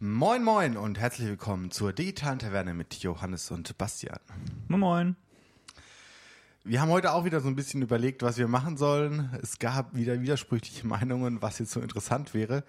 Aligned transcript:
Moin 0.00 0.44
Moin 0.44 0.76
und 0.76 1.00
herzlich 1.00 1.26
willkommen 1.26 1.72
zur 1.72 1.92
digitalen 1.92 2.38
Taverne 2.38 2.72
mit 2.72 2.94
Johannes 2.94 3.50
und 3.50 3.76
Bastian. 3.78 4.20
Moin 4.68 4.78
Moin. 4.78 5.16
Wir 6.62 6.80
haben 6.80 6.90
heute 6.90 7.14
auch 7.14 7.24
wieder 7.24 7.40
so 7.40 7.48
ein 7.48 7.56
bisschen 7.56 7.82
überlegt, 7.82 8.22
was 8.22 8.38
wir 8.38 8.46
machen 8.46 8.76
sollen. 8.76 9.36
Es 9.42 9.58
gab 9.58 9.96
wieder 9.96 10.20
widersprüchliche 10.20 10.86
Meinungen, 10.86 11.42
was 11.42 11.58
jetzt 11.58 11.72
so 11.72 11.80
interessant 11.80 12.32
wäre. 12.32 12.62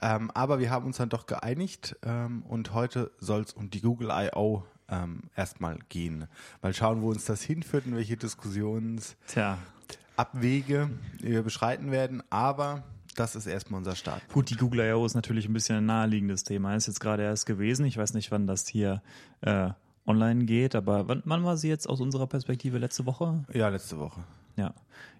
Ähm, 0.00 0.30
aber 0.30 0.60
wir 0.60 0.70
haben 0.70 0.86
uns 0.86 0.98
dann 0.98 1.08
doch 1.08 1.26
geeinigt 1.26 1.96
ähm, 2.04 2.42
und 2.42 2.72
heute 2.72 3.10
soll 3.18 3.40
es 3.40 3.52
um 3.52 3.68
die 3.68 3.80
Google 3.80 4.10
I.O. 4.12 4.62
Ähm, 4.88 5.22
erstmal 5.34 5.80
gehen. 5.88 6.28
Mal 6.62 6.72
schauen, 6.72 7.02
wo 7.02 7.10
uns 7.10 7.24
das 7.24 7.42
hinführt 7.42 7.86
und 7.86 7.96
welche 7.96 8.16
Diskussionsabwege 8.16 10.90
wir 11.18 11.42
beschreiten 11.42 11.90
werden. 11.90 12.22
Aber 12.30 12.84
das 13.16 13.34
ist 13.36 13.46
erstmal 13.46 13.78
unser 13.78 13.96
Start. 13.96 14.22
Gut, 14.32 14.50
die 14.50 14.56
Google 14.56 14.80
I.O. 14.90 15.04
ist 15.04 15.14
natürlich 15.14 15.46
ein 15.48 15.52
bisschen 15.52 15.76
ein 15.76 15.86
naheliegendes 15.86 16.44
Thema. 16.44 16.74
Ist 16.76 16.86
jetzt 16.86 17.00
gerade 17.00 17.22
erst 17.22 17.46
gewesen. 17.46 17.84
Ich 17.86 17.96
weiß 17.96 18.14
nicht, 18.14 18.30
wann 18.30 18.46
das 18.46 18.66
hier 18.68 19.02
äh, 19.40 19.70
online 20.06 20.44
geht, 20.44 20.74
aber 20.74 21.08
wann, 21.08 21.22
wann 21.24 21.44
war 21.44 21.56
sie 21.56 21.68
jetzt 21.68 21.88
aus 21.88 22.00
unserer 22.00 22.26
Perspektive? 22.26 22.78
Letzte 22.78 23.06
Woche? 23.06 23.44
Ja, 23.52 23.68
letzte 23.68 23.98
Woche. 23.98 24.20
Ja. 24.56 24.72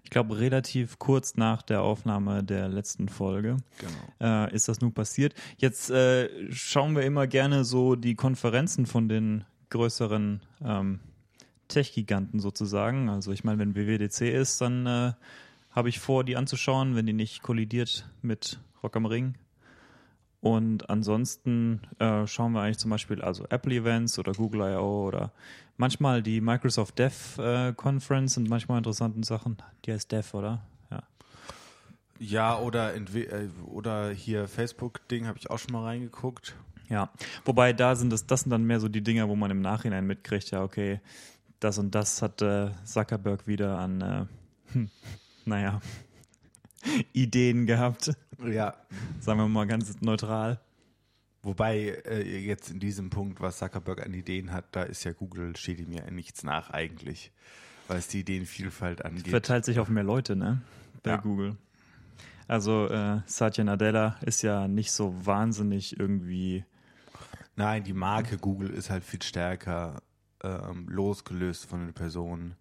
Ich 0.03 0.09
glaube, 0.09 0.39
relativ 0.39 0.97
kurz 0.99 1.35
nach 1.35 1.61
der 1.61 1.81
Aufnahme 1.81 2.43
der 2.43 2.69
letzten 2.69 3.09
Folge 3.09 3.57
Genau. 3.77 4.45
äh, 4.45 4.53
ist 4.55 4.67
das 4.69 4.79
nun 4.79 4.93
passiert. 4.93 5.33
Jetzt 5.57 5.89
äh, 5.89 6.29
schauen 6.51 6.95
wir 6.95 7.03
immer 7.03 7.27
gerne 7.27 7.65
so 7.65 7.95
die 7.95 8.15
Konferenzen 8.15 8.85
von 8.85 9.09
den 9.09 9.43
größeren 9.69 10.41
ähm, 10.63 10.99
Tech-Giganten 11.67 12.39
sozusagen. 12.39 13.09
Also 13.09 13.31
ich 13.31 13.43
meine, 13.43 13.59
wenn 13.59 13.75
WWDC 13.75 14.21
ist, 14.33 14.61
dann 14.61 14.85
äh, 14.85 15.11
habe 15.77 15.89
ich 15.89 15.99
vor, 15.99 16.23
die 16.23 16.35
anzuschauen, 16.35 16.95
wenn 16.95 17.05
die 17.05 17.13
nicht 17.13 17.43
kollidiert 17.43 18.09
mit 18.23 18.59
Rock 18.81 18.95
am 18.95 19.05
Ring. 19.05 19.35
Und 20.41 20.89
ansonsten 20.89 21.81
äh, 21.99 22.25
schauen 22.25 22.53
wir 22.53 22.61
eigentlich 22.61 22.79
zum 22.79 22.89
Beispiel 22.89 23.21
also 23.21 23.45
Apple 23.49 23.75
Events 23.75 24.17
oder 24.17 24.31
Google 24.31 24.61
I.O. 24.61 25.05
oder 25.05 25.33
manchmal 25.77 26.23
die 26.23 26.41
Microsoft 26.41 26.97
Dev 26.97 27.39
äh, 27.39 27.73
Conference 27.73 28.37
und 28.37 28.49
manchmal 28.49 28.79
interessanten 28.79 29.21
Sachen. 29.21 29.57
Die 29.85 29.93
heißt 29.93 30.11
Dev, 30.11 30.35
oder? 30.35 30.65
Ja. 30.89 31.03
Ja, 32.17 32.57
oder, 32.57 32.95
äh, 32.95 33.47
oder 33.67 34.09
hier 34.09 34.47
Facebook-Ding 34.47 35.27
habe 35.27 35.37
ich 35.37 35.51
auch 35.51 35.59
schon 35.59 35.73
mal 35.73 35.83
reingeguckt. 35.83 36.55
Ja, 36.89 37.11
wobei 37.45 37.71
da 37.71 37.95
sind 37.95 38.11
das, 38.11 38.25
das 38.25 38.41
sind 38.41 38.49
dann 38.49 38.63
mehr 38.63 38.79
so 38.79 38.89
die 38.89 39.03
Dinger, 39.03 39.29
wo 39.29 39.35
man 39.35 39.51
im 39.51 39.61
Nachhinein 39.61 40.07
mitkriegt, 40.07 40.49
ja, 40.49 40.63
okay, 40.63 41.01
das 41.59 41.77
und 41.77 41.93
das 41.93 42.23
hat 42.23 42.41
äh, 42.41 42.71
Zuckerberg 42.83 43.45
wieder 43.45 43.77
an, 43.77 44.01
äh, 44.01 44.25
hm, 44.73 44.89
naja, 45.47 45.81
Ideen 47.13 47.65
gehabt. 47.65 48.11
Ja, 48.45 48.75
Sagen 49.19 49.39
wir 49.39 49.47
mal 49.47 49.65
ganz 49.67 49.99
neutral. 50.01 50.59
Wobei 51.43 52.01
äh, 52.05 52.39
jetzt 52.45 52.69
in 52.71 52.79
diesem 52.79 53.09
Punkt, 53.09 53.39
was 53.39 53.57
Zuckerberg 53.57 54.05
an 54.05 54.13
Ideen 54.13 54.51
hat, 54.51 54.65
da 54.75 54.83
ist 54.83 55.03
ja 55.05 55.13
Google, 55.13 55.55
steht 55.55 55.79
ihm 55.79 55.91
ja 55.93 56.09
nichts 56.11 56.43
nach 56.43 56.71
eigentlich, 56.71 57.31
weil 57.87 57.99
es 57.99 58.07
die 58.09 58.19
Ideenvielfalt 58.19 59.05
angeht. 59.05 59.29
Verteilt 59.29 59.63
sich 59.65 59.79
auf 59.79 59.87
mehr 59.89 60.03
Leute, 60.03 60.35
ne? 60.35 60.61
Bei 61.03 61.11
Ja. 61.11 61.17
Google. 61.17 61.55
Also 62.47 62.87
äh, 62.89 63.21
Satya 63.25 63.63
Nadella 63.63 64.17
ist 64.25 64.41
ja 64.41 64.67
nicht 64.67 64.91
so 64.91 65.13
wahnsinnig 65.25 65.99
irgendwie. 65.99 66.65
Nein, 67.55 67.83
die 67.83 67.93
Marke 67.93 68.37
Google 68.37 68.69
ist 68.69 68.89
halt 68.89 69.03
viel 69.03 69.21
stärker 69.21 70.01
ähm, 70.43 70.87
losgelöst 70.89 71.65
von 71.65 71.79
den 71.79 71.93
Personen 71.93 72.55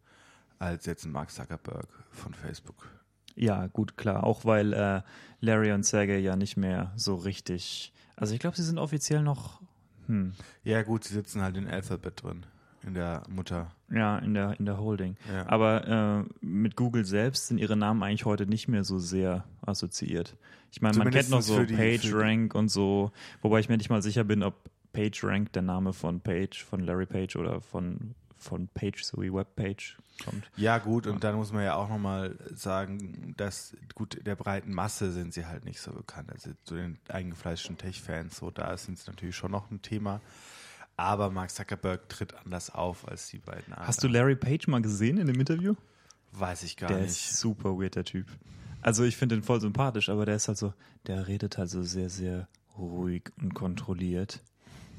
als 0.58 0.86
jetzt 0.86 1.04
ein 1.04 1.12
Mark 1.12 1.30
Zuckerberg 1.30 1.86
von 2.10 2.34
Facebook. 2.34 2.88
Ja, 3.34 3.66
gut, 3.66 3.96
klar. 3.96 4.24
Auch 4.24 4.44
weil 4.44 4.72
äh, 4.72 5.02
Larry 5.40 5.72
und 5.72 5.84
Sergey 5.84 6.18
ja 6.20 6.36
nicht 6.36 6.56
mehr 6.56 6.92
so 6.96 7.14
richtig. 7.16 7.92
Also 8.16 8.32
ich 8.34 8.40
glaube, 8.40 8.56
sie 8.56 8.62
sind 8.62 8.78
offiziell 8.78 9.22
noch. 9.22 9.60
Hm, 10.06 10.32
Ja 10.64 10.82
gut, 10.82 11.04
sie 11.04 11.12
sitzen 11.14 11.42
halt 11.42 11.56
in 11.56 11.68
Alphabet 11.68 12.22
drin, 12.22 12.46
in 12.86 12.94
der 12.94 13.22
Mutter. 13.28 13.72
Ja, 13.90 14.18
in 14.18 14.32
der, 14.34 14.58
in 14.58 14.64
der 14.64 14.78
Holding. 14.78 15.16
Ja. 15.30 15.46
Aber 15.48 16.24
äh, 16.24 16.34
mit 16.44 16.76
Google 16.76 17.04
selbst 17.04 17.48
sind 17.48 17.58
ihre 17.58 17.76
Namen 17.76 18.02
eigentlich 18.02 18.24
heute 18.24 18.46
nicht 18.46 18.68
mehr 18.68 18.84
so 18.84 18.98
sehr 18.98 19.44
assoziiert. 19.60 20.36
Ich 20.72 20.80
meine, 20.80 20.96
man 20.98 21.10
kennt 21.10 21.28
noch 21.30 21.42
so 21.42 21.56
PageRank 21.58 22.54
und 22.54 22.68
so, 22.68 23.10
wobei 23.42 23.60
ich 23.60 23.68
mir 23.68 23.76
nicht 23.76 23.90
mal 23.90 24.02
sicher 24.02 24.24
bin, 24.24 24.42
ob 24.42 24.54
PageRank 24.96 25.52
der 25.52 25.60
Name 25.60 25.92
von 25.92 26.20
Page, 26.20 26.64
von 26.64 26.80
Larry 26.80 27.04
Page 27.04 27.36
oder 27.36 27.60
von, 27.60 28.14
von 28.38 28.66
Page 28.68 29.04
sowie 29.04 29.30
Webpage 29.30 29.98
kommt. 30.24 30.50
Ja 30.56 30.78
gut, 30.78 31.06
und 31.06 31.22
dann 31.22 31.34
muss 31.34 31.52
man 31.52 31.64
ja 31.64 31.74
auch 31.74 31.90
nochmal 31.90 32.34
sagen, 32.54 33.34
dass 33.36 33.76
gut, 33.94 34.26
der 34.26 34.36
breiten 34.36 34.72
Masse 34.72 35.12
sind 35.12 35.34
sie 35.34 35.44
halt 35.44 35.66
nicht 35.66 35.80
so 35.80 35.92
bekannt. 35.92 36.32
Also 36.32 36.52
zu 36.64 36.76
den 36.76 36.98
eingefleischten 37.08 37.76
Tech-Fans, 37.76 38.38
so 38.38 38.50
da 38.50 38.74
sind 38.78 38.98
sie 38.98 39.10
natürlich 39.10 39.36
schon 39.36 39.50
noch 39.50 39.70
ein 39.70 39.82
Thema. 39.82 40.22
Aber 40.96 41.30
Mark 41.30 41.50
Zuckerberg 41.50 42.08
tritt 42.08 42.32
anders 42.32 42.70
auf 42.70 43.06
als 43.06 43.28
die 43.28 43.38
beiden 43.38 43.74
anderen. 43.74 43.86
Hast 43.86 44.02
du 44.02 44.08
Larry 44.08 44.36
Page 44.36 44.66
mal 44.68 44.80
gesehen 44.80 45.18
in 45.18 45.26
dem 45.26 45.38
Interview? 45.38 45.74
Weiß 46.32 46.62
ich 46.62 46.78
gar 46.78 46.88
der 46.88 47.00
nicht. 47.00 47.10
ist 47.10 47.38
super 47.38 47.78
weird, 47.78 47.96
der 47.96 48.04
Typ. 48.04 48.26
Also 48.80 49.04
ich 49.04 49.18
finde 49.18 49.36
den 49.36 49.42
voll 49.42 49.60
sympathisch, 49.60 50.08
aber 50.08 50.24
der 50.24 50.36
ist 50.36 50.48
halt 50.48 50.56
so, 50.56 50.72
der 51.06 51.26
redet 51.28 51.58
halt 51.58 51.68
so 51.68 51.82
sehr, 51.82 52.08
sehr 52.08 52.48
ruhig 52.78 53.24
und 53.42 53.52
kontrolliert. 53.54 54.40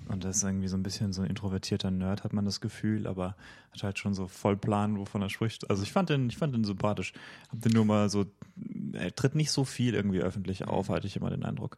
Und 0.07 0.23
das 0.23 0.37
ist 0.37 0.43
irgendwie 0.43 0.67
so 0.67 0.77
ein 0.77 0.83
bisschen 0.83 1.11
so 1.11 1.21
ein 1.21 1.29
introvertierter 1.29 1.91
Nerd, 1.91 2.23
hat 2.23 2.33
man 2.33 2.45
das 2.45 2.61
Gefühl, 2.61 3.07
aber 3.07 3.35
hat 3.71 3.83
halt 3.83 3.99
schon 3.99 4.13
so 4.13 4.27
voll 4.27 4.55
Plan, 4.55 4.97
wovon 4.97 5.21
er 5.21 5.29
spricht. 5.29 5.69
Also 5.69 5.83
ich 5.83 5.91
fand 5.91 6.09
den, 6.09 6.29
ich 6.29 6.37
fand 6.37 6.55
den 6.55 6.63
sympathisch. 6.63 7.13
Hab 7.49 7.61
den 7.61 7.73
nur 7.73 7.85
mal 7.85 8.09
so, 8.09 8.25
er 8.93 9.13
tritt 9.15 9.35
nicht 9.35 9.51
so 9.51 9.65
viel 9.65 9.93
irgendwie 9.93 10.21
öffentlich 10.21 10.65
auf, 10.65 10.89
hatte 10.89 11.07
ich 11.07 11.17
immer 11.17 11.29
den 11.29 11.43
Eindruck. 11.43 11.77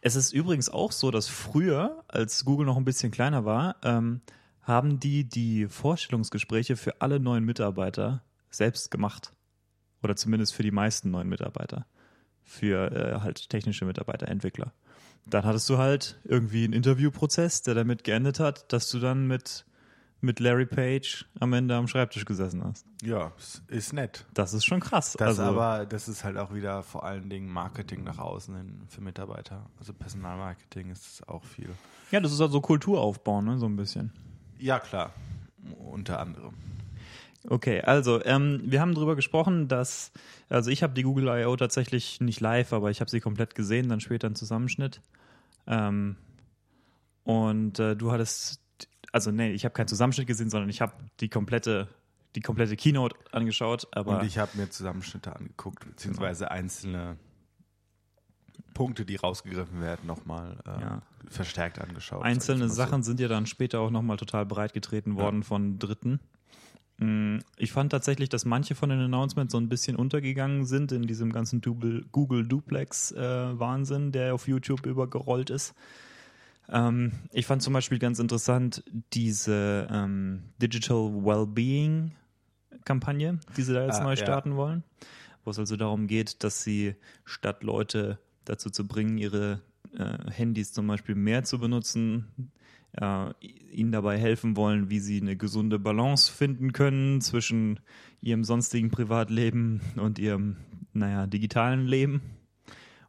Es 0.00 0.14
ist 0.14 0.32
übrigens 0.32 0.68
auch 0.68 0.92
so, 0.92 1.10
dass 1.10 1.28
früher, 1.28 2.04
als 2.08 2.44
Google 2.44 2.66
noch 2.66 2.76
ein 2.76 2.84
bisschen 2.84 3.10
kleiner 3.10 3.44
war, 3.44 3.76
ähm, 3.82 4.20
haben 4.62 5.00
die 5.00 5.24
die 5.24 5.66
Vorstellungsgespräche 5.66 6.76
für 6.76 7.00
alle 7.00 7.18
neuen 7.18 7.44
Mitarbeiter 7.44 8.22
selbst 8.50 8.90
gemacht. 8.90 9.32
Oder 10.02 10.16
zumindest 10.16 10.54
für 10.54 10.62
die 10.62 10.70
meisten 10.70 11.10
neuen 11.10 11.28
Mitarbeiter. 11.28 11.86
Für 12.42 12.90
äh, 12.92 13.20
halt 13.20 13.48
technische 13.48 13.84
Mitarbeiter, 13.84 14.28
Entwickler. 14.28 14.72
Dann 15.26 15.44
hattest 15.44 15.68
du 15.68 15.78
halt 15.78 16.18
irgendwie 16.24 16.64
einen 16.64 16.72
Interviewprozess, 16.72 17.62
der 17.62 17.74
damit 17.74 18.04
geendet 18.04 18.40
hat, 18.40 18.72
dass 18.72 18.90
du 18.90 18.98
dann 18.98 19.26
mit, 19.26 19.64
mit 20.20 20.40
Larry 20.40 20.66
Page 20.66 21.26
am 21.38 21.52
Ende 21.52 21.76
am 21.76 21.86
Schreibtisch 21.86 22.24
gesessen 22.24 22.64
hast. 22.64 22.84
Ja, 23.02 23.32
ist 23.68 23.92
nett. 23.92 24.26
Das 24.34 24.54
ist 24.54 24.64
schon 24.64 24.80
krass. 24.80 25.14
Das 25.18 25.38
also, 25.38 25.42
aber, 25.42 25.86
das 25.86 26.08
ist 26.08 26.24
halt 26.24 26.36
auch 26.36 26.52
wieder 26.52 26.82
vor 26.82 27.04
allen 27.04 27.30
Dingen 27.30 27.48
Marketing 27.48 28.02
nach 28.04 28.18
außen 28.18 28.56
hin 28.56 28.82
für 28.88 29.00
Mitarbeiter. 29.00 29.66
Also 29.78 29.92
Personalmarketing 29.92 30.90
ist 30.90 31.26
auch 31.28 31.44
viel. 31.44 31.70
ja, 32.10 32.20
das 32.20 32.32
ist 32.32 32.40
halt 32.40 32.52
so 32.52 32.60
Kulturaufbau, 32.60 33.40
ne, 33.40 33.58
so 33.58 33.66
ein 33.66 33.76
bisschen. 33.76 34.12
Ja, 34.58 34.78
klar. 34.80 35.12
Unter 35.78 36.20
anderem. 36.20 36.54
Okay, 37.48 37.80
also 37.80 38.22
ähm, 38.24 38.60
wir 38.64 38.80
haben 38.80 38.94
darüber 38.94 39.16
gesprochen, 39.16 39.66
dass, 39.66 40.12
also 40.48 40.70
ich 40.70 40.82
habe 40.82 40.92
die 40.92 41.02
Google 41.02 41.28
I.O. 41.28 41.56
tatsächlich 41.56 42.20
nicht 42.20 42.40
live, 42.40 42.72
aber 42.72 42.90
ich 42.90 43.00
habe 43.00 43.10
sie 43.10 43.20
komplett 43.20 43.54
gesehen, 43.54 43.88
dann 43.88 44.00
später 44.00 44.26
einen 44.26 44.36
Zusammenschnitt. 44.36 45.00
Ähm, 45.66 46.16
und 47.24 47.78
äh, 47.78 47.96
du 47.96 48.12
hattest, 48.12 48.60
also 49.12 49.30
nee, 49.30 49.52
ich 49.52 49.64
habe 49.64 49.72
keinen 49.72 49.88
Zusammenschnitt 49.88 50.26
gesehen, 50.26 50.50
sondern 50.50 50.68
ich 50.68 50.82
habe 50.82 50.92
die 51.20 51.28
komplette, 51.30 51.88
die 52.34 52.40
komplette 52.40 52.76
Keynote 52.76 53.16
angeschaut, 53.32 53.88
aber 53.92 54.18
Und 54.18 54.26
ich 54.26 54.36
habe 54.36 54.56
mir 54.58 54.68
Zusammenschnitte 54.68 55.34
angeguckt, 55.34 55.86
beziehungsweise 55.86 56.50
einzelne 56.50 57.16
Punkte, 58.74 59.04
die 59.06 59.16
rausgegriffen 59.16 59.80
werden, 59.80 60.06
nochmal 60.06 60.58
äh, 60.66 60.80
Ja. 60.80 61.02
verstärkt 61.28 61.80
angeschaut. 61.80 62.22
Einzelne 62.22 62.64
ich 62.64 62.68
mal 62.68 62.68
so. 62.68 62.74
Sachen 62.74 63.02
sind 63.02 63.18
ja 63.18 63.28
dann 63.28 63.46
später 63.46 63.80
auch 63.80 63.90
nochmal 63.90 64.18
total 64.18 64.44
breit 64.44 64.74
getreten 64.74 65.16
worden 65.16 65.42
von 65.42 65.78
Dritten. 65.78 66.20
Mm, 67.00 67.38
Ich 67.56 67.72
fand 67.72 67.90
tatsächlich, 67.92 68.28
dass 68.28 68.44
manche 68.44 68.74
von 68.74 68.90
den 68.90 69.00
Announcements 69.00 69.52
so 69.52 69.58
ein 69.58 69.68
bisschen 69.68 69.96
untergegangen 69.96 70.66
sind 70.66 70.92
in 70.92 71.02
diesem 71.02 71.32
ganzen 71.32 71.60
Google 71.62 72.46
Duplex-Wahnsinn, 72.46 74.12
der 74.12 74.34
auf 74.34 74.46
YouTube 74.46 74.86
übergerollt 74.86 75.50
ist. 75.50 75.74
Ähm, 76.68 77.12
ich 77.32 77.46
fand 77.46 77.62
zum 77.62 77.72
Beispiel 77.72 77.98
ganz 77.98 78.18
interessant 78.20 78.84
diese 79.12 79.88
ähm, 79.90 80.42
Digital 80.62 81.12
Wellbeing-Kampagne, 81.24 83.40
die 83.56 83.62
sie 83.62 83.72
da 83.74 83.84
jetzt 83.84 84.00
Ah, 84.00 84.04
neu 84.04 84.10
ja. 84.10 84.16
starten 84.16 84.56
wollen, 84.56 84.84
wo 85.44 85.50
es 85.50 85.58
also 85.58 85.76
darum 85.76 86.06
geht, 86.06 86.44
dass 86.44 86.62
sie 86.62 86.94
statt 87.24 87.64
Leute 87.64 88.18
dazu 88.44 88.70
zu 88.70 88.86
bringen, 88.86 89.18
ihre 89.18 89.60
äh, 89.96 90.30
Handys 90.30 90.72
zum 90.72 90.86
Beispiel 90.86 91.14
mehr 91.14 91.44
zu 91.44 91.58
benutzen, 91.58 92.50
äh, 92.92 93.32
ihnen 93.72 93.92
dabei 93.92 94.18
helfen 94.18 94.56
wollen, 94.56 94.90
wie 94.90 95.00
sie 95.00 95.20
eine 95.20 95.36
gesunde 95.36 95.78
Balance 95.78 96.30
finden 96.32 96.72
können 96.72 97.20
zwischen 97.20 97.80
ihrem 98.20 98.44
sonstigen 98.44 98.90
Privatleben 98.90 99.80
und 99.96 100.18
ihrem, 100.18 100.56
naja, 100.92 101.26
digitalen 101.26 101.86
Leben. 101.86 102.22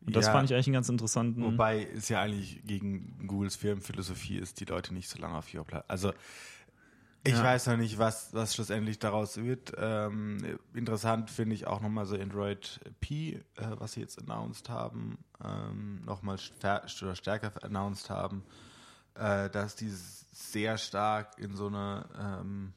Und 0.06 0.16
das 0.16 0.26
Ja. 0.26 0.32
fand 0.32 0.50
ich 0.50 0.56
eigentlich 0.56 0.68
einen 0.68 0.74
ganz 0.74 0.90
interessanten. 0.90 1.44
Wobei 1.44 1.84
es 1.96 2.10
ja 2.10 2.22
eigentlich 2.22 2.62
gegen 2.66 3.28
Googles 3.28 3.56
Firmenphilosophie 3.56 4.38
ist, 4.38 4.60
die 4.60 4.66
Leute 4.66 4.94
nicht 4.94 5.10
so 5.10 5.20
lange 5.20 5.38
auf 5.38 5.54
ihrer 5.54 5.64
Plattform. 5.64 5.92
Also 5.92 6.14
Ich 7.24 7.34
Ja. 7.34 7.44
weiß 7.44 7.68
noch 7.68 7.78
nicht, 7.78 8.00
was, 8.00 8.34
was 8.34 8.56
schlussendlich 8.56 8.98
daraus 8.98 9.38
wird. 9.38 9.74
Ähm, 9.78 10.40
interessant 10.74 11.30
finde 11.30 11.54
ich 11.54 11.68
auch 11.68 11.80
nochmal 11.80 12.08
so 12.08 12.16
Android 12.16 12.80
P, 13.00 13.34
äh, 13.34 13.42
was 13.78 13.94
sie 13.94 14.00
jetzt 14.00 14.20
announced 14.20 14.70
haben, 14.70 15.20
ähm, 15.44 16.02
nochmal 16.04 16.40
stär 16.40 16.82
stärker 16.88 17.52
announced 17.64 18.10
haben, 18.10 18.44
äh, 19.16 19.50
dass 19.50 19.76
die 19.76 19.90
sehr 20.34 20.78
stark 20.78 21.38
in 21.38 21.56
so 21.56 21.68
eine 21.68 22.06
ähm, 22.20 22.74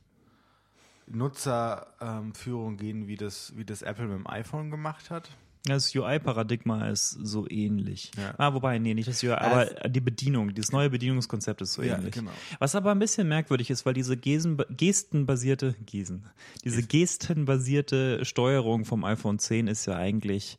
Nutzerführung 1.07 2.77
gehen, 2.77 3.07
wie 3.09 3.17
das, 3.17 3.53
wie 3.57 3.65
das 3.65 3.83
Apple 3.83 4.07
mit 4.07 4.19
dem 4.19 4.27
iPhone 4.27 4.71
gemacht 4.71 5.11
hat. 5.11 5.31
Das 5.67 5.95
UI-Paradigma 5.95 6.89
ist 6.89 7.13
so 7.23 7.49
ähnlich. 7.49 8.11
Ja. 8.19 8.35
Ah, 8.37 8.53
wobei, 8.53 8.79
nee, 8.79 8.93
nicht 8.93 9.09
das 9.09 9.23
UI, 9.23 9.31
aber 9.33 9.65
die 9.89 10.01
Bedienung, 10.01 10.53
dieses 10.55 10.73
neue 10.73 10.91
Bedienungskonzept 10.91 11.63
ist 11.63 11.73
so 11.73 11.83
Ja, 11.83 11.97
ähnlich. 11.97 12.13
genau. 12.13 12.33
Was 12.59 12.75
aber 12.75 12.91
ein 12.91 12.99
bisschen 12.99 13.29
merkwürdig 13.29 13.71
ist, 13.71 13.87
weil 13.87 13.95
diese 13.95 14.19
Gesen, 14.19 14.59
gestenbasierte, 14.69 15.75
Gesen, 15.87 16.27
diese 16.65 16.83
gestenbasierte 16.83 18.27
Steuerung 18.27 18.85
vom 18.85 19.05
iPhone 19.05 19.39
10 19.39 19.69
ist 19.69 19.87
ja 19.87 19.97
eigentlich, 19.97 20.59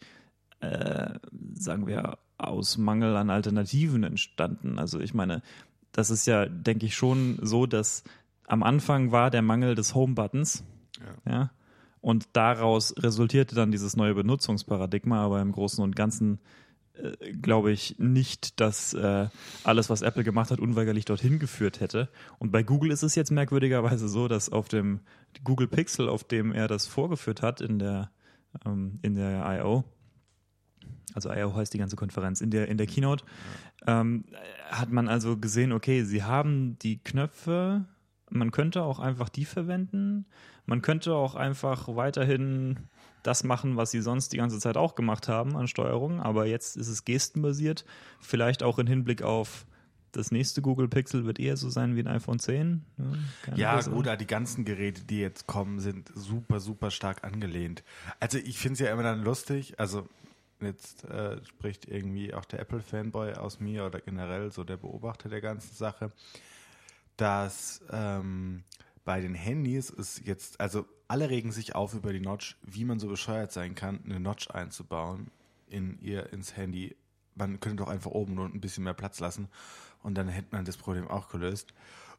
äh, 0.62 1.12
sagen 1.54 1.86
wir, 1.86 2.18
aus 2.38 2.78
Mangel 2.78 3.16
an 3.16 3.30
Alternativen 3.30 4.04
entstanden. 4.04 4.80
Also 4.80 5.00
ich 5.00 5.14
meine, 5.14 5.42
das 5.92 6.10
ist 6.10 6.28
ja, 6.28 6.46
denke 6.46 6.86
ich, 6.86 6.96
schon 6.96 7.40
so, 7.42 7.66
dass 7.66 8.04
am 8.48 8.64
Anfang 8.64 9.12
war 9.12 9.32
der 9.32 9.42
Mangel 9.42 9.76
des 9.76 9.96
Home-Buttons. 9.96 10.64
Ja. 11.28 11.52
Und 12.02 12.28
daraus 12.34 12.94
resultierte 12.98 13.56
dann 13.56 13.72
dieses 13.72 13.96
neue 13.96 14.14
Benutzungsparadigma, 14.14 15.24
aber 15.24 15.42
im 15.42 15.52
Großen 15.52 15.84
und 15.84 15.96
Ganzen 15.96 16.40
äh, 16.94 17.34
glaube 17.34 17.72
ich 17.72 17.98
nicht, 17.98 18.60
dass 18.60 18.94
äh, 18.94 19.28
alles, 19.64 19.90
was 19.90 20.02
Apple 20.02 20.24
gemacht 20.24 20.52
hat, 20.52 20.60
unweigerlich 20.60 21.06
dorthin 21.06 21.40
geführt 21.40 21.80
hätte. 21.80 22.10
Und 22.38 22.52
bei 22.52 22.64
Google 22.64 22.92
ist 22.92 23.04
es 23.04 23.16
jetzt 23.16 23.32
merkwürdigerweise 23.32 24.08
so, 24.08 24.28
dass 24.28 24.52
auf 24.52 24.68
dem 24.68 25.00
Google 25.44 25.68
Pixel, 25.68 26.08
auf 26.08 26.24
dem 26.24 26.52
er 26.52 26.68
das 26.68 26.86
vorgeführt 26.86 27.42
hat 27.42 27.62
in 27.62 27.80
der, 27.80 28.12
ähm, 28.66 29.00
in 29.02 29.16
der 29.16 29.44
I.O., 29.46 29.84
also 31.16 31.32
I.O. 31.32 31.56
heißt 31.56 31.74
die 31.74 31.78
ganze 31.80 31.96
Konferenz, 31.96 32.42
in 32.42 32.52
der, 32.52 32.68
in 32.68 32.78
der 32.78 32.86
Keynote, 32.88 33.26
ähm, 33.88 34.26
hat 34.70 34.92
man 34.92 35.08
also 35.08 35.38
gesehen, 35.38 35.72
okay, 35.72 36.04
sie 36.04 36.24
haben 36.24 36.78
die 36.80 36.98
Knöpfe, 37.04 37.86
man 38.30 38.52
könnte 38.52 38.84
auch 38.84 39.00
einfach 39.00 39.30
die 39.30 39.46
verwenden, 39.46 40.26
man 40.66 40.82
könnte 40.82 41.14
auch 41.16 41.36
einfach 41.36 41.88
weiterhin 41.96 42.78
das 43.24 43.44
machen, 43.44 43.76
was 43.78 43.92
sie 43.92 44.02
sonst 44.02 44.34
die 44.34 44.38
ganze 44.38 44.60
Zeit 44.60 44.78
auch 44.78 44.94
gemacht 44.96 45.28
haben 45.28 45.56
an 45.56 45.68
Steuerung, 45.68 46.20
aber 46.20 46.46
jetzt 46.46 46.78
ist 46.78 46.88
es 46.90 47.06
gestenbasiert, 47.06 47.86
vielleicht 48.20 48.62
auch 48.62 48.78
im 48.78 48.88
Hinblick 48.88 49.24
auf 49.24 49.66
das 50.12 50.32
nächste 50.32 50.62
Google 50.62 50.88
Pixel 50.88 51.26
wird 51.26 51.40
eher 51.40 51.58
so 51.58 51.70
sein 51.70 51.96
wie 51.98 52.00
ein 52.00 52.08
iPhone 52.08 52.40
10. 52.40 52.86
Ja, 52.98 53.04
keine 53.42 53.58
Ja, 53.58 53.76
bessere. 53.76 53.96
gut, 53.96 54.08
die 54.22 54.28
ganzen 54.28 54.64
Geräte, 54.64 55.04
die 55.04 55.20
jetzt 55.20 55.46
kommen, 55.46 55.80
sind 55.82 56.10
super, 56.16 56.62
super 56.62 56.90
stark 56.90 57.26
angelehnt. 57.26 57.84
Also 58.22 58.38
ich 58.38 58.58
finde 58.58 58.74
es 58.76 58.80
ja 58.80 58.94
immer 58.94 59.04
dann 59.04 59.24
lustig, 59.26 59.78
also 59.78 60.08
jetzt 60.62 61.04
äh, 61.06 61.44
spricht 61.46 61.86
irgendwie 61.86 62.34
auch 62.34 62.46
der 62.46 62.60
Apple-Fanboy 62.60 63.34
aus 63.34 63.60
mir 63.60 63.86
oder 63.86 64.00
generell 64.00 64.52
so 64.52 64.64
der 64.64 64.78
Beobachter 64.78 65.30
der 65.30 65.42
ganzen 65.42 65.76
Sache, 65.76 66.12
dass 67.18 67.84
ähm, 67.92 68.64
bei 69.04 69.22
den 69.22 69.36
Handys 69.36 69.90
ist 69.90 70.26
jetzt, 70.26 70.60
also 70.60 70.86
alle 71.08 71.30
regen 71.30 71.52
sich 71.52 71.76
auf 71.76 71.94
über 71.94 72.12
die 72.12 72.20
Notch, 72.20 72.58
wie 72.64 72.86
man 72.86 73.00
so 73.00 73.08
bescheuert 73.08 73.52
sein 73.52 73.76
kann, 73.76 74.02
eine 74.06 74.20
Notch 74.20 74.50
einzubauen 74.50 75.30
in 75.68 76.00
ihr 76.02 76.34
ins 76.34 76.58
Handy. 76.58 76.96
Man 77.36 77.60
könnte 77.60 77.84
doch 77.84 77.90
einfach 77.90 78.12
oben 78.12 78.40
und 78.40 78.56
ein 78.56 78.62
bisschen 78.62 78.84
mehr 78.84 78.94
Platz 78.94 79.20
lassen 79.20 79.48
und 80.02 80.16
dann 80.16 80.28
hätte 80.28 80.56
man 80.56 80.66
das 80.66 80.78
Problem 80.78 81.08
auch 81.08 81.30
gelöst. 81.30 81.74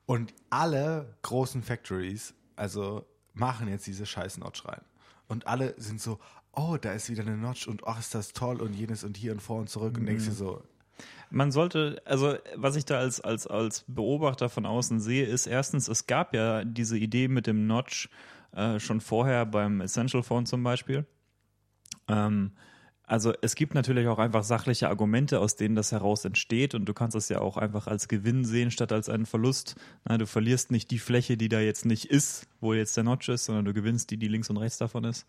Und 0.06 0.32
alle 0.50 1.16
großen 1.22 1.62
Factories, 1.62 2.34
also 2.54 3.04
machen 3.34 3.68
jetzt 3.68 3.86
diese 3.86 4.06
scheiß 4.06 4.38
Notch 4.38 4.64
rein. 4.64 4.82
Und 5.28 5.46
alle 5.46 5.74
sind 5.80 6.00
so, 6.00 6.20
oh, 6.56 6.76
da 6.80 6.92
ist 6.92 7.10
wieder 7.10 7.22
eine 7.22 7.36
Notch 7.36 7.68
und 7.68 7.86
ach, 7.86 8.00
ist 8.00 8.14
das 8.14 8.32
toll 8.32 8.60
und 8.60 8.74
jenes 8.74 9.04
und 9.04 9.16
hier 9.16 9.32
und 9.32 9.40
vor 9.40 9.58
und 9.60 9.68
zurück 9.68 9.96
und 9.98 10.06
denkst 10.06 10.24
dir 10.24 10.32
so, 10.32 10.62
Man 11.30 11.52
sollte, 11.52 12.00
also 12.04 12.34
was 12.56 12.76
ich 12.76 12.84
da 12.84 12.98
als, 12.98 13.20
als, 13.20 13.46
als 13.46 13.84
Beobachter 13.86 14.48
von 14.48 14.64
außen 14.64 14.98
sehe, 15.00 15.26
ist 15.26 15.46
erstens, 15.46 15.88
es 15.88 16.06
gab 16.06 16.34
ja 16.34 16.64
diese 16.64 16.98
Idee 16.98 17.28
mit 17.28 17.46
dem 17.46 17.66
Notch 17.66 18.08
äh, 18.52 18.80
schon 18.80 19.00
vorher 19.00 19.44
beim 19.44 19.80
Essential 19.80 20.22
Phone 20.22 20.46
zum 20.46 20.62
Beispiel. 20.62 21.04
Ähm, 22.08 22.52
also 23.08 23.32
es 23.40 23.54
gibt 23.54 23.74
natürlich 23.74 24.08
auch 24.08 24.18
einfach 24.18 24.42
sachliche 24.42 24.88
Argumente, 24.88 25.38
aus 25.38 25.54
denen 25.54 25.76
das 25.76 25.92
heraus 25.92 26.24
entsteht 26.24 26.74
und 26.74 26.86
du 26.86 26.94
kannst 26.94 27.14
es 27.16 27.28
ja 27.28 27.40
auch 27.40 27.56
einfach 27.56 27.86
als 27.86 28.08
Gewinn 28.08 28.44
sehen, 28.44 28.72
statt 28.72 28.90
als 28.90 29.08
einen 29.08 29.26
Verlust. 29.26 29.76
Na, 30.04 30.18
du 30.18 30.26
verlierst 30.26 30.72
nicht 30.72 30.90
die 30.90 30.98
Fläche, 30.98 31.36
die 31.36 31.48
da 31.48 31.60
jetzt 31.60 31.84
nicht 31.84 32.06
ist, 32.06 32.48
wo 32.60 32.74
jetzt 32.74 32.96
der 32.96 33.04
Notch 33.04 33.28
ist, 33.28 33.44
sondern 33.44 33.64
du 33.64 33.74
gewinnst 33.74 34.10
die, 34.10 34.16
die 34.16 34.26
links 34.26 34.50
und 34.50 34.56
rechts 34.56 34.78
davon 34.78 35.04
ist. 35.04 35.26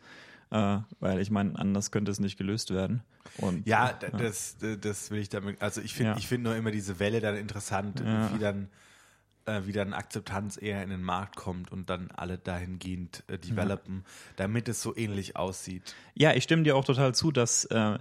Äh, 0.51 0.79
weil 0.99 1.19
ich 1.19 1.29
meine, 1.29 1.57
anders 1.59 1.91
könnte 1.91 2.11
es 2.11 2.19
nicht 2.19 2.37
gelöst 2.37 2.71
werden. 2.73 3.03
Und, 3.37 3.67
Ja, 3.67 3.89
äh, 3.89 4.11
d- 4.11 4.17
das, 4.17 4.55
das 4.81 5.11
will 5.11 5.19
ich 5.19 5.29
damit. 5.29 5.61
Also 5.61 5.81
ich 5.81 5.93
finde, 5.93 6.11
Ja. 6.13 6.17
ich 6.17 6.27
finde 6.27 6.49
nur 6.49 6.55
immer 6.57 6.71
diese 6.71 6.99
Welle 6.99 7.19
dann 7.19 7.35
interessant, 7.35 7.99
Ja. 7.99 8.31
wie 8.33 8.39
dann 8.39 8.69
äh, 9.45 9.61
wie 9.65 9.71
dann 9.71 9.93
Akzeptanz 9.93 10.61
eher 10.61 10.83
in 10.83 10.89
den 10.89 11.01
Markt 11.01 11.37
kommt 11.37 11.71
und 11.71 11.89
dann 11.89 12.11
alle 12.11 12.37
dahingehend 12.37 13.23
äh, 13.27 13.37
developen, 13.37 14.03
damit 14.35 14.67
es 14.67 14.81
so 14.81 14.93
ähnlich 14.95 15.37
aussieht. 15.37 15.95
Ja, 16.15 16.33
ich 16.33 16.43
stimme 16.43 16.63
dir 16.63 16.75
auch 16.75 16.83
total 16.83 17.15
zu, 17.15 17.31
dass 17.31 17.63
äh, 17.65 17.97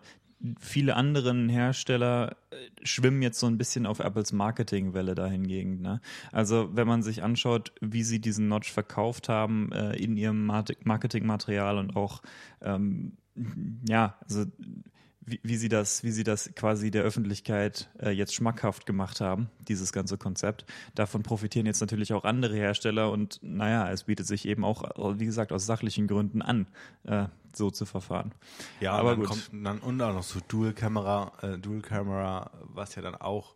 viele 0.61 0.97
anderen 0.97 1.49
Hersteller 1.49 2.37
äh, 2.51 2.57
schwimmen 2.83 3.23
jetzt 3.23 3.41
so 3.41 3.47
ein 3.47 3.59
bisschen 3.59 3.87
auf 3.87 4.01
Apples 4.01 4.33
Marketingwelle 4.33 5.15
dahingegen. 5.15 5.81
Ne? 5.81 6.01
Also 6.33 6.71
wenn 6.75 6.87
man 6.87 7.03
sich 7.03 7.23
anschaut, 7.23 7.73
wie 7.81 8.03
sie 8.03 8.21
diesen 8.21 8.49
Notch 8.49 8.71
verkauft 8.73 9.29
haben 9.29 9.73
äh, 9.73 9.97
in 9.97 10.17
ihrem 10.17 10.47
Marketingmaterial 10.47 11.79
und 11.79 11.97
auch 11.97 12.23
ähm, 12.61 13.17
ja, 13.89 14.17
also 14.23 14.45
wie, 15.27 15.41
wie 15.43 15.57
sie 15.57 15.69
das, 15.69 16.03
wie 16.05 16.13
sie 16.13 16.23
das 16.25 16.51
quasi 16.55 16.91
der 16.91 17.03
Öffentlichkeit 17.03 17.91
äh, 18.01 18.11
jetzt 18.11 18.35
schmackhaft 18.35 18.87
gemacht 18.87 19.21
haben, 19.21 19.51
dieses 19.69 19.93
ganze 19.93 20.17
Konzept. 20.19 20.65
Davon 20.95 21.23
profitieren 21.23 21.67
jetzt 21.67 21.81
natürlich 21.81 22.13
auch 22.13 22.25
andere 22.25 22.55
Hersteller 22.57 23.11
und 23.11 23.41
naja, 23.43 23.91
es 23.91 24.05
bietet 24.05 24.27
sich 24.27 24.47
eben 24.47 24.65
auch, 24.65 24.83
wie 25.19 25.25
gesagt, 25.27 25.53
aus 25.53 25.67
sachlichen 25.67 26.07
Gründen 26.07 26.43
an, 26.43 26.67
äh, 27.05 27.27
so 27.55 27.71
zu 27.71 27.87
verfahren. 27.87 28.33
Ja, 28.81 28.93
Aber 28.93 29.11
dann 29.11 29.21
gut. 29.21 29.29
kommt 29.29 29.51
dann 29.53 29.79
und 29.81 30.01
auch 30.01 30.15
noch 30.15 30.23
so 30.23 30.41
Dual 30.47 30.73
Camera, 30.73 31.33
äh, 31.43 31.59
Dual 31.59 31.81
Camera, 31.83 32.51
was 32.63 32.95
ja 32.95 33.03
dann 33.03 33.15
auch 33.17 33.55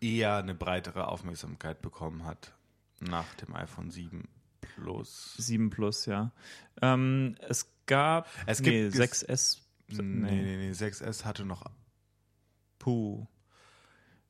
eher 0.00 0.36
eine 0.36 0.54
breitere 0.54 1.08
Aufmerksamkeit 1.08 1.82
bekommen 1.82 2.24
hat 2.24 2.52
nach 3.00 3.32
dem 3.34 3.54
iPhone 3.56 3.90
7 3.90 4.28
Plus. 4.60 5.34
7 5.38 5.70
Plus, 5.70 6.06
ja. 6.06 6.30
Ähm, 6.82 7.36
es 7.48 7.66
gab 7.86 8.28
Es 8.46 8.60
nee, 8.60 8.82
gibt 8.90 8.94
ges- 8.96 9.24
6S. 9.26 9.58
Nee, 9.90 10.42
nee, 10.42 10.56
nee, 10.56 10.70
6S 10.72 11.24
hatte 11.24 11.44
noch 11.44 11.62
Puh. 12.78 13.26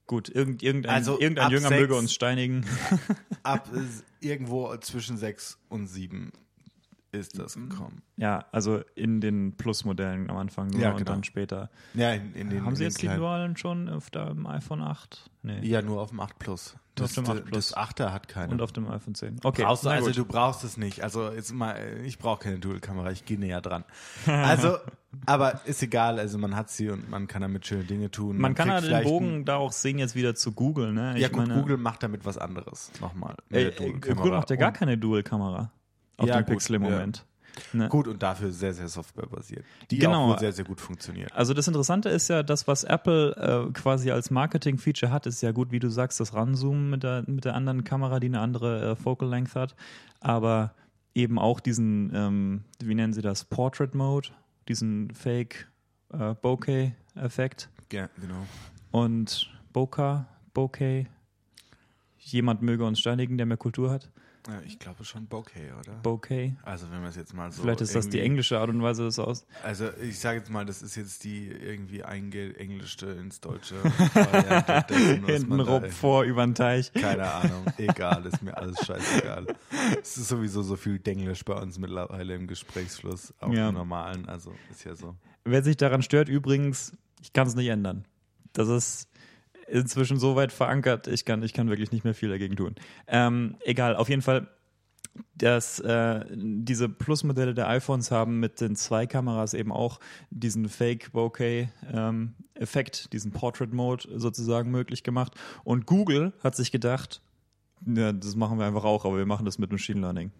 Gut, 0.07 0.29
irgend, 0.31 0.63
irgendein, 0.63 0.95
Also 0.95 1.21
irgendein 1.21 1.51
Jünger 1.51 1.69
sechs- 1.69 1.81
möge 1.81 1.95
uns 1.97 2.15
steinigen. 2.15 2.65
ab 3.43 3.69
irgendwo 4.21 4.75
zwischen 4.79 5.17
6 5.19 5.59
und 5.69 5.87
7 5.87 6.33
ist 7.13 7.39
das 7.39 7.57
Mhm. 7.57 7.69
gekommen. 7.71 8.03
Ja, 8.17 8.45
also 8.53 8.81
in 8.95 9.21
den 9.21 9.57
Plus-Modellen 9.57 10.29
am 10.31 10.37
Anfang 10.37 10.69
nur 10.69 10.81
Ja, 10.81 10.91
und 10.91 10.99
genau. 10.99 11.13
dann 11.13 11.25
später. 11.25 11.71
Ja, 11.95 12.13
in, 12.13 12.35
in 12.35 12.51
den 12.51 12.61
Haben 12.65 12.71
in 12.71 12.77
Sie 12.77 12.85
den 12.85 12.91
jetzt 12.91 13.03
die 13.03 13.09
Dualen 13.09 13.57
schon 13.57 13.89
auf 13.89 14.11
dem 14.11 14.47
iPhone 14.47 14.83
8? 14.83 15.31
Nee. 15.43 15.61
Ja, 15.67 15.81
nur 15.83 16.01
auf 16.03 16.11
dem 16.11 16.21
8 16.21 16.39
Plus. 16.39 16.75
Nur 16.75 16.81
Das, 17.07 17.17
auf 17.17 17.25
dem 17.25 17.31
8 17.39 17.45
Plus. 17.47 17.69
das 17.71 17.77
8er 17.77 18.13
hat 18.13 18.29
keine. 18.29 18.53
Und 18.53 18.61
auf 18.61 18.73
dem 18.73 18.89
iPhone 18.91 19.15
10. 19.15 19.37
Okay, 19.43 19.63
brauchst 19.63 19.87
also 19.87 20.07
gut. 20.09 20.17
du 20.19 20.25
brauchst 20.27 20.65
es 20.65 20.77
nicht. 20.77 21.03
Also 21.03 21.31
jetzt 21.31 21.53
mal, 21.55 21.77
ich 22.05 22.19
brauche 22.19 22.41
keine 22.41 22.59
Dual-Kamera, 22.59 23.11
ich 23.13 23.25
gehe 23.25 23.39
näher 23.39 23.61
dran. 23.61 23.85
Also, 24.27 24.77
aber 25.25 25.63
ist 25.65 25.83
egal, 25.83 26.19
also 26.19 26.37
man 26.37 26.55
hat 26.55 26.69
sie 26.69 26.91
und 26.91 27.09
man 27.09 27.27
kann 27.29 27.41
damit 27.41 27.67
schöne 27.67 27.85
Dinge 27.85 28.11
tun. 28.11 28.37
Man 28.39 28.55
kann 28.55 28.69
ja 28.69 28.81
kriegt 28.81 28.93
den 28.93 29.05
Bogen 29.05 29.45
da 29.47 29.57
auch 29.57 29.73
sehen 29.73 29.99
jetzt 29.99 30.15
wieder 30.15 30.35
zu 30.35 30.53
Google, 30.53 30.93
ne? 30.93 31.15
Ich 31.17 31.23
ja 31.23 31.29
gut, 31.29 31.39
meine, 31.47 31.55
Google 31.55 31.79
macht 31.79 32.03
damit 32.03 32.27
was 32.27 32.37
anderes. 32.37 32.91
Nochmal. 33.01 33.35
Äh, 33.51 33.69
äh. 33.69 33.93
Google 33.93 34.33
macht 34.33 34.51
ja 34.51 34.57
gar 34.57 34.69
Und- 34.69 34.75
keine 34.77 34.99
Dual-Kamera 34.99 35.71
auf 36.19 36.29
Ja, 36.29 36.37
dem 36.37 36.45
gut, 36.45 36.55
Pixel 36.55 36.77
im 36.77 36.85
ja. 36.85 36.91
Moment. 36.91 37.25
Ne? 37.73 37.89
Gut 37.89 38.07
und 38.07 38.23
dafür 38.23 38.53
sehr, 38.53 38.73
sehr 38.73 38.87
softwarebasiert. 38.87 39.65
Die 39.91 39.99
Genau. 39.99 40.35
auch 40.35 40.39
sehr, 40.39 40.53
sehr 40.53 40.65
gut 40.65 40.81
funktioniert. 40.81 41.33
Also 41.33 41.55
das 41.55 41.67
Interessante 41.67 42.09
ist 42.09 42.29
ja, 42.29 42.45
das, 42.45 42.69
was 42.69 42.85
Apple 42.85 43.35
äh, 43.69 43.73
quasi 43.73 44.13
als 44.13 44.31
Marketing-Feature 44.31 45.11
hat, 45.11 45.27
ist 45.27 45.41
ja 45.41 45.51
gut, 45.51 45.73
wie 45.73 45.81
du 45.81 45.89
sagst, 45.91 46.21
das 46.21 46.35
Ranzoomen 46.35 46.89
mit 46.91 47.03
der, 47.03 47.25
mit 47.27 47.45
der 47.45 47.55
anderen 47.57 47.83
Kamera, 47.83 48.21
die 48.21 48.29
eine 48.29 48.41
andere 48.41 48.91
äh, 48.93 48.97
Focal 48.97 49.29
Length 49.29 49.57
hat, 49.57 49.75
aber 50.21 50.73
eben 51.15 51.39
auch 51.41 51.59
diesen, 51.59 52.13
ähm, 52.15 52.65
wie 52.81 52.95
nennen 52.95 53.13
sie 53.13 53.23
das, 53.23 53.45
Portrait 53.45 53.93
Mode, 53.93 54.29
diesen 54.69 55.11
Fake 55.13 55.67
äh, 56.13 56.35
Bokeh-Effekt 56.35 57.71
Ja, 57.93 58.09
genau. 58.21 58.47
und 58.93 59.51
Bokeh, 59.73 60.25
Bokeh, 60.55 61.07
jemand 62.19 62.63
möge 62.63 62.85
uns 62.85 63.01
steinigen, 63.01 63.37
der 63.37 63.47
mehr 63.47 63.57
Kultur 63.57 63.91
hat. 63.91 64.11
Ja, 64.49 64.63
ich 64.65 64.79
glaube 64.79 65.05
schon 65.05 65.27
Bokeh, 65.27 65.73
oder? 65.79 65.93
Bokeh. 66.03 66.55
Also 66.63 66.91
wenn 66.91 67.01
man 67.01 67.11
es 67.11 67.17
jetzt 67.17 67.35
mal 67.35 67.53
so. 67.53 67.63
Vielleicht 67.63 67.83
ist 67.83 67.95
das 67.95 68.09
die 68.09 68.21
englische 68.21 68.59
Art 68.59 68.71
und 68.71 68.83
Weise, 68.83 69.05
das 69.05 69.19
aus. 69.19 69.45
Also 69.63 69.91
ich 70.01 70.19
sage 70.19 70.39
jetzt 70.39 70.51
mal, 70.51 70.65
das 70.65 70.81
ist 70.81 70.97
jetzt 70.97 71.25
die 71.25 71.49
irgendwie 71.49 72.03
eingeenglischte 72.03 73.07
ins 73.07 73.41
Deutsche 73.41 73.75
dessen, 74.89 75.27
Hinten 75.27 75.61
rob 75.61 75.91
vor 75.93 76.25
über 76.25 76.45
den 76.47 76.55
Teich. 76.55 76.93
Keine 76.95 77.31
Ahnung, 77.31 77.67
egal, 77.79 78.25
ist 78.27 78.43
mir 78.43 78.57
alles 78.57 78.79
scheißegal. 78.87 79.47
Es 80.01 80.17
ist 80.17 80.29
sowieso 80.29 80.63
so 80.63 80.77
viel 80.77 80.99
Denglisch 80.99 81.45
bei 81.45 81.55
uns 81.61 81.79
mittlerweile 81.79 82.35
im 82.35 82.47
Gesprächsfluss, 82.47 83.35
auch 83.41 83.53
Ja. 83.53 83.69
im 83.69 83.75
normalen, 83.75 84.27
also 84.29 84.55
ist 84.71 84.85
ja 84.85 84.95
so. 84.95 85.15
Wer 85.45 85.63
sich 85.63 85.77
daran 85.77 86.03
stört, 86.03 86.29
übrigens, 86.29 86.93
ich 87.21 87.33
kann 87.33 87.47
es 87.47 87.55
nicht 87.55 87.69
ändern. 87.69 88.05
Das 88.55 88.69
ist 88.69 89.09
inzwischen 89.71 90.19
so 90.19 90.37
weit 90.37 90.53
verankert, 90.53 91.07
ich 91.07 91.25
kann, 91.25 91.43
ich 91.43 91.53
kann 91.53 91.69
wirklich 91.69 91.93
nicht 91.93 92.05
mehr 92.05 92.15
viel 92.15 92.29
dagegen 92.29 92.57
tun. 92.57 92.75
Ähm, 93.07 93.57
egal, 93.65 93.97
auf 93.97 94.09
jeden 94.09 94.23
Fall, 94.23 94.49
dass 95.35 95.81
äh, 95.81 96.25
diese 96.35 96.89
Plus-Modelle 96.89 97.53
der 97.55 97.69
iPhones 97.69 98.11
haben 98.11 98.41
mit 98.41 98.61
den 98.61 98.75
zwei 98.77 99.07
Kameras 99.07 99.55
eben 99.55 99.73
auch 99.73 100.01
diesen 100.31 100.69
Fake-Bokeh-Effekt, 100.69 103.13
diesen 103.13 103.33
Portrait-Mode 103.33 104.19
sozusagen 104.19 104.71
möglich 104.71 105.03
gemacht. 105.03 105.35
Und 105.65 105.87
Google 105.87 106.33
hat 106.43 106.57
sich 106.57 106.71
gedacht, 106.71 107.23
ja, 107.87 108.13
das 108.13 108.37
machen 108.37 108.59
wir 108.59 108.67
einfach 108.67 108.85
auch, 108.85 109.05
aber 109.05 109.19
wir 109.19 109.27
machen 109.27 109.45
das 109.45 109.59
mit 109.59 109.73
Machine 109.73 110.01
Learning. 110.01 110.31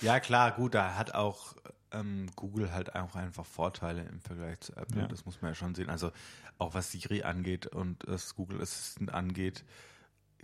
Ja 0.00 0.20
klar, 0.20 0.52
gut, 0.52 0.74
da 0.74 0.96
hat 0.96 1.14
auch 1.14 1.54
ähm, 1.92 2.26
Google 2.36 2.72
halt 2.72 2.94
auch 2.94 3.14
einfach 3.14 3.46
Vorteile 3.46 4.02
im 4.02 4.20
Vergleich 4.20 4.60
zu 4.60 4.74
Apple, 4.76 5.02
Ja. 5.02 5.08
das 5.08 5.24
muss 5.24 5.40
man 5.42 5.50
ja 5.52 5.54
schon 5.54 5.74
sehen. 5.74 5.88
Also 5.90 6.10
auch 6.58 6.74
was 6.74 6.90
Siri 6.92 7.22
angeht 7.22 7.66
und 7.66 8.06
das 8.08 8.34
Google 8.34 8.60
Assistant 8.60 9.12
angeht, 9.14 9.64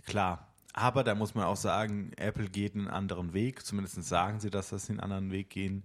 klar. 0.05 0.47
Aber 0.73 1.05
da 1.05 1.15
muss 1.15 1.35
man 1.35 1.45
auch 1.45 1.55
sagen, 1.55 2.11
Apple 2.17 2.49
geht 2.49 2.75
einen 2.75 2.89
anderen 2.89 3.33
Weg, 3.33 3.65
zumindest 3.65 4.03
sagen 4.03 4.41
sie, 4.41 4.49
dass 4.49 4.69
das 4.71 4.89
einen 4.89 4.99
anderen 4.99 5.31
Weg 5.31 5.49
gehen 5.49 5.83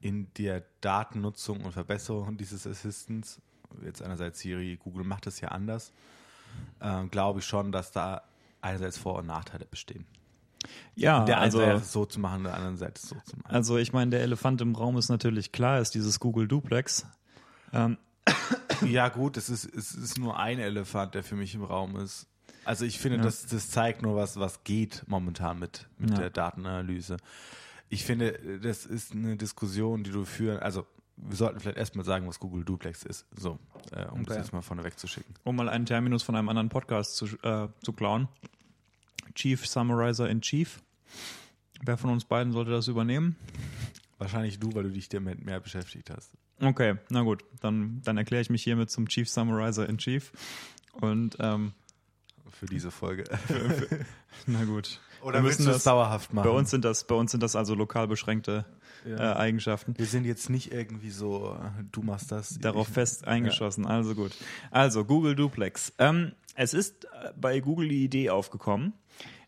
in 0.00 0.32
der 0.38 0.64
Datennutzung 0.80 1.60
und 1.62 1.72
Verbesserung 1.72 2.38
dieses 2.38 2.66
Assistants. 2.66 3.42
Jetzt 3.84 4.00
einerseits 4.02 4.40
Siri, 4.40 4.76
Google 4.82 5.04
macht 5.04 5.26
das 5.26 5.40
ja 5.42 5.48
anders. 5.48 5.92
Ähm, 6.80 7.10
Glaube 7.10 7.40
ich 7.40 7.46
schon, 7.46 7.72
dass 7.72 7.92
da 7.92 8.22
einerseits 8.62 8.96
Vor- 8.96 9.18
und 9.18 9.26
Nachteile 9.26 9.66
bestehen. 9.66 10.06
Ja, 10.94 11.24
der 11.24 11.36
einen 11.36 11.44
also, 11.44 11.58
Seite 11.58 11.84
so 11.84 12.04
zu 12.06 12.20
machen, 12.20 12.44
der 12.44 12.54
anderen 12.54 12.76
Seite 12.76 13.00
so 13.00 13.16
zu 13.24 13.36
machen. 13.36 13.54
also 13.54 13.76
ich 13.78 13.92
meine, 13.92 14.10
der 14.10 14.20
Elefant 14.20 14.60
im 14.60 14.74
Raum 14.74 14.96
ist 14.98 15.08
natürlich 15.08 15.52
klar, 15.52 15.80
ist 15.80 15.94
dieses 15.94 16.20
Google 16.20 16.48
Duplex. 16.48 17.06
Ähm, 17.72 17.98
Ja, 18.86 19.08
gut, 19.08 19.36
es 19.36 19.48
ist, 19.48 19.64
es 19.76 19.94
ist 19.94 20.18
nur 20.18 20.38
ein 20.38 20.58
Elefant, 20.58 21.14
der 21.14 21.22
für 21.22 21.36
mich 21.36 21.54
im 21.54 21.62
Raum 21.62 21.96
ist. 21.96 22.26
Also 22.64 22.84
ich 22.84 22.98
finde, 22.98 23.18
Ja. 23.18 23.24
das, 23.24 23.46
das 23.46 23.68
zeigt 23.70 24.02
nur, 24.02 24.16
was, 24.16 24.38
was 24.38 24.64
geht 24.64 25.04
momentan 25.06 25.58
mit, 25.58 25.88
mit 25.98 26.10
Ja. 26.10 26.16
der 26.18 26.30
Datenanalyse. 26.30 27.16
Ich 27.88 28.04
finde, 28.04 28.32
das 28.62 28.86
ist 28.86 29.12
eine 29.12 29.36
Diskussion, 29.36 30.02
die 30.02 30.10
du 30.10 30.24
führen. 30.24 30.58
Also 30.60 30.86
wir 31.16 31.36
sollten 31.36 31.60
vielleicht 31.60 31.76
erstmal 31.78 32.04
sagen, 32.04 32.26
was 32.26 32.40
Google 32.40 32.64
Duplex 32.64 33.02
ist. 33.04 33.26
So, 33.36 33.58
äh, 33.92 34.06
um 34.06 34.24
das 34.24 34.32
Okay. 34.34 34.42
jetzt 34.42 34.52
mal 34.52 34.62
vorne 34.62 34.82
wegzuschicken. 34.82 35.34
um 35.44 35.54
mal 35.56 35.68
einen 35.68 35.86
Terminus 35.86 36.22
von 36.22 36.34
einem 36.34 36.48
anderen 36.48 36.68
Podcast 36.68 37.16
zu, 37.16 37.26
äh, 37.42 37.68
zu 37.84 37.92
klauen. 37.92 38.28
Chief 39.34 39.66
Summarizer 39.66 40.28
in 40.28 40.40
Chief. 40.40 40.80
Wer 41.84 41.96
von 41.96 42.10
uns 42.10 42.24
beiden 42.24 42.52
sollte 42.52 42.70
das 42.70 42.88
übernehmen? 42.88 43.36
Wahrscheinlich 44.18 44.58
du, 44.58 44.72
weil 44.74 44.84
du 44.84 44.90
dich 44.90 45.08
damit 45.08 45.44
mehr 45.44 45.58
beschäftigt 45.60 46.10
hast. 46.10 46.30
Okay, 46.60 46.96
na 47.08 47.22
gut, 47.22 47.44
dann, 47.60 48.02
dann 48.04 48.16
erkläre 48.18 48.40
ich 48.42 48.50
mich 48.50 48.62
hiermit 48.62 48.90
zum 48.90 49.08
Chief 49.08 49.28
Summarizer 49.28 49.88
in 49.88 49.98
Chief. 49.98 50.30
Und 50.92 51.36
ähm, 51.40 51.72
Für 52.50 52.66
diese 52.66 52.90
Folge. 52.92 53.24
na 54.46 54.64
gut. 54.64 55.00
Oder 55.22 55.38
Wir 55.38 55.42
müssen 55.42 55.66
das 55.66 55.84
dauerhaft 55.84 56.32
machen? 56.32 56.44
Bei 56.48 56.50
uns 56.56 56.70
sind 56.70 56.84
das, 56.84 57.04
bei 57.04 57.14
uns 57.14 57.30
sind 57.30 57.42
das 57.42 57.56
also 57.56 57.74
lokal 57.74 58.08
beschränkte 58.08 58.64
Ja. 59.06 59.32
äh, 59.32 59.36
Eigenschaften. 59.36 59.94
wir 59.96 60.06
sind 60.06 60.24
jetzt 60.24 60.50
nicht 60.50 60.72
irgendwie 60.72 61.10
so, 61.10 61.56
äh, 61.60 61.84
du 61.92 62.02
machst 62.02 62.32
das. 62.32 62.58
Darauf 62.58 62.88
fest 62.88 63.26
eingeschossen. 63.26 63.86
Also 63.86 64.14
gut. 64.14 64.32
Also 64.70 65.04
Google 65.04 65.34
Duplex. 65.36 65.92
Ähm, 65.98 66.32
es 66.54 66.74
ist 66.74 67.04
äh, 67.04 67.32
bei 67.40 67.60
Google 67.60 67.88
die 67.88 68.04
Idee 68.04 68.30
aufgekommen. 68.30 68.92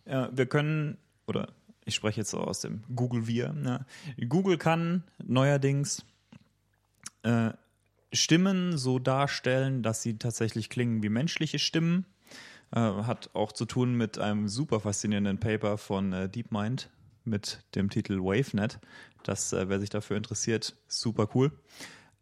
Äh, 0.05 0.29
wir 0.33 0.47
können, 0.47 0.97
oder 1.27 1.49
ich 1.85 1.95
spreche 1.95 2.21
jetzt 2.21 2.31
so 2.31 2.39
aus 2.39 2.61
dem 2.61 2.83
Google 2.95 3.27
Wir. 3.27 3.53
Ne? 3.53 3.85
Google 4.29 4.59
kann 4.59 5.03
neuerdings 5.23 6.05
äh, 7.23 7.51
Stimmen 8.13 8.79
so 8.79 8.99
darstellen, 8.99 9.83
dass 9.83 10.03
sie 10.03 10.19
tatsächlich 10.19 10.71
klingen 10.71 11.03
wie 11.03 11.09
menschliche 11.09 11.59
Stimmen. 11.59 12.07
Äh, 12.75 12.81
hat 12.81 13.31
auch 13.35 13.53
zu 13.53 13.67
tun 13.67 13.95
mit 13.95 14.19
einem 14.19 14.49
super 14.49 14.81
faszinierenden 14.81 15.39
Paper 15.39 15.79
von 15.79 16.13
äh, 16.13 16.29
DeepMind 16.29 16.91
mit 17.23 17.63
dem 17.77 17.89
Titel 17.89 18.19
WaveNet. 18.19 18.81
Das, 19.23 19.53
äh, 19.53 19.69
wer 19.69 19.79
sich 19.79 19.91
dafür 19.91 20.17
interessiert, 20.17 20.77
super 20.89 21.29
cool. 21.35 21.53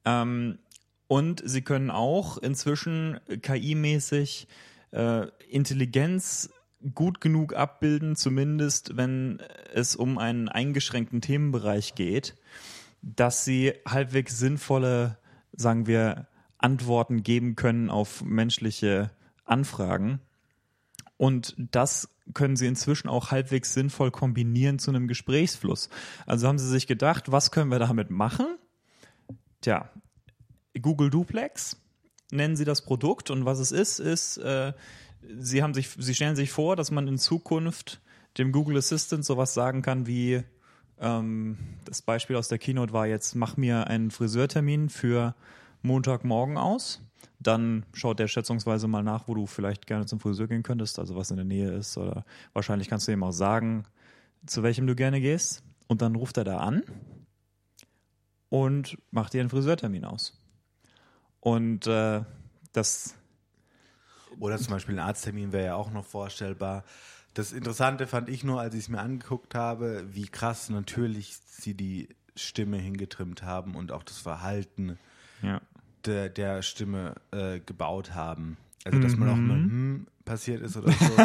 Ähm, 0.04 0.59
und 1.06 1.42
sie 1.44 1.62
können 1.62 1.90
auch 1.90 2.37
inzwischen 2.37 3.18
KI-mäßig 3.40 4.47
äh, 4.90 5.26
Intelligenz 5.49 6.50
gut 6.94 7.23
genug 7.23 7.54
abbilden, 7.54 8.14
zumindest 8.14 8.97
wenn 8.97 9.40
es 9.73 9.97
um 9.97 10.18
einen 10.18 10.50
eingeschränkten 10.50 11.23
Themenbereich 11.23 11.94
geht, 11.94 12.37
dass 13.00 13.44
sie 13.47 13.73
halbwegs 13.88 14.38
sinnvolle, 14.38 15.16
sagen 15.52 15.87
wir, 15.87 16.26
Antworten 16.59 17.23
geben 17.23 17.56
können 17.56 17.88
auf 17.88 18.23
menschliche 18.23 19.11
Anfragen. 19.44 20.21
Und 21.23 21.55
das 21.57 22.09
können 22.35 22.57
sie 22.57 22.67
inzwischen 22.67 23.07
auch 23.07 23.31
halbwegs 23.31 23.75
sinnvoll 23.75 24.11
kombinieren 24.11 24.81
zu 24.81 24.91
einem 24.91 25.07
Gesprächsfluss. 25.07 25.88
Also 26.26 26.49
haben 26.49 26.59
sie 26.59 26.69
sich 26.69 26.88
gedacht, 26.88 27.31
was 27.31 27.52
können 27.52 27.71
wir 27.71 27.79
damit 27.79 28.11
machen? 28.11 28.59
Tja, 29.61 29.88
Google 30.81 31.11
Duplex 31.11 31.76
nennen 32.33 32.57
sie 32.57 32.64
das 32.64 32.85
Produkt 32.85 33.31
und 33.31 33.45
was 33.45 33.61
es 33.61 33.71
ist, 33.71 34.00
ist, 34.00 34.38
äh, 34.38 34.73
sie 35.38 35.62
haben 35.62 35.75
sich, 35.75 35.91
sie 35.97 36.12
stellen 36.12 36.35
sich 36.35 36.50
vor, 36.50 36.75
dass 36.75 36.91
man 36.91 37.07
in 37.07 37.19
Zukunft 37.19 38.00
dem 38.37 38.50
Google 38.50 38.79
Assistant 38.79 39.25
sowas 39.25 39.55
sagen 39.55 39.83
kann 39.83 40.09
wie 40.09 40.43
ähm, 40.99 41.57
das 41.85 42.02
Beispiel 42.02 42.35
aus 42.35 42.49
der 42.49 42.59
Keynote 42.59 42.93
war 42.93 43.07
jetzt, 43.07 43.37
mach 43.37 43.57
mir 43.57 43.87
einen 43.87 44.11
Friseurtermin 44.11 44.88
für 44.88 45.37
Montagmorgen 45.83 46.59
aus. 46.59 47.00
Dann 47.38 47.85
schaut 47.93 48.19
der 48.19 48.29
schätzungsweise 48.29 48.88
mal 48.88 49.02
nach, 49.02 49.29
wo 49.29 49.35
du 49.35 49.47
vielleicht 49.47 49.87
gerne 49.87 50.07
zum 50.07 50.21
Friseur 50.21 50.47
gehen 50.47 50.62
könntest, 50.62 50.99
also 50.99 51.17
was 51.17 51.31
in 51.31 51.37
der 51.37 51.45
Nähe 51.45 51.71
ist. 51.73 51.97
Oder 51.97 52.25
wahrscheinlich 52.52 52.88
kannst 52.88 53.09
du 53.09 53.12
ihm 53.12 53.23
auch 53.23 53.33
sagen, 53.33 53.85
zu 54.47 54.62
welchem 54.62 54.87
du 54.87 54.95
gerne 54.95 55.21
gehst. 55.21 55.62
Und 55.88 56.02
dann 56.02 56.14
ruft 56.14 56.37
er 56.37 56.45
da 56.45 56.59
an 56.59 56.83
und 58.49 58.97
macht 59.11 59.33
dir 59.33 59.41
einen 59.41 59.50
Friseurtermin 59.50 60.05
aus. 60.05 60.41
Und 61.41 61.87
äh, 61.87 62.23
das 62.73 63.14
Oder 64.38 64.59
zum 64.59 64.75
Beispiel 64.75 64.95
ein 64.95 65.07
Arzttermin 65.07 65.52
wäre 65.52 65.67
ja 65.67 65.75
auch 65.75 65.91
noch 65.91 66.05
vorstellbar. 66.05 66.85
Das 67.35 67.52
Interessante 67.52 68.07
fand 68.07 68.29
ich 68.29 68.45
nur, 68.45 68.61
als 68.61 68.75
ich 68.75 68.83
es 68.83 68.88
mir 68.88 69.00
angeguckt 69.00 69.55
habe, 69.55 70.05
wie 70.12 70.26
krass 70.26 70.69
natürlich 70.69 71.38
sie 71.47 71.75
die 71.75 72.09
Stimme 72.37 72.76
hingetrimmt 72.76 73.43
haben 73.43 73.75
und 73.75 73.91
auch 73.93 74.02
das 74.02 74.19
Verhalten 74.19 74.99
ja. 75.43 75.61
Der, 76.06 76.28
der 76.28 76.62
Stimme 76.62 77.14
äh, 77.30 77.61
gebaut 77.61 78.14
haben. 78.14 78.56
Also, 78.85 78.99
dass 78.99 79.16
man 79.16 79.28
auch 79.28 79.37
Mhm. 79.37 79.47
mal 79.49 79.56
hm 79.56 80.06
passiert 80.25 80.62
ist 80.62 80.76
oder 80.76 80.92
so. 80.92 81.16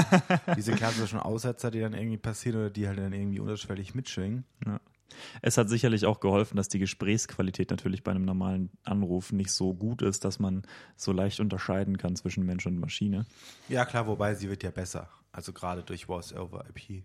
Diese 0.56 0.72
klassischen 0.72 1.20
Aussetzer, 1.20 1.70
die 1.70 1.80
dann 1.80 1.94
irgendwie 1.94 2.18
passieren 2.18 2.60
oder 2.62 2.70
die 2.72 2.88
halt 2.88 2.98
dann 2.98 3.14
irgendwie 3.14 3.40
unterschwellig 3.40 3.94
mitschwingen. 3.94 4.44
Ja. 4.66 4.80
Es 5.44 5.58
hat 5.60 5.70
sicherlich 5.70 6.06
auch 6.08 6.20
geholfen, 6.20 6.58
dass 6.58 6.68
die 6.68 6.80
Gesprächsqualität 6.80 7.70
natürlich 7.70 8.04
bei 8.04 8.10
einem 8.10 8.26
normalen 8.26 8.72
Anruf 8.84 9.32
nicht 9.32 9.52
so 9.52 9.76
gut 9.76 10.02
ist, 10.02 10.26
dass 10.26 10.40
man 10.40 10.64
so 10.96 11.12
leicht 11.12 11.40
unterscheiden 11.40 11.98
kann 11.98 12.16
zwischen 12.16 12.44
Mensch 12.44 12.66
und 12.66 12.80
Maschine. 12.80 13.26
Ja, 13.70 13.86
klar, 13.86 14.08
wobei 14.08 14.34
sie 14.34 14.50
wird 14.50 14.64
ja 14.64 14.72
besser. 14.72 15.10
Also 15.32 15.54
gerade 15.54 15.84
durch 15.84 16.08
Voice 16.08 16.34
over 16.34 16.66
IP 16.70 17.04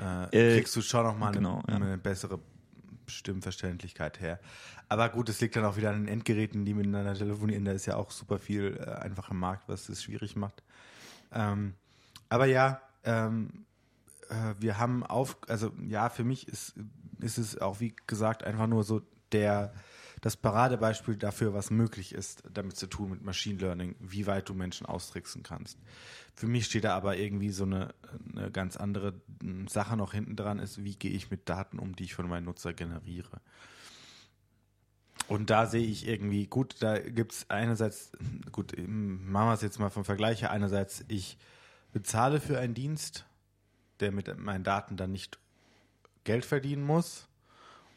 äh, 0.00 0.24
Äh, 0.30 0.56
kriegst 0.58 0.74
du 0.76 0.80
schon 0.80 1.04
nochmal 1.04 1.32
genau, 1.32 1.56
ja. 1.68 1.74
eine, 1.74 1.86
eine 1.86 1.98
bessere 1.98 2.38
Stimmverständlichkeit 3.06 4.20
her. 4.20 4.40
Aber 4.88 5.08
gut, 5.08 5.28
es 5.28 5.40
liegt 5.40 5.56
dann 5.56 5.64
auch 5.64 5.76
wieder 5.76 5.90
an 5.90 6.04
den 6.04 6.08
Endgeräten, 6.08 6.64
die 6.64 6.74
miteinander 6.74 7.14
telefonieren. 7.14 7.64
Da 7.64 7.72
ist 7.72 7.86
ja 7.86 7.96
auch 7.96 8.10
super 8.10 8.38
viel 8.38 8.78
äh, 8.78 8.90
einfach 8.90 9.30
im 9.30 9.38
Markt, 9.38 9.68
was 9.68 9.86
das 9.86 10.02
schwierig 10.02 10.36
macht. 10.36 10.62
Ähm, 11.32 11.74
aber 12.28 12.46
ja, 12.46 12.80
ähm, 13.04 13.66
äh, 14.28 14.54
wir 14.58 14.78
haben 14.78 15.04
auf, 15.04 15.36
also 15.48 15.72
ja, 15.86 16.08
für 16.08 16.24
mich 16.24 16.48
ist, 16.48 16.74
ist 17.20 17.38
es 17.38 17.60
auch 17.60 17.80
wie 17.80 17.94
gesagt 18.06 18.44
einfach 18.44 18.66
nur 18.66 18.84
so 18.84 19.02
der 19.32 19.72
das 20.24 20.38
Paradebeispiel 20.38 21.16
dafür, 21.16 21.52
was 21.52 21.70
möglich 21.70 22.14
ist, 22.14 22.42
damit 22.50 22.76
zu 22.76 22.86
tun 22.86 23.10
mit 23.10 23.22
Machine 23.22 23.58
Learning, 23.58 23.94
wie 24.00 24.26
weit 24.26 24.48
du 24.48 24.54
Menschen 24.54 24.86
austricksen 24.86 25.42
kannst. 25.42 25.78
Für 26.34 26.46
mich 26.46 26.64
steht 26.64 26.84
da 26.84 26.96
aber 26.96 27.18
irgendwie 27.18 27.50
so 27.50 27.64
eine, 27.64 27.94
eine 28.34 28.50
ganz 28.50 28.78
andere 28.78 29.20
Sache 29.68 29.98
noch 29.98 30.14
hinten 30.14 30.34
dran 30.34 30.60
ist, 30.60 30.82
wie 30.82 30.96
gehe 30.96 31.10
ich 31.10 31.30
mit 31.30 31.50
Daten 31.50 31.78
um, 31.78 31.94
die 31.94 32.04
ich 32.04 32.14
von 32.14 32.26
meinen 32.26 32.46
Nutzer 32.46 32.72
generiere. 32.72 33.42
Und 35.28 35.50
da 35.50 35.66
sehe 35.66 35.84
ich 35.84 36.08
irgendwie, 36.08 36.46
gut, 36.46 36.76
da 36.80 36.98
gibt 36.98 37.32
es 37.32 37.50
einerseits, 37.50 38.10
gut, 38.50 38.72
machen 38.78 39.48
wir 39.48 39.52
es 39.52 39.60
jetzt 39.60 39.78
mal 39.78 39.90
vom 39.90 40.06
Vergleich 40.06 40.40
her, 40.40 40.52
einerseits 40.52 41.04
ich 41.08 41.36
bezahle 41.92 42.40
für 42.40 42.58
einen 42.58 42.72
Dienst 42.72 43.26
der 44.00 44.10
mit 44.10 44.36
meinen 44.38 44.64
Daten 44.64 44.96
dann 44.96 45.12
nicht 45.12 45.38
Geld 46.24 46.44
verdienen 46.44 46.84
muss 46.84 47.28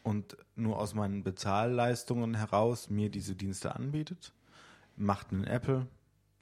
und 0.08 0.38
nur 0.56 0.78
aus 0.78 0.94
meinen 0.94 1.22
Bezahlleistungen 1.22 2.34
heraus 2.34 2.88
mir 2.88 3.10
diese 3.10 3.36
Dienste 3.36 3.76
anbietet. 3.76 4.32
Macht 4.96 5.32
einen 5.32 5.44
Apple 5.44 5.86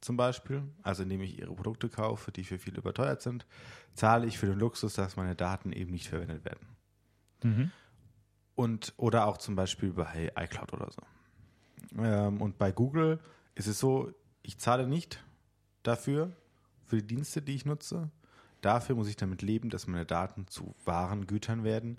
zum 0.01 0.17
Beispiel, 0.17 0.63
also 0.85 1.03
indem 1.03 1.21
ich 1.23 1.41
ihre 1.41 1.53
Produkte 1.53 1.89
kaufe, 1.89 2.31
die 2.31 2.45
für 2.45 2.61
viele 2.61 2.79
überteuert 2.79 3.23
sind, 3.23 3.45
zahle 3.93 4.29
ich 4.29 4.39
für 4.39 4.47
den 4.47 4.61
Luxus, 4.61 4.95
dass 4.95 5.17
meine 5.17 5.35
Daten 5.35 5.73
eben 5.73 5.91
nicht 5.91 6.07
verwendet 6.07 6.45
werden. 6.45 6.69
Mhm. 7.43 7.73
Und 8.55 8.95
oder 8.99 9.27
auch 9.27 9.37
zum 9.37 9.57
Beispiel 9.57 9.93
bei 9.95 10.31
iCloud 10.39 10.73
oder 10.73 10.93
so. 10.93 11.03
Ähm, 12.01 12.41
und 12.41 12.59
bei 12.59 12.71
Google 12.71 13.19
ist 13.57 13.67
es 13.67 13.81
so, 13.81 14.13
ich 14.43 14.59
zahle 14.59 14.87
nicht 14.87 15.25
dafür, 15.83 16.31
für 16.85 16.99
die 16.99 17.17
Dienste, 17.17 17.43
die 17.43 17.57
ich 17.57 17.65
nutze. 17.65 18.13
Dafür 18.61 18.95
muss 18.95 19.09
ich 19.09 19.17
damit 19.17 19.43
leben, 19.43 19.71
dass 19.71 19.89
meine 19.89 20.07
Daten 20.07 20.47
zu 20.47 20.77
wahren 20.85 21.27
Gütern 21.27 21.65
werden, 21.65 21.99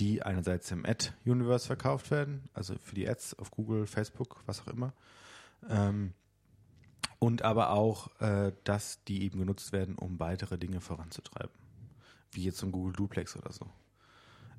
die 0.00 0.22
einerseits 0.22 0.70
im 0.70 0.86
Ad-Universe 0.86 1.66
verkauft 1.66 2.10
werden, 2.10 2.48
also 2.54 2.74
für 2.78 2.94
die 2.94 3.08
Ads 3.08 3.38
auf 3.38 3.50
Google, 3.50 3.86
Facebook, 3.86 4.42
was 4.46 4.62
auch 4.62 4.68
immer. 4.68 4.94
Ähm, 5.68 6.14
und 7.18 7.42
aber 7.42 7.70
auch, 7.70 8.18
äh, 8.20 8.52
dass 8.64 9.04
die 9.04 9.22
eben 9.24 9.38
genutzt 9.38 9.72
werden, 9.72 9.94
um 9.96 10.18
weitere 10.18 10.56
Dinge 10.56 10.80
voranzutreiben. 10.80 11.54
Wie 12.32 12.44
jetzt 12.44 12.56
zum 12.58 12.72
Google 12.72 12.94
Duplex 12.94 13.36
oder 13.36 13.52
so. 13.52 13.66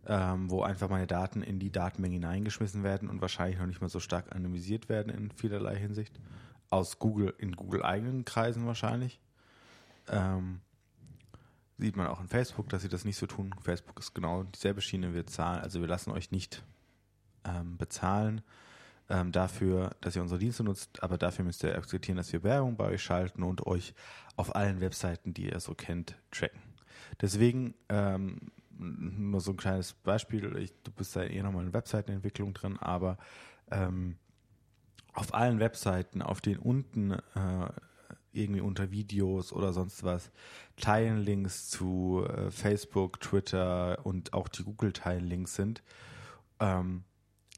Ähm, 0.06 0.50
wo 0.50 0.62
einfach 0.62 0.90
meine 0.90 1.08
Daten 1.08 1.42
in 1.42 1.60
die 1.60 1.72
Datenmenge 1.72 2.16
hineingeschmissen 2.16 2.84
werden 2.84 3.10
und 3.10 3.22
wahrscheinlich 3.22 3.60
noch 3.60 3.66
nicht 3.66 3.82
mal 3.82 3.90
so 3.90 4.00
stark 4.00 4.32
anonymisiert 4.32 4.90
werden 4.90 5.12
in 5.12 5.32
vielerlei 5.32 5.76
Hinsicht. 5.76 6.20
Aus 6.70 7.00
Google, 7.00 7.34
in 7.40 7.56
Google 7.56 7.84
eigenen 7.84 8.26
Kreisen 8.26 8.66
wahrscheinlich. 8.68 9.20
Ähm, 10.08 10.62
sieht 11.82 11.98
man 11.98 12.08
auch 12.08 12.22
in 12.22 12.28
Facebook, 12.28 12.70
dass 12.70 12.84
sie 12.84 12.90
das 12.90 13.06
nicht 13.06 13.18
so 13.18 13.26
tun. 13.26 13.54
Facebook 13.62 14.00
ist 14.00 14.14
genau 14.14 14.44
dieselbe 14.44 14.82
Schiene. 14.82 15.14
Wir 15.14 15.26
zahlen, 15.26 15.62
also 15.62 15.82
wir 15.82 15.88
lassen 15.88 16.12
euch 16.12 16.32
nicht 16.32 16.64
ähm, 17.44 17.78
bezahlen 17.78 18.42
ähm, 19.10 19.32
dafür, 19.32 19.96
dass 20.00 20.16
ihr 20.16 20.22
unsere 20.22 20.40
Dienste 20.40 20.64
nutzt, 20.64 21.04
aber 21.04 21.18
dafür 21.18 21.44
müsst 21.44 21.64
ihr 21.64 21.76
akzeptieren, 21.76 22.18
dass 22.18 22.32
wir 22.32 22.44
Werbung 22.44 22.78
bei 22.78 22.86
euch 22.86 23.04
schalten 23.04 23.44
und 23.44 23.66
euch 23.66 23.94
auf 24.36 24.56
allen 24.56 24.80
Webseiten, 24.80 25.34
die 25.34 25.50
ihr 25.50 25.60
so 25.60 25.74
kennt, 25.74 26.16
tracken. 26.32 26.62
Deswegen 27.20 27.74
ähm, 27.90 28.52
nur 28.78 29.42
so 29.42 29.52
ein 29.52 29.58
kleines 29.58 29.94
Beispiel. 29.94 30.56
Ich, 30.58 30.74
du 30.84 30.92
bist 30.92 31.16
da 31.16 31.24
eh 31.24 31.42
nochmal 31.42 31.66
in 31.66 31.74
Webseitenentwicklung 31.74 32.54
drin, 32.54 32.78
aber 32.80 33.18
ähm, 33.70 34.18
auf 35.14 35.34
allen 35.34 35.60
Webseiten, 35.60 36.22
auf 36.22 36.42
denen 36.42 36.60
unten 36.60 37.12
äh, 37.12 37.20
irgendwie 38.34 38.62
unter 38.62 38.92
Videos 38.92 39.52
oder 39.54 39.74
sonst 39.74 40.04
was 40.04 40.32
Teilenlinks 40.78 41.70
zu 41.70 42.26
äh, 42.28 42.50
Facebook, 42.52 43.20
Twitter 43.20 44.00
und 44.04 44.34
auch 44.34 44.48
die 44.48 44.64
Google-Teilenlinks 44.64 45.56
sind, 45.56 45.84
ähm, 46.60 47.04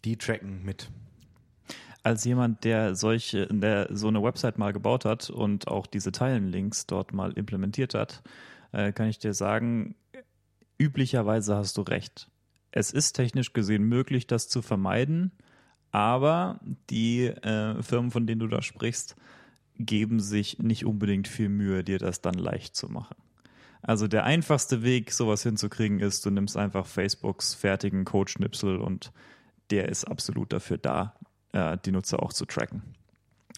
die 0.03 0.18
tracken 0.18 0.63
mit. 0.63 0.89
Als 2.01 2.25
jemand, 2.25 2.65
der 2.65 2.96
solche, 2.96 3.48
der 3.48 3.88
so 3.92 4.10
eine 4.10 4.22
Website 4.22 4.58
mal 4.58 4.74
gebaut 4.74 5.06
hat 5.06 5.30
und 5.30 5.68
auch 5.68 5.88
diese 5.88 6.12
Teilenlinks 6.12 6.86
dort 6.86 7.13
mal 7.13 7.32
implementiert 7.34 7.94
hat, 7.94 8.24
äh, 8.74 8.92
kann 8.92 9.08
ich 9.08 9.20
dir 9.20 9.34
sagen, 9.34 9.96
üblicherweise 10.77 11.56
hast 11.56 11.77
du 11.77 11.82
recht. 11.82 12.30
Es 12.72 12.92
ist 12.92 13.13
technisch 13.13 13.53
gesehen 13.53 13.84
möglich, 13.84 14.27
das 14.27 14.50
zu 14.50 14.62
vermeiden, 14.62 15.32
aber 15.92 16.60
die 16.89 17.27
äh, 17.27 17.82
Firmen, 17.82 18.12
von 18.12 18.25
denen 18.25 18.39
du 18.39 18.48
da 18.48 18.62
sprichst, 18.62 19.15
geben 19.77 20.20
sich 20.20 20.60
nicht 20.60 20.86
unbedingt 20.86 21.27
viel 21.27 21.50
Mühe, 21.50 21.84
dir 21.84 22.00
das 22.00 22.22
dann 22.22 22.36
leicht 22.36 22.75
zu 22.75 22.89
machen. 22.89 23.15
Also 23.82 24.08
der 24.08 24.24
einfachste 24.24 24.82
Weg, 24.82 25.12
sowas 25.12 25.44
hinzukriegen, 25.44 26.00
ist, 26.00 26.25
du 26.25 26.30
nimmst 26.30 26.56
einfach 26.56 26.86
Facebooks 26.86 27.53
fertigen 27.53 28.06
Codeschnipsel 28.06 28.77
und 28.77 29.12
der 29.72 29.89
ist 29.89 30.06
absolut 30.06 30.53
dafür 30.53 30.77
da, 30.77 31.15
äh, 31.51 31.77
die 31.86 31.92
Nutzer 31.92 32.24
auch 32.24 32.32
zu 32.32 32.46
tracken. 32.46 32.82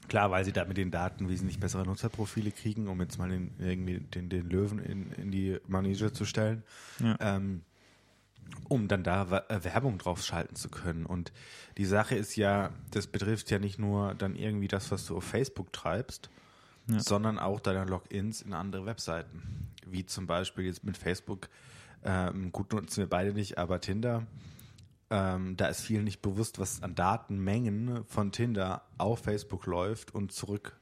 Klar, 0.07 0.31
weil 0.31 0.45
sie 0.45 0.51
da 0.51 0.65
mit 0.65 0.77
den 0.77 0.91
Daten 0.91 1.29
wesentlich 1.29 1.59
bessere 1.59 1.83
Nutzerprofile 1.83 2.51
kriegen, 2.51 2.87
um 2.87 2.99
jetzt 3.01 3.17
mal 3.17 3.29
den, 3.29 3.51
irgendwie 3.59 3.99
den, 3.99 4.29
den 4.29 4.49
Löwen 4.49 4.79
in, 4.79 5.11
in 5.13 5.31
die 5.31 5.57
Manege 5.67 6.11
zu 6.11 6.25
stellen. 6.25 6.63
Ja. 6.99 7.17
Ähm, 7.19 7.61
um 8.69 8.87
dann 8.87 9.03
da 9.03 9.45
äh, 9.49 9.63
Werbung 9.63 9.97
drauf 9.97 10.23
schalten 10.23 10.55
zu 10.55 10.69
können. 10.69 11.05
Und 11.05 11.31
die 11.77 11.85
Sache 11.85 12.15
ist 12.15 12.35
ja, 12.35 12.71
das 12.91 13.07
betrifft 13.07 13.51
ja 13.51 13.59
nicht 13.59 13.79
nur 13.79 14.15
dann 14.15 14.35
irgendwie 14.35 14.67
das, 14.67 14.91
was 14.91 15.05
du 15.05 15.17
auf 15.17 15.23
Facebook 15.23 15.71
treibst, 15.73 16.29
Ja. 16.87 16.99
sondern 16.99 17.39
auch 17.39 17.59
deine 17.59 17.85
Logins 17.85 18.41
in 18.41 18.53
andere 18.53 18.85
Webseiten. 18.85 19.71
Wie 19.85 20.05
zum 20.05 20.25
Beispiel 20.27 20.65
jetzt 20.65 20.83
mit 20.83 20.97
Facebook, 20.97 21.49
ähm, 22.03 22.51
gut 22.51 22.73
nutzen 22.73 22.97
wir 22.97 23.09
beide 23.09 23.33
nicht, 23.33 23.57
aber 23.57 23.81
Tinder. 23.81 24.25
Ähm, 25.11 25.55
da 25.55 25.67
ist 25.67 25.81
vielen 25.81 26.03
nicht 26.03 26.21
bewusst, 26.23 26.57
was 26.57 26.81
an 26.81 26.95
Datenmengen 26.95 28.03
von 28.05 28.31
Tinder 28.31 28.81
auf 28.97 29.19
Facebook 29.19 29.67
läuft 29.67 30.15
und 30.15 30.31
zurück. 30.31 30.77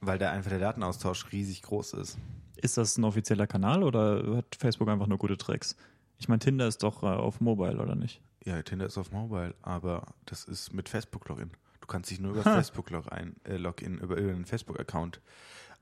Weil 0.00 0.18
da 0.18 0.30
einfach 0.32 0.50
der 0.50 0.58
Datenaustausch 0.58 1.30
riesig 1.30 1.62
groß 1.62 1.92
ist. 1.94 2.18
Ist 2.62 2.76
das 2.76 2.96
ein 2.98 3.04
offizieller 3.04 3.46
Kanal 3.46 3.82
oder 3.82 4.36
hat 4.36 4.56
Facebook 4.58 4.88
einfach 4.88 5.06
nur 5.06 5.18
gute 5.18 5.36
Tricks? 5.36 5.76
Ich 6.18 6.28
meine, 6.28 6.38
Tinder 6.40 6.66
ist 6.66 6.82
doch 6.82 7.02
äh, 7.02 7.06
auf 7.06 7.40
Mobile, 7.40 7.78
oder 7.80 7.94
nicht? 7.94 8.20
Ja, 8.44 8.60
Tinder 8.62 8.86
ist 8.86 8.98
auf 8.98 9.10
Mobile, 9.12 9.54
aber 9.62 10.06
das 10.26 10.44
ist 10.44 10.72
mit 10.72 10.88
Facebook-Login. 10.88 11.50
Du 11.80 11.86
kannst 11.86 12.10
dich 12.10 12.20
nur 12.20 12.32
über 12.32 12.44
Ha. 12.44 12.54
Facebook-Login, 12.54 13.36
äh, 13.44 13.56
Login, 13.56 13.98
über, 13.98 14.16
über 14.16 14.30
einen 14.32 14.44
Facebook-Account 14.44 15.20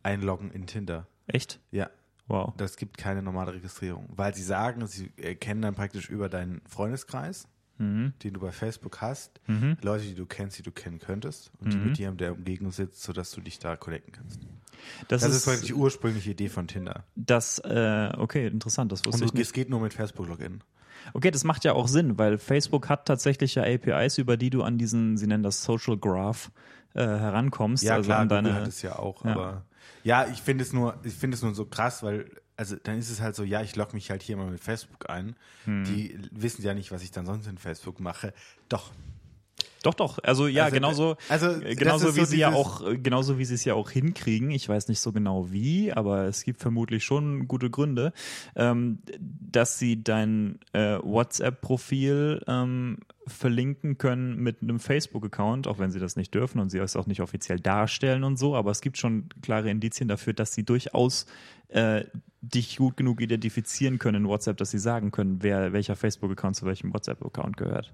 einloggen 0.02 0.50
in 0.52 0.66
Tinder. 0.66 1.06
Echt? 1.26 1.60
Ja, 1.70 1.90
Wow. 2.28 2.52
das 2.58 2.76
gibt 2.76 2.98
keine 2.98 3.22
normale 3.22 3.54
Registrierung, 3.54 4.06
weil 4.14 4.34
sie 4.34 4.42
sagen, 4.42 4.86
sie 4.86 5.10
erkennen 5.16 5.62
dann 5.62 5.74
praktisch 5.74 6.10
über 6.10 6.28
deinen 6.28 6.60
Freundeskreis, 6.68 7.48
Mhm. 7.78 8.12
den 8.22 8.34
du 8.34 8.40
bei 8.40 8.50
Facebook 8.52 9.00
hast, 9.00 9.40
Mhm. 9.46 9.76
Leute, 9.82 10.04
die 10.04 10.14
du 10.14 10.26
kennst, 10.26 10.58
die 10.58 10.62
du 10.62 10.70
kennen 10.72 10.98
könntest 10.98 11.50
und 11.60 11.72
die 11.72 11.78
Mhm. 11.78 11.84
mit 11.84 11.98
dir 11.98 12.08
in 12.08 12.16
der 12.16 12.32
Umgebung 12.32 12.70
sitzt, 12.72 13.02
sodass 13.02 13.30
du 13.32 13.40
dich 13.40 13.58
da 13.58 13.76
connecten 13.76 14.12
kannst. 14.12 14.40
Das, 15.08 15.22
Das, 15.22 15.34
ist 15.34 15.46
ist, 15.46 15.68
die 15.68 15.74
ursprüngliche 15.74 16.30
Idee 16.30 16.48
von 16.48 16.66
Tinder. 16.68 17.04
das, 17.16 17.58
äh, 17.60 18.12
okay, 18.16 18.46
interessant, 18.46 18.92
das 18.92 19.04
wusste 19.04 19.22
Und 19.22 19.26
ich 19.28 19.32
nicht. 19.34 19.42
es 19.46 19.52
geht 19.52 19.70
nur 19.70 19.80
mit 19.80 19.94
Facebook-Login. 19.94 20.62
Okay, 21.14 21.30
das 21.30 21.44
macht 21.44 21.64
ja 21.64 21.72
auch 21.72 21.88
Sinn, 21.88 22.18
weil 22.18 22.38
Facebook 22.38 22.88
hat 22.88 23.06
tatsächlich 23.06 23.54
ja 23.54 23.62
APIs, 23.64 24.18
über 24.18 24.36
die 24.36 24.50
du 24.50 24.62
an 24.62 24.78
diesen, 24.78 25.16
sie 25.16 25.26
nennen 25.26 25.42
das 25.42 25.62
Social 25.64 25.96
Graph, 25.96 26.50
äh, 26.94 27.00
herankommst. 27.00 27.84
Ja, 27.84 27.94
also 27.94 28.08
klar, 28.08 28.20
an 28.20 28.28
Google 28.28 28.42
deine, 28.44 28.54
hat 28.60 28.66
es 28.68 28.82
ja 28.82 28.98
auch, 28.98 29.24
Ja. 29.24 29.32
aber 29.32 29.64
ja, 30.04 30.26
ich 30.26 30.42
finde 30.42 30.62
es 30.64 30.72
nur, 30.72 30.98
ich 31.04 31.14
finde 31.14 31.36
es 31.36 31.42
nur 31.42 31.54
so 31.54 31.64
krass, 31.66 32.02
weil 32.02 32.30
also 32.58 32.76
dann 32.82 32.98
ist 32.98 33.08
es 33.08 33.20
halt 33.20 33.36
so, 33.36 33.44
ja, 33.44 33.62
ich 33.62 33.76
logge 33.76 33.94
mich 33.94 34.10
halt 34.10 34.20
hier 34.20 34.36
mal 34.36 34.50
mit 34.50 34.60
Facebook 34.60 35.08
ein. 35.08 35.36
Hm. 35.64 35.84
Die 35.84 36.18
wissen 36.32 36.62
ja 36.62 36.74
nicht, 36.74 36.90
was 36.90 37.04
ich 37.04 37.12
dann 37.12 37.24
sonst 37.24 37.46
in 37.46 37.56
Facebook 37.56 38.00
mache. 38.00 38.34
Doch. 38.68 38.90
Doch, 39.84 39.94
doch. 39.94 40.18
Also 40.24 40.48
ja, 40.48 40.64
Also, 40.64 40.74
genauso, 40.74 41.16
also, 41.28 41.62
äh, 41.62 41.76
genauso 41.76 42.16
wie 42.16 42.20
so 42.20 42.26
sie 42.26 42.38
ja 42.38 42.52
auch, 42.52 42.84
äh, 42.84 42.98
genauso 42.98 43.38
wie 43.38 43.44
sie 43.44 43.54
es 43.54 43.64
ja 43.64 43.74
auch 43.74 43.90
hinkriegen. 43.90 44.50
Ich 44.50 44.68
weiß 44.68 44.88
nicht 44.88 44.98
so 44.98 45.12
genau 45.12 45.52
wie, 45.52 45.92
aber 45.92 46.24
es 46.24 46.42
gibt 46.42 46.60
vermutlich 46.60 47.04
schon 47.04 47.46
gute 47.46 47.70
Gründe, 47.70 48.12
ähm, 48.56 48.98
dass 49.20 49.78
sie 49.78 50.02
dein 50.02 50.58
äh, 50.72 50.98
WhatsApp-Profil 51.00 52.42
ähm, 52.48 52.98
verlinken 53.28 53.98
können 53.98 54.36
mit 54.38 54.62
einem 54.62 54.80
Facebook-Account, 54.80 55.68
auch 55.68 55.78
wenn 55.78 55.92
sie 55.92 56.00
das 56.00 56.16
nicht 56.16 56.34
dürfen 56.34 56.58
und 56.58 56.70
sie 56.70 56.78
es 56.78 56.96
auch 56.96 57.06
nicht 57.06 57.20
offiziell 57.20 57.60
darstellen 57.60 58.24
und 58.24 58.36
so. 58.36 58.56
Aber 58.56 58.72
es 58.72 58.80
gibt 58.80 58.98
schon 58.98 59.28
klare 59.42 59.70
Indizien 59.70 60.08
dafür, 60.08 60.32
dass 60.32 60.54
sie 60.54 60.64
durchaus 60.64 61.26
äh, 61.68 62.04
dich 62.54 62.76
gut 62.76 62.96
genug 62.96 63.20
identifizieren 63.20 63.98
können 63.98 64.24
in 64.24 64.28
WhatsApp, 64.28 64.56
dass 64.56 64.70
sie 64.70 64.78
sagen 64.78 65.10
können, 65.10 65.42
wer 65.42 65.72
welcher 65.72 65.96
Facebook-Account 65.96 66.56
zu 66.56 66.66
welchem 66.66 66.92
WhatsApp-Account 66.92 67.56
gehört. 67.56 67.92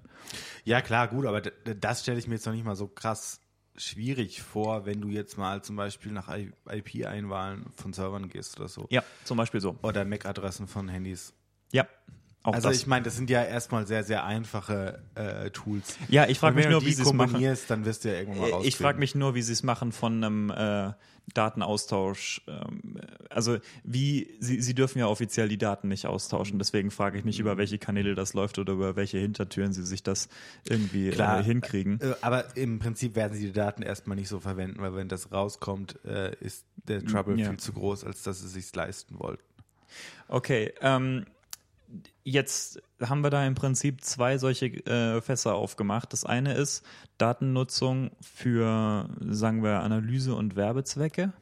Ja, 0.63 0.81
klar, 0.81 1.07
gut, 1.07 1.25
aber 1.25 1.41
das 1.41 2.01
stelle 2.01 2.19
ich 2.19 2.27
mir 2.27 2.35
jetzt 2.35 2.45
noch 2.45 2.53
nicht 2.53 2.65
mal 2.65 2.75
so 2.75 2.87
krass 2.87 3.41
schwierig 3.77 4.41
vor, 4.41 4.85
wenn 4.85 5.01
du 5.01 5.09
jetzt 5.09 5.37
mal 5.37 5.61
zum 5.61 5.75
Beispiel 5.75 6.11
nach 6.11 6.29
IP-Einwahlen 6.69 7.65
von 7.75 7.93
Servern 7.93 8.29
gehst 8.29 8.59
oder 8.59 8.69
so. 8.69 8.87
Ja, 8.89 9.03
zum 9.25 9.37
Beispiel 9.37 9.59
so. 9.59 9.77
Oder 9.81 10.05
MAC-Adressen 10.05 10.67
von 10.67 10.87
Handys. 10.87 11.33
Ja. 11.71 11.85
Auch 12.45 12.53
Also 12.53 12.69
das. 12.69 12.77
ich 12.77 12.85
meine, 12.85 13.03
das 13.03 13.15
sind 13.15 13.29
ja 13.31 13.43
erstmal 13.43 13.87
sehr, 13.87 14.03
sehr 14.03 14.23
einfache 14.23 15.01
äh, 15.15 15.49
Tools. 15.49 15.97
Ja, 16.09 16.27
ich 16.27 16.37
frage 16.37 16.55
mich 16.55 16.65
wenn 16.65 16.71
nur, 16.73 16.81
du 16.81 16.85
wie 16.85 16.93
sie 16.93 17.01
es 17.01 17.11
machen. 17.11 17.31
kombinierst, 17.31 17.69
dann 17.71 17.85
wirst 17.85 18.05
du 18.05 18.09
ja 18.09 18.19
irgendwann 18.19 18.37
mal 18.39 18.45
Äh, 18.45 18.49
Ich 18.49 18.53
rauskriegen. 18.55 18.77
frage 18.85 18.99
mich 18.99 19.15
nur, 19.15 19.33
wie 19.33 19.41
sie 19.41 19.53
es 19.53 19.63
machen 19.63 19.91
von 19.91 20.23
einem 20.23 20.49
äh, 20.51 20.93
Datenaustausch. 21.33 22.41
Ähm, 22.47 22.97
also 23.29 23.57
wie 23.83 24.29
sie, 24.39 24.61
sie 24.61 24.73
dürfen 24.75 24.99
ja 24.99 25.07
offiziell 25.07 25.49
die 25.49 25.57
Daten 25.57 25.87
nicht 25.87 26.05
austauschen. 26.05 26.59
Deswegen 26.59 26.91
frage 26.91 27.17
ich 27.17 27.25
mich, 27.25 27.39
über 27.39 27.57
welche 27.57 27.77
Kanäle 27.79 28.15
das 28.15 28.33
läuft 28.33 28.59
oder 28.59 28.73
über 28.73 28.95
welche 28.95 29.17
Hintertüren 29.17 29.73
sie 29.73 29.83
sich 29.83 30.03
das 30.03 30.29
irgendwie 30.69 31.09
Klar. 31.09 31.39
äh, 31.39 31.43
hinkriegen. 31.43 31.99
Äh, 32.01 32.13
Aber 32.21 32.55
im 32.55 32.79
Prinzip 32.79 33.15
werden 33.15 33.33
sie 33.33 33.47
die 33.47 33.53
Daten 33.53 33.81
erstmal 33.81 34.15
nicht 34.17 34.29
so 34.29 34.39
verwenden, 34.39 34.79
weil 34.81 34.95
wenn 34.95 35.07
das 35.09 35.31
rauskommt, 35.31 35.99
äh, 36.05 36.35
ist 36.41 36.65
der 36.87 37.03
Trouble 37.03 37.39
Ja. 37.39 37.49
viel 37.49 37.57
zu 37.57 37.73
groß, 37.73 38.03
als 38.03 38.23
dass 38.23 38.41
sie 38.41 38.47
sich 38.49 38.73
leisten 38.75 39.17
wollten. 39.19 39.41
Okay, 40.27 40.73
ähm, 40.81 41.25
jetzt 42.23 42.81
haben 43.01 43.21
wir 43.21 43.29
da 43.29 43.45
im 43.45 43.55
Prinzip 43.55 44.01
zwei 44.01 44.37
solche 44.37 44.67
äh, 44.85 45.21
Fässer 45.21 45.55
aufgemacht. 45.55 46.13
Das 46.13 46.25
eine 46.25 46.53
ist 46.53 46.85
Datennutzung 47.17 48.11
für, 48.21 49.09
sagen 49.21 49.63
wir, 49.63 49.81
Analyse- 49.81 50.35
und 50.35 50.55
Werbezwecke. 50.55 51.33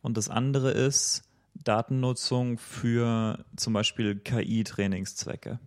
Und 0.00 0.16
das 0.16 0.28
andere 0.28 0.70
ist 0.72 1.22
Datennutzung 1.54 2.58
für 2.58 3.44
zum 3.56 3.72
Beispiel 3.72 4.16
KI-Trainingszwecke. 4.16 5.60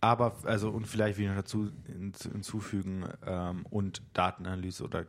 Aber, 0.00 0.36
also, 0.44 0.70
und 0.70 0.86
vielleicht 0.86 1.18
wieder 1.18 1.34
dazu 1.34 1.70
hinzufügen 1.86 3.06
ähm, 3.26 3.64
und 3.70 4.02
Datenanalyse 4.12 4.84
oder 4.84 5.06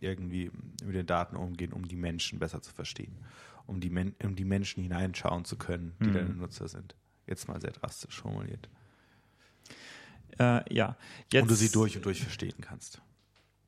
irgendwie 0.00 0.50
mit 0.84 0.94
den 0.94 1.06
Daten 1.06 1.36
umgehen, 1.36 1.72
um 1.72 1.88
die 1.88 1.96
Menschen 1.96 2.38
besser 2.38 2.60
zu 2.60 2.72
verstehen. 2.72 3.16
Um 3.66 3.80
die, 3.80 3.88
Men 3.88 4.14
um 4.22 4.36
die 4.36 4.44
Menschen 4.44 4.82
hineinschauen 4.82 5.46
zu 5.46 5.56
können, 5.56 5.94
die 6.00 6.08
Mhm. 6.08 6.12
deine 6.12 6.28
Nutzer 6.34 6.68
sind. 6.68 6.94
Jetzt 7.26 7.48
mal 7.48 7.60
sehr 7.60 7.72
drastisch 7.72 8.20
formuliert. 8.20 8.68
Äh, 10.38 10.74
ja, 10.74 10.96
jetzt, 11.32 11.42
und 11.42 11.50
du 11.50 11.54
sie 11.54 11.70
durch 11.70 11.96
und 11.96 12.04
durch 12.04 12.22
verstehen 12.22 12.60
kannst. 12.60 13.00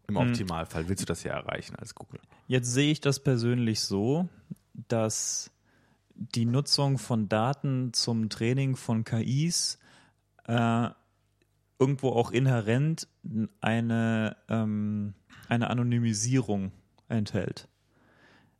Im 0.08 0.14
Mhm. 0.14 0.20
Optimalfall 0.20 0.88
willst 0.88 1.02
du 1.02 1.06
das 1.06 1.22
ja 1.22 1.32
erreichen 1.34 1.76
als 1.76 1.94
Google. 1.94 2.20
Jetzt 2.46 2.72
sehe 2.72 2.90
ich 2.92 3.00
das 3.00 3.20
persönlich 3.20 3.80
so, 3.80 4.28
dass 4.88 5.50
die 6.14 6.44
Nutzung 6.44 6.98
von 6.98 7.28
Daten 7.28 7.92
zum 7.92 8.28
Training 8.28 8.76
von 8.76 9.04
KIs 9.04 9.78
äh, 10.46 10.88
irgendwo 11.78 12.10
auch 12.10 12.30
inhärent 12.30 13.08
eine, 13.60 14.36
ähm, 14.48 15.14
eine 15.48 15.70
Anonymisierung 15.70 16.72
enthält. 17.08 17.68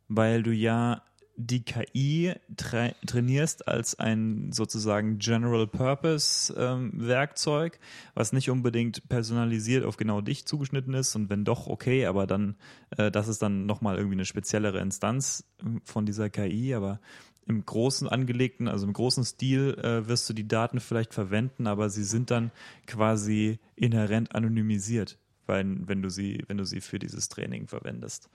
Weil 0.07 0.43
du 0.43 0.51
ja 0.51 1.03
die 1.37 1.63
KI 1.63 2.33
tra 2.57 2.89
trainierst 3.05 3.67
als 3.67 3.99
ein 3.99 4.51
sozusagen 4.51 5.19
General 5.19 5.67
Purpose 5.67 6.53
ähm, 6.57 6.91
Werkzeug, 6.95 7.79
was 8.15 8.33
nicht 8.33 8.49
unbedingt 8.49 9.07
personalisiert 9.07 9.85
auf 9.85 9.97
genau 9.97 10.19
dich 10.21 10.47
zugeschnitten 10.47 10.95
ist 10.95 11.15
und 11.15 11.29
wenn 11.29 11.45
doch, 11.45 11.67
okay, 11.67 12.07
aber 12.07 12.25
dann, 12.25 12.55
äh, 12.97 13.11
das 13.11 13.27
ist 13.27 13.43
dann 13.43 13.67
nochmal 13.67 13.97
irgendwie 13.97 14.15
eine 14.15 14.25
speziellere 14.25 14.79
Instanz 14.79 15.47
äh, 15.59 15.79
von 15.85 16.07
dieser 16.07 16.31
KI, 16.31 16.73
aber 16.73 16.99
im 17.45 17.63
großen 17.63 18.09
angelegten, 18.09 18.67
also 18.67 18.87
im 18.87 18.93
großen 18.93 19.23
Stil 19.23 19.77
äh, 19.81 20.07
wirst 20.07 20.27
du 20.29 20.33
die 20.33 20.47
Daten 20.47 20.79
vielleicht 20.79 21.13
verwenden, 21.13 21.67
aber 21.67 21.89
sie 21.89 22.03
sind 22.03 22.31
dann 22.31 22.51
quasi 22.87 23.59
inhärent 23.75 24.33
anonymisiert, 24.33 25.19
weil, 25.45 25.87
wenn 25.87 26.01
du 26.01 26.09
sie, 26.09 26.43
wenn 26.47 26.57
du 26.57 26.65
sie 26.65 26.81
für 26.81 26.97
dieses 26.97 27.29
Training 27.29 27.67
verwendest. 27.67 28.29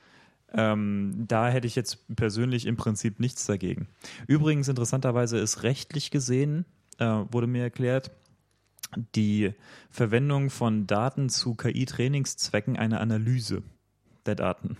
Ähm, 0.54 1.24
da 1.28 1.48
hätte 1.48 1.66
ich 1.66 1.76
jetzt 1.76 1.98
persönlich 2.14 2.66
im 2.66 2.76
Prinzip 2.76 3.20
nichts 3.20 3.46
dagegen. 3.46 3.88
Übrigens, 4.26 4.68
interessanterweise 4.68 5.38
ist 5.38 5.62
rechtlich 5.62 6.10
gesehen, 6.10 6.66
äh, 6.98 7.04
wurde 7.04 7.46
mir 7.46 7.62
erklärt, 7.62 8.10
die 9.14 9.54
Verwendung 9.90 10.50
von 10.50 10.86
Daten 10.86 11.28
zu 11.30 11.54
KI-Trainingszwecken 11.54 12.76
eine 12.76 13.00
Analyse 13.00 13.62
der 14.26 14.34
Daten. 14.34 14.76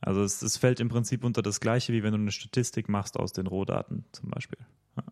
Also 0.00 0.22
es, 0.22 0.40
es 0.40 0.56
fällt 0.56 0.80
im 0.80 0.88
Prinzip 0.88 1.24
unter 1.24 1.42
das 1.42 1.60
Gleiche, 1.60 1.92
wie 1.92 2.02
wenn 2.02 2.12
du 2.12 2.18
eine 2.18 2.32
Statistik 2.32 2.88
machst 2.88 3.18
aus 3.18 3.32
den 3.32 3.46
Rohdaten 3.46 4.04
zum 4.12 4.30
Beispiel. 4.30 4.58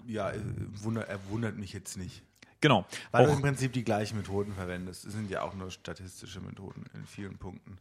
Ja, 0.06 0.30
äh, 0.30 0.40
wunder, 0.82 1.06
er 1.06 1.18
wundert 1.28 1.56
mich 1.56 1.72
jetzt 1.72 1.96
nicht. 1.98 2.22
Genau. 2.60 2.84
Weil 3.12 3.26
du 3.26 3.30
Auch, 3.30 3.36
im 3.36 3.42
Prinzip 3.42 3.72
die 3.72 3.84
gleichen 3.84 4.16
Methoden 4.16 4.52
verwendest. 4.52 5.04
Es 5.04 5.12
sind 5.12 5.30
ja 5.30 5.42
auch 5.42 5.54
nur 5.54 5.70
statistische 5.70 6.40
Methoden 6.40 6.84
in 6.94 7.06
vielen 7.06 7.38
Punkten, 7.38 7.78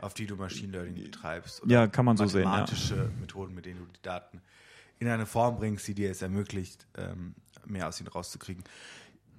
auf 0.00 0.14
die 0.14 0.26
du 0.26 0.36
Machine 0.36 0.72
Learning 0.72 0.94
betreibst. 0.94 1.62
Ja, 1.66 1.86
kann 1.86 2.04
man 2.04 2.16
so 2.16 2.26
sehen, 2.26 2.44
ja. 2.44 2.48
Mathematische 2.48 3.10
Methoden, 3.20 3.54
mit 3.54 3.66
denen 3.66 3.80
du 3.80 3.86
die 3.86 4.02
Daten 4.02 4.40
in 4.98 5.08
eine 5.08 5.26
Form 5.26 5.56
bringst, 5.56 5.86
die 5.88 5.94
dir 5.94 6.10
es 6.10 6.22
ermöglicht, 6.22 6.86
ähm, 6.96 7.34
mehr 7.66 7.88
aus 7.88 8.00
ihnen 8.00 8.08
rauszukriegen. 8.08 8.64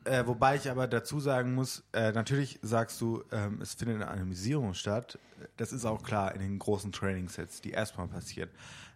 Äh, 0.03 0.27
wobei 0.27 0.55
ich 0.55 0.69
aber 0.69 0.87
dazu 0.87 1.19
sagen 1.19 1.55
muss, 1.55 1.83
äh, 1.91 2.11
natürlich 2.11 2.59
sagst 2.61 3.01
du, 3.01 3.23
ähm, 3.31 3.59
es 3.61 3.73
findet 3.73 3.95
eine 3.95 4.07
Anonymisierung 4.07 4.75
statt. 4.75 5.17
Das 5.57 5.73
ist 5.73 5.83
auch 5.83 6.03
klar 6.03 6.35
in 6.35 6.41
den 6.41 6.59
großen 6.59 6.91
Training-Sets, 6.91 7.61
die 7.61 7.71
erstmal 7.71 8.07
passieren. 8.07 8.49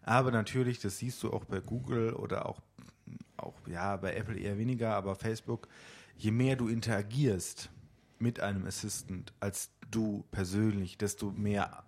Aber 0.03 0.31
natürlich, 0.31 0.79
das 0.79 0.99
siehst 0.99 1.23
du 1.23 1.33
auch 1.33 1.45
bei 1.45 1.61
Google 1.61 2.13
oder 2.13 2.45
auch, 2.45 2.61
auch 3.37 3.55
ja, 3.67 3.95
bei 3.97 4.15
Apple 4.15 4.37
eher 4.37 4.57
weniger, 4.57 4.95
aber 4.95 5.15
Facebook, 5.15 5.67
je 6.17 6.31
mehr 6.31 6.55
du 6.55 6.67
interagierst 6.67 7.69
mit 8.19 8.39
einem 8.39 8.65
Assistant 8.65 9.33
als 9.39 9.69
du 9.91 10.25
persönlich, 10.31 10.97
desto 10.97 11.31
mehr 11.31 11.83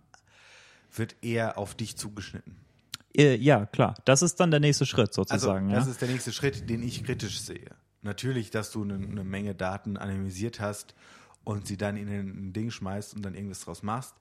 wird 0.95 1.15
er 1.21 1.57
auf 1.57 1.75
dich 1.75 1.97
zugeschnitten. 1.97 2.57
äh, 3.15 3.36
ja, 3.36 3.65
klar. 3.65 3.95
Das 4.05 4.21
ist 4.21 4.39
dann 4.39 4.51
der 4.51 4.60
nächste 4.60 4.86
Schritt 4.86 5.13
sozusagen. 5.13 5.65
Also, 5.65 5.75
das 5.75 5.86
ja? 5.86 5.91
ist 5.91 6.01
der 6.01 6.10
nächste 6.10 6.31
Schritt, 6.31 6.69
den 6.69 6.84
ich 6.84 7.03
kritisch 7.03 7.41
sehe. 7.41 7.71
Natürlich, 8.01 8.49
dass 8.49 8.71
du 8.71 8.84
eine, 8.84 8.95
eine 8.95 9.23
Menge 9.23 9.53
Daten 9.53 9.97
anonymisiert 9.97 10.60
hast 10.60 10.95
und 11.43 11.67
sie 11.67 11.77
dann 11.77 11.97
in 11.97 12.07
ein 12.07 12.53
Ding 12.53 12.71
schmeißt 12.71 13.15
und 13.15 13.23
dann 13.23 13.36
irgendwas 13.36 13.62
draus 13.62 13.84
machst. 13.84 14.15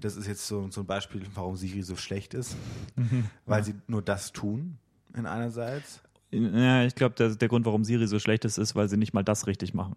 Das 0.00 0.16
ist 0.16 0.26
jetzt 0.26 0.46
so, 0.46 0.70
so 0.70 0.82
ein 0.82 0.86
Beispiel, 0.86 1.26
warum 1.34 1.56
Siri 1.56 1.82
so 1.82 1.96
schlecht 1.96 2.34
ist, 2.34 2.56
weil 3.46 3.64
sie 3.64 3.74
nur 3.86 4.02
das 4.02 4.32
tun, 4.32 4.78
in 5.14 5.26
einerseits. 5.26 6.00
Ja, 6.30 6.84
ich 6.84 6.94
glaube, 6.94 7.14
der, 7.14 7.34
der 7.34 7.48
Grund, 7.48 7.66
warum 7.66 7.84
Siri 7.84 8.06
so 8.06 8.18
schlecht 8.18 8.44
ist, 8.44 8.58
ist, 8.58 8.74
weil 8.74 8.88
sie 8.88 8.96
nicht 8.96 9.14
mal 9.14 9.22
das 9.24 9.46
richtig 9.46 9.74
machen. 9.74 9.96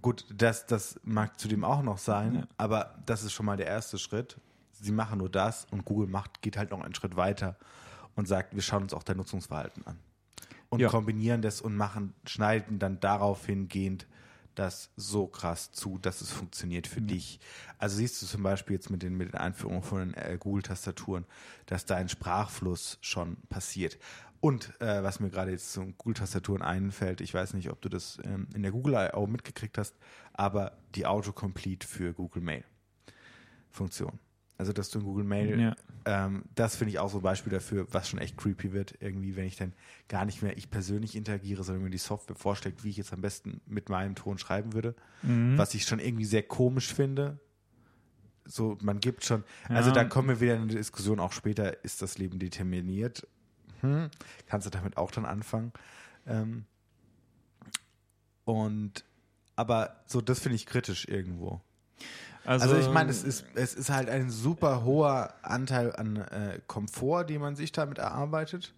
Gut, 0.00 0.24
das, 0.34 0.66
das 0.66 0.98
mag 1.04 1.38
zudem 1.38 1.64
auch 1.64 1.82
noch 1.82 1.98
sein, 1.98 2.34
Ja. 2.34 2.46
aber 2.56 2.94
das 3.06 3.22
ist 3.22 3.32
schon 3.32 3.46
mal 3.46 3.56
der 3.56 3.66
erste 3.66 3.98
Schritt. 3.98 4.36
Sie 4.72 4.92
machen 4.92 5.18
nur 5.18 5.28
das 5.28 5.66
und 5.70 5.84
Google 5.84 6.08
macht, 6.08 6.42
geht 6.42 6.56
halt 6.56 6.70
noch 6.70 6.80
einen 6.80 6.94
Schritt 6.94 7.16
weiter 7.16 7.56
und 8.16 8.26
sagt, 8.26 8.54
wir 8.54 8.62
schauen 8.62 8.82
uns 8.84 8.94
auch 8.94 9.04
dein 9.04 9.16
Nutzungsverhalten 9.16 9.86
an. 9.86 9.98
Und 10.70 10.80
Ja. 10.80 10.88
kombinieren 10.88 11.42
das 11.42 11.60
und 11.60 11.76
machen, 11.76 12.14
schneiden 12.26 12.78
dann 12.78 12.98
darauf 12.98 13.46
hingehend 13.46 14.06
das 14.54 14.90
so 14.96 15.26
krass 15.26 15.72
zu, 15.72 15.98
dass 15.98 16.20
es 16.20 16.30
funktioniert 16.30 16.86
für 16.86 17.00
dich. 17.00 17.40
Also 17.78 17.96
siehst 17.96 18.20
du 18.20 18.26
zum 18.26 18.42
Beispiel 18.42 18.74
jetzt 18.76 18.90
mit 18.90 19.02
den, 19.02 19.16
mit 19.16 19.32
den 19.32 19.40
Einführungen 19.40 19.82
von 19.82 19.98
den 20.00 20.14
äh, 20.14 20.36
Google-Tastaturen, 20.38 21.24
dass 21.66 21.86
da 21.86 21.96
ein 21.96 22.08
Sprachfluss 22.08 22.98
schon 23.00 23.36
passiert. 23.48 23.98
Und 24.42 24.72
äh, 24.80 25.04
was 25.04 25.20
mir 25.20 25.30
gerade 25.30 25.52
jetzt 25.52 25.72
zu 25.72 25.84
Google-Tastaturen 25.98 26.62
einfällt, 26.62 27.20
ich 27.20 27.32
weiß 27.32 27.54
nicht, 27.54 27.70
ob 27.70 27.80
du 27.80 27.88
das 27.88 28.18
ähm, 28.24 28.48
in 28.54 28.62
der 28.62 28.72
Google 28.72 28.94
I.O. 28.94 29.28
mitgekriegt 29.28 29.78
hast, 29.78 29.94
aber 30.32 30.76
die 30.96 31.06
Autocomplete 31.06 31.86
für 31.86 32.12
Google 32.12 32.42
Mail 32.42 32.64
Funktion. 33.70 34.18
Also, 34.58 34.72
dass 34.72 34.90
du 34.90 34.98
in 34.98 35.04
Google 35.04 35.24
Mail, 35.24 35.60
Ja. 35.60 35.76
ähm, 36.06 36.42
das 36.56 36.74
finde 36.74 36.90
ich 36.90 36.98
auch 36.98 37.08
so 37.08 37.18
ein 37.18 37.22
Beispiel 37.22 37.52
dafür, 37.52 37.86
was 37.92 38.08
schon 38.08 38.18
echt 38.18 38.36
creepy 38.36 38.72
wird, 38.72 38.94
irgendwie, 39.00 39.36
wenn 39.36 39.46
ich 39.46 39.54
dann 39.54 39.74
gar 40.08 40.24
nicht 40.24 40.42
mehr 40.42 40.56
ich 40.58 40.70
persönlich 40.70 41.14
interagiere, 41.14 41.62
sondern 41.62 41.84
mir 41.84 41.90
die 41.90 41.98
Software 41.98 42.34
vorschlägt, 42.36 42.82
wie 42.82 42.90
ich 42.90 42.96
jetzt 42.96 43.12
am 43.12 43.20
besten 43.20 43.60
mit 43.66 43.90
meinem 43.90 44.16
Ton 44.16 44.38
schreiben 44.38 44.72
würde, 44.72 44.96
Mhm. 45.22 45.56
was 45.56 45.72
ich 45.74 45.84
schon 45.84 46.00
irgendwie 46.00 46.24
sehr 46.24 46.42
komisch 46.42 46.92
finde. 46.92 47.38
So, 48.44 48.76
man 48.82 48.98
gibt 48.98 49.24
schon, 49.24 49.44
also 49.68 49.90
Ja. 49.90 49.94
da 49.94 50.04
kommen 50.04 50.28
wir 50.28 50.40
wieder 50.40 50.56
in 50.56 50.62
eine 50.62 50.74
Diskussion, 50.74 51.20
auch 51.20 51.30
später 51.32 51.84
ist 51.84 52.02
das 52.02 52.18
Leben 52.18 52.40
determiniert. 52.40 53.26
Hm, 53.82 54.10
kannst 54.46 54.66
du 54.66 54.70
damit 54.70 54.96
auch 54.96 55.10
dann 55.10 55.24
anfangen. 55.24 55.72
Ähm, 56.26 56.64
und, 58.44 59.04
aber 59.56 60.02
so, 60.06 60.20
das 60.20 60.40
finde 60.40 60.56
ich 60.56 60.66
kritisch 60.66 61.06
irgendwo. 61.06 61.60
Also, 62.44 62.76
ich 62.76 62.88
meine, 62.88 63.10
es 63.10 63.22
ist, 63.22 63.44
es 63.54 63.74
ist 63.74 63.90
halt 63.90 64.08
ein 64.08 64.28
super 64.28 64.82
hoher 64.84 65.34
Anteil 65.42 65.94
an 65.94 66.16
äh, 66.16 66.60
Komfort, 66.66 67.26
den 67.26 67.40
man 67.40 67.54
sich 67.54 67.70
damit 67.70 67.98
erarbeitet. 67.98 68.74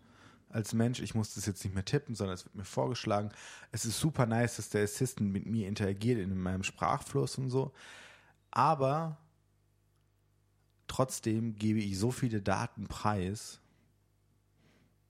Als 0.51 0.75
Mensch, 0.75 1.01
ich 1.01 1.15
muss 1.15 1.35
das 1.35 1.47
jetzt 1.47 1.65
nicht 1.65 1.75
mehr 1.75 1.85
tippen, 1.85 2.15
sondern 2.15 2.35
es 2.35 2.45
wird 2.45 2.55
mir 2.55 2.65
vorgeschlagen. 2.65 3.31
Es 3.73 3.87
ist 3.87 3.99
super 3.99 4.27
nice, 4.27 4.57
dass 4.57 4.69
der 4.69 4.85
Assistant 4.85 5.33
mit 5.33 5.47
mir 5.47 5.67
interagiert 5.67 6.21
in 6.21 6.39
meinem 6.39 6.63
Sprachfluss 6.63 7.39
und 7.39 7.49
so. 7.49 7.73
Aber 8.51 9.17
trotzdem 10.87 11.57
gebe 11.57 11.81
ich 11.81 11.99
so 11.99 12.11
viele 12.11 12.41
Daten 12.43 12.87
preis. 12.87 13.61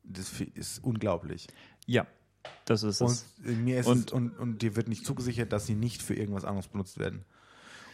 Das 0.05 0.41
ist 0.41 0.85
unglaublich. 0.85 1.49
Ja, 1.87 2.07
das 2.67 2.83
ist 2.83 3.01
Und 3.01 3.11
es. 3.11 3.27
mir 3.43 3.81
ist 3.81 3.87
Und- 3.87 4.09
es, 4.09 4.13
und, 4.13 4.39
und 4.39 4.63
dir 4.63 4.77
wird 4.77 4.89
nicht 4.89 5.05
zugesichert, 5.07 5.53
dass 5.53 5.67
sie 5.67 5.75
nicht 5.75 6.03
für 6.03 6.15
irgendwas 6.15 6.45
anderes 6.45 6.69
benutzt 6.69 6.99
werden. 6.99 7.25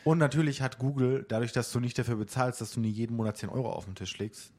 Und 0.04 0.18
natürlich 0.18 0.62
hat 0.62 0.78
Google, 0.78 1.24
dadurch, 1.28 1.52
dass 1.52 1.70
du 1.72 1.78
nicht 1.80 1.98
dafür 1.98 2.16
bezahlst, 2.16 2.60
dass 2.60 2.72
du 2.72 2.80
nie 2.80 2.88
jeden 2.88 3.16
Monat 3.16 3.36
10 3.36 3.48
Euro 3.50 3.70
auf 3.72 3.84
den 3.84 3.94
Tisch 3.94 4.16
legst, 4.18 4.50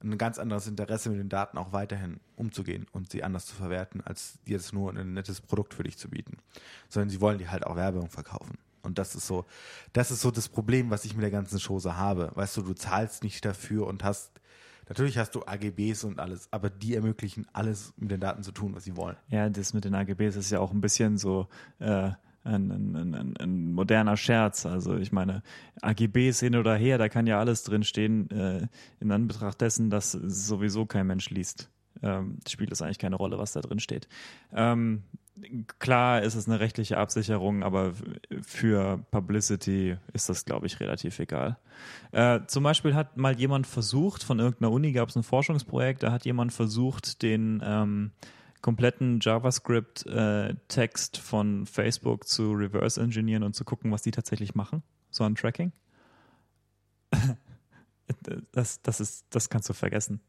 ein 0.00 0.16
ganz 0.16 0.38
anderes 0.38 0.68
Interesse 0.68 1.10
mit 1.10 1.18
den 1.18 1.28
Daten 1.28 1.58
auch 1.58 1.72
weiterhin 1.72 2.20
umzugehen 2.36 2.86
und 2.92 3.10
sie 3.10 3.24
anders 3.24 3.46
zu 3.46 3.56
verwerten, 3.56 4.00
als 4.00 4.38
jetzt 4.46 4.72
nur 4.72 4.94
ein 4.94 5.12
nettes 5.12 5.40
Produkt 5.40 5.74
für 5.74 5.82
dich 5.82 5.98
zu 5.98 6.08
bieten. 6.08 6.36
Sondern 6.88 7.10
sie 7.10 7.20
wollen 7.20 7.38
dir 7.38 7.50
halt 7.50 7.66
auch 7.66 7.74
Werbung 7.74 8.08
verkaufen. 8.08 8.58
Und 8.82 8.98
das 8.98 9.16
ist 9.16 9.26
so, 9.26 9.44
das 9.92 10.12
ist 10.12 10.20
so 10.20 10.30
das 10.30 10.48
Problem, 10.48 10.88
was 10.90 11.04
ich 11.04 11.14
mit 11.14 11.24
der 11.24 11.32
ganzen 11.32 11.58
Chose 11.58 11.96
habe. 11.96 12.30
Weißt 12.36 12.56
du, 12.56 12.62
du 12.62 12.74
zahlst 12.74 13.24
nicht 13.24 13.44
dafür 13.44 13.88
und 13.88 14.04
hast, 14.04 14.30
natürlich 14.88 15.18
hast 15.18 15.34
du 15.34 15.42
AGBs 15.44 16.04
und 16.04 16.18
alles, 16.18 16.48
aber 16.52 16.70
die 16.70 16.94
ermöglichen 16.94 17.46
alles 17.52 17.92
mit 17.96 18.10
den 18.10 18.20
Daten 18.20 18.42
zu 18.42 18.52
tun, 18.52 18.74
was 18.74 18.84
sie 18.84 18.96
wollen. 18.96 19.16
Ja, 19.28 19.48
das 19.48 19.74
mit 19.74 19.84
den 19.84 19.94
AGBs 19.94 20.36
ist 20.36 20.50
ja 20.50 20.60
auch 20.60 20.72
ein 20.72 20.80
bisschen 20.80 21.18
so 21.18 21.48
äh, 21.78 22.10
ein, 22.44 22.70
ein, 22.70 23.14
ein, 23.14 23.36
ein, 23.36 23.72
moderner 23.72 24.16
Scherz. 24.16 24.66
Also 24.66 24.96
ich 24.96 25.12
meine, 25.12 25.42
AGBs 25.82 26.40
hin 26.40 26.56
oder 26.56 26.74
her, 26.74 26.98
da 26.98 27.08
kann 27.08 27.26
ja 27.26 27.38
alles 27.38 27.62
drin 27.62 27.82
stehen, 27.82 28.30
äh, 28.30 28.66
in 29.00 29.12
Anbetracht 29.12 29.60
dessen, 29.60 29.90
dass 29.90 30.12
sowieso 30.12 30.86
kein 30.86 31.06
Mensch 31.06 31.30
liest. 31.30 31.70
Ähm, 32.02 32.38
spielt 32.48 32.70
es 32.72 32.80
eigentlich 32.80 32.98
keine 32.98 33.16
Rolle, 33.16 33.38
was 33.38 33.52
da 33.52 33.60
drin 33.60 33.80
steht. 33.80 34.08
Ähm, 34.52 35.02
klar 35.78 36.22
ist 36.22 36.34
es 36.34 36.46
eine 36.48 36.60
rechtliche 36.60 36.98
Absicherung, 36.98 37.62
aber 37.62 37.92
für 38.42 38.98
Publicity 39.10 39.96
ist 40.12 40.28
das, 40.28 40.44
glaube 40.44 40.66
ich, 40.66 40.80
relativ 40.80 41.18
egal. 41.18 41.58
Äh, 42.12 42.40
zum 42.46 42.64
Beispiel 42.64 42.94
hat 42.94 43.16
mal 43.16 43.38
jemand 43.38 43.66
versucht, 43.66 44.22
von 44.22 44.38
irgendeiner 44.38 44.70
Uni 44.72 44.92
gab 44.92 45.08
es 45.08 45.16
ein 45.16 45.22
Forschungsprojekt, 45.22 46.02
da 46.02 46.12
hat 46.12 46.24
jemand 46.24 46.52
versucht, 46.52 47.22
den 47.22 47.62
ähm, 47.64 48.12
kompletten 48.60 49.20
JavaScript-Text 49.20 51.18
äh, 51.18 51.20
von 51.20 51.66
Facebook 51.66 52.26
zu 52.26 52.52
reverse 52.52 53.00
engineeren 53.00 53.42
und 53.42 53.54
zu 53.54 53.64
gucken, 53.64 53.92
was 53.92 54.02
die 54.02 54.10
tatsächlich 54.10 54.54
machen, 54.54 54.82
so 55.10 55.24
an 55.24 55.34
Tracking. 55.34 55.72
das, 58.52 58.82
das, 58.82 59.00
ist, 59.00 59.26
das 59.30 59.48
kannst 59.48 59.68
du 59.68 59.72
vergessen. 59.72 60.20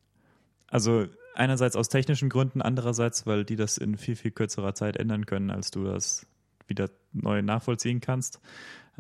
Also 0.70 1.08
einerseits 1.34 1.76
aus 1.76 1.90
technischen 1.90 2.30
Gründen, 2.30 2.62
andererseits, 2.62 3.26
weil 3.26 3.46
die 3.46 3.56
das 3.56 3.78
in 3.78 3.98
viel, 3.98 4.16
viel 4.16 4.32
kürzerer 4.32 4.74
Zeit 4.76 4.98
ändern 4.98 5.26
können, 5.26 5.50
als 5.50 5.72
du 5.72 5.84
das 5.84 6.28
wieder 6.68 6.90
neu 7.14 7.42
nachvollziehen 7.42 8.02
kannst. 8.02 8.40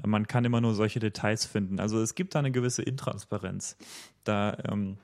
Man 0.03 0.27
kann 0.27 0.45
immer 0.45 0.61
nur 0.61 0.73
solche 0.73 0.99
Details 0.99 1.45
finden. 1.45 1.79
Also 1.79 2.01
es 2.01 2.15
gibt 2.15 2.35
da 2.35 2.39
eine 2.39 2.51
gewisse 2.51 2.81
Intransparenz. 2.81 3.75
Da, 4.23 4.57
ähm, 4.69 4.97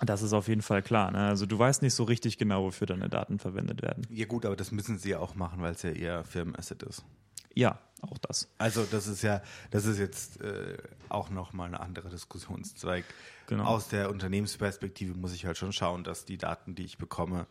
das 0.00 0.22
ist 0.22 0.32
auf 0.32 0.48
jeden 0.48 0.62
Fall 0.62 0.82
klar. 0.82 1.12
Ne? 1.12 1.18
Also 1.18 1.46
du 1.46 1.58
weißt 1.58 1.82
nicht 1.82 1.94
so 1.94 2.04
richtig 2.04 2.38
genau, 2.38 2.64
wofür 2.64 2.86
deine 2.86 3.08
Daten 3.08 3.38
verwendet 3.38 3.82
werden. 3.82 4.06
Ja 4.10 4.26
gut, 4.26 4.44
aber 4.44 4.56
das 4.56 4.72
müssen 4.72 4.98
sie 4.98 5.10
ja 5.10 5.20
auch 5.20 5.34
machen, 5.36 5.62
weil 5.62 5.72
es 5.72 5.82
ja 5.82 5.90
eher 5.90 6.24
Firmenasset 6.24 6.82
ist. 6.82 7.04
Ja, 7.54 7.78
auch 8.00 8.18
das. 8.18 8.48
Also 8.58 8.84
das 8.84 9.06
ist 9.06 9.22
ja, 9.22 9.42
das 9.70 9.84
ist 9.84 9.98
jetzt 9.98 10.40
äh, 10.40 10.76
auch 11.08 11.30
nochmal 11.30 11.68
eine 11.68 11.80
andere 11.80 12.08
Diskussionszweig. 12.08 13.04
Genau. 13.52 13.64
Aus 13.64 13.88
der 13.88 14.08
Unternehmensperspektive 14.08 15.14
muss 15.14 15.34
ich 15.34 15.44
halt 15.44 15.58
schon 15.58 15.72
schauen, 15.72 16.04
dass 16.04 16.24
die 16.24 16.38
Daten, 16.38 16.74
die 16.74 16.84
ich 16.84 16.96
bekomme, 16.96 17.46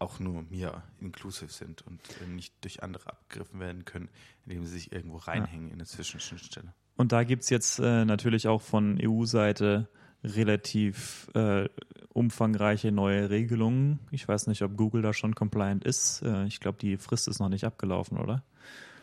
auch 0.00 0.18
nur 0.18 0.42
mir 0.42 0.82
inclusive 1.00 1.52
sind 1.52 1.86
und 1.86 2.00
äh, 2.20 2.26
nicht 2.26 2.52
durch 2.62 2.82
andere 2.82 3.08
abgegriffen 3.08 3.60
werden 3.60 3.84
können, 3.84 4.08
indem 4.44 4.64
sie 4.66 4.72
sich 4.72 4.92
irgendwo 4.92 5.18
reinhängen 5.18 5.68
ja. 5.68 5.74
in 5.74 5.78
eine 5.78 5.86
Zwischenschnittstelle. 5.86 6.74
Und 6.96 7.12
da 7.12 7.22
gibt 7.22 7.44
es 7.44 7.50
jetzt 7.50 7.78
äh, 7.78 8.04
natürlich 8.04 8.48
auch 8.48 8.62
von 8.62 8.98
EU-Seite 9.00 9.88
relativ 10.24 11.30
äh, 11.34 11.68
umfangreiche 12.08 12.90
neue 12.90 13.30
Regelungen. 13.30 14.00
Ich 14.10 14.26
weiß 14.26 14.48
nicht, 14.48 14.62
ob 14.62 14.76
Google 14.76 15.02
da 15.02 15.12
schon 15.12 15.36
compliant 15.36 15.84
ist. 15.84 16.22
Äh, 16.22 16.46
ich 16.46 16.58
glaube, 16.58 16.78
die 16.78 16.96
Frist 16.96 17.28
ist 17.28 17.38
noch 17.38 17.48
nicht 17.48 17.64
abgelaufen, 17.64 18.18
oder? 18.18 18.42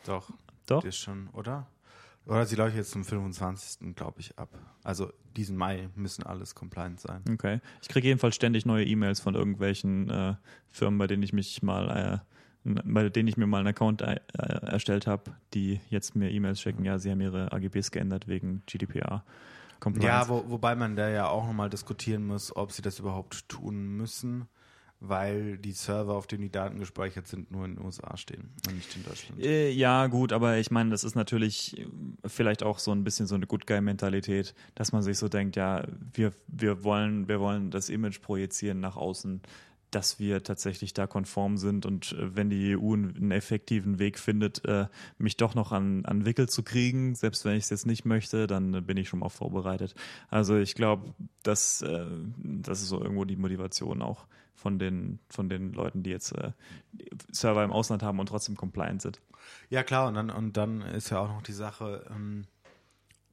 Doch. 0.06 0.32
Doch? 0.66 0.82
Die 0.82 0.90
ist 0.90 0.98
schon, 0.98 1.30
oder? 1.30 1.68
Oder 2.26 2.46
sie 2.46 2.56
läuft 2.56 2.76
jetzt 2.76 2.92
zum 2.92 3.04
25. 3.04 3.96
glaube 3.96 4.20
ich 4.20 4.38
ab. 4.38 4.50
Also 4.84 5.12
diesen 5.36 5.58
Mai 5.58 5.90
müssen 5.96 6.24
alles 6.24 6.56
compliant 6.56 7.00
sein. 7.00 7.24
Okay. 7.32 7.60
Ich 7.82 7.90
kriege 7.90 8.08
jedenfalls 8.08 8.36
ständig 8.36 8.66
neue 8.66 8.86
E-Mails 8.86 9.20
von 9.20 9.36
irgendwelchen 9.36 10.10
äh, 10.10 10.36
Firmen, 10.68 10.98
bei 10.98 11.08
denen 11.08 11.24
ich 11.24 11.34
mich 11.34 11.64
mal, 11.64 12.24
äh, 12.66 12.72
bei 12.86 13.10
denen 13.10 13.28
ich 13.28 13.38
mir 13.38 13.48
mal 13.48 13.60
einen 13.60 13.68
Account 13.68 14.02
äh, 14.02 14.20
erstellt 14.34 15.08
habe, 15.08 15.32
die 15.54 15.82
jetzt 15.90 16.16
mir 16.16 16.30
E-Mails 16.30 16.62
schicken, 16.62 16.86
ja, 16.86 17.00
sie 17.00 17.10
haben 17.10 17.22
ihre 17.22 17.52
AGBs 17.52 17.92
geändert 17.92 18.28
wegen 18.28 18.64
GDPR. 18.68 19.24
Compliance. 19.80 20.08
Ja, 20.08 20.30
wo, 20.30 20.48
wobei 20.48 20.76
man 20.76 20.96
da 20.96 21.10
ja 21.10 21.28
auch 21.28 21.48
nochmal 21.48 21.72
diskutieren 21.72 22.28
muss, 22.28 22.56
ob 22.56 22.72
sie 22.72 22.84
das 22.84 23.00
überhaupt 23.00 23.50
tun 23.50 23.98
müssen 23.98 24.48
weil 25.04 25.58
die 25.58 25.72
Server, 25.72 26.14
auf 26.14 26.28
denen 26.28 26.44
die 26.44 26.52
Daten 26.52 26.78
gespeichert 26.78 27.28
sind, 27.28 27.50
nur 27.50 27.66
in 27.66 27.76
den 27.76 27.84
USA 27.84 28.16
stehen 28.18 28.52
und 28.68 28.76
nicht 28.76 28.96
in 28.96 29.04
Deutschland. 29.04 29.44
Äh, 29.44 29.72
ja, 29.72 30.06
gut, 30.06 30.32
aber 30.32 30.60
ich 30.60 30.70
meine, 30.70 30.92
das 30.92 31.04
ist 31.04 31.16
natürlich 31.16 31.80
äh, 31.80 31.88
vielleicht 32.28 32.62
auch 32.62 32.78
so 32.78 32.92
ein 32.92 33.04
bisschen 33.04 33.26
so 33.26 33.34
eine 33.34 33.48
Good 33.48 33.66
Guy-Mentalität, 33.66 34.54
dass 34.76 34.92
man 34.92 35.02
sich 35.02 35.18
so 35.18 35.28
denkt, 35.28 35.56
ja, 35.56 35.84
wir, 36.14 36.34
wir, 36.46 36.84
wollen, 36.84 37.28
wir 37.28 37.40
wollen 37.40 37.72
das 37.72 37.90
Image 37.90 38.22
projizieren 38.22 38.80
nach 38.80 38.96
außen, 38.96 39.42
dass 39.90 40.20
wir 40.20 40.44
tatsächlich 40.44 40.94
da 40.94 41.08
konform 41.08 41.58
sind 41.58 41.88
und 41.88 42.12
äh, 42.12 42.36
wenn 42.36 42.52
die 42.52 42.78
EU 42.78 42.94
einen, 42.94 43.32
effektiven 43.32 43.98
Weg 43.98 44.20
findet, 44.20 44.62
mich 45.18 45.36
doch 45.36 45.56
noch 45.56 45.72
an, 45.72 46.06
an 46.06 46.26
Wickel 46.26 46.48
zu 46.48 46.62
kriegen, 46.62 47.16
selbst 47.16 47.44
wenn 47.44 47.56
ich 47.56 47.64
es 47.64 47.72
jetzt 47.72 47.88
nicht 47.88 48.06
möchte, 48.06 48.46
dann 48.46 48.86
bin 48.86 48.98
ich 48.98 49.10
schon 49.10 49.20
mal 49.20 49.30
vorbereitet. 49.30 49.96
Also 50.30 50.58
ich 50.58 50.76
glaube, 50.76 51.16
das, 51.42 51.84
das 52.38 52.82
ist 52.82 52.90
so 52.90 53.02
irgendwo 53.02 53.26
die 53.26 53.36
Motivation 53.38 54.04
auch 54.04 54.28
von 54.62 54.78
den, 54.78 55.20
von 55.30 55.50
den 55.50 55.74
Leuten, 55.74 56.04
die 56.04 56.12
jetzt 56.12 56.34
äh, 56.34 56.52
Server 57.32 57.64
im 57.64 57.72
Ausland 57.72 58.04
haben 58.04 58.20
und 58.20 58.28
trotzdem 58.28 58.56
compliant 58.56 59.02
sind. 59.02 59.20
Ja, 59.70 59.82
klar, 59.82 60.08
und 60.08 60.14
dann, 60.14 60.30
und 60.30 60.56
dann 60.56 60.82
ist 60.82 61.10
ja 61.10 61.20
auch 61.20 61.30
noch 61.30 61.42
die 61.42 61.54
Sache, 61.54 62.06
ähm, 62.12 62.46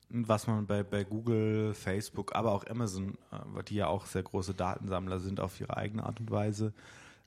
was 0.08 0.46
man 0.46 0.66
bei, 0.66 0.82
bei 0.82 1.04
Google, 1.04 1.74
Facebook, 1.74 2.34
aber 2.34 2.52
auch 2.52 2.66
Amazon, 2.66 3.18
äh, 3.30 3.62
die 3.64 3.74
ja 3.74 3.88
auch 3.88 4.06
sehr 4.06 4.22
große 4.22 4.54
Datensammler 4.54 5.20
sind 5.20 5.38
auf 5.38 5.60
ihre 5.60 5.76
eigene 5.76 6.04
Art 6.04 6.18
und 6.18 6.30
Weise, 6.30 6.72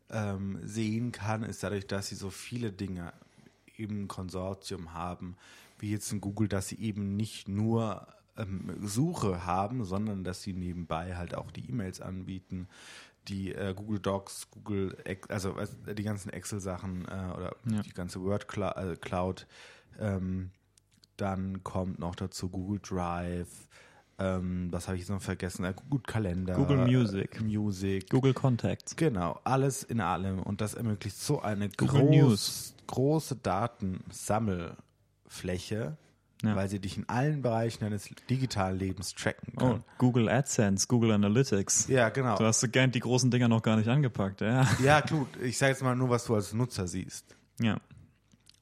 ähm, 0.10 0.58
sehen 0.64 1.12
kann, 1.12 1.44
ist 1.44 1.62
dadurch, 1.64 1.86
dass 1.86 2.08
sie 2.08 2.16
so 2.16 2.32
viele 2.32 2.72
Dinge 2.72 3.14
im 3.78 4.08
Konsortium 4.08 4.94
haben, 4.96 5.38
wie 5.78 5.92
jetzt 5.92 6.12
in 6.12 6.22
Google, 6.22 6.48
dass 6.48 6.70
sie 6.70 6.80
eben 6.80 7.16
nicht 7.16 7.48
nur 7.48 8.08
ähm, 8.36 8.76
Suche 8.82 9.46
haben, 9.46 9.84
sondern 9.84 10.24
dass 10.24 10.42
sie 10.42 10.54
nebenbei 10.54 11.16
halt 11.16 11.36
auch 11.36 11.52
die 11.52 11.70
E-Mails 11.70 12.02
anbieten, 12.02 12.68
die 13.28 13.54
äh, 13.54 13.74
Google 13.76 14.00
Docs, 14.00 14.50
Google, 14.52 14.96
also 15.30 15.56
äh, 15.58 15.68
die 15.94 16.04
ganzen 16.04 16.32
Excel-Sachen 16.32 17.06
äh, 17.06 17.34
oder 17.36 17.56
ja. 17.70 17.82
die 17.82 17.94
ganze 17.94 18.22
Word 18.22 18.48
äh, 18.58 18.96
Cloud. 18.96 19.46
Ähm, 20.00 20.52
dann 21.18 21.62
kommt 21.64 22.00
noch 22.00 22.16
dazu 22.16 22.48
Google 22.50 22.80
Drive. 22.80 23.68
Ähm, 24.18 24.70
was 24.72 24.88
habe 24.88 24.96
ich 24.98 25.02
jetzt 25.02 25.10
noch 25.10 25.22
vergessen? 25.22 25.66
Äh, 25.66 25.76
Google 25.76 26.02
Kalender. 26.06 26.56
Google 26.56 26.86
Music. 26.86 27.42
Music. 27.42 28.10
Google 28.10 28.34
Contacts. 28.34 28.96
Genau, 28.96 29.40
alles 29.44 29.84
in 29.84 30.00
allem. 30.02 30.42
Und 30.42 30.62
das 30.62 30.74
ermöglicht 30.74 31.18
so 31.18 31.42
eine 31.42 31.70
groß, 31.70 32.74
große 32.88 33.36
Datensammelfläche 33.38 35.98
ja. 36.44 36.56
weil 36.56 36.70
sie 36.70 36.80
dich 36.80 36.98
in 36.98 37.08
allen 37.08 37.42
Bereichen 37.42 37.84
deines 37.84 38.10
digitalen 38.30 38.78
Lebens 38.78 39.14
tracken 39.14 39.56
können. 39.56 39.84
Oh, 39.84 39.94
Google 39.98 40.30
AdSense, 40.30 40.88
Google 40.88 41.12
Analytics. 41.12 41.88
Ja, 41.88 42.10
genau. 42.10 42.38
Du 42.38 42.46
hast 42.46 42.72
gern 42.72 42.92
die 42.92 43.00
großen 43.00 43.32
Dinger 43.32 43.48
noch 43.48 43.62
gar 43.62 43.78
nicht 43.78 43.90
angepackt, 43.90 44.42
ja. 44.42 44.68
Ja, 44.84 45.02
gut. 45.02 45.28
Ich 45.42 45.58
sage 45.58 45.72
jetzt 45.72 45.84
mal 45.84 45.96
nur, 45.96 46.10
was 46.10 46.26
du 46.26 46.36
als 46.36 46.54
Nutzer 46.54 46.88
siehst. 46.88 47.36
Ja. 47.60 47.80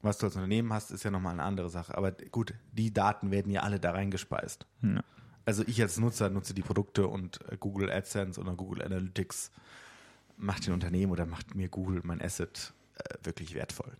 Was 0.02 0.18
du 0.18 0.26
als 0.26 0.36
Unternehmen 0.36 0.72
hast, 0.72 0.90
ist 0.90 1.02
ja 1.04 1.10
nochmal 1.10 1.34
eine 1.34 1.42
andere 1.42 1.68
Sache. 1.70 1.96
Aber 1.96 2.12
gut, 2.12 2.54
die 2.72 2.92
Daten 2.92 3.30
werden 3.30 3.52
ja 3.52 3.62
alle 3.62 3.80
da 3.80 3.92
reingespeist. 3.92 4.66
Ja. 4.82 5.02
Also 5.44 5.62
ich 5.66 5.80
als 5.80 5.98
Nutzer 5.98 6.30
nutze 6.30 6.54
die 6.54 6.62
Produkte 6.62 7.06
und 7.08 7.40
äh, 7.50 7.56
Google 7.58 7.90
AdSense 7.90 8.40
oder 8.40 8.54
Google 8.54 8.82
Analytics 8.82 9.50
macht 10.36 10.66
den 10.66 10.74
Unternehmen 10.74 11.12
oder 11.12 11.26
macht 11.26 11.54
mir 11.54 11.68
Google 11.68 12.00
mein 12.04 12.22
Asset 12.22 12.72
äh, 12.96 13.14
wirklich 13.22 13.54
wertvoll. 13.54 13.96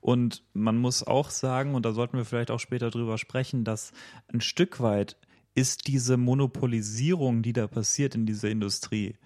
Und 0.00 0.44
man 0.52 0.76
muss 0.76 1.06
auch 1.06 1.30
sagen, 1.30 1.74
und 1.74 1.84
da 1.84 1.92
sollten 1.92 2.16
wir 2.16 2.24
vielleicht 2.24 2.50
auch 2.50 2.60
später 2.60 2.90
drüber 2.90 3.18
sprechen, 3.18 3.64
dass 3.64 3.92
ein 4.32 4.40
Stück 4.40 4.80
weit 4.80 5.16
ist 5.54 5.88
diese 5.88 6.16
Monopolisierung, 6.16 7.42
die 7.42 7.52
da 7.52 7.66
passiert 7.66 8.14
in 8.14 8.26
dieser 8.26 8.48
Industrie, 8.48 9.16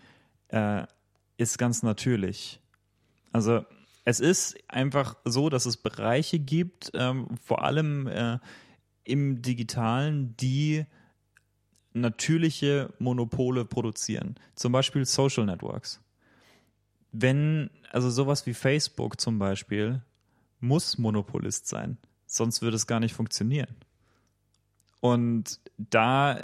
äh, 0.48 0.86
ist 1.36 1.58
ganz 1.58 1.82
natürlich. 1.82 2.60
Also 3.32 3.64
es 4.04 4.20
ist 4.20 4.56
einfach 4.68 5.16
so, 5.24 5.48
dass 5.48 5.66
es 5.66 5.76
Bereiche 5.76 6.38
gibt, 6.38 6.90
ähm, 6.94 7.28
vor 7.42 7.64
allem 7.64 8.06
äh, 8.06 8.38
im 9.04 9.42
digitalen, 9.42 10.36
die 10.36 10.86
natürliche 11.92 12.92
Monopole 12.98 13.64
produzieren. 13.64 14.36
Zum 14.54 14.72
Beispiel 14.72 15.04
Social 15.04 15.44
Networks. 15.44 16.00
Wenn, 17.12 17.70
also 17.90 18.10
sowas 18.10 18.46
wie 18.46 18.54
Facebook 18.54 19.20
zum 19.20 19.38
Beispiel, 19.38 20.02
muss 20.62 20.96
Monopolist 20.96 21.68
sein. 21.68 21.98
Sonst 22.26 22.62
würde 22.62 22.76
es 22.76 22.86
gar 22.86 23.00
nicht 23.00 23.14
funktionieren. 23.14 23.76
Und 25.00 25.60
da, 25.76 26.38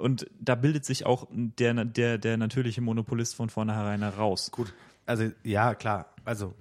und 0.00 0.30
da 0.38 0.54
bildet 0.54 0.84
sich 0.84 1.04
auch 1.04 1.26
der, 1.30 1.84
der, 1.84 2.16
der 2.16 2.36
natürliche 2.36 2.80
Monopolist 2.80 3.34
von 3.34 3.50
vornherein 3.50 4.02
heraus. 4.02 4.50
Gut, 4.52 4.72
also 5.04 5.30
ja, 5.42 5.74
klar. 5.74 6.14
Also 6.24 6.54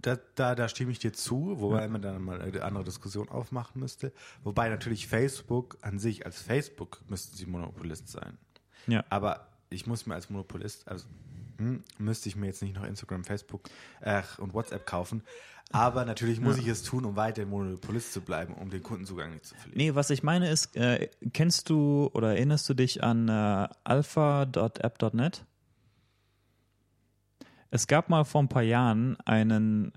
da, 0.00 0.18
da, 0.34 0.54
da 0.54 0.68
stimme 0.68 0.92
ich 0.92 0.98
dir 0.98 1.12
zu, 1.12 1.60
wobei 1.60 1.82
ja. 1.82 1.88
man 1.88 2.00
dann 2.00 2.22
mal 2.22 2.40
eine 2.40 2.62
andere 2.62 2.84
Diskussion 2.84 3.28
aufmachen 3.28 3.80
müsste. 3.80 4.12
Wobei 4.42 4.70
natürlich 4.70 5.06
Facebook 5.06 5.76
an 5.82 5.98
sich, 5.98 6.24
als 6.24 6.40
Facebook 6.40 7.02
müssten 7.08 7.36
sie 7.36 7.46
Monopolist 7.46 8.08
sein. 8.08 8.38
Ja. 8.86 9.04
Aber 9.10 9.48
ich 9.68 9.86
muss 9.86 10.06
mir 10.06 10.14
als 10.14 10.30
Monopolist, 10.30 10.88
also 10.88 11.06
hm, 11.58 11.84
müsste 11.98 12.28
ich 12.28 12.36
mir 12.36 12.46
jetzt 12.46 12.62
nicht 12.62 12.74
noch 12.74 12.84
Instagram, 12.84 13.24
Facebook 13.24 13.68
äh, 14.00 14.22
und 14.38 14.54
WhatsApp 14.54 14.86
kaufen. 14.86 15.22
Aber 15.70 16.04
natürlich 16.04 16.40
muss 16.40 16.56
ja. 16.56 16.62
ich 16.62 16.68
es 16.68 16.82
tun, 16.82 17.04
um 17.04 17.16
weiter 17.16 17.44
Monopolist 17.46 18.12
zu 18.12 18.20
bleiben, 18.20 18.54
um 18.54 18.70
den 18.70 18.82
Kundenzugang 18.82 19.32
nicht 19.32 19.44
zu 19.44 19.54
verlieren. 19.56 19.78
Nee, 19.78 19.94
was 19.94 20.10
ich 20.10 20.22
meine 20.22 20.48
ist, 20.48 20.76
äh, 20.76 21.08
kennst 21.32 21.68
du 21.68 22.10
oder 22.12 22.34
erinnerst 22.34 22.68
du 22.68 22.74
dich 22.74 23.02
an 23.02 23.28
äh, 23.28 23.68
alpha.app.net? 23.82 25.44
Es 27.70 27.88
gab 27.88 28.08
mal 28.08 28.22
vor 28.22 28.40
ein 28.40 28.48
paar 28.48 28.62
Jahren 28.62 29.16
einen, 29.24 29.92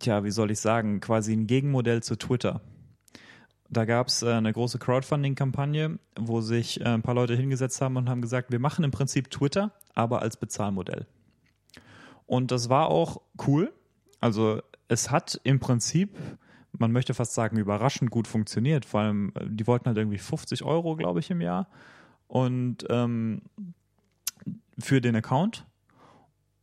tja, 0.00 0.24
wie 0.24 0.32
soll 0.32 0.50
ich 0.50 0.58
sagen, 0.58 0.98
quasi 0.98 1.34
ein 1.34 1.46
Gegenmodell 1.46 2.02
zu 2.02 2.16
Twitter. 2.16 2.60
Da 3.68 3.84
gab 3.84 4.08
es 4.08 4.22
äh, 4.22 4.32
eine 4.32 4.52
große 4.52 4.80
Crowdfunding-Kampagne, 4.80 6.00
wo 6.18 6.40
sich 6.40 6.80
äh, 6.80 6.84
ein 6.84 7.02
paar 7.02 7.14
Leute 7.14 7.36
hingesetzt 7.36 7.80
haben 7.80 7.96
und 7.96 8.08
haben 8.08 8.22
gesagt, 8.22 8.50
wir 8.50 8.58
machen 8.58 8.84
im 8.84 8.90
Prinzip 8.90 9.30
Twitter, 9.30 9.72
aber 9.94 10.22
als 10.22 10.36
Bezahlmodell. 10.36 11.06
Und 12.26 12.50
das 12.50 12.68
war 12.68 12.88
auch 12.88 13.20
cool. 13.46 13.72
Also 14.20 14.62
es 14.88 15.10
hat 15.10 15.40
im 15.44 15.58
Prinzip, 15.58 16.16
man 16.72 16.92
möchte 16.92 17.14
fast 17.14 17.34
sagen, 17.34 17.58
überraschend 17.58 18.10
gut 18.10 18.28
funktioniert. 18.28 18.84
Vor 18.84 19.00
allem, 19.00 19.32
äh, 19.34 19.46
die 19.48 19.66
wollten 19.66 19.86
halt 19.86 19.98
irgendwie 19.98 20.18
50 20.18 20.62
Euro, 20.62 20.96
glaube 20.96 21.20
ich, 21.20 21.30
im 21.30 21.40
Jahr. 21.40 21.68
Und 22.28 22.86
ähm, 22.90 23.42
für 24.78 25.00
den 25.00 25.16
Account. 25.16 25.66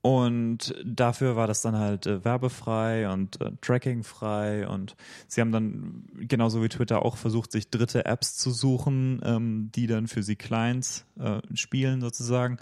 Und 0.01 0.75
dafür 0.83 1.37
war 1.37 1.47
das 1.47 1.61
dann 1.61 1.77
halt 1.77 2.07
äh, 2.07 2.25
werbefrei 2.25 3.09
und 3.09 3.39
äh, 3.39 3.51
trackingfrei. 3.61 4.67
Und 4.67 4.97
sie 5.29 5.39
haben 5.39 5.53
dann 5.53 6.03
genauso 6.15 6.61
wie 6.61 6.67
Twitter 6.67 7.05
auch 7.05 7.15
versucht, 7.15 7.53
sich 7.53 7.69
dritte 7.69 8.03
Apps 8.03 8.35
zu 8.35 8.51
suchen, 8.51 9.21
ähm, 9.23 9.71
die 9.73 9.87
dann 9.87 10.07
für 10.07 10.21
sie 10.21 10.35
Clients 10.35 11.05
äh, 11.17 11.39
spielen 11.53 12.01
sozusagen. 12.01 12.57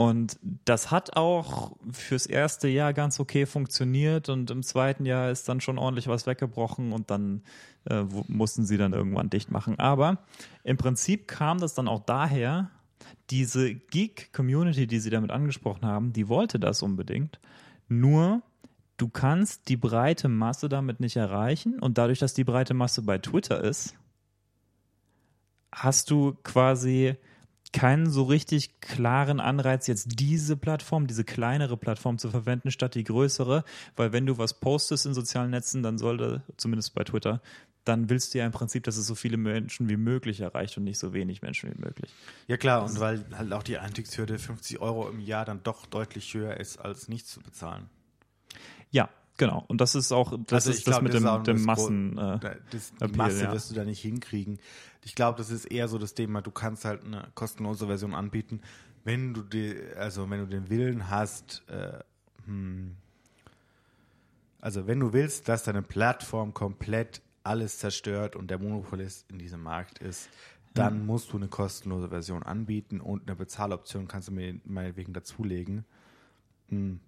Und 0.00 0.38
das 0.64 0.90
hat 0.90 1.18
auch 1.18 1.76
fürs 1.92 2.24
erste 2.24 2.68
Jahr 2.68 2.94
ganz 2.94 3.20
okay 3.20 3.44
funktioniert 3.44 4.30
und 4.30 4.50
im 4.50 4.62
zweiten 4.62 5.04
Jahr 5.04 5.30
ist 5.30 5.46
dann 5.46 5.60
schon 5.60 5.76
ordentlich 5.76 6.08
was 6.08 6.26
weggebrochen 6.26 6.92
und 6.92 7.10
dann 7.10 7.42
äh, 7.84 8.04
mussten 8.26 8.64
sie 8.64 8.78
dann 8.78 8.94
irgendwann 8.94 9.28
dicht 9.28 9.50
machen. 9.50 9.78
Aber 9.78 10.24
im 10.64 10.78
Prinzip 10.78 11.28
kam 11.28 11.58
das 11.58 11.74
dann 11.74 11.86
auch 11.86 12.00
daher, 12.00 12.70
diese 13.28 13.74
Geek-Community, 13.74 14.86
die 14.86 15.00
sie 15.00 15.10
damit 15.10 15.32
angesprochen 15.32 15.84
haben, 15.84 16.14
die 16.14 16.30
wollte 16.30 16.58
das 16.58 16.80
unbedingt. 16.80 17.38
Nur 17.86 18.40
du 18.96 19.10
kannst 19.10 19.68
die 19.68 19.76
breite 19.76 20.30
Masse 20.30 20.70
damit 20.70 21.00
nicht 21.00 21.16
erreichen 21.16 21.78
und 21.78 21.98
dadurch, 21.98 22.20
dass 22.20 22.32
die 22.32 22.44
breite 22.44 22.72
Masse 22.72 23.02
bei 23.02 23.18
Twitter 23.18 23.62
ist, 23.62 23.94
hast 25.70 26.10
du 26.10 26.38
quasi 26.42 27.16
keinen 27.72 28.10
so 28.10 28.24
richtig 28.24 28.80
klaren 28.80 29.40
Anreiz, 29.40 29.86
jetzt 29.86 30.18
diese 30.20 30.56
Plattform, 30.56 31.06
diese 31.06 31.24
kleinere 31.24 31.76
Plattform 31.76 32.18
zu 32.18 32.30
verwenden, 32.30 32.70
statt 32.70 32.94
die 32.94 33.04
größere, 33.04 33.64
weil 33.96 34.12
wenn 34.12 34.26
du 34.26 34.38
was 34.38 34.58
postest 34.58 35.06
in 35.06 35.14
sozialen 35.14 35.50
Netzen, 35.50 35.82
dann 35.82 35.98
sollte, 35.98 36.42
zumindest 36.56 36.94
bei 36.94 37.04
Twitter, 37.04 37.40
dann 37.84 38.10
willst 38.10 38.34
du 38.34 38.38
ja 38.38 38.46
im 38.46 38.52
Prinzip, 38.52 38.84
dass 38.84 38.96
es 38.96 39.06
so 39.06 39.14
viele 39.14 39.36
Menschen 39.36 39.88
wie 39.88 39.96
möglich 39.96 40.40
erreicht 40.40 40.76
und 40.76 40.84
nicht 40.84 40.98
so 40.98 41.12
wenig 41.12 41.42
Menschen 41.42 41.72
wie 41.74 41.80
möglich. 41.80 42.10
Ja 42.46 42.56
klar, 42.56 42.84
und 42.84 43.00
weil 43.00 43.24
halt 43.36 43.52
auch 43.52 43.62
die 43.62 43.78
Einstiegshürde 43.78 44.38
50 44.38 44.80
Euro 44.80 45.08
im 45.08 45.20
Jahr 45.20 45.44
dann 45.44 45.62
doch 45.62 45.86
deutlich 45.86 46.32
höher 46.34 46.56
ist, 46.58 46.78
als 46.78 47.08
nichts 47.08 47.30
zu 47.30 47.40
bezahlen. 47.40 47.88
Ja, 48.90 49.08
genau. 49.38 49.64
Und 49.68 49.80
das 49.80 49.94
ist 49.94 50.12
auch, 50.12 50.36
das 50.46 50.66
also 50.66 50.70
ist 50.70 50.84
glaub, 50.84 50.96
das 50.96 51.02
mit 51.02 51.14
das 51.14 51.44
dem, 51.44 51.56
dem 51.56 51.64
Massen. 51.64 52.18
Äh, 52.18 52.56
das, 52.70 52.92
die 52.94 53.16
Masse 53.16 53.44
ja. 53.44 53.52
wirst 53.52 53.70
du 53.70 53.74
da 53.74 53.84
nicht 53.84 54.00
hinkriegen. 54.00 54.58
Ich 55.04 55.14
glaube, 55.14 55.38
das 55.38 55.50
ist 55.50 55.64
eher 55.66 55.88
so 55.88 55.98
das 55.98 56.14
Thema, 56.14 56.42
du 56.42 56.50
kannst 56.50 56.84
halt 56.84 57.04
eine 57.04 57.28
kostenlose 57.34 57.86
Version 57.86 58.14
anbieten, 58.14 58.60
wenn 59.04 59.32
du 59.32 59.42
die, 59.42 59.76
also 59.96 60.28
wenn 60.28 60.40
du 60.40 60.46
den 60.46 60.68
Willen 60.68 61.08
hast, 61.08 61.62
äh, 61.68 62.00
hm, 62.44 62.96
also 64.60 64.86
wenn 64.86 65.00
du 65.00 65.12
willst, 65.12 65.48
dass 65.48 65.64
deine 65.64 65.82
Plattform 65.82 66.52
komplett 66.52 67.22
alles 67.42 67.78
zerstört 67.78 68.36
und 68.36 68.50
der 68.50 68.58
Monopolist 68.58 69.30
in 69.30 69.38
diesem 69.38 69.62
Markt 69.62 69.98
ist, 69.98 70.28
dann 70.74 71.00
mhm. 71.00 71.06
musst 71.06 71.32
du 71.32 71.36
eine 71.36 71.48
kostenlose 71.48 72.08
Version 72.08 72.42
anbieten 72.42 73.00
und 73.00 73.26
eine 73.26 73.36
Bezahloption 73.36 74.06
kannst 74.06 74.28
du 74.28 74.32
mir 74.32 74.60
meinetwegen 74.64 75.12
dazulegen, 75.12 75.84
hm, 76.68 77.00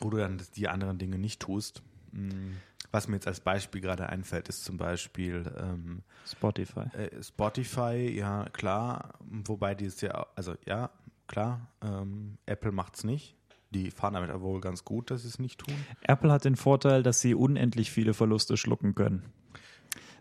wo 0.00 0.10
du 0.10 0.16
dann 0.16 0.40
die 0.56 0.68
anderen 0.68 0.98
Dinge 0.98 1.18
nicht 1.18 1.40
tust. 1.40 1.82
Hm, 2.12 2.56
was 2.92 3.08
mir 3.08 3.16
jetzt 3.16 3.26
als 3.26 3.40
Beispiel 3.40 3.80
gerade 3.80 4.08
einfällt, 4.08 4.48
ist 4.48 4.64
zum 4.64 4.76
Beispiel 4.76 5.50
ähm, 5.58 6.02
Spotify. 6.26 6.84
Äh, 6.96 7.22
Spotify, 7.22 8.14
ja 8.14 8.44
klar, 8.52 9.14
wobei 9.20 9.74
die 9.74 9.86
ist 9.86 10.02
ja, 10.02 10.26
also 10.36 10.54
ja, 10.66 10.90
klar, 11.26 11.68
ähm, 11.82 12.36
Apple 12.46 12.70
macht 12.70 12.96
es 12.96 13.04
nicht. 13.04 13.34
Die 13.70 13.90
fahren 13.90 14.12
damit 14.12 14.28
aber 14.28 14.42
wohl 14.42 14.60
ganz 14.60 14.84
gut, 14.84 15.10
dass 15.10 15.22
sie 15.22 15.28
es 15.28 15.38
nicht 15.38 15.60
tun. 15.60 15.74
Apple 16.02 16.30
hat 16.30 16.44
den 16.44 16.56
Vorteil, 16.56 17.02
dass 17.02 17.20
sie 17.20 17.34
unendlich 17.34 17.90
viele 17.90 18.12
Verluste 18.12 18.58
schlucken 18.58 18.94
können. 18.94 19.22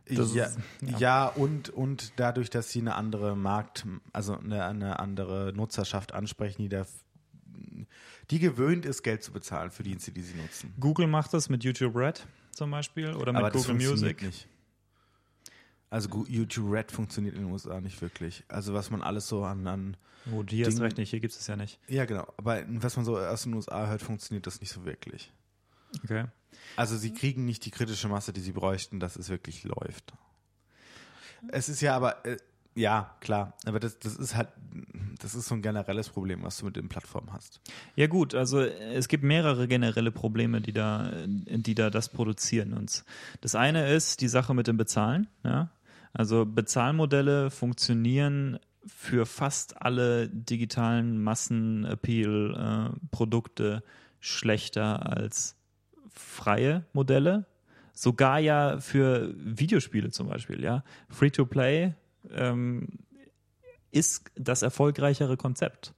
Ja, 0.07 0.23
ist, 0.23 0.33
ja. 0.33 0.47
ja, 0.97 1.27
und, 1.27 1.69
und 1.69 2.13
dadurch, 2.15 2.49
dass 2.49 2.69
sie 2.69 2.79
eine 2.79 2.95
andere 2.95 3.35
Markt, 3.35 3.85
also 4.13 4.37
eine, 4.37 4.63
eine 4.65 4.99
andere 4.99 5.51
Nutzerschaft 5.53 6.13
ansprechen, 6.13 6.61
die 6.61 6.69
da 6.69 6.85
die 8.29 8.39
gewöhnt 8.39 8.85
ist, 8.85 9.03
Geld 9.03 9.23
zu 9.23 9.33
bezahlen 9.33 9.71
für 9.71 9.83
Dienste, 9.83 10.11
die 10.13 10.21
sie 10.21 10.35
nutzen. 10.35 10.73
Google 10.79 11.07
macht 11.07 11.33
das 11.33 11.49
mit 11.49 11.65
YouTube 11.65 11.95
Red 11.95 12.25
zum 12.51 12.71
Beispiel 12.71 13.13
oder 13.13 13.33
mit 13.33 13.41
Aber 13.41 13.51
Google 13.51 13.75
Music. 13.75 14.21
Nicht. 14.21 14.47
Also 15.89 16.25
YouTube 16.27 16.71
Red 16.71 16.91
funktioniert 16.91 17.35
in 17.35 17.43
den 17.43 17.51
USA 17.51 17.81
nicht 17.81 18.01
wirklich. 18.01 18.45
Also 18.47 18.73
was 18.73 18.89
man 18.91 19.01
alles 19.01 19.27
so 19.27 19.43
an, 19.43 19.67
an 19.67 19.97
Oh, 20.31 20.43
die 20.43 20.65
hast 20.65 20.79
recht 20.79 20.97
nicht, 20.97 21.09
hier 21.09 21.19
gibt 21.19 21.33
es 21.33 21.47
ja 21.47 21.55
nicht. 21.55 21.79
Ja, 21.87 22.05
genau. 22.05 22.31
Aber 22.37 22.63
was 22.67 22.95
man 22.95 23.05
so 23.05 23.17
aus 23.17 23.43
den 23.43 23.53
USA 23.53 23.87
hört, 23.87 24.01
funktioniert 24.01 24.45
das 24.45 24.61
nicht 24.61 24.71
so 24.71 24.85
wirklich. 24.85 25.31
Okay. 26.03 26.25
Also 26.75 26.95
sie 26.95 27.13
kriegen 27.13 27.45
nicht 27.45 27.65
die 27.65 27.71
kritische 27.71 28.07
Masse, 28.07 28.31
die 28.31 28.41
sie 28.41 28.51
bräuchten, 28.51 28.99
dass 28.99 29.15
es 29.15 29.29
wirklich 29.29 29.63
läuft. 29.63 30.13
Es 31.49 31.69
ist 31.69 31.81
ja 31.81 31.95
aber, 31.95 32.23
äh, 32.25 32.37
ja, 32.73 33.15
klar, 33.19 33.53
aber 33.65 33.79
das, 33.79 33.99
das 33.99 34.15
ist 34.15 34.35
halt, 34.35 34.47
das 35.21 35.35
ist 35.35 35.47
so 35.47 35.53
ein 35.55 35.61
generelles 35.61 36.09
Problem, 36.09 36.41
was 36.43 36.57
du 36.57 36.65
mit 36.65 36.77
den 36.77 36.89
Plattformen 36.89 37.31
hast. 37.33 37.59
Ja 37.95 38.07
gut, 38.07 38.33
also 38.33 38.61
es 38.61 39.09
gibt 39.09 39.23
mehrere 39.23 39.67
generelle 39.67 40.11
Probleme, 40.11 40.61
die 40.61 40.71
da, 40.71 41.11
die 41.25 41.75
da 41.75 41.89
das 41.89 42.07
produzieren. 42.09 42.71
Und 42.73 43.03
das 43.41 43.55
eine 43.55 43.91
ist 43.91 44.21
die 44.21 44.29
Sache 44.29 44.53
mit 44.53 44.67
dem 44.67 44.77
Bezahlen. 44.77 45.27
Ja? 45.43 45.71
Also 46.13 46.45
Bezahlmodelle 46.45 47.51
funktionieren 47.51 48.57
für 48.85 49.25
fast 49.25 49.81
alle 49.81 50.29
digitalen 50.29 51.21
Massenappeal-Produkte 51.21 53.83
schlechter 54.19 55.09
als 55.09 55.57
freie 56.09 56.85
Modelle. 56.93 57.45
Sogar 57.93 58.39
ja 58.39 58.79
für 58.79 59.33
Videospiele 59.37 60.11
zum 60.11 60.29
Beispiel, 60.29 60.63
ja. 60.63 60.85
Free-to-Play 61.09 61.95
ähm, 62.29 62.87
ist 63.91 64.31
das 64.35 64.61
erfolgreichere 64.61 65.37
Konzept. 65.37 65.93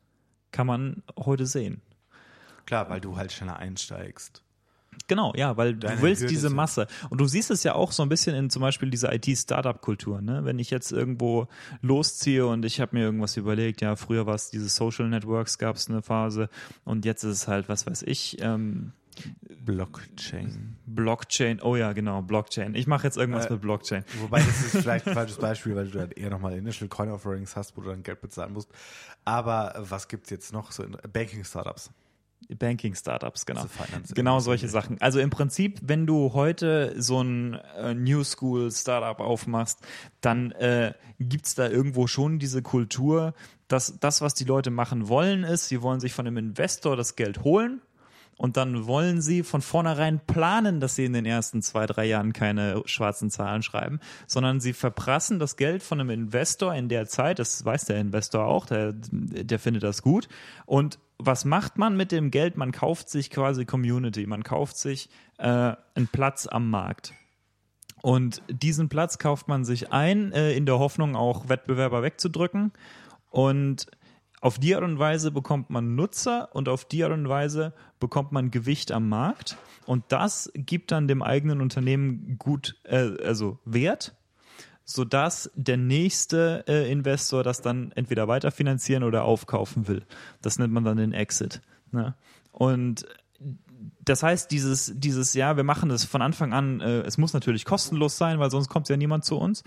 Kann 0.52 0.68
man 0.68 1.04
heute 1.18 1.46
sehen. 1.46 1.82
Klar, 2.66 2.90
weil 2.90 3.02
du 3.02 3.18
halt 3.18 3.32
schneller 3.32 3.58
einsteigst. 3.58 4.44
Genau, 5.08 5.34
ja, 5.36 5.58
weil 5.58 5.76
Deine 5.76 5.98
du 5.98 6.02
willst 6.02 6.22
Hürde 6.22 6.34
diese 6.34 6.50
Masse. 6.50 6.88
Und 7.10 7.20
du 7.20 7.26
siehst 7.26 7.52
es 7.52 7.64
ja 7.64 7.76
auch 7.76 7.92
so 7.92 8.04
ein 8.04 8.10
bisschen 8.10 8.36
in 8.36 8.50
zum 8.50 8.62
Beispiel 8.62 8.90
dieser 8.90 9.14
IT-Startup-Kultur. 9.14 10.22
Ne? 10.22 10.46
Wenn 10.46 10.60
ich 10.60 10.70
jetzt 10.70 10.92
irgendwo 10.92 11.48
losziehe 11.82 12.46
und 12.46 12.64
ich 12.64 12.80
habe 12.80 12.96
mir 12.96 13.04
irgendwas 13.04 13.36
überlegt, 13.36 13.82
ja, 13.82 13.96
früher 13.96 14.26
war 14.26 14.36
es 14.36 14.50
diese 14.50 14.70
Social 14.70 15.10
Networks, 15.10 15.58
gab 15.58 15.76
es 15.76 15.90
eine 15.90 16.02
Phase 16.02 16.50
und 16.86 17.06
jetzt 17.06 17.24
ist 17.24 17.32
es 17.32 17.48
halt, 17.48 17.70
was 17.70 17.86
weiß 17.86 18.04
ich, 18.04 18.38
ähm, 18.42 18.94
Blockchain. 19.66 20.78
Blockchain, 20.96 21.62
oh 21.62 21.76
ja, 21.76 21.94
genau, 21.94 22.22
Blockchain. 22.22 22.76
Ich 22.76 22.88
mache 22.88 23.06
jetzt 23.06 23.18
irgendwas 23.18 23.48
äh, 23.48 23.54
mit 23.54 23.62
Blockchain. 23.62 24.04
Wobei 24.22 24.40
das 24.40 24.62
ist 24.62 24.78
vielleicht 24.82 25.08
ein 25.08 25.14
falsches 25.14 25.38
Beispiel, 25.38 25.76
weil 25.76 25.88
du 25.88 25.98
dann 25.98 26.12
eher 26.12 26.30
nochmal 26.30 26.58
Initial 26.58 26.88
Coin 26.88 27.10
Offerings 27.10 27.56
hast, 27.56 27.78
wo 27.78 27.82
du 27.82 27.90
dann 27.90 28.04
Geld 28.04 28.22
bezahlen 28.22 28.54
musst. 28.54 28.70
Aber 29.26 29.74
was 29.78 30.08
gibt 30.08 30.26
es 30.26 30.30
jetzt 30.30 30.54
noch 30.54 30.72
so 30.72 30.84
in 30.84 30.98
Banking-Startups? 31.12 31.92
Banking-Startups, 32.50 33.46
genau. 33.46 33.62
Also 33.62 34.14
genau 34.14 34.40
solche 34.40 34.68
Sachen. 34.68 35.00
Also 35.02 35.20
im 35.20 35.30
Prinzip, 35.30 35.80
wenn 35.82 36.06
du 36.06 36.34
heute 36.34 36.94
so 37.02 37.22
ein 37.22 37.54
äh, 37.78 37.94
New 37.94 38.24
School-Startup 38.24 39.20
aufmachst, 39.20 39.80
dann 40.22 40.52
äh, 40.52 40.94
gibt 41.20 41.46
es 41.46 41.56
da 41.56 41.70
irgendwo 41.70 42.08
schon 42.08 42.40
diese 42.40 42.62
Kultur, 42.62 43.34
dass 43.68 44.00
das, 44.00 44.22
was 44.22 44.34
die 44.34 44.44
Leute 44.44 44.72
machen 44.72 45.08
wollen, 45.08 45.44
ist, 45.44 45.70
sie 45.70 45.82
wollen 45.82 46.00
sich 46.00 46.14
von 46.14 46.28
einem 46.28 46.38
Investor 46.38 46.96
das 46.96 47.16
Geld 47.16 47.44
holen 47.44 47.82
und 48.38 48.58
dann 48.58 48.88
wollen 48.88 49.22
sie 49.22 49.44
von 49.44 49.62
vornherein 49.62 50.20
planen, 50.26 50.80
dass 50.80 50.96
sie 50.96 51.06
in 51.06 51.14
den 51.14 51.26
ersten 51.26 51.62
zwei, 51.62 51.86
drei 51.86 52.06
Jahren 52.06 52.34
keine 52.34 52.82
schwarzen 52.86 53.30
Zahlen 53.30 53.62
schreiben, 53.64 54.00
sondern 54.28 54.60
sie 54.60 54.74
verprassen 54.74 55.40
das 55.40 55.56
Geld 55.56 55.84
von 55.84 56.00
einem 56.00 56.10
Investor 56.10 56.74
in 56.74 56.90
der 56.90 57.08
Zeit, 57.08 57.40
das 57.40 57.64
weiß 57.64 57.86
der 57.86 58.00
Investor 58.00 58.46
auch, 58.46 58.66
der, 58.66 58.94
der 58.94 59.60
findet 59.60 59.84
das 59.84 60.02
gut. 60.02 60.28
Und 60.66 61.00
was 61.18 61.46
macht 61.46 61.78
man 61.78 61.96
mit 61.96 62.12
dem 62.12 62.32
Geld? 62.32 62.58
Man 62.58 62.72
kauft 62.72 63.10
sich 63.10 63.30
quasi 63.30 63.66
Community, 63.66 64.26
man 64.26 64.44
kauft 64.44 64.78
sich 64.78 65.10
äh, 65.38 65.76
einen 65.96 66.08
Platz 66.12 66.48
am 66.48 66.70
Markt. 66.70 67.14
Und 68.02 68.42
diesen 68.50 68.90
Platz 68.90 69.18
kauft 69.18 69.48
man 69.48 69.64
sich 69.64 69.94
ein, 69.94 70.34
äh, 70.34 70.52
in 70.54 70.66
der 70.66 70.80
Hoffnung, 70.80 71.16
auch 71.16 71.48
Wettbewerber 71.48 72.04
wegzudrücken. 72.04 72.74
Und 73.30 73.88
auf 74.44 74.60
die 74.60 74.76
Art 74.76 74.84
und 74.84 75.00
Weise 75.00 75.32
bekommt 75.32 75.70
man 75.70 75.96
Nutzer 75.96 76.50
und 76.52 76.68
auf 76.68 76.84
die 76.84 77.02
Art 77.06 77.14
und 77.14 77.30
Weise 77.30 77.74
bekommt 78.02 78.34
man 78.34 78.52
Gewicht 78.52 78.92
am 78.92 79.08
Markt 79.08 79.56
und 79.86 80.04
das 80.10 80.52
gibt 80.54 80.92
dann 80.92 81.08
dem 81.08 81.22
eigenen 81.22 81.62
Unternehmen 81.62 82.36
gut, 82.38 82.76
äh, 82.84 83.12
also 83.24 83.60
Wert, 83.64 84.18
sodass 84.84 85.50
der 85.56 85.78
nächste 85.78 86.66
äh, 86.68 86.92
Investor 86.92 87.44
das 87.44 87.62
dann 87.62 87.94
entweder 87.94 88.28
weiterfinanzieren 88.28 89.06
oder 89.06 89.24
aufkaufen 89.24 89.88
will. 89.88 90.04
Das 90.42 90.60
nennt 90.60 90.74
man 90.74 90.84
dann 90.84 90.98
den 90.98 91.14
Exit. 91.14 91.62
Ne? 91.94 92.14
Und 92.52 93.06
das 94.04 94.24
heißt, 94.24 94.52
dieses, 94.52 94.94
dieses, 94.96 95.34
ja, 95.34 95.58
wir 95.58 95.64
machen 95.64 95.90
das 95.90 96.06
von 96.06 96.22
Anfang 96.22 96.54
an, 96.54 96.82
äh, 96.82 97.02
es 97.02 97.18
muss 97.18 97.34
natürlich 97.34 97.66
kostenlos 97.66 98.18
sein, 98.18 98.40
weil 98.40 98.52
sonst 98.52 98.70
kommt 98.70 98.90
ja 98.90 98.98
niemand 98.98 99.26
zu 99.26 99.38
uns. 99.38 99.64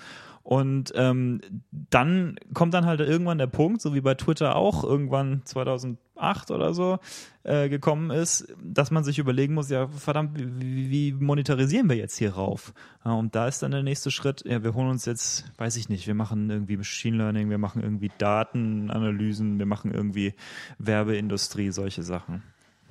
Und 0.47 0.93
ähm, 0.95 1.41
dann 1.73 2.37
kommt 2.55 2.73
dann 2.73 2.87
halt 2.87 3.01
irgendwann 3.01 3.39
der 3.39 3.49
Punkt, 3.49 3.81
so 3.81 3.95
wie 3.95 4.01
bei 4.01 4.15
Twitter 4.15 4.55
auch 4.55 4.85
irgendwann 4.85 5.43
2008 5.45 6.53
oder 6.53 6.73
so 6.73 7.01
äh, 7.43 7.69
gekommen 7.69 8.13
ist, 8.13 8.55
dass 8.63 8.93
man 8.93 9.03
sich 9.03 9.19
überlegen 9.19 9.55
muss, 9.55 9.71
ja 9.71 9.89
verdammt, 9.89 10.39
wie, 10.39 10.89
wie 10.89 11.13
monetarisieren 11.13 11.89
wir 11.89 11.97
jetzt 11.97 12.17
hier 12.17 12.35
rauf? 12.35 12.75
Ja, 13.05 13.15
und 13.15 13.35
da 13.35 13.49
ist 13.49 13.65
dann 13.65 13.73
der 13.73 13.83
nächste 13.83 14.13
Schritt, 14.13 14.45
ja, 14.47 14.63
wir 14.63 14.75
holen 14.75 14.89
uns 14.89 15.05
jetzt, 15.05 15.51
weiß 15.59 15.77
ich 15.79 15.89
nicht, 15.89 16.07
wir 16.07 16.15
machen 16.15 16.49
irgendwie 16.49 16.77
Machine 16.77 17.17
Learning, 17.17 17.51
wir 17.51 17.59
machen 17.59 17.83
irgendwie 17.83 18.13
Datenanalysen, 18.17 19.59
wir 19.59 19.67
machen 19.67 19.93
irgendwie 19.93 20.35
Werbeindustrie, 20.79 21.73
solche 21.73 22.05
Sachen. 22.05 22.45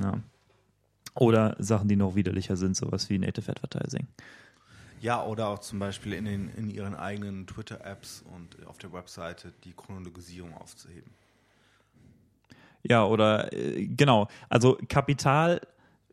Ja. 0.03 0.19
Oder 1.15 1.55
Sachen, 1.59 1.87
die 1.87 1.95
noch 1.95 2.15
widerlicher 2.15 2.57
sind, 2.57 2.75
sowas 2.75 3.09
wie 3.09 3.17
Native 3.17 3.49
Advertising. 3.49 4.07
Ja, 5.01 5.23
oder 5.23 5.47
auch 5.49 5.59
zum 5.59 5.79
Beispiel 5.79 6.13
in, 6.13 6.25
den, 6.25 6.49
in 6.55 6.69
ihren 6.69 6.95
eigenen 6.95 7.47
Twitter-Apps 7.47 8.23
und 8.33 8.65
auf 8.65 8.77
der 8.77 8.91
Webseite 8.91 9.53
die 9.63 9.73
Chronologisierung 9.73 10.53
aufzuheben. 10.55 11.11
Ja, 12.83 13.05
oder 13.05 13.51
äh, 13.53 13.85
genau, 13.85 14.27
also 14.49 14.77
Kapital, 14.87 15.61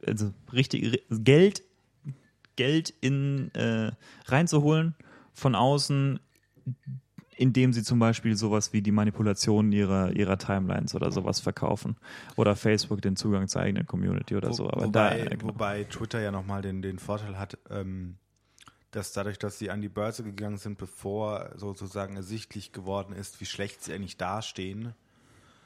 also 0.07 0.33
richtig 0.53 1.05
Geld, 1.11 1.63
Geld 2.57 2.95
in 3.01 3.55
äh, 3.55 3.93
reinzuholen 4.27 4.95
von 5.33 5.55
außen, 5.55 6.19
indem 7.43 7.73
sie 7.73 7.83
zum 7.83 7.99
Beispiel 7.99 8.37
sowas 8.37 8.73
wie 8.73 8.83
die 8.83 8.93
Manipulation 8.93 9.73
ihrer, 9.73 10.13
ihrer 10.13 10.39
Timelines 10.39 10.95
oder 10.95 11.11
sowas 11.11 11.41
verkaufen. 11.41 11.97
Oder 12.37 12.55
Facebook 12.55 13.03
den 13.03 13.17
Zugang 13.17 13.49
zur 13.49 13.63
eigenen 13.63 13.85
Community 13.85 14.37
oder 14.37 14.51
Wo, 14.51 14.53
so. 14.53 14.71
Aber 14.71 14.85
wobei, 14.85 15.25
da, 15.25 15.35
genau. 15.35 15.53
wobei 15.53 15.83
Twitter 15.85 16.21
ja 16.21 16.31
nochmal 16.31 16.63
den, 16.63 16.83
den 16.83 17.01
Vorteil 17.01 17.37
hat, 17.37 17.59
ähm, 17.69 18.15
dass 18.93 19.13
dadurch, 19.13 19.41
dass 19.41 19.59
sie 19.59 19.71
an 19.71 19.81
die 19.81 19.89
Börse 19.89 20.23
gegangen 20.23 20.57
sind, 20.57 20.79
bevor 20.79 21.51
sozusagen 21.57 22.15
ersichtlich 22.15 22.71
geworden 22.71 23.13
ist, 23.13 23.41
wie 23.41 23.47
schlecht 23.47 23.83
sie 23.83 23.93
eigentlich 23.93 24.19
dastehen, 24.19 24.95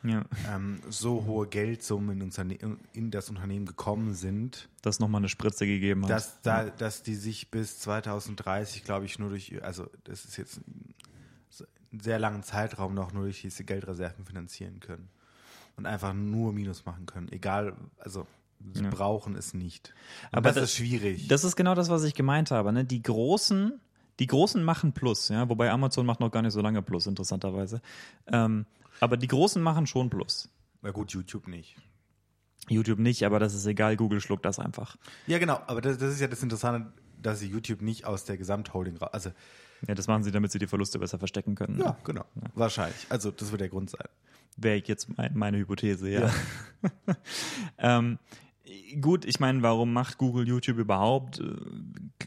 ja. 0.02 0.24
ähm, 0.48 0.80
so 0.88 1.26
hohe 1.26 1.46
Geldsummen 1.46 2.22
in, 2.22 2.78
in, 2.94 3.10
das 3.10 3.28
Unternehmen 3.28 3.66
gekommen 3.66 4.14
sind. 4.14 4.70
Dass 4.80 4.98
nochmal 4.98 5.20
eine 5.20 5.28
Spritze 5.28 5.66
gegeben 5.66 6.04
hat. 6.04 6.10
Dass, 6.10 6.40
da, 6.40 6.70
dass 6.70 7.02
die 7.02 7.16
sich 7.16 7.50
bis 7.50 7.80
2030, 7.80 8.82
glaube 8.82 9.04
ich, 9.04 9.18
nur 9.18 9.28
durch, 9.28 9.62
also 9.62 9.90
das 10.04 10.24
ist 10.24 10.38
jetzt 10.38 10.60
sehr 11.93 12.18
langen 12.18 12.43
Zeitraum 12.43 12.95
noch 12.95 13.12
nur 13.12 13.24
durch 13.24 13.43
diese 13.43 13.64
Geldreserven 13.64 14.24
finanzieren 14.24 14.80
können. 14.80 15.09
Und 15.76 15.87
einfach 15.87 16.14
nur 16.14 16.53
Minus 16.53 16.87
machen 16.87 17.05
können. 17.07 17.30
Egal, 17.30 17.74
also 17.99 18.26
Sie 18.72 18.82
ja. 18.82 18.91
brauchen 18.91 19.37
es 19.37 19.55
nicht. 19.55 19.95
Und 20.32 20.39
Aber 20.39 20.49
das, 20.49 20.55
das, 20.55 20.64
ist 20.64 20.76
schwierig. 20.76 21.28
Das 21.28 21.45
ist 21.45 21.57
genau 21.57 21.74
das, 21.74 21.89
was 21.89 22.05
ich 22.05 22.14
gemeint 22.14 22.51
habe. 22.51 22.72
Ne? 22.72 22.84
Die 22.84 23.03
großen, 23.03 23.80
die 24.18 24.26
großen 24.26 24.62
machen 24.62 24.93
Plus, 24.93 25.28
ja, 25.28 25.49
wobei 25.49 25.70
Amazon 25.70 26.07
macht 26.07 26.20
noch 26.20 26.30
gar 26.30 26.43
nicht 26.43 26.53
so 26.53 26.61
lange 26.61 26.82
Plus, 26.82 27.07
interessanterweise. 27.07 27.80
Ähm, 28.26 28.66
aber 29.01 29.16
die 29.16 29.28
großen 29.28 29.62
machen 29.62 29.87
schon 29.87 30.11
Plus. 30.11 30.49
Na 30.82 30.91
gut, 30.91 31.12
YouTube 31.12 31.49
nicht. 31.49 31.76
YouTube 32.68 32.99
nicht, 32.99 33.24
aber 33.24 33.39
das 33.39 33.55
ist 33.55 33.66
egal, 33.66 33.97
Google 33.97 34.20
schluckt 34.20 34.45
das 34.45 34.59
einfach. 34.59 34.97
Ja, 35.26 35.39
genau, 35.39 35.61
aber 35.66 35.80
das, 35.80 35.99
das 35.99 36.14
ist 36.14 36.20
ja 36.20 36.26
das 36.26 36.43
Interessante, 36.43 36.93
dass 37.22 37.39
sie 37.39 37.49
YouTube 37.49 37.82
nicht 37.82 38.07
aus 38.07 38.24
der 38.24 38.37
Gesamtholding 38.37 38.97
raus. 38.97 39.11
Also, 39.12 39.30
ja, 39.86 39.94
das 39.94 40.06
machen 40.06 40.22
sie, 40.22 40.30
damit 40.30 40.52
sie 40.52 40.58
die 40.58 40.66
Verluste 40.66 40.98
besser 40.98 41.18
verstecken 41.18 41.54
können. 41.54 41.78
Ja, 41.78 41.90
ne? 41.90 41.96
genau. 42.04 42.24
Ja. 42.34 42.42
Wahrscheinlich. 42.54 43.06
Also, 43.08 43.30
das 43.30 43.50
wird 43.50 43.60
der 43.60 43.68
Grund 43.68 43.90
sein. 43.90 44.06
Wäre 44.56 44.82
jetzt 44.84 45.16
mein, 45.16 45.36
meine 45.36 45.58
Hypothese, 45.58 46.08
ja. 46.08 46.20
ja. 46.20 47.16
ähm, 47.78 48.18
gut, 49.00 49.24
ich 49.24 49.38
meine, 49.40 49.62
warum 49.62 49.92
macht 49.92 50.18
Google 50.18 50.48
YouTube 50.48 50.78
überhaupt? 50.78 51.40
Äh, 51.40 51.56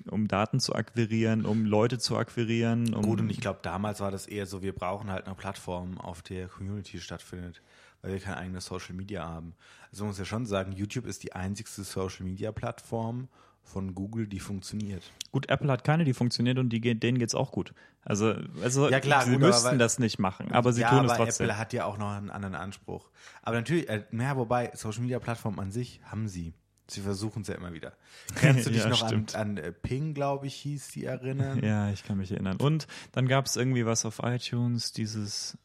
um 0.09 0.27
Daten 0.27 0.59
zu 0.59 0.75
akquirieren, 0.75 1.45
um 1.45 1.65
Leute 1.65 1.97
zu 1.99 2.17
akquirieren. 2.17 2.93
Um 2.93 3.01
gut, 3.01 3.19
und 3.19 3.29
ich 3.29 3.41
glaube, 3.41 3.59
damals 3.61 3.99
war 3.99 4.11
das 4.11 4.27
eher 4.27 4.45
so, 4.45 4.61
wir 4.61 4.73
brauchen 4.73 5.09
halt 5.09 5.25
eine 5.25 5.35
Plattform, 5.35 5.97
auf 5.99 6.21
der 6.21 6.47
Community 6.47 6.99
stattfindet, 6.99 7.61
weil 8.01 8.13
wir 8.13 8.19
kein 8.19 8.35
eigenes 8.35 8.65
Social 8.65 8.95
Media 8.95 9.27
haben. 9.27 9.53
Also 9.91 10.03
man 10.03 10.09
muss 10.09 10.19
ja 10.19 10.25
schon 10.25 10.45
sagen, 10.45 10.71
YouTube 10.71 11.05
ist 11.05 11.23
die 11.23 11.33
einzigste 11.33 11.83
Social 11.83 12.25
Media 12.25 12.51
Plattform 12.51 13.27
von 13.69 13.95
Google, 13.95 14.27
die 14.27 14.39
funktioniert. 14.39 15.03
Gut, 15.31 15.49
Apple 15.49 15.71
hat 15.71 15.83
keine, 15.83 16.03
die 16.03 16.13
funktioniert 16.13 16.57
und 16.57 16.69
die, 16.69 16.81
denen 16.81 17.21
es 17.21 17.35
auch 17.35 17.51
gut. 17.51 17.73
Also, 18.03 18.35
also 18.63 18.89
ja, 18.89 18.99
klar, 18.99 19.25
sie 19.25 19.33
gut, 19.33 19.41
müssten 19.41 19.67
aber, 19.67 19.77
das 19.77 19.99
nicht 19.99 20.19
machen, 20.19 20.51
aber 20.51 20.73
sie 20.73 20.81
ja, 20.81 20.89
tun 20.89 20.99
aber 20.99 21.11
es 21.11 21.17
trotzdem. 21.17 21.45
Apple 21.45 21.57
hat 21.57 21.73
ja 21.73 21.85
auch 21.85 21.97
noch 21.97 22.09
einen 22.09 22.29
anderen 22.29 22.55
Anspruch. 22.55 23.09
Aber 23.43 23.57
natürlich, 23.57 23.87
äh, 23.87 24.03
naja, 24.11 24.35
wobei, 24.35 24.71
Social 24.73 25.01
Media 25.01 25.19
Plattformen 25.19 25.59
an 25.59 25.71
sich 25.71 26.01
haben 26.03 26.27
sie. 26.27 26.53
Sie 26.87 27.01
versuchen 27.01 27.43
es 27.43 27.47
ja 27.47 27.55
immer 27.55 27.71
wieder. 27.71 27.93
Kannst 28.33 28.65
du 28.65 28.69
dich 28.71 28.81
ja, 28.81 28.89
noch 28.89 29.05
stimmt. 29.05 29.35
an, 29.35 29.51
an 29.51 29.57
äh, 29.57 29.71
Ping, 29.71 30.15
glaube 30.15 30.47
ich, 30.47 30.55
hieß 30.55 30.87
die 30.89 31.05
erinnern? 31.05 31.63
Ja, 31.63 31.91
ich 31.91 32.03
kann 32.03 32.17
mich 32.17 32.31
erinnern. 32.31 32.57
Und 32.57 32.87
dann 33.11 33.27
gab 33.27 33.45
es 33.45 33.55
irgendwie 33.55 33.85
was 33.85 34.05
auf 34.05 34.21
iTunes, 34.23 34.91
dieses 34.91 35.57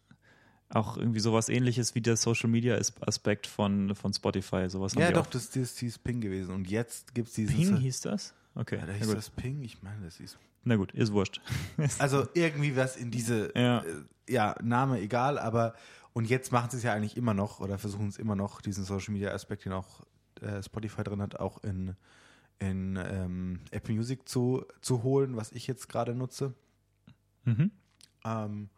auch 0.70 0.96
irgendwie 0.96 1.20
sowas 1.20 1.48
ähnliches 1.48 1.94
wie 1.94 2.00
der 2.00 2.16
Social 2.16 2.48
Media 2.48 2.76
Aspekt 2.76 3.46
von, 3.46 3.94
von 3.94 4.12
Spotify. 4.12 4.68
Sowas 4.68 4.94
ja, 4.94 5.12
doch, 5.12 5.26
das, 5.26 5.50
das, 5.50 5.80
ist 5.82 6.04
Ping 6.04 6.20
gewesen. 6.20 6.54
Und 6.54 6.68
jetzt 6.68 7.14
gibt 7.14 7.28
es 7.28 7.34
diesen. 7.34 7.54
Ping 7.54 7.76
hieß 7.76 8.00
das? 8.02 8.34
Okay. 8.54 8.78
Ja, 8.78 8.86
da 8.86 8.92
hieß 8.92 9.12
das 9.12 9.30
Ping, 9.30 9.62
ich 9.62 9.82
meine, 9.82 10.04
das 10.04 10.16
hieß. 10.16 10.38
Na 10.64 10.76
gut, 10.76 10.92
ist 10.92 11.12
wurscht. 11.12 11.40
also 11.98 12.26
irgendwie 12.34 12.76
was 12.76 12.96
in 12.96 13.10
diese, 13.10 13.52
ja. 13.56 13.80
Äh, 13.80 13.84
ja, 14.28 14.56
Name 14.62 15.00
egal, 15.00 15.38
aber 15.38 15.74
und 16.14 16.28
jetzt 16.28 16.52
machen 16.52 16.70
sie 16.70 16.78
es 16.78 16.82
ja 16.84 16.94
eigentlich 16.94 17.16
immer 17.16 17.34
noch 17.34 17.60
oder 17.60 17.76
versuchen 17.76 18.08
es 18.08 18.16
immer 18.16 18.36
noch, 18.36 18.60
diesen 18.62 18.84
Social 18.84 19.12
Media 19.12 19.32
Aspekt, 19.32 19.64
den 19.64 19.72
auch 19.72 20.02
äh, 20.40 20.62
Spotify 20.62 21.02
drin 21.02 21.20
hat, 21.20 21.38
auch 21.40 21.62
in, 21.64 21.96
in 22.60 22.96
ähm, 22.96 23.60
Apple 23.72 23.94
Music 23.94 24.28
zu, 24.28 24.64
zu 24.80 25.02
holen, 25.02 25.36
was 25.36 25.52
ich 25.52 25.66
jetzt 25.66 25.88
gerade 25.88 26.14
nutze. 26.14 26.54
Mhm. 27.44 27.72
Ähm, 28.24 28.70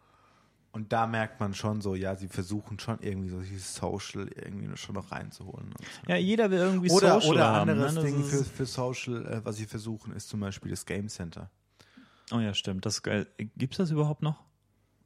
und 0.71 0.93
da 0.93 1.07
merkt 1.07 1.39
man 1.39 1.53
schon 1.53 1.81
so, 1.81 1.95
ja, 1.95 2.15
sie 2.15 2.27
versuchen 2.27 2.79
schon 2.79 2.99
irgendwie 3.01 3.29
so 3.29 3.39
dieses 3.39 3.73
Social 3.73 4.27
irgendwie 4.27 4.75
schon 4.77 4.95
noch 4.95 5.11
reinzuholen. 5.11 5.73
So. 5.77 6.11
Ja, 6.11 6.17
jeder 6.17 6.51
will 6.51 6.59
irgendwie 6.59 6.91
oder, 6.91 7.15
Social 7.15 7.31
oder 7.31 7.47
haben. 7.47 7.69
Oder 7.69 7.87
anderes 7.87 7.95
ne? 7.95 8.03
Ding 8.03 8.23
für, 8.23 8.43
für 8.43 8.65
Social, 8.65 9.25
äh, 9.25 9.45
was 9.45 9.55
sie 9.57 9.65
versuchen, 9.65 10.13
ist 10.13 10.29
zum 10.29 10.39
Beispiel 10.39 10.71
das 10.71 10.85
Game 10.85 11.09
Center. 11.09 11.49
Oh 12.31 12.39
ja, 12.39 12.53
stimmt. 12.53 12.85
Das 12.85 13.01
Gibt 13.03 13.73
es 13.73 13.77
das 13.77 13.91
überhaupt 13.91 14.21
noch? 14.21 14.43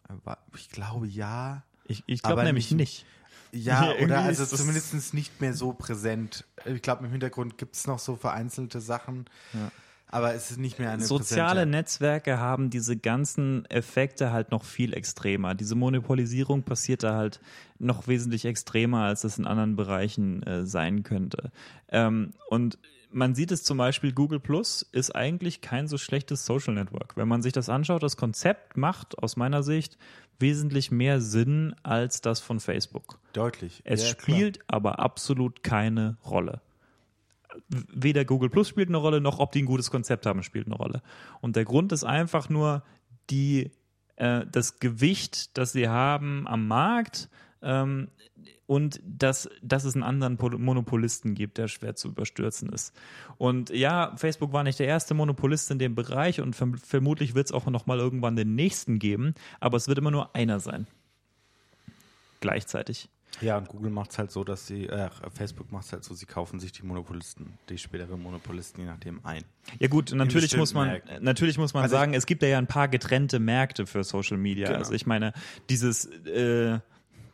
Äh, 0.09 0.35
ich 0.55 0.69
glaube 0.69 1.07
ja. 1.07 1.63
Ich, 1.85 2.03
ich 2.05 2.21
glaube 2.21 2.43
nämlich 2.43 2.71
nicht. 2.71 3.05
Ja, 3.53 3.93
oder 4.01 4.21
also 4.21 4.45
zumindest 4.45 5.13
nicht 5.13 5.41
mehr 5.41 5.53
so 5.53 5.73
präsent. 5.73 6.45
Ich 6.63 6.81
glaube, 6.81 7.03
im 7.03 7.11
Hintergrund 7.11 7.57
gibt 7.57 7.75
es 7.75 7.85
noch 7.85 7.99
so 7.99 8.15
vereinzelte 8.15 8.79
Sachen. 8.79 9.25
Ja. 9.51 9.71
Aber 10.11 10.33
es 10.33 10.51
ist 10.51 10.59
nicht 10.59 10.77
mehr 10.77 10.91
eine 10.91 11.03
Soziale 11.03 11.61
präsente. 11.61 11.77
Netzwerke 11.77 12.39
haben 12.39 12.69
diese 12.69 12.97
ganzen 12.97 13.65
Effekte 13.69 14.33
halt 14.33 14.51
noch 14.51 14.65
viel 14.65 14.93
extremer. 14.93 15.55
Diese 15.55 15.75
Monopolisierung 15.75 16.63
passiert 16.63 17.03
da 17.03 17.15
halt 17.15 17.39
noch 17.79 18.07
wesentlich 18.07 18.45
extremer, 18.45 19.05
als 19.05 19.21
das 19.21 19.37
in 19.37 19.47
anderen 19.47 19.77
Bereichen 19.77 20.43
äh, 20.43 20.65
sein 20.65 21.03
könnte. 21.03 21.51
Ähm, 21.89 22.33
und 22.49 22.77
man 23.13 23.35
sieht 23.35 23.51
es 23.51 23.63
zum 23.63 23.77
Beispiel, 23.77 24.11
Google 24.11 24.39
Plus 24.39 24.83
ist 24.91 25.15
eigentlich 25.15 25.61
kein 25.61 25.87
so 25.87 25.97
schlechtes 25.97 26.45
Social 26.45 26.73
Network. 26.73 27.15
Wenn 27.15 27.27
man 27.27 27.41
sich 27.41 27.53
das 27.53 27.69
anschaut, 27.69 28.03
das 28.03 28.17
Konzept 28.17 28.77
macht 28.77 29.17
aus 29.19 29.37
meiner 29.37 29.63
Sicht 29.63 29.97
wesentlich 30.39 30.91
mehr 30.91 31.21
Sinn 31.21 31.73
als 31.83 32.21
das 32.21 32.41
von 32.41 32.59
Facebook. 32.59 33.19
Deutlich. 33.33 33.81
Es 33.85 34.03
ja, 34.03 34.09
spielt 34.09 34.59
klar. 34.59 34.65
aber 34.67 34.99
absolut 34.99 35.63
keine 35.63 36.17
Rolle 36.25 36.61
weder 37.69 38.25
Google 38.25 38.49
Plus 38.49 38.67
spielt 38.67 38.89
eine 38.89 38.97
Rolle, 38.97 39.21
noch 39.21 39.39
ob 39.39 39.51
die 39.51 39.61
ein 39.61 39.65
gutes 39.65 39.91
Konzept 39.91 40.25
haben, 40.25 40.43
spielt 40.43 40.67
eine 40.67 40.75
Rolle. 40.75 41.01
Und 41.41 41.55
der 41.55 41.65
Grund 41.65 41.91
ist 41.91 42.03
einfach 42.03 42.49
nur 42.49 42.83
die, 43.29 43.71
äh, 44.15 44.45
das 44.51 44.79
Gewicht, 44.79 45.57
das 45.57 45.71
sie 45.71 45.87
haben 45.87 46.47
am 46.47 46.67
Markt 46.67 47.29
ähm, 47.61 48.09
und 48.65 49.01
dass, 49.03 49.49
dass 49.61 49.83
es 49.83 49.95
einen 49.95 50.03
anderen 50.03 50.37
Monopolisten 50.63 51.35
gibt, 51.35 51.57
der 51.57 51.67
schwer 51.67 51.95
zu 51.95 52.07
überstürzen 52.09 52.69
ist. 52.69 52.95
Und 53.37 53.69
ja, 53.69 54.13
Facebook 54.15 54.53
war 54.53 54.63
nicht 54.63 54.79
der 54.79 54.87
erste 54.87 55.13
Monopolist 55.13 55.71
in 55.71 55.79
dem 55.79 55.95
Bereich 55.95 56.39
und 56.39 56.55
verm 56.55 56.77
vermutlich 56.77 57.35
wird 57.35 57.47
es 57.47 57.51
auch 57.51 57.65
noch 57.65 57.85
mal 57.85 57.99
irgendwann 57.99 58.35
den 58.35 58.55
nächsten 58.55 58.99
geben, 58.99 59.35
aber 59.59 59.77
es 59.77 59.87
wird 59.87 59.97
immer 59.97 60.11
nur 60.11 60.35
einer 60.35 60.59
sein. 60.59 60.87
Gleichzeitig. 62.39 63.09
Ja, 63.39 63.57
und 63.57 63.69
Google 63.69 63.91
macht 63.91 64.11
es 64.11 64.17
halt 64.17 64.31
so, 64.31 64.43
dass 64.43 64.67
sie, 64.67 64.87
äh, 64.87 65.09
Facebook 65.33 65.71
macht 65.71 65.85
es 65.85 65.93
halt 65.93 66.03
so, 66.03 66.13
sie 66.13 66.25
kaufen 66.25 66.59
sich 66.59 66.71
die 66.71 66.83
Monopolisten, 66.83 67.53
die 67.69 67.77
späteren 67.77 68.21
Monopolisten 68.21 68.81
je 68.81 68.87
nachdem 68.87 69.25
ein. 69.25 69.43
Ja 69.79 69.87
gut, 69.87 70.11
natürlich 70.13 70.57
muss 70.57 70.73
man, 70.73 70.87
Märkten. 70.87 71.23
natürlich 71.23 71.57
muss 71.57 71.73
man 71.73 71.83
also 71.83 71.95
sagen, 71.95 72.13
es 72.13 72.25
gibt 72.25 72.43
ja 72.43 72.57
ein 72.57 72.67
paar 72.67 72.87
getrennte 72.87 73.39
Märkte 73.39 73.85
für 73.85 74.03
Social 74.03 74.37
Media. 74.37 74.67
Genau. 74.67 74.79
Also 74.79 74.93
ich 74.93 75.05
meine, 75.05 75.33
dieses, 75.69 76.05
äh, 76.25 76.79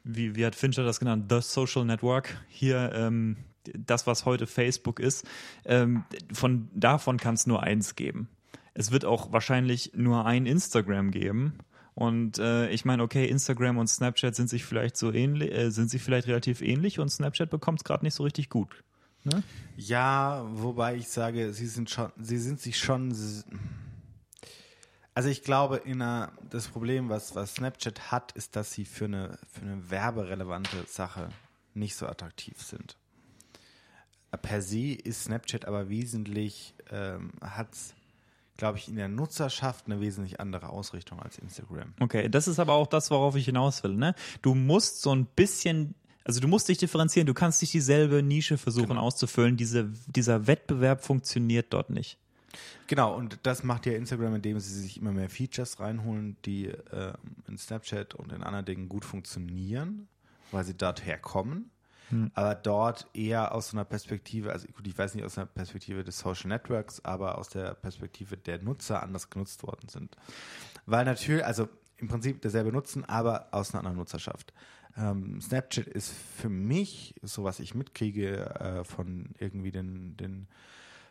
wie, 0.03 0.35
wie 0.35 0.45
hat 0.45 0.55
Fincher 0.55 0.83
das 0.83 0.99
genannt, 0.99 1.25
The 1.29 1.41
Social 1.41 1.85
Network, 1.85 2.37
hier, 2.47 2.91
ähm, 2.93 3.37
das, 3.73 4.07
was 4.07 4.25
heute 4.25 4.47
Facebook 4.47 4.99
ist, 4.99 5.25
ähm, 5.65 6.05
von 6.31 6.69
davon 6.73 7.17
kann 7.17 7.35
es 7.35 7.47
nur 7.47 7.63
eins 7.63 7.95
geben. 7.95 8.29
Es 8.73 8.91
wird 8.91 9.05
auch 9.05 9.31
wahrscheinlich 9.31 9.91
nur 9.95 10.25
ein 10.25 10.45
Instagram 10.45 11.11
geben 11.11 11.57
und 11.97 12.37
äh, 12.37 12.69
ich 12.69 12.85
meine, 12.85 13.01
okay, 13.01 13.25
Instagram 13.25 13.79
und 13.79 13.87
Snapchat 13.87 14.35
sind 14.35 14.51
sich 14.51 14.63
vielleicht 14.65 14.95
so 14.97 15.11
ähnlich, 15.11 15.51
äh, 15.51 15.71
sind 15.71 15.89
sich 15.89 16.03
vielleicht 16.03 16.27
relativ 16.27 16.61
ähnlich 16.61 16.99
und 16.99 17.09
Snapchat 17.09 17.49
bekommt 17.49 17.79
es 17.79 17.83
gerade 17.83 18.05
nicht 18.05 18.13
so 18.13 18.21
richtig 18.21 18.51
gut. 18.51 18.83
Ne? 19.23 19.41
Ja, 19.77 20.45
wobei 20.51 20.95
ich 20.95 21.09
sage, 21.09 21.53
sie 21.53 21.65
sind 21.65 21.89
schon, 21.89 22.11
sie 22.21 22.37
sind 22.37 22.61
sich 22.61 22.77
schon. 22.77 23.11
Also 25.15 25.29
ich 25.29 25.41
glaube, 25.41 25.77
in 25.77 26.03
einer, 26.03 26.31
das 26.51 26.67
Problem, 26.67 27.09
was, 27.09 27.33
was 27.33 27.55
Snapchat 27.55 28.11
hat, 28.11 28.31
ist, 28.33 28.55
dass 28.55 28.71
sie 28.71 28.85
für 28.85 29.05
eine, 29.05 29.39
für 29.51 29.61
eine 29.61 29.89
werberelevante 29.89 30.85
Sache 30.85 31.29
nicht 31.73 31.95
so 31.95 32.05
attraktiv 32.05 32.61
sind. 32.61 32.95
Per 34.39 34.61
se 34.61 34.93
ist 34.93 35.23
Snapchat 35.23 35.65
aber 35.65 35.89
wesentlich, 35.89 36.75
ähm, 36.91 37.31
hat 37.41 37.69
glaube 38.57 38.77
ich, 38.77 38.87
in 38.87 38.95
der 38.95 39.07
Nutzerschaft 39.07 39.85
eine 39.85 40.01
wesentlich 40.01 40.39
andere 40.39 40.69
Ausrichtung 40.69 41.21
als 41.21 41.37
Instagram. 41.37 41.93
Okay, 41.99 42.29
das 42.29 42.47
ist 42.47 42.59
aber 42.59 42.73
auch 42.73 42.87
das, 42.87 43.11
worauf 43.11 43.35
ich 43.35 43.45
hinaus 43.45 43.83
will. 43.83 43.95
Ne? 43.95 44.15
Du 44.41 44.55
musst 44.55 45.01
so 45.01 45.13
ein 45.13 45.25
bisschen 45.25 45.95
also 46.27 46.41
du 46.41 46.49
musst 46.49 46.67
dich 46.67 46.77
differenzieren, 46.77 47.25
du 47.25 47.33
kannst 47.33 47.61
nicht 47.61 47.73
dieselbe 47.73 48.21
Nische 48.21 48.57
versuchen 48.57 48.89
genau. 48.89 49.03
auszufüllen. 49.03 49.55
Diese, 49.55 49.93
dieser 50.07 50.45
Wettbewerb 50.45 51.01
funktioniert 51.01 51.67
dort 51.69 51.89
nicht. 51.89 52.17
Genau, 52.87 53.15
und 53.15 53.39
das 53.43 53.63
macht 53.63 53.85
ja 53.85 53.93
Instagram, 53.93 54.35
indem 54.35 54.59
sie 54.59 54.81
sich 54.81 54.97
immer 54.97 55.13
mehr 55.13 55.29
Features 55.29 55.79
reinholen, 55.79 56.35
die 56.43 56.65
äh, 56.67 57.13
in 57.47 57.57
Snapchat 57.57 58.13
und 58.13 58.33
in 58.33 58.43
anderen 58.43 58.65
Dingen 58.65 58.89
gut 58.89 59.05
funktionieren, 59.05 60.09
weil 60.51 60.65
sie 60.65 60.75
dort 60.75 61.05
herkommen. 61.05 61.71
Hm. 62.09 62.31
Aber 62.33 62.55
dort 62.55 63.07
eher 63.13 63.53
aus 63.53 63.73
einer 63.73 63.85
Perspektive, 63.85 64.51
also 64.51 64.67
gut, 64.67 64.87
ich 64.87 64.97
weiß 64.97 65.15
nicht 65.15 65.25
aus 65.25 65.37
einer 65.37 65.47
Perspektive 65.47 66.03
des 66.03 66.19
Social 66.19 66.47
Networks, 66.49 67.03
aber 67.03 67.37
aus 67.37 67.49
der 67.49 67.73
Perspektive 67.73 68.37
der 68.37 68.61
Nutzer 68.61 69.03
anders 69.03 69.29
genutzt 69.29 69.63
worden 69.63 69.89
sind. 69.89 70.15
Weil 70.85 71.05
natürlich, 71.05 71.45
also 71.45 71.67
im 71.97 72.07
Prinzip 72.07 72.41
derselbe 72.41 72.71
Nutzen, 72.71 73.03
aber 73.05 73.47
aus 73.51 73.71
einer 73.71 73.79
anderen 73.79 73.97
Nutzerschaft. 73.97 74.53
Ähm, 74.95 75.41
Snapchat 75.41 75.87
ist 75.87 76.13
für 76.13 76.49
mich, 76.49 77.15
so 77.21 77.43
was 77.43 77.59
ich 77.59 77.75
mitkriege 77.75 78.55
äh, 78.59 78.83
von 78.83 79.29
irgendwie 79.39 79.71
den, 79.71 80.15
den 80.17 80.47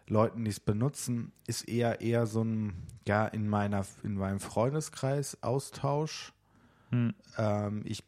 Leuten, 0.08 0.44
die 0.44 0.50
es 0.50 0.60
benutzen, 0.60 1.32
ist 1.46 1.68
eher 1.68 2.00
eher 2.00 2.26
so 2.26 2.42
ein, 2.42 2.74
ja, 3.06 3.26
in 3.26 3.48
meiner, 3.48 3.84
in 4.02 4.14
meinem 4.14 4.40
Freundeskreis 4.40 5.42
Austausch. 5.42 6.32
Hm. 6.90 7.14
Ähm, 7.36 7.82
ich 7.84 8.04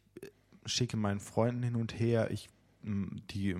schicke 0.64 0.96
meinen 0.96 1.20
Freunden 1.20 1.62
hin 1.62 1.76
und 1.76 1.98
her, 1.98 2.30
ich 2.30 2.48
die 3.30 3.54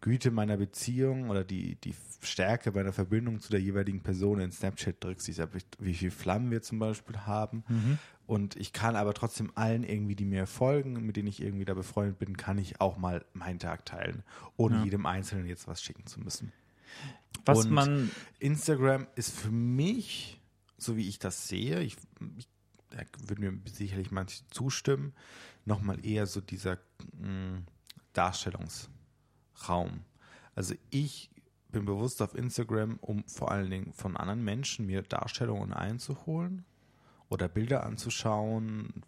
Güte 0.00 0.30
meiner 0.30 0.56
Beziehung 0.56 1.28
oder 1.28 1.44
die, 1.44 1.74
die 1.76 1.94
Stärke 2.22 2.70
meiner 2.70 2.92
Verbindung 2.92 3.40
zu 3.40 3.50
der 3.50 3.60
jeweiligen 3.60 4.00
Person 4.00 4.40
in 4.40 4.52
Snapchat 4.52 5.02
drückst. 5.02 5.28
Ich 5.28 5.36
sage, 5.36 5.58
wie 5.78 5.94
viele 5.94 6.10
Flammen 6.10 6.50
wir 6.50 6.62
zum 6.62 6.78
Beispiel 6.78 7.18
haben. 7.18 7.64
Mhm. 7.68 7.98
Und 8.26 8.56
ich 8.56 8.72
kann 8.72 8.94
aber 8.94 9.14
trotzdem 9.14 9.50
allen 9.54 9.82
irgendwie, 9.82 10.14
die 10.14 10.24
mir 10.24 10.46
folgen, 10.46 11.04
mit 11.04 11.16
denen 11.16 11.28
ich 11.28 11.42
irgendwie 11.42 11.64
da 11.64 11.74
befreundet 11.74 12.18
bin, 12.18 12.36
kann 12.36 12.58
ich 12.58 12.80
auch 12.80 12.98
mal 12.98 13.24
meinen 13.32 13.58
Tag 13.58 13.86
teilen, 13.86 14.22
ohne 14.56 14.76
ja. 14.76 14.84
jedem 14.84 15.06
Einzelnen 15.06 15.46
jetzt 15.46 15.66
was 15.66 15.82
schicken 15.82 16.06
zu 16.06 16.20
müssen. 16.20 16.52
Was 17.44 17.64
Und 17.64 17.70
man 17.72 18.10
Instagram 18.38 19.06
ist 19.16 19.34
für 19.34 19.50
mich, 19.50 20.40
so 20.76 20.96
wie 20.96 21.08
ich 21.08 21.18
das 21.18 21.48
sehe, 21.48 21.80
ich, 21.80 21.96
ich 22.36 22.48
da 22.90 23.02
würden 23.26 23.40
mir 23.40 23.72
sicherlich 23.72 24.10
manche 24.10 24.42
zustimmen, 24.50 25.12
nochmal 25.64 26.04
eher 26.04 26.26
so 26.26 26.40
dieser 26.40 26.78
mh, 27.18 27.28
mm, 27.28 27.66
Darstellungsraum. 28.18 30.00
Also 30.56 30.74
ich 30.90 31.30
bin 31.70 31.84
bewusst 31.84 32.20
auf 32.20 32.34
Instagram, 32.34 32.98
um 33.00 33.22
vor 33.28 33.52
allen 33.52 33.70
Dingen 33.70 33.92
von 33.92 34.16
anderen 34.16 34.42
Menschen 34.42 34.86
mir 34.86 35.02
Darstellungen 35.02 35.72
einzuholen 35.72 36.64
oder 37.28 37.46
Bilder 37.46 37.84
anzuschauen. 37.84 39.04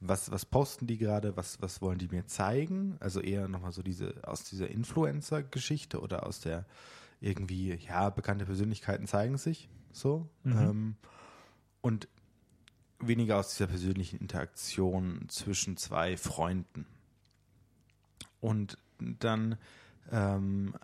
Was, 0.00 0.30
was 0.30 0.46
posten 0.46 0.86
die 0.86 0.96
gerade? 0.96 1.36
Was, 1.36 1.60
was 1.60 1.82
wollen 1.82 1.98
die 1.98 2.08
mir 2.08 2.26
zeigen? 2.26 2.96
Also 3.00 3.20
eher 3.20 3.48
nochmal 3.48 3.72
so 3.72 3.82
diese, 3.82 4.14
aus 4.22 4.44
dieser 4.44 4.70
Influencer-Geschichte 4.70 6.00
oder 6.00 6.26
aus 6.26 6.40
der 6.40 6.64
irgendwie, 7.20 7.74
ja, 7.74 8.08
bekannte 8.08 8.46
Persönlichkeiten 8.46 9.06
zeigen 9.06 9.36
sich 9.36 9.68
so. 9.92 10.26
Mhm. 10.44 10.58
Ähm, 10.58 10.96
und 11.82 12.08
weniger 12.98 13.38
aus 13.38 13.50
dieser 13.50 13.66
persönlichen 13.66 14.20
Interaktion 14.20 15.26
zwischen 15.28 15.76
zwei 15.76 16.16
Freunden. 16.16 16.86
Und 18.40 18.78
dann 18.98 19.56
ähm, 20.12 20.74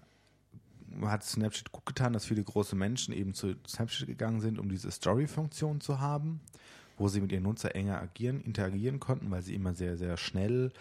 hat 1.02 1.24
Snapchat 1.24 1.72
gut 1.72 1.86
getan, 1.86 2.12
dass 2.12 2.26
viele 2.26 2.42
große 2.42 2.76
Menschen 2.76 3.12
eben 3.12 3.34
zu 3.34 3.54
Snapchat 3.66 4.06
gegangen 4.06 4.40
sind, 4.40 4.58
um 4.58 4.68
diese 4.68 4.90
Story-Funktion 4.90 5.80
zu 5.80 6.00
haben, 6.00 6.40
wo 6.96 7.08
sie 7.08 7.20
mit 7.20 7.32
ihren 7.32 7.44
Nutzer 7.44 7.74
enger 7.74 8.00
agieren, 8.00 8.40
interagieren 8.42 9.00
konnten, 9.00 9.30
weil 9.30 9.42
sie 9.42 9.54
immer 9.54 9.74
sehr, 9.74 9.96
sehr 9.96 10.16
schnell 10.16 10.72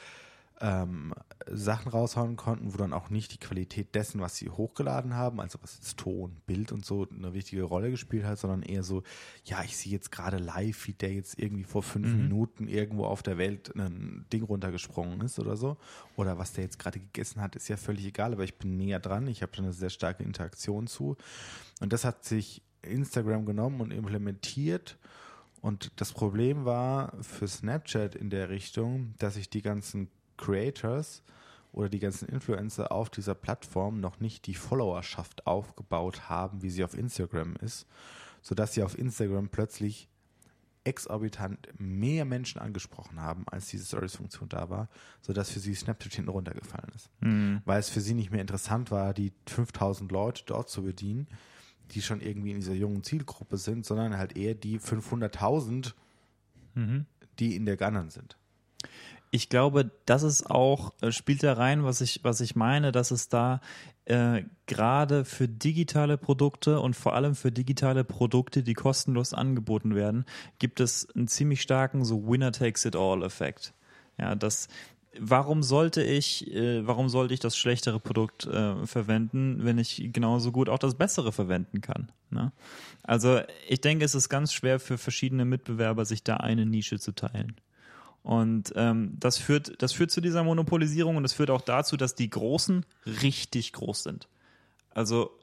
ähm, 0.62 1.14
Sachen 1.48 1.92
raushauen 1.92 2.38
konnten, 2.38 2.74
wo 2.74 2.78
dann 2.78 2.94
auch 2.94 3.10
nicht 3.10 3.34
die 3.34 3.38
Qualität 3.38 3.94
dessen, 3.94 4.22
was 4.22 4.38
sie 4.38 4.50
hochgeladen 4.50 5.14
haben, 5.14 5.42
also 5.42 5.60
was 5.62 5.76
jetzt 5.76 5.98
Ton, 5.98 6.38
Bild 6.46 6.72
und 6.72 6.86
so 6.86 7.08
eine 7.10 7.34
wichtige 7.34 7.64
Rolle 7.64 7.92
gespielt 7.92 8.26
hat, 8.26 8.40
sondern 8.40 8.62
eher 8.62 8.84
so, 8.84 9.04
ja, 9.44 9.64
ich 9.64 9.76
sehe 9.76 9.92
jetzt 9.92 10.12
gerade 10.12 10.38
live, 10.38 10.88
wie 10.88 10.94
der 10.94 11.14
jetzt 11.14 11.38
irgendwie 11.38 11.66
vor 11.66 11.84
fünf 11.84 12.08
mhm. 12.08 12.24
Minuten 12.24 12.68
irgendwo 12.68 13.06
auf 13.06 13.22
der 13.22 13.38
Welt 13.38 13.76
ein 13.76 14.26
Ding 14.32 14.44
runtergesprungen 14.44 15.22
ist 15.22 15.40
oder 15.40 15.58
so. 15.58 15.78
Oder 16.16 16.38
was 16.38 16.54
der 16.54 16.64
jetzt 16.64 16.80
gerade 16.80 17.00
gegessen 17.00 17.42
hat, 17.42 17.56
ist 17.56 17.68
ja 17.68 17.78
völlig 17.78 18.06
egal, 18.06 18.34
aber 18.34 18.44
ich 18.44 18.58
bin 18.58 18.78
näher 18.78 19.00
dran, 19.00 19.28
ich 19.28 19.42
habe 19.42 19.52
da 19.56 19.62
eine 19.62 19.74
sehr 19.74 19.90
starke 19.90 20.24
Interaktion 20.24 20.88
zu. 20.88 21.18
Und 21.82 21.92
das 21.92 22.06
hat 22.06 22.24
sich 22.24 22.62
Instagram 22.82 23.46
genommen 23.46 23.82
und 23.82 23.92
implementiert. 23.92 24.98
Und 25.62 25.92
das 25.96 26.14
Problem 26.14 26.64
war 26.64 27.14
für 27.22 27.48
Snapchat 27.48 28.14
in 28.16 28.30
der 28.30 28.50
Richtung, 28.50 29.16
dass 29.18 29.34
sich 29.34 29.50
die 29.50 29.64
ganzen 29.64 30.10
Creators 30.38 31.24
oder 31.76 31.90
die 31.90 32.00
ganzen 32.00 32.30
Influencer 32.30 32.92
auf 32.92 33.10
dieser 33.10 33.36
Plattform 33.36 34.00
noch 34.00 34.20
nicht 34.22 34.48
die 34.48 34.56
Followerschaft 34.56 35.46
aufgebaut 35.46 36.30
haben, 36.30 36.62
wie 36.62 36.70
sie 36.70 36.84
auf 36.86 36.98
Instagram 36.98 37.56
ist, 37.58 37.86
sodass 38.42 38.74
sie 38.74 38.84
auf 38.84 38.98
Instagram 38.98 39.50
plötzlich 39.50 40.08
exorbitant 40.86 41.68
mehr 41.78 42.24
Menschen 42.24 42.62
angesprochen 42.62 43.20
haben, 43.20 43.44
als 43.48 43.68
diese 43.68 43.86
Stories-Funktion 43.86 44.48
da 44.48 44.70
war, 44.70 44.88
sodass 45.22 45.50
für 45.50 45.60
sie 45.60 45.74
Snapchat 45.74 46.14
hinten 46.14 46.30
runtergefallen 46.30 46.92
ist. 46.96 47.10
Mhm. 47.20 47.62
Weil 47.66 47.80
es 47.80 47.90
für 47.90 48.02
sie 48.02 48.14
nicht 48.14 48.32
mehr 48.32 48.42
interessant 48.42 48.92
war, 48.92 49.14
die 49.14 49.34
5000 49.48 50.12
Leute 50.12 50.44
dort 50.46 50.70
zu 50.70 50.84
bedienen, 50.84 51.28
die 51.92 52.02
schon 52.02 52.22
irgendwie 52.22 52.52
in 52.52 52.58
dieser 52.58 52.74
jungen 52.74 53.04
Zielgruppe 53.04 53.58
sind, 53.58 53.86
sondern 53.86 54.16
halt 54.18 54.38
eher 54.38 54.54
die 54.54 54.80
500.000, 54.80 55.94
mhm. 56.76 57.06
die 57.40 57.56
in 57.56 57.66
der 57.66 57.78
Gunnern 57.78 58.10
sind 58.10 58.38
ich 59.36 59.50
glaube, 59.50 59.92
das 60.06 60.24
ist 60.24 60.50
auch, 60.50 60.94
äh, 61.02 61.12
spielt 61.12 61.44
da 61.44 61.54
rein, 61.54 61.84
was 61.84 62.00
ich, 62.00 62.22
was 62.24 62.40
ich 62.40 62.56
meine, 62.56 62.94
dass 62.94 63.12
es 63.12 63.28
da 63.28 63.60
äh, 64.06 64.44
gerade 64.66 65.26
für 65.26 65.50
digitale 65.50 66.18
Produkte 66.18 66.80
und 66.80 66.96
vor 66.96 67.16
allem 67.16 67.36
für 67.36 67.52
digitale 67.52 68.06
Produkte, 68.06 68.64
die 68.64 68.74
kostenlos 68.74 69.34
angeboten 69.34 69.94
werden, 69.94 70.24
gibt 70.58 70.80
es 70.80 71.10
einen 71.16 71.28
ziemlich 71.28 71.62
starken 71.62 72.06
so 72.06 72.26
Winner 72.26 72.54
takes 72.54 72.86
it 72.86 72.96
all 72.96 73.24
Effekt. 73.24 73.74
Ja, 74.18 74.36
das, 74.36 74.70
warum 75.20 75.64
sollte 75.64 76.02
ich, 76.02 76.50
äh, 76.54 76.88
warum 76.88 77.10
sollte 77.10 77.34
ich 77.34 77.42
das 77.42 77.58
schlechtere 77.58 78.00
Produkt 78.00 78.46
äh, 78.46 78.86
verwenden, 78.86 79.66
wenn 79.66 79.78
ich 79.78 80.14
genauso 80.14 80.54
gut 80.54 80.70
auch 80.70 80.80
das 80.80 80.96
bessere 80.96 81.34
verwenden 81.34 81.82
kann? 81.82 82.10
Ne? 82.30 82.54
Also 83.04 83.42
ich 83.68 83.82
denke, 83.82 84.06
es 84.06 84.16
ist 84.16 84.30
ganz 84.30 84.54
schwer 84.54 84.80
für 84.80 84.98
verschiedene 84.98 85.44
Mitbewerber, 85.44 86.06
sich 86.06 86.24
da 86.24 86.38
eine 86.38 86.66
Nische 86.66 87.00
zu 87.00 87.12
teilen. 87.12 87.58
Und 88.26 88.74
ähm, 88.76 89.12
das, 89.20 89.38
führt, 89.38 89.80
das 89.84 89.94
führt 89.94 90.10
zu 90.10 90.20
dieser 90.20 90.44
Monopolisierung 90.44 91.16
und 91.16 91.22
das 91.22 91.34
führt 91.34 91.52
auch 91.52 91.62
dazu, 91.62 91.96
dass 91.96 92.16
die 92.16 92.28
Großen 92.28 92.84
richtig 93.22 93.72
groß 93.72 94.02
sind. 94.02 94.28
Also 94.90 95.38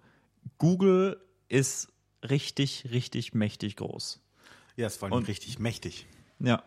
Google 0.59 1.21
ist 1.49 1.93
richtig, 2.29 2.89
richtig 2.91 3.35
mächtig 3.35 3.77
groß. 3.77 4.21
Ja, 4.75 4.89
es 4.89 5.01
war 5.01 5.13
richtig 5.29 5.61
mächtig. 5.61 6.09
Ja. 6.41 6.65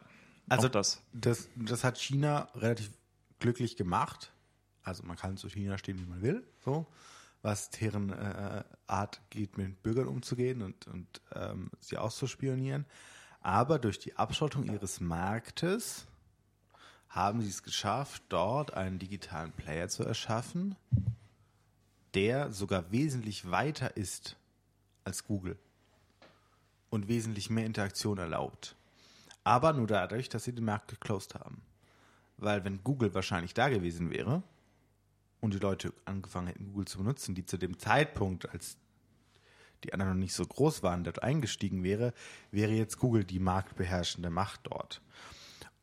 Also 0.48 0.70
das. 0.70 1.02
das. 1.12 1.50
Das 1.58 1.84
hat 1.84 1.98
China 1.98 2.48
relativ 2.56 2.92
glücklich 3.40 3.76
gemacht. 3.76 4.32
Also 4.84 5.04
man 5.04 5.18
kann 5.18 5.36
zu 5.36 5.50
China 5.50 5.78
stehen, 5.78 6.00
wie 6.00 6.06
man 6.06 6.22
will, 6.22 6.48
so 6.64 6.88
was 7.42 7.72
deren 7.72 8.12
äh, 8.12 8.64
Art 8.88 9.22
geht, 9.30 9.58
mit 9.58 9.84
Bürgern 9.84 10.08
umzugehen 10.08 10.62
und, 10.62 10.88
und 10.88 11.22
ähm, 11.36 11.72
sie 11.80 11.98
auszuspionieren. 11.98 12.86
Aber 13.46 13.78
durch 13.78 14.00
die 14.00 14.16
Abschottung 14.16 14.64
ihres 14.64 15.00
Marktes 15.00 16.08
haben 17.10 17.44
sie 17.44 17.50
es 17.50 17.62
geschafft, 17.62 18.24
dort 18.30 18.74
einen 18.74 18.98
digitalen 18.98 19.52
Player 19.52 19.88
zu 19.88 20.04
erschaffen, 20.04 20.76
der 22.16 22.52
sogar 22.52 22.92
wesentlich 22.92 23.52
weiter 23.52 23.98
ist 23.98 24.36
als 25.04 25.26
Google 25.26 25.60
und 26.90 27.08
wesentlich 27.08 27.52
mehr 27.52 27.68
Interaktion 27.68 28.18
erlaubt. 28.18 28.76
Aber 29.44 29.74
nur 29.74 29.86
dadurch, 29.86 30.28
dass 30.28 30.46
sie 30.46 30.56
den 30.56 30.66
Markt 30.66 30.88
geclosed 30.88 31.36
haben. 31.36 31.62
Weil 32.38 32.66
wenn 32.66 32.84
Google 32.84 33.14
wahrscheinlich 33.14 33.54
da 33.54 33.70
gewesen 33.70 34.10
wäre 34.10 34.42
und 35.40 35.54
die 35.54 35.60
Leute 35.60 35.94
angefangen 36.06 36.48
hätten, 36.48 36.66
Google 36.66 36.88
zu 36.88 36.98
benutzen, 36.98 37.36
die 37.36 37.46
zu 37.46 37.58
dem 37.58 37.78
Zeitpunkt, 37.78 38.50
als 38.50 38.78
die 39.86 39.94
anderen 39.94 40.14
noch 40.14 40.20
nicht 40.20 40.34
so 40.34 40.46
groß 40.46 40.84
waren, 40.84 41.04
dort 41.04 41.24
eingestiegen 41.24 41.84
wäre, 41.84 42.14
wäre 42.52 42.72
jetzt 42.72 42.98
Google 43.00 43.24
die 43.24 43.40
marktbeherrschende 43.40 44.30
Macht 44.30 44.62
dort. 44.64 45.02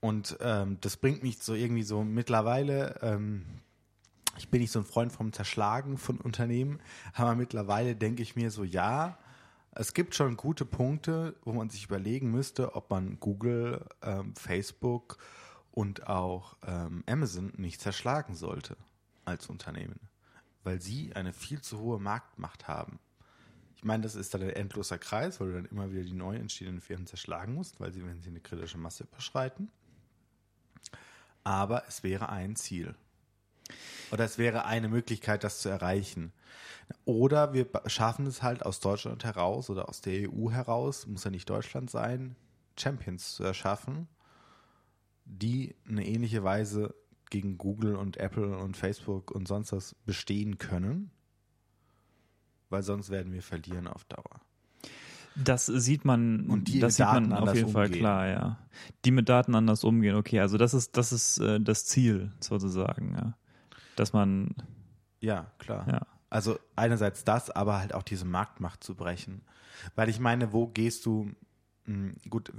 Und 0.00 0.36
ähm, 0.40 0.78
das 0.80 0.96
bringt 0.96 1.22
mich 1.22 1.38
so 1.42 1.54
irgendwie 1.54 1.84
so 1.84 2.02
mittlerweile, 2.02 2.98
ähm, 3.02 3.44
ich 4.36 4.48
bin 4.48 4.60
nicht 4.60 4.72
so 4.72 4.80
ein 4.80 4.84
Freund 4.84 5.12
vom 5.12 5.32
Zerschlagen 5.32 5.96
von 5.96 6.18
Unternehmen, 6.18 6.80
aber 7.14 7.34
mittlerweile 7.36 7.94
denke 7.94 8.22
ich 8.22 8.34
mir 8.34 8.50
so, 8.50 8.64
ja, 8.64 9.18
es 9.74 9.94
gibt 9.94 10.14
schon 10.14 10.36
gute 10.36 10.64
Punkte, 10.64 11.36
wo 11.44 11.52
man 11.52 11.70
sich 11.70 11.84
überlegen 11.84 12.30
müsste, 12.30 12.74
ob 12.74 12.90
man 12.90 13.20
Google, 13.20 13.86
ähm, 14.02 14.34
Facebook 14.34 15.18
und 15.70 16.08
auch 16.08 16.56
ähm, 16.66 17.04
Amazon 17.06 17.52
nicht 17.56 17.80
zerschlagen 17.80 18.34
sollte 18.34 18.76
als 19.24 19.48
Unternehmen, 19.48 20.00
weil 20.64 20.80
sie 20.80 21.14
eine 21.14 21.32
viel 21.32 21.60
zu 21.60 21.78
hohe 21.78 21.98
Marktmacht 21.98 22.68
haben. 22.68 22.98
Ich 23.82 23.86
meine, 23.86 24.04
das 24.04 24.14
ist 24.14 24.32
dann 24.32 24.42
ein 24.42 24.50
endloser 24.50 24.96
Kreis, 24.96 25.40
weil 25.40 25.48
du 25.48 25.54
dann 25.54 25.64
immer 25.64 25.90
wieder 25.90 26.04
die 26.04 26.12
neu 26.12 26.36
entstehenden 26.36 26.80
Firmen 26.80 27.08
zerschlagen 27.08 27.52
musst, 27.52 27.80
weil 27.80 27.92
sie, 27.92 28.06
wenn 28.06 28.22
sie 28.22 28.30
eine 28.30 28.38
kritische 28.38 28.78
Masse 28.78 29.02
überschreiten. 29.02 29.72
Aber 31.42 31.82
es 31.88 32.04
wäre 32.04 32.28
ein 32.28 32.54
Ziel. 32.54 32.94
Oder 34.12 34.24
es 34.24 34.38
wäre 34.38 34.66
eine 34.66 34.88
Möglichkeit, 34.88 35.42
das 35.42 35.62
zu 35.62 35.68
erreichen. 35.68 36.32
Oder 37.04 37.54
wir 37.54 37.66
schaffen 37.86 38.24
es 38.26 38.40
halt 38.40 38.64
aus 38.64 38.78
Deutschland 38.78 39.24
heraus 39.24 39.68
oder 39.68 39.88
aus 39.88 40.00
der 40.00 40.30
EU 40.30 40.52
heraus, 40.52 41.08
muss 41.08 41.24
ja 41.24 41.32
nicht 41.32 41.50
Deutschland 41.50 41.90
sein, 41.90 42.36
Champions 42.78 43.34
zu 43.34 43.42
erschaffen, 43.42 44.06
die 45.24 45.74
eine 45.88 46.06
ähnliche 46.06 46.44
Weise 46.44 46.94
gegen 47.30 47.58
Google 47.58 47.96
und 47.96 48.16
Apple 48.18 48.56
und 48.56 48.76
Facebook 48.76 49.32
und 49.32 49.48
sonst 49.48 49.72
was 49.72 49.96
bestehen 50.06 50.58
können, 50.58 51.10
weil 52.72 52.82
sonst 52.82 53.10
werden 53.10 53.32
wir 53.32 53.42
verlieren 53.42 53.86
auf 53.86 54.04
Dauer. 54.04 54.40
Das 55.34 55.66
sieht 55.66 56.04
man, 56.04 56.46
Und 56.50 56.68
die 56.68 56.80
das 56.80 56.96
sieht 56.96 57.06
man 57.06 57.30
Daten 57.30 57.32
auf 57.32 57.38
anders 57.40 57.56
jeden 57.56 57.70
Fall 57.70 57.86
umgehen. 57.86 58.00
klar, 58.00 58.26
ja. 58.26 58.58
Die 59.04 59.10
mit 59.12 59.28
Daten 59.28 59.54
anders 59.54 59.84
umgehen, 59.84 60.16
okay, 60.16 60.40
also 60.40 60.58
das 60.58 60.74
ist, 60.74 60.96
das 60.96 61.12
ist 61.12 61.38
äh, 61.38 61.60
das 61.60 61.86
Ziel 61.86 62.32
sozusagen, 62.40 63.14
ja. 63.14 63.34
Dass 63.96 64.12
man, 64.12 64.54
Ja, 65.20 65.50
klar. 65.58 65.86
ja. 65.88 66.06
Also 66.28 66.58
einerseits 66.76 67.24
das, 67.24 67.50
aber 67.50 67.78
halt 67.78 67.94
auch 67.94 68.02
diese 68.02 68.24
Marktmacht 68.24 68.82
zu 68.82 68.94
brechen. 68.94 69.42
Weil 69.94 70.08
ich 70.08 70.18
meine, 70.20 70.52
wo 70.52 70.66
gehst 70.66 71.04
du, 71.06 71.30
mh, 71.86 72.12
gut, 72.28 72.52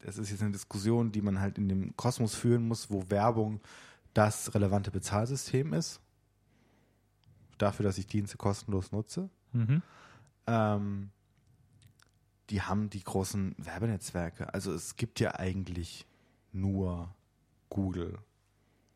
das 0.00 0.18
ist 0.18 0.30
jetzt 0.30 0.42
eine 0.42 0.52
Diskussion, 0.52 1.12
die 1.12 1.22
man 1.22 1.40
halt 1.40 1.56
in 1.58 1.68
dem 1.68 1.96
Kosmos 1.96 2.34
führen 2.34 2.66
muss, 2.68 2.90
wo 2.90 3.08
Werbung 3.10 3.60
das 4.12 4.54
relevante 4.54 4.90
Bezahlsystem 4.90 5.72
ist. 5.72 6.00
Dafür, 7.58 7.84
dass 7.84 7.98
ich 7.98 8.06
Dienste 8.06 8.36
kostenlos 8.36 8.92
nutze. 8.92 9.30
Mhm. 9.54 9.82
Ähm, 10.46 11.10
die 12.50 12.62
haben 12.62 12.90
die 12.90 13.02
großen 13.02 13.54
Werbenetzwerke. 13.58 14.52
Also 14.52 14.72
es 14.72 14.96
gibt 14.96 15.20
ja 15.20 15.34
eigentlich 15.34 16.06
nur 16.52 17.14
Google 17.70 18.18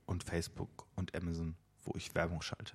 und 0.07 0.25
Facebook 0.25 0.87
und 0.97 1.15
Amazon, 1.15 1.55
wo 1.85 1.93
ich 1.97 2.15
Werbung 2.15 2.43
schalte. 2.43 2.75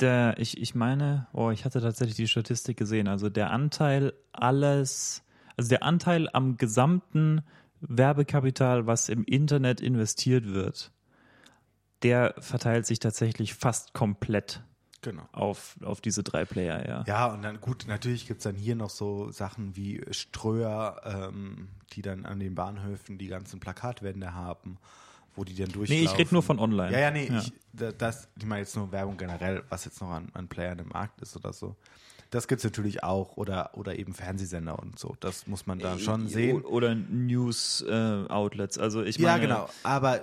Der, 0.00 0.38
ich, 0.38 0.58
ich 0.58 0.74
meine, 0.74 1.26
oh, 1.32 1.50
ich 1.50 1.64
hatte 1.64 1.80
tatsächlich 1.80 2.16
die 2.16 2.28
Statistik 2.28 2.76
gesehen. 2.76 3.08
Also 3.08 3.28
der 3.28 3.50
Anteil 3.50 4.12
alles, 4.32 5.22
also 5.56 5.68
der 5.68 5.82
Anteil 5.82 6.28
am 6.32 6.56
gesamten 6.56 7.42
Werbekapital, 7.80 8.86
was 8.86 9.08
im 9.08 9.24
Internet 9.24 9.80
investiert 9.80 10.46
wird, 10.46 10.92
der 12.02 12.34
verteilt 12.38 12.86
sich 12.86 12.98
tatsächlich 12.98 13.54
fast 13.54 13.92
komplett 13.92 14.62
Genau. 15.02 15.22
auf, 15.32 15.76
auf 15.82 16.00
diese 16.00 16.22
drei 16.22 16.44
Player, 16.44 16.86
ja. 16.86 17.04
Ja, 17.06 17.26
und 17.32 17.42
dann 17.42 17.60
gut, 17.60 17.86
natürlich 17.88 18.26
gibt 18.26 18.40
es 18.40 18.44
dann 18.44 18.54
hier 18.56 18.76
noch 18.76 18.90
so 18.90 19.30
Sachen 19.30 19.74
wie 19.76 20.02
Ströer, 20.10 21.00
ähm, 21.32 21.68
die 21.92 22.02
dann 22.02 22.26
an 22.26 22.38
den 22.38 22.54
Bahnhöfen 22.54 23.16
die 23.16 23.28
ganzen 23.28 23.60
Plakatwände 23.60 24.34
haben, 24.34 24.76
wo 25.36 25.44
die 25.44 25.54
dann 25.54 25.68
durchlaufen. 25.70 26.04
Nee, 26.04 26.10
ich 26.10 26.18
rede 26.18 26.34
nur 26.34 26.42
von 26.42 26.58
online. 26.58 26.92
Ja, 26.92 26.98
ja, 27.00 27.10
nee, 27.10 27.28
Ja. 27.28 27.38
Ich, 27.40 27.52
da- 27.72 27.92
das, 27.92 28.28
ich 28.38 28.44
meine 28.44 28.60
jetzt 28.60 28.76
nur 28.76 28.92
Werbung 28.92 29.16
generell, 29.16 29.62
was 29.70 29.84
jetzt 29.86 30.00
noch 30.02 30.10
an, 30.10 30.28
an 30.34 30.48
Playern 30.48 30.78
im 30.80 30.88
Markt 30.88 31.20
ist 31.22 31.34
oder 31.36 31.52
so. 31.54 31.76
Das 32.30 32.46
gibt 32.46 32.58
es 32.60 32.64
natürlich 32.64 33.02
auch 33.02 33.36
oder, 33.38 33.76
oder 33.78 33.98
eben 33.98 34.12
Fernsehsender 34.14 34.78
und 34.78 34.98
so. 34.98 35.16
Das 35.20 35.46
muss 35.46 35.66
man 35.66 35.78
da 35.80 35.98
schon 35.98 36.28
sehen. 36.28 36.62
Oder 36.62 36.94
News-Outlets. 36.94 38.78
also 38.78 39.02
ich 39.02 39.18
meine, 39.18 39.30
Ja, 39.30 39.38
genau. 39.38 39.68
Aber 39.82 40.20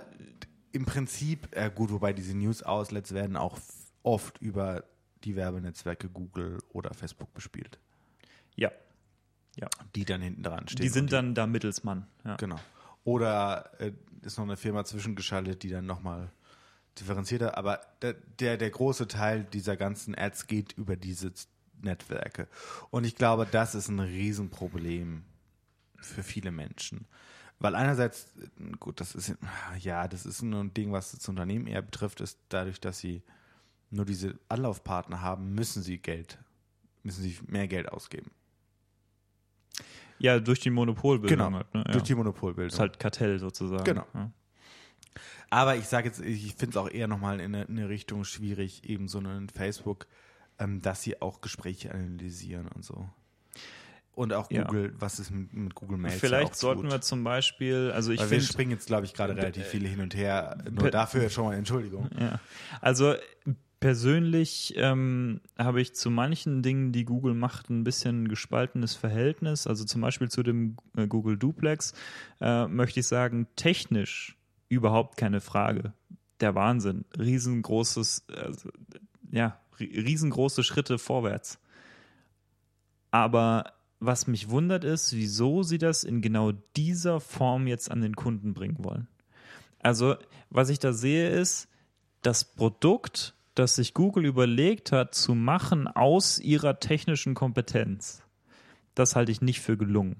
im 0.71 0.85
Prinzip, 0.85 1.47
äh, 1.51 1.71
gut, 1.73 1.91
wobei 1.91 2.13
diese 2.13 2.35
News-Outlets 2.37 3.13
werden 3.13 3.35
auch 3.35 3.57
oft 4.07 4.37
über 4.37 4.85
die 5.25 5.35
Werbenetzwerke 5.35 6.07
Google 6.07 6.59
oder 6.69 6.93
Facebook 6.93 7.33
bespielt, 7.33 7.77
Ja, 8.55 8.71
ja. 9.57 9.67
die 9.95 10.05
dann 10.05 10.21
hinten 10.21 10.43
dran 10.43 10.67
stehen. 10.69 10.81
Die 10.81 10.89
sind 10.89 11.05
und 11.05 11.11
dann 11.11 11.35
da 11.35 11.45
Mittelsmann. 11.45 12.07
Ja. 12.23 12.37
Genau. 12.37 12.57
Oder 13.03 13.69
äh, 13.79 13.91
ist 14.21 14.37
noch 14.37 14.45
eine 14.45 14.55
Firma 14.55 14.85
zwischengeschaltet, 14.85 15.61
die 15.61 15.69
dann 15.69 15.85
nochmal 15.85 16.31
differenzierter, 16.97 17.57
aber 17.57 17.81
der, 18.01 18.13
der, 18.39 18.57
der 18.57 18.69
große 18.69 19.07
Teil 19.07 19.43
dieser 19.43 19.75
ganzen 19.75 20.15
Ads 20.17 20.47
geht 20.47 20.71
über 20.73 20.95
diese 20.95 21.33
Netzwerke. 21.81 22.47
Und 22.89 23.05
ich 23.05 23.15
glaube, 23.15 23.45
das 23.45 23.75
ist 23.75 23.89
ein 23.89 23.99
Riesenproblem 23.99 25.25
für 25.97 26.23
viele 26.23 26.51
Menschen. 26.51 27.07
Weil 27.59 27.75
einerseits, 27.75 28.37
äh, 28.37 28.71
gut, 28.79 29.01
das 29.01 29.15
ist 29.15 29.35
ja, 29.79 30.07
das 30.07 30.25
ist 30.25 30.41
ein 30.41 30.73
Ding, 30.73 30.93
was 30.93 31.11
das 31.11 31.27
Unternehmen 31.27 31.67
eher 31.67 31.81
betrifft, 31.81 32.21
ist 32.21 32.39
dadurch, 32.47 32.79
dass 32.79 32.99
sie 32.99 33.21
nur 33.89 34.05
diese 34.05 34.37
Anlaufpartner 34.49 35.21
haben, 35.21 35.53
müssen 35.53 35.81
sie 35.81 35.97
Geld, 35.97 36.39
müssen 37.03 37.23
sie 37.23 37.37
mehr 37.47 37.67
Geld 37.67 37.89
ausgeben. 37.91 38.31
Ja, 40.19 40.39
durch 40.39 40.59
die 40.59 40.69
Monopolbildung. 40.69 41.37
Genau. 41.37 41.57
Halt, 41.57 41.73
ne? 41.73 41.83
ja. 41.85 41.91
Durch 41.91 42.03
die 42.03 42.15
Monopolbildung. 42.15 42.73
ist 42.73 42.79
halt 42.79 42.99
Kartell 42.99 43.39
sozusagen. 43.39 43.83
Genau. 43.83 44.05
Ja. 44.13 44.31
Aber 45.49 45.75
ich 45.75 45.85
sage 45.85 46.07
jetzt, 46.07 46.19
ich 46.19 46.55
finde 46.55 46.71
es 46.71 46.77
auch 46.77 46.89
eher 46.89 47.07
nochmal 47.07 47.39
in 47.39 47.55
eine, 47.55 47.63
in 47.65 47.77
eine 47.77 47.89
Richtung 47.89 48.23
schwierig, 48.23 48.89
eben 48.89 49.07
so 49.07 49.19
ein 49.19 49.47
Facebook, 49.49 50.07
ähm, 50.59 50.81
dass 50.81 51.03
sie 51.03 51.21
auch 51.21 51.41
Gespräche 51.41 51.93
analysieren 51.93 52.67
und 52.67 52.83
so. 52.83 53.07
Und 54.11 54.33
auch 54.33 54.49
Ja. 54.49 54.63
Google, 54.63 54.95
was 54.97 55.19
ist 55.19 55.29
mit, 55.29 55.53
mit 55.53 55.75
Google 55.75 55.97
Mails? 55.99 56.19
Vielleicht 56.19 56.55
sollten 56.55 56.89
wir 56.89 57.01
zum 57.01 57.23
Beispiel, 57.23 57.91
also 57.93 58.11
ich 58.11 58.19
Weil 58.19 58.31
wir 58.31 58.39
finde, 58.39 58.51
springen 58.51 58.71
jetzt, 58.71 58.87
glaube 58.87 59.05
ich, 59.05 59.13
gerade 59.13 59.35
relativ 59.35 59.67
viele 59.67 59.87
hin 59.87 60.01
und 60.01 60.15
her. 60.15 60.57
Nur 60.71 60.89
dafür 60.89 61.29
schon 61.29 61.45
mal 61.45 61.53
Entschuldigung. 61.53 62.09
ja. 62.19 62.39
also 62.81 63.13
persönlich 63.79 64.73
ähm, 64.77 65.41
habe 65.57 65.81
ich 65.81 65.93
zu 65.93 66.09
manchen 66.09 66.63
Dingen, 66.63 66.91
die 66.91 67.05
Google 67.05 67.33
macht, 67.33 67.69
ein 67.69 67.83
bisschen 67.83 68.27
gespaltenes 68.27 68.95
Verhältnis. 68.95 69.67
Also 69.67 69.85
zum 69.85 70.01
Beispiel 70.01 70.29
zu 70.29 70.43
dem 70.43 70.77
äh, 70.95 71.07
Google 71.07 71.37
Duplex 71.37 71.93
äh, 72.41 72.67
möchte 72.67 72.99
ich 72.99 73.07
sagen, 73.07 73.47
technisch 73.55 74.35
überhaupt 74.69 75.17
keine 75.17 75.41
Frage. 75.41 75.93
Der 76.39 76.55
Wahnsinn. 76.55 77.05
Riesengroßes, 77.17 78.25
also, 78.35 78.69
ja, 79.31 79.59
ri- 79.79 80.05
riesengroße 80.05 80.63
Schritte 80.63 80.97
vorwärts. 80.97 81.59
Aber 83.11 83.73
was 83.99 84.27
mich 84.27 84.49
wundert 84.49 84.83
ist, 84.83 85.13
wieso 85.13 85.63
sie 85.63 85.77
das 85.77 86.03
in 86.03 86.21
genau 86.21 86.51
dieser 86.75 87.19
Form 87.19 87.67
jetzt 87.67 87.89
an 87.89 88.01
den 88.01 88.15
Kunden 88.15 88.53
bringen 88.53 88.83
wollen. 88.83 89.07
Also, 89.79 90.15
was 90.49 90.69
ich 90.69 90.79
da 90.79 90.93
sehe, 90.93 91.29
ist, 91.29 91.67
das 92.21 92.43
Produkt, 92.43 93.35
das 93.57 93.75
sich 93.75 93.93
Google 93.93 94.25
überlegt 94.25 94.91
hat, 94.91 95.15
zu 95.15 95.33
machen 95.33 95.87
aus 95.87 96.39
ihrer 96.39 96.79
technischen 96.79 97.33
Kompetenz, 97.33 98.23
das 98.95 99.15
halte 99.15 99.31
ich 99.31 99.41
nicht 99.41 99.61
für 99.61 99.77
gelungen. 99.77 100.17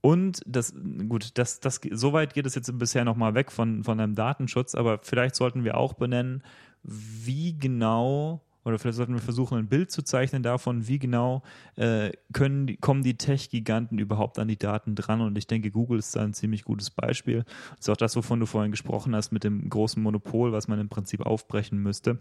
Und 0.00 0.40
das, 0.46 0.72
gut, 1.08 1.36
das, 1.38 1.58
das, 1.60 1.80
so 1.90 2.12
weit 2.12 2.34
geht 2.34 2.46
es 2.46 2.54
jetzt 2.54 2.78
bisher 2.78 3.04
nochmal 3.04 3.34
weg 3.34 3.50
von, 3.50 3.82
von 3.82 3.98
einem 3.98 4.14
Datenschutz, 4.14 4.74
aber 4.74 5.00
vielleicht 5.02 5.34
sollten 5.34 5.64
wir 5.64 5.76
auch 5.76 5.94
benennen, 5.94 6.42
wie 6.82 7.58
genau, 7.58 8.45
oder 8.66 8.78
vielleicht 8.78 8.96
sollten 8.96 9.14
wir 9.14 9.20
versuchen, 9.20 9.56
ein 9.58 9.68
Bild 9.68 9.90
zu 9.92 10.02
zeichnen 10.02 10.42
davon, 10.42 10.88
wie 10.88 10.98
genau 10.98 11.42
äh, 11.76 12.10
können, 12.32 12.78
kommen 12.80 13.02
die 13.04 13.16
Tech-Giganten 13.16 13.98
überhaupt 14.00 14.38
an 14.40 14.48
die 14.48 14.58
Daten 14.58 14.96
dran. 14.96 15.20
Und 15.20 15.38
ich 15.38 15.46
denke, 15.46 15.70
Google 15.70 16.00
ist 16.00 16.16
da 16.16 16.22
ein 16.22 16.34
ziemlich 16.34 16.64
gutes 16.64 16.90
Beispiel. 16.90 17.44
Das 17.70 17.80
ist 17.82 17.88
auch 17.90 17.96
das, 17.96 18.16
wovon 18.16 18.40
du 18.40 18.46
vorhin 18.46 18.72
gesprochen 18.72 19.14
hast, 19.14 19.30
mit 19.30 19.44
dem 19.44 19.68
großen 19.70 20.02
Monopol, 20.02 20.52
was 20.52 20.66
man 20.66 20.80
im 20.80 20.88
Prinzip 20.88 21.20
aufbrechen 21.24 21.78
müsste. 21.78 22.18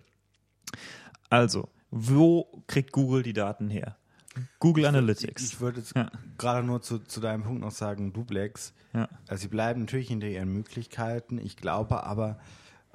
Also, 1.29 1.69
wo 1.89 2.63
kriegt 2.67 2.91
Google 2.91 3.23
die 3.23 3.33
Daten 3.33 3.69
her? 3.69 3.95
Google 4.59 4.85
Analytics. 4.85 5.43
Ich, 5.43 5.53
ich 5.53 5.59
würde 5.61 5.79
jetzt 5.79 5.95
Ja. 5.95 6.11
gerade 6.37 6.65
nur 6.65 6.81
zu, 6.81 6.99
zu 6.99 7.21
deinem 7.21 7.43
Punkt 7.43 7.61
noch 7.61 7.71
sagen, 7.71 8.13
Duplex. 8.13 8.73
ja. 8.93 9.07
Also 9.27 9.41
sie 9.43 9.47
bleiben 9.47 9.81
natürlich 9.81 10.09
hinter 10.09 10.27
ihren 10.27 10.51
Möglichkeiten. 10.51 11.37
Ich 11.37 11.55
glaube 11.57 12.03
aber, 12.03 12.37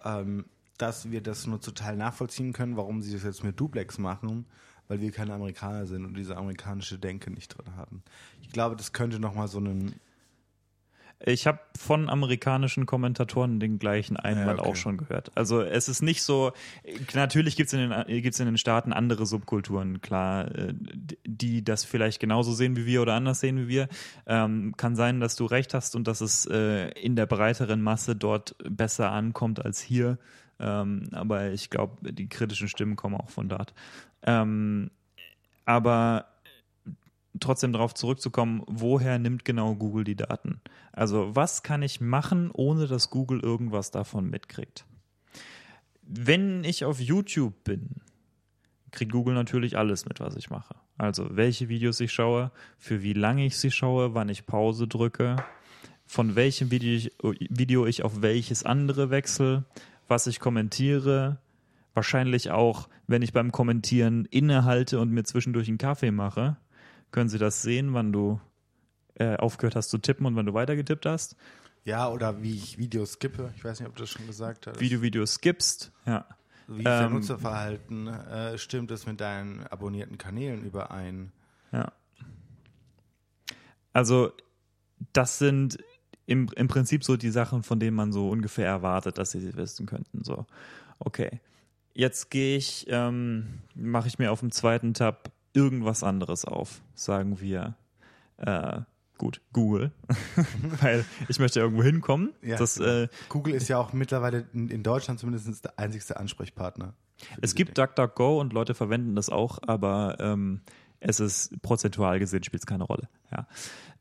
ähm, 0.04 0.44
dass 0.82 1.10
wir 1.10 1.20
das 1.20 1.46
nur 1.46 1.60
total 1.60 1.96
nachvollziehen 1.96 2.52
können, 2.52 2.76
warum 2.76 3.02
sie 3.02 3.12
das 3.12 3.22
jetzt 3.24 3.44
mit 3.44 3.58
Duplex 3.60 3.98
machen, 3.98 4.46
weil 4.88 5.00
wir 5.00 5.12
keine 5.12 5.34
Amerikaner 5.34 5.86
sind 5.86 6.04
und 6.04 6.14
diese 6.16 6.36
amerikanische 6.36 6.98
Denke 6.98 7.30
nicht 7.30 7.48
drin 7.56 7.76
haben. 7.76 8.02
Ich 8.42 8.50
glaube, 8.50 8.76
das 8.76 8.92
könnte 8.92 9.20
nochmal 9.20 9.48
so 9.48 9.58
einen 9.58 9.94
Ich 11.22 11.46
habe 11.46 11.60
von 11.78 12.08
amerikanischen 12.08 12.86
Kommentatoren 12.86 13.60
den 13.60 13.78
gleichen 13.78 14.16
Einwand 14.16 14.58
Ja, 14.58 14.64
okay. 14.64 14.70
auch 14.70 14.76
schon 14.76 14.96
gehört. 14.96 15.30
Also 15.36 15.60
es 15.60 15.88
ist 15.90 16.00
nicht 16.00 16.22
so, 16.22 16.52
natürlich 17.14 17.56
gibt 17.56 17.66
es 17.68 17.74
in, 17.74 17.90
den- 17.90 18.22
gibt's 18.22 18.40
in 18.40 18.46
den 18.46 18.56
Staaten 18.56 18.92
andere 18.94 19.26
Subkulturen, 19.26 20.00
klar, 20.00 20.50
äh, 20.54 20.72
die 21.26 21.62
das 21.62 21.84
vielleicht 21.84 22.18
genauso 22.20 22.54
sehen 22.54 22.74
wie 22.74 22.86
wir 22.86 23.02
oder 23.02 23.14
anders 23.14 23.40
sehen 23.40 23.58
wie 23.58 23.68
wir. 23.68 23.88
Ähm, 24.26 24.74
kann 24.78 24.96
sein, 24.96 25.20
dass 25.20 25.36
du 25.36 25.44
recht 25.44 25.74
hast 25.74 25.94
und 25.94 26.08
dass 26.08 26.22
es 26.22 26.46
äh, 26.46 26.88
in 26.98 27.16
der 27.16 27.26
breiteren 27.26 27.82
Masse 27.82 28.16
dort 28.16 28.56
besser 28.68 29.12
ankommt 29.12 29.62
als 29.64 29.78
hier. 29.80 30.18
Ähm, 30.60 31.08
aber 31.12 31.50
ich 31.50 31.70
glaube, 31.70 32.12
die 32.12 32.28
kritischen 32.28 32.68
Stimmen 32.68 32.96
kommen 32.96 33.16
auch 33.16 33.30
von 33.30 33.48
dort. 33.48 33.74
Ähm, 34.22 34.90
aber 35.64 36.26
trotzdem 37.38 37.72
darauf 37.72 37.94
zurückzukommen, 37.94 38.62
woher 38.66 39.18
nimmt 39.18 39.44
genau 39.44 39.74
Google 39.74 40.04
die 40.04 40.16
Daten? 40.16 40.60
Also 40.92 41.34
was 41.34 41.62
kann 41.62 41.82
ich 41.82 42.00
machen, 42.00 42.50
ohne 42.52 42.86
dass 42.86 43.10
Google 43.10 43.40
irgendwas 43.40 43.90
davon 43.90 44.28
mitkriegt? 44.28 44.84
Wenn 46.02 46.64
ich 46.64 46.84
auf 46.84 47.00
YouTube 47.00 47.64
bin, 47.64 48.02
kriegt 48.90 49.12
Google 49.12 49.34
natürlich 49.34 49.78
alles 49.78 50.06
mit, 50.06 50.20
was 50.20 50.36
ich 50.36 50.50
mache. 50.50 50.74
Also 50.98 51.36
welche 51.36 51.68
Videos 51.68 52.00
ich 52.00 52.12
schaue, 52.12 52.50
für 52.76 53.02
wie 53.02 53.12
lange 53.12 53.46
ich 53.46 53.56
sie 53.56 53.70
schaue, 53.70 54.14
wann 54.14 54.28
ich 54.28 54.46
Pause 54.46 54.88
drücke, 54.88 55.36
von 56.04 56.34
welchem 56.34 56.72
Video 56.72 56.92
ich, 57.30 57.48
Video 57.48 57.86
ich 57.86 58.02
auf 58.02 58.20
welches 58.20 58.64
andere 58.64 59.10
wechsle, 59.10 59.64
was 60.10 60.26
ich 60.26 60.40
kommentiere, 60.40 61.38
wahrscheinlich 61.94 62.50
auch, 62.50 62.88
wenn 63.06 63.22
ich 63.22 63.32
beim 63.32 63.52
Kommentieren 63.52 64.26
innehalte 64.26 65.00
und 65.00 65.10
mir 65.10 65.24
zwischendurch 65.24 65.68
einen 65.68 65.78
Kaffee 65.78 66.10
mache, 66.10 66.56
können 67.12 67.28
Sie 67.28 67.38
das 67.38 67.62
sehen, 67.62 67.94
wann 67.94 68.12
du 68.12 68.40
äh, 69.14 69.36
aufgehört 69.36 69.76
hast 69.76 69.90
zu 69.90 69.98
tippen 69.98 70.26
und 70.26 70.36
wann 70.36 70.46
du 70.46 70.54
weitergetippt 70.54 71.06
hast. 71.06 71.36
Ja, 71.84 72.08
oder 72.08 72.42
wie 72.42 72.54
ich 72.54 72.78
Videos 72.78 73.12
skippe. 73.12 73.52
Ich 73.56 73.64
weiß 73.64 73.80
nicht, 73.80 73.88
ob 73.88 73.96
du 73.96 74.02
das 74.02 74.10
schon 74.10 74.26
gesagt 74.26 74.66
hast. 74.66 74.80
Wie 74.80 74.88
du 74.88 75.00
Videos 75.00 75.34
skippst, 75.34 75.92
ja. 76.06 76.26
Wie 76.66 76.84
dein 76.84 77.06
ähm, 77.06 77.12
Nutzerverhalten 77.14 78.06
äh, 78.06 78.56
stimmt 78.56 78.92
es 78.92 79.06
mit 79.06 79.20
deinen 79.20 79.66
abonnierten 79.66 80.18
Kanälen 80.18 80.62
überein? 80.64 81.32
Ja. 81.72 81.92
Also, 83.92 84.32
das 85.12 85.38
sind 85.38 85.78
im, 86.30 86.48
im 86.54 86.68
Prinzip 86.68 87.02
so 87.02 87.16
die 87.16 87.30
Sachen, 87.30 87.64
von 87.64 87.80
denen 87.80 87.96
man 87.96 88.12
so 88.12 88.30
ungefähr 88.30 88.66
erwartet, 88.66 89.18
dass 89.18 89.32
sie 89.32 89.40
sie 89.40 89.56
wissen 89.56 89.86
könnten. 89.86 90.22
So, 90.22 90.46
okay. 91.00 91.40
Jetzt 91.92 92.30
gehe 92.30 92.56
ich, 92.56 92.86
ähm, 92.88 93.58
mache 93.74 94.06
ich 94.06 94.20
mir 94.20 94.30
auf 94.30 94.38
dem 94.38 94.52
zweiten 94.52 94.94
Tab 94.94 95.32
irgendwas 95.54 96.04
anderes 96.04 96.44
auf. 96.44 96.82
Sagen 96.94 97.40
wir, 97.40 97.74
äh, 98.36 98.82
gut, 99.18 99.40
Google. 99.52 99.90
Weil 100.80 101.04
ich 101.28 101.40
möchte 101.40 101.58
irgendwo 101.58 101.82
hinkommen. 101.82 102.32
Ja, 102.42 102.56
das, 102.56 102.76
genau. 102.76 102.90
äh, 102.90 103.08
Google 103.28 103.54
ist 103.54 103.66
ja 103.66 103.78
auch 103.78 103.92
mittlerweile 103.92 104.46
in, 104.54 104.68
in 104.68 104.84
Deutschland 104.84 105.18
zumindest 105.18 105.64
der 105.64 105.80
einzigste 105.80 106.16
Ansprechpartner. 106.16 106.94
Es 107.42 107.56
gibt. 107.56 107.76
DuckDuckGo 107.76 108.40
und 108.40 108.52
Leute 108.52 108.74
verwenden 108.74 109.16
das 109.16 109.30
auch, 109.30 109.58
aber 109.66 110.16
ähm, 110.20 110.60
es 111.00 111.18
ist 111.18 111.60
prozentual 111.62 112.18
gesehen 112.18 112.44
spielt 112.44 112.62
es 112.62 112.66
keine 112.66 112.84
Rolle. 112.84 113.08
Ja. 113.32 113.46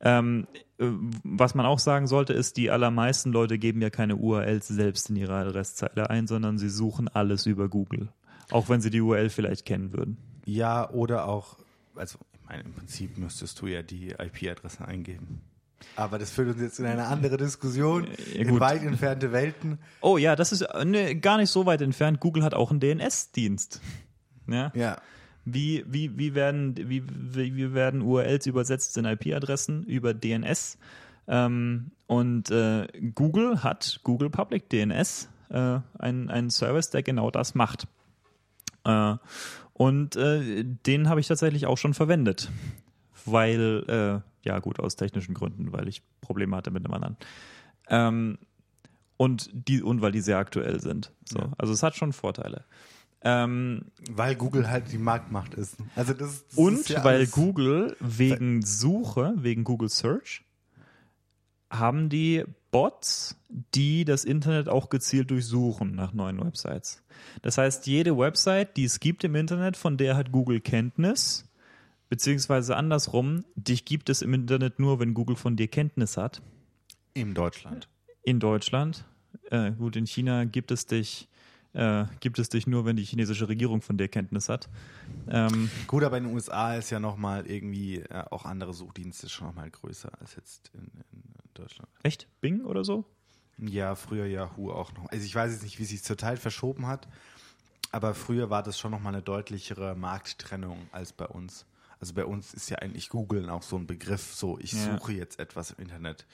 Ähm, 0.02 0.47
äh, 0.78 0.88
was 1.24 1.56
man 1.56 1.66
auch 1.66 1.80
sagen 1.80 2.08
sollte, 2.08 2.34
ist, 2.34 2.58
die 2.58 2.70
allermeisten 2.70 3.32
Leute 3.32 3.58
geben 3.58 3.82
ja 3.82 3.89
keine 3.89 4.18
URLs 4.18 4.68
selbst 4.68 5.10
in 5.10 5.16
ihre 5.16 5.36
Adresszeile 5.36 6.10
ein, 6.10 6.28
sondern 6.28 6.58
sie 6.58 6.70
suchen 6.70 7.08
alles 7.08 7.45
über 7.45 7.70
Google. 7.70 8.10
Auch 8.52 8.70
wenn 8.70 8.82
sie 8.82 8.89
die 8.89 9.02
URL 9.02 9.30
vielleicht 9.30 9.66
kennen 9.66 9.93
würden. 9.93 10.18
Ja, 10.45 10.89
oder 10.89 11.28
auch, 11.28 11.58
also 11.95 12.18
ich 12.34 12.39
meine, 12.47 12.64
im 12.64 12.74
Prinzip 12.74 13.18
müsstest 13.18 13.62
du 13.62 13.68
ja 13.68 13.82
die 13.82 14.10
IP-Adresse 14.12 14.86
eingeben. 14.86 15.41
Aber 15.95 16.18
das 16.18 16.32
führt 16.32 16.50
uns 16.50 16.62
jetzt 16.62 16.80
in 16.80 16.86
eine 16.86 17.06
andere 17.06 17.38
Diskussion, 17.38 18.08
Ja, 18.34 18.41
in 18.41 18.60
weit 18.60 18.84
entfernte 18.84 19.32
Welten. 19.32 19.80
Oh 20.02 20.18
ja, 20.18 20.36
das 20.36 20.52
ist 20.52 20.62
äh, 20.62 20.86
ne, 20.86 21.16
gar 21.16 21.38
nicht 21.38 21.50
so 21.50 21.66
weit 21.66 21.82
entfernt. 21.82 22.20
Google 22.20 22.43
hat 22.43 22.54
auch 22.54 22.72
einen 22.72 22.80
DNS-Dienst. 22.80 23.80
Ja? 24.47 24.72
Ja, 24.76 24.97
Wie, 25.46 25.84
wie, 25.88 26.18
wie, 26.18 26.36
werden, 26.36 26.76
wie, 26.78 27.04
wie, 27.06 27.74
werden 27.74 28.02
URLs 28.02 28.46
übersetzt 28.46 28.98
in 28.98 29.06
IP-Adressen 29.06 29.84
über 29.84 30.14
DNS? 30.14 30.78
Ähm, 31.28 31.92
und 32.08 32.52
äh, 32.52 32.88
Google 33.16 33.64
hat 33.64 34.02
Google 34.04 34.30
Public 34.30 34.70
DNS, 34.70 35.30
äh, 35.50 35.80
einen, 35.98 36.30
einen 36.30 36.50
Service, 36.50 36.90
der 36.90 37.04
genau 37.04 37.32
das 37.32 37.56
macht. 37.56 37.88
Äh, 38.84 39.16
und 39.74 40.16
äh, 40.16 40.64
den 40.64 41.08
habe 41.08 41.20
ich 41.20 41.28
tatsächlich 41.28 41.66
auch 41.66 41.78
schon 41.78 41.94
verwendet. 41.94 42.52
Weil, 43.26 43.84
äh, 43.88 44.48
ja 44.48 44.60
gut, 44.60 44.80
aus 44.80 44.96
technischen 44.96 45.34
Gründen, 45.34 45.72
weil 45.72 45.88
ich 45.88 46.02
Probleme 46.22 46.56
hatte 46.56 46.72
mit 46.72 46.84
einem 46.84 46.94
anderen. 46.94 47.18
Ähm, 47.88 48.38
und, 49.18 49.50
die, 49.54 49.84
und 49.84 50.02
weil 50.02 50.12
die 50.12 50.22
sehr 50.22 50.38
aktuell 50.38 50.80
sind. 50.80 51.12
So. 51.26 51.40
Ja. 51.40 51.52
Also 51.58 51.74
es 51.74 51.84
hat 51.84 51.96
schon 51.96 52.14
Vorteile. 52.14 52.64
Ähm, 53.22 53.86
weil 54.11 54.36
Google 54.36 54.70
halt 54.70 54.91
die 54.91 54.97
Marktmacht 54.97 55.53
ist. 55.53 55.76
Also 55.95 56.13
das, 56.13 56.45
das 56.47 56.57
und 56.57 56.76
ist 56.76 56.89
ja 56.89 57.03
weil 57.03 57.28
Google 57.28 57.97
wegen 57.99 58.61
Suche, 58.61 59.34
wegen 59.36 59.65
Google 59.65 59.89
Search, 59.89 60.45
haben 61.70 62.09
die 62.09 62.45
Bots, 62.72 63.36
die 63.49 64.05
das 64.05 64.26
Internet 64.26 64.70
auch 64.70 64.89
gezielt 64.89 65.32
durchsuchen 65.32 65.95
nach 65.95 66.13
neuen 66.13 66.39
Websites. 66.39 67.03
Das 67.41 67.57
heißt, 67.57 67.88
jede 67.88 68.17
Website, 68.17 68.78
die 68.78 68.86
es 68.86 68.99
gibt 68.99 69.24
im 69.24 69.36
Internet, 69.36 69.76
von 69.76 69.97
der 69.97 70.15
hat 70.15 70.32
Google 70.32 70.61
Kenntnis, 70.61 71.45
beziehungsweise 72.09 72.76
andersrum, 72.76 73.43
dich 73.55 73.86
gibt 73.86 74.09
es 74.09 74.22
im 74.22 74.34
Internet 74.34 74.80
nur, 74.80 74.99
wenn 74.99 75.13
Google 75.13 75.36
von 75.36 75.55
dir 75.55 75.67
Kenntnis 75.67 76.17
hat. 76.17 76.41
in 77.13 77.34
Deutschland. 77.34 77.88
In 78.24 78.39
Deutschland, 78.39 79.05
äh, 79.49 79.72
gut, 79.72 79.95
in 79.95 80.05
China 80.05 80.45
gibt 80.45 80.72
es 80.72 80.86
dich, 80.86 81.28
äh, 81.74 82.05
gibt 82.20 82.39
es 82.39 82.49
dich 82.49 82.67
nur, 82.67 82.86
wenn 82.86 82.95
die 82.95 83.03
chinesische 83.03 83.47
Regierung 83.47 83.82
von 83.82 83.97
dir 83.97 84.07
Kenntnis 84.07 84.49
hat. 84.49 84.70
Ähm, 85.30 85.70
Gut, 85.88 86.03
aber 86.03 86.17
in 86.17 86.26
den 86.26 86.34
USA 86.34 86.76
ist 86.76 86.89
ja 86.89 86.99
nochmal 86.99 87.45
irgendwie 87.47 87.99
äh, 87.99 88.24
auch 88.32 88.45
andere 88.45 88.74
Suchdienste 88.74 89.30
schon 89.30 89.47
nochmal 89.47 89.70
größer 89.70 90.11
als 90.20 90.36
jetzt 90.36 90.72
in, 90.74 90.82
in 91.13 91.24
Deutschland. 91.53 91.89
echt? 92.03 92.28
Bing 92.41 92.63
oder 92.65 92.84
so? 92.84 93.05
Ja, 93.57 93.95
früher 93.95 94.26
Yahoo 94.26 94.72
auch 94.72 94.93
noch. 94.93 95.09
Also 95.09 95.26
ich 95.26 95.36
weiß 95.36 95.51
jetzt 95.51 95.63
nicht, 95.63 95.80
wie 95.80 95.86
sich 95.86 96.03
zurzeit 96.03 96.39
verschoben 96.39 96.88
hat, 96.88 97.07
aber 97.91 98.13
früher 98.13 98.49
war 98.49 98.63
das 98.63 98.80
schon 98.80 98.91
nochmal 98.91 99.13
eine 99.13 99.22
deutlichere 99.24 99.95
Markttrennung 99.95 100.88
als 100.91 101.11
bei 101.13 101.26
uns. 101.28 101.65
Also 101.99 102.13
bei 102.13 102.24
uns 102.24 102.53
ist 102.53 102.70
ja 102.70 102.78
eigentlich 102.78 103.09
Googlen 103.09 103.49
auch 103.49 103.63
so 103.63 103.76
ein 103.76 103.86
Begriff, 103.86 104.34
so 104.34 104.57
ich 104.59 104.72
Ja. 104.72 104.95
suche 104.97 105.11
jetzt 105.13 105.39
etwas 105.39 105.72
im 105.72 105.80
Internet. 105.84 106.26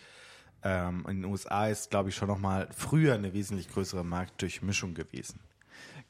Ähm, 0.67 1.05
in 1.07 1.21
den 1.21 1.25
USA 1.25 1.67
ist, 1.67 1.91
glaube 1.91 2.09
ich, 2.09 2.15
schon 2.15 2.27
nochmal 2.27 2.67
früher 2.75 3.13
eine 3.13 3.33
wesentlich 3.33 3.69
größere 3.69 4.03
Marktdurchmischung 4.03 4.95
gewesen. 4.95 5.39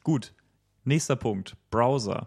Gut. 0.02 0.32
Nächster 0.84 1.14
Punkt. 1.14 1.56
Browser. 1.70 2.26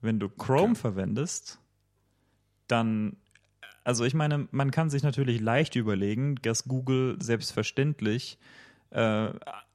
Wenn 0.00 0.18
du 0.18 0.30
Chrome 0.30 0.70
Okay. 0.70 0.80
verwendest, 0.80 1.60
dann, 2.66 3.18
also 3.84 4.04
ich 4.06 4.14
meine, 4.14 4.48
man 4.52 4.70
kann 4.70 4.88
sich 4.88 5.02
natürlich 5.02 5.38
leicht 5.40 5.76
überlegen, 5.76 6.36
dass 6.36 6.64
Google 6.64 7.18
selbstverständlich 7.20 8.38
äh, 8.88 9.28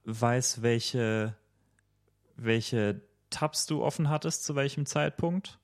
weiß, 0.04 0.62
welche, 0.62 1.36
welche 2.36 3.00
Tabs 3.30 3.66
du 3.66 3.84
offen 3.84 4.08
hattest, 4.08 4.42
zu 4.42 4.56
welchem 4.56 4.86
Zeitpunkt. 4.86 5.60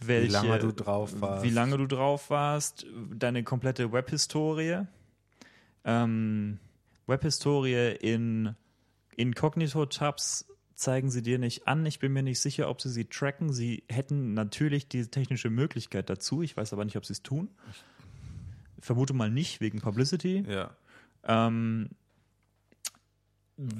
Welche, 0.00 0.28
wie 0.28 0.32
lange 0.32 0.58
du 0.58 0.72
drauf 0.72 1.20
warst. 1.20 1.44
wie 1.44 1.50
lange 1.50 1.78
du 1.78 1.86
drauf 1.86 2.30
warst, 2.30 2.86
deine 3.14 3.42
komplette 3.44 3.92
Webhistorie. 3.92 4.82
Ähm, 5.84 6.58
Webhistorie 7.06 7.94
in 8.00 8.54
Inkognito-Tabs 9.16 10.46
zeigen 10.74 11.10
sie 11.10 11.22
dir 11.22 11.38
nicht 11.38 11.68
an. 11.68 11.86
Ich 11.86 12.00
bin 12.00 12.12
mir 12.12 12.22
nicht 12.22 12.40
sicher, 12.40 12.68
ob 12.68 12.80
sie 12.82 12.90
sie 12.90 13.04
tracken. 13.04 13.52
Sie 13.52 13.84
hätten 13.88 14.34
natürlich 14.34 14.88
die 14.88 15.06
technische 15.06 15.48
Möglichkeit 15.50 16.10
dazu. 16.10 16.42
Ich 16.42 16.56
weiß 16.56 16.72
aber 16.72 16.84
nicht, 16.84 16.96
ob 16.96 17.06
sie 17.06 17.12
es 17.12 17.22
tun. 17.22 17.48
Vermute 18.80 19.14
mal 19.14 19.30
nicht, 19.30 19.60
wegen 19.60 19.80
Publicity. 19.80 20.44
Ja. 20.48 20.76
Ähm, 21.22 21.90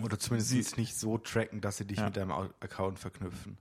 Oder 0.03 0.19
zumindest 0.19 0.51
Sie- 0.51 0.81
nicht 0.81 0.97
so 0.97 1.19
tracken, 1.19 1.61
dass 1.61 1.79
sie 1.79 1.85
dich 1.87 1.99
Ja. 1.99 2.07
mit 2.07 2.17
deinem 2.17 2.31
Account 2.31 2.99
verknüpfen. 3.01 3.59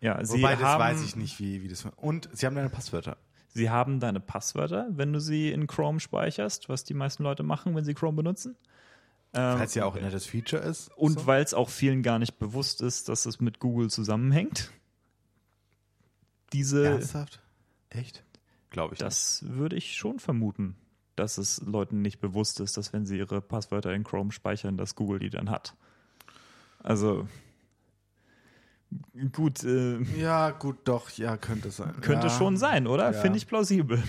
Ja, 0.00 0.24
sie 0.24 0.38
Wobei, 0.38 0.54
das 0.54 0.62
haben, 0.62 0.80
weiß 0.80 1.02
ich 1.02 1.16
nicht, 1.16 1.38
wie, 1.38 1.62
wie 1.62 1.68
das. 1.68 1.86
Und 1.96 2.28
sie 2.32 2.46
haben 2.46 2.54
deine 2.54 2.68
Passwörter. 2.68 3.16
Sie 3.48 3.70
haben 3.70 4.00
deine 4.00 4.20
Passwörter, 4.20 4.88
wenn 4.90 5.12
du 5.12 5.20
sie 5.20 5.52
in 5.52 5.66
Chrome 5.66 6.00
speicherst, 6.00 6.68
was 6.68 6.84
die 6.84 6.94
meisten 6.94 7.22
Leute 7.22 7.44
machen, 7.44 7.76
wenn 7.76 7.84
sie 7.84 7.94
Chrome 7.94 8.16
benutzen. 8.16 8.56
Ähm, 9.32 9.58
Falls 9.58 9.74
ja 9.74 9.84
auch 9.84 9.96
ein 9.96 10.02
nettes 10.02 10.26
Feature 10.26 10.62
ist. 10.62 10.90
Und 10.96 11.20
so. 11.20 11.26
weil 11.26 11.42
es 11.42 11.54
auch 11.54 11.68
vielen 11.68 12.02
gar 12.02 12.18
nicht 12.18 12.38
bewusst 12.38 12.80
ist, 12.80 13.08
dass 13.08 13.26
es 13.26 13.40
mit 13.40 13.60
Google 13.60 13.90
zusammenhängt. 13.90 14.72
Diese, 16.52 16.86
Ernsthaft? 16.86 17.40
Echt? 17.90 18.24
Glaube 18.70 18.94
ich 18.94 19.00
nicht. 19.00 19.06
das 19.06 19.44
würde 19.46 19.76
ich 19.76 19.96
schon 19.96 20.18
vermuten, 20.18 20.76
dass 21.16 21.38
es 21.38 21.60
Leuten 21.62 22.02
nicht 22.02 22.20
bewusst 22.20 22.60
ist, 22.60 22.76
dass 22.76 22.92
wenn 22.92 23.06
sie 23.06 23.18
ihre 23.18 23.40
Passwörter 23.40 23.92
in 23.92 24.04
Chrome 24.04 24.32
speichern, 24.32 24.76
dass 24.76 24.96
Google 24.96 25.20
die 25.20 25.30
dann 25.30 25.50
hat. 25.50 25.74
Also 26.80 27.28
gut, 29.32 29.64
äh, 29.64 30.00
Ja, 30.18 30.50
gut, 30.50 30.78
doch, 30.84 31.10
ja, 31.10 31.36
könnte 31.36 31.70
sein. 31.70 31.94
könnte 32.00 32.26
ja. 32.28 32.32
schon 32.32 32.56
sein, 32.56 32.86
oder? 32.86 33.12
Ja. 33.12 33.20
Finde 33.20 33.38
ich 33.38 33.46
plausibel. 33.46 34.02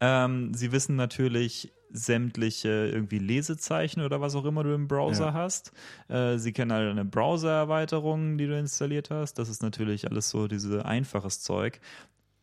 Ähm, 0.00 0.54
sie 0.54 0.70
wissen 0.72 0.96
natürlich 0.96 1.72
sämtliche 1.90 2.68
irgendwie 2.92 3.18
Lesezeichen 3.18 4.02
oder 4.02 4.20
was 4.20 4.34
auch 4.34 4.44
immer 4.44 4.62
du 4.62 4.74
im 4.74 4.88
Browser 4.88 5.28
Ja. 5.28 5.32
hast. 5.32 5.72
Äh, 6.08 6.36
sie 6.38 6.52
kennen 6.52 6.70
alle 6.70 6.90
eine 6.90 7.04
Browser-Erweiterung, 7.04 8.36
die 8.38 8.46
du 8.46 8.58
installiert 8.58 9.10
hast. 9.10 9.34
Das 9.38 9.48
ist 9.48 9.62
natürlich 9.62 10.08
alles 10.08 10.28
so 10.30 10.48
diese 10.48 10.84
einfaches 10.84 11.40
Zeug. 11.40 11.80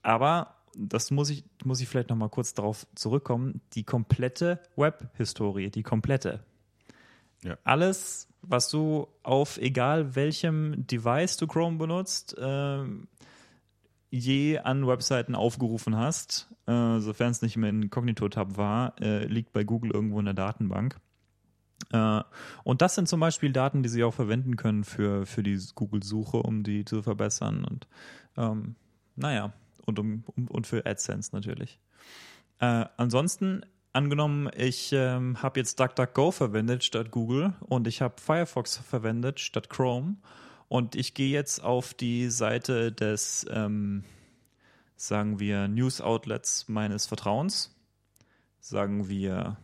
Aber 0.02 0.56
das 0.76 1.12
muss 1.12 1.30
ich, 1.30 1.44
muss 1.64 1.80
ich 1.80 1.88
vielleicht 1.88 2.10
noch 2.10 2.18
mal 2.18 2.30
kurz 2.30 2.54
darauf 2.54 2.86
zurückkommen. 2.96 3.62
Die 3.74 3.84
komplette 3.84 4.60
Web-Historie, 4.76 5.70
die 5.70 5.84
komplette. 5.84 6.44
Ja. 7.44 7.56
Alles, 7.64 8.28
was 8.48 8.70
du 8.70 9.08
auf 9.24 9.58
egal 9.58 10.16
welchem 10.16 10.88
Device 10.88 11.38
du 11.38 11.48
Chrome 11.48 11.78
benutzt, 11.78 12.36
ähm, 12.40 13.08
je 14.10 14.60
an 14.60 14.88
Webseiten 14.88 15.36
aufgerufen 15.36 15.98
hast, 15.98 16.54
äh, 16.68 17.00
sofern 17.00 17.32
es 17.32 17.42
nicht 17.42 17.56
im 17.56 17.64
Inkognito-Tab 17.64 18.58
war, 18.58 19.00
äh, 19.02 19.26
liegt 19.26 19.52
bei 19.52 19.64
Google 19.64 19.92
irgendwo 19.92 20.20
in 20.20 20.26
der 20.26 20.34
Datenbank. 20.34 21.00
Äh, 21.92 22.22
und 22.64 22.82
das 22.82 22.96
sind 22.96 23.08
zum 23.08 23.20
Beispiel 23.20 23.52
Daten, 23.52 23.84
die 23.84 23.90
sie 23.90 24.04
auch 24.04 24.14
verwenden 24.14 24.56
können 24.56 24.84
für, 24.84 25.26
für 25.26 25.44
die 25.44 25.60
Google-Suche, 25.76 26.38
um 26.38 26.64
die 26.64 26.86
zu 26.86 27.02
verbessern 27.02 27.66
und 27.66 27.88
ähm, 28.38 28.76
naja, 29.16 29.54
und, 29.86 30.00
um, 30.00 30.24
um, 30.36 30.48
und 30.48 30.68
für 30.68 30.86
AdSense 30.86 31.34
natürlich. 31.34 31.80
Äh, 32.60 32.86
ansonsten, 32.98 33.66
angenommen, 33.96 34.50
ich 34.56 34.92
ähm, 34.94 35.42
habe 35.42 35.60
jetzt 35.60 35.80
DuckDuckGo 35.80 36.32
verwendet 36.32 36.84
statt 36.84 37.12
Google 37.12 37.54
und 37.62 37.88
ich 37.88 38.02
habe 38.02 38.22
Firefox 38.22 38.78
verwendet 38.78 39.40
statt 39.40 39.70
Chrome 39.70 40.18
und 40.68 40.96
ich 40.96 41.14
gehe 41.14 41.32
jetzt 41.32 41.64
auf 41.64 41.94
die 41.94 42.30
Seite 42.30 42.92
des, 42.92 43.46
ähm, 43.50 44.04
sagen 44.96 45.40
wir, 45.40 45.68
News-Outlets 45.68 46.68
meines 46.68 47.06
Vertrauens. 47.06 47.74
Sagen 48.60 49.08
wir, 49.08 49.58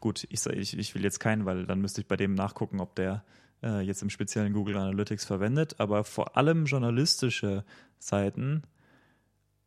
gut, 0.00 0.26
ich, 0.30 0.46
ich, 0.46 0.78
ich 0.78 0.94
will 0.94 1.02
jetzt 1.02 1.20
keinen, 1.20 1.46
weil 1.46 1.66
dann 1.66 1.80
müsste 1.80 2.02
ich 2.02 2.06
bei 2.06 2.16
dem 2.16 2.34
nachgucken, 2.34 2.80
ob 2.80 2.94
der 2.94 3.24
äh, 3.62 3.80
jetzt 3.80 4.02
im 4.02 4.10
speziellen 4.10 4.52
Google 4.52 4.76
Analytics 4.76 5.24
verwendet. 5.24 5.80
Aber 5.80 6.04
vor 6.04 6.36
allem 6.36 6.66
journalistische 6.66 7.64
Seiten 7.98 8.62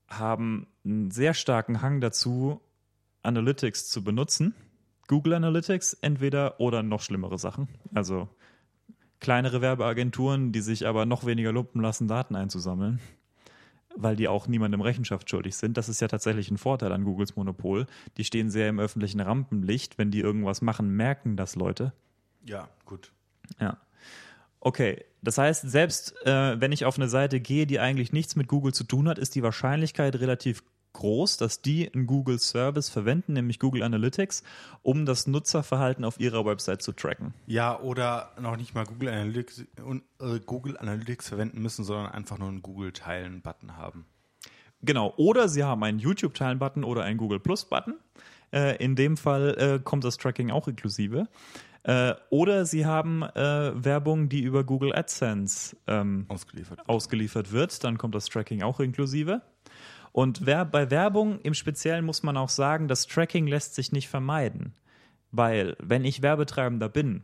haben 0.08 0.68
einen 0.86 1.12
sehr 1.12 1.34
starken 1.34 1.82
Hang 1.82 2.00
dazu, 2.00 2.62
Analytics 3.24 3.90
zu 3.90 4.04
benutzen. 4.04 4.54
Google 5.08 5.34
Analytics 5.34 5.94
entweder 5.96 6.60
oder 6.60 6.84
noch 6.84 7.02
schlimmere 7.02 7.38
Sachen. 7.38 7.68
Also 7.94 8.30
kleinere 9.20 9.62
Werbeagenturen, 9.62 10.52
die 10.52 10.62
sich 10.62 10.88
aber 10.88 11.06
noch 11.06 11.26
weniger 11.26 11.52
lumpen 11.52 11.82
lassen, 11.82 12.08
Daten 12.08 12.36
einzusammeln, 12.36 13.00
weil 13.96 14.16
die 14.16 14.28
auch 14.28 14.48
niemandem 14.48 14.82
Rechenschaft 14.82 15.30
schuldig 15.30 15.58
sind. 15.58 15.78
Das 15.78 15.90
ist 15.90 16.00
ja 16.00 16.08
tatsächlich 16.08 16.52
ein 16.52 16.58
Vorteil 16.58 16.92
an 16.92 17.04
Googles 17.04 17.36
Monopol. 17.36 17.88
Die 18.18 18.24
stehen 18.24 18.50
sehr 18.50 18.70
im 18.70 18.80
öffentlichen 18.80 19.20
Rampenlicht. 19.20 19.98
Wenn 19.98 20.12
die 20.12 20.20
irgendwas 20.20 20.62
machen, 20.62 20.96
merken 20.96 21.36
das 21.36 21.56
Leute. 21.56 21.94
Ja, 22.46 22.70
gut. 22.86 23.12
Ja. 23.60 23.78
Okay, 24.62 25.06
das 25.22 25.38
heißt, 25.38 25.70
selbst 25.70 26.16
äh, 26.26 26.60
wenn 26.60 26.72
ich 26.72 26.86
auf 26.86 26.98
eine 26.98 27.10
Seite 27.10 27.40
gehe, 27.40 27.66
die 27.66 27.80
eigentlich 27.80 28.14
nichts 28.14 28.36
mit 28.36 28.48
Google 28.48 28.74
zu 28.74 28.84
tun 28.84 29.08
hat, 29.08 29.18
ist 29.18 29.36
die 29.36 29.44
Wahrscheinlichkeit 29.44 30.16
relativ 30.18 30.64
groß, 30.94 31.38
dass 31.38 31.62
die 31.62 31.94
einen 31.94 32.08
Google 32.08 32.40
Service 32.40 32.90
verwenden, 32.90 33.34
nämlich 33.34 33.60
Google 33.60 33.84
Analytics, 33.84 34.44
um 34.82 35.06
das 35.06 35.28
Nutzerverhalten 35.28 36.04
auf 36.04 36.20
ihrer 36.20 36.46
Website 36.46 36.82
zu 36.82 36.92
tracken. 36.92 37.34
Ja, 37.48 37.80
oder 37.80 38.32
noch 38.40 38.58
nicht 38.58 38.74
mal 38.74 38.86
Google 38.86 39.10
Analytics, 39.10 39.60
äh, 39.62 40.40
Google 40.46 40.78
Analytics 40.78 41.30
verwenden 41.30 41.62
müssen, 41.62 41.84
sondern 41.84 42.12
einfach 42.12 42.38
nur 42.38 42.50
einen 42.50 42.62
Google-Teilen-Button 42.62 43.78
haben. 43.78 44.06
Genau, 44.82 45.14
oder 45.18 45.50
sie 45.50 45.64
haben 45.64 45.84
einen 45.84 46.00
YouTube-Teilen-Button 46.00 46.84
oder 46.84 47.04
einen 47.04 47.18
Google 47.18 47.40
Plus-Button. 47.40 47.96
Äh, 48.52 48.84
in 48.84 48.96
dem 48.96 49.18
Fall 49.18 49.56
äh, 49.58 49.80
kommt 49.84 50.04
das 50.04 50.18
Tracking 50.18 50.52
auch 50.52 50.68
inklusive. 50.68 51.28
Oder 52.30 52.66
sie 52.66 52.86
haben 52.86 53.22
Werbung, 53.22 54.28
die 54.28 54.42
über 54.42 54.66
Google 54.66 54.94
AdSense 54.94 55.78
ähm, 55.88 56.26
Ausgeliefert. 56.28 56.88
ausgeliefert 56.88 57.52
wird, 57.54 57.84
dann 57.86 57.98
kommt 57.98 58.14
das 58.14 58.26
Tracking 58.26 58.62
auch 58.62 58.82
inklusive. 58.82 59.42
Und 60.12 60.46
wer, 60.46 60.66
bei 60.66 60.90
Werbung 60.92 61.40
im 61.42 61.54
Speziellen 61.54 62.06
muss 62.06 62.24
man 62.24 62.38
auch 62.38 62.50
sagen, 62.50 62.88
das 62.88 63.08
Tracking 63.08 63.48
lässt 63.48 63.76
sich 63.76 63.92
nicht 63.92 64.10
vermeiden. 64.10 64.74
Weil, 65.32 65.76
wenn 65.80 66.06
ich 66.06 66.22
Werbetreibender 66.22 66.90
bin, 66.90 67.24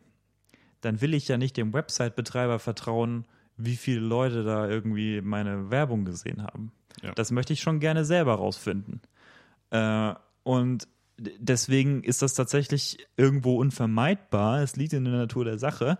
dann 0.81 1.01
will 1.01 1.13
ich 1.13 1.27
ja 1.27 1.37
nicht 1.37 1.57
dem 1.57 1.73
Website-Betreiber 1.73 2.59
vertrauen, 2.59 3.25
wie 3.57 3.75
viele 3.75 4.01
Leute 4.01 4.43
da 4.43 4.69
irgendwie 4.69 5.21
meine 5.21 5.71
Werbung 5.71 6.05
gesehen 6.05 6.43
haben. 6.43 6.71
Ja. 7.01 7.13
Das 7.13 7.31
möchte 7.31 7.53
ich 7.53 7.61
schon 7.61 7.79
gerne 7.79 8.05
selber 8.05 8.35
rausfinden. 8.35 9.01
Äh, 9.71 10.13
und 10.43 10.87
deswegen 11.17 12.03
ist 12.03 12.21
das 12.21 12.33
tatsächlich 12.33 13.07
irgendwo 13.17 13.57
unvermeidbar. 13.57 14.61
Es 14.61 14.75
liegt 14.75 14.93
in 14.93 15.05
der 15.05 15.13
Natur 15.13 15.45
der 15.45 15.57
Sache, 15.57 15.97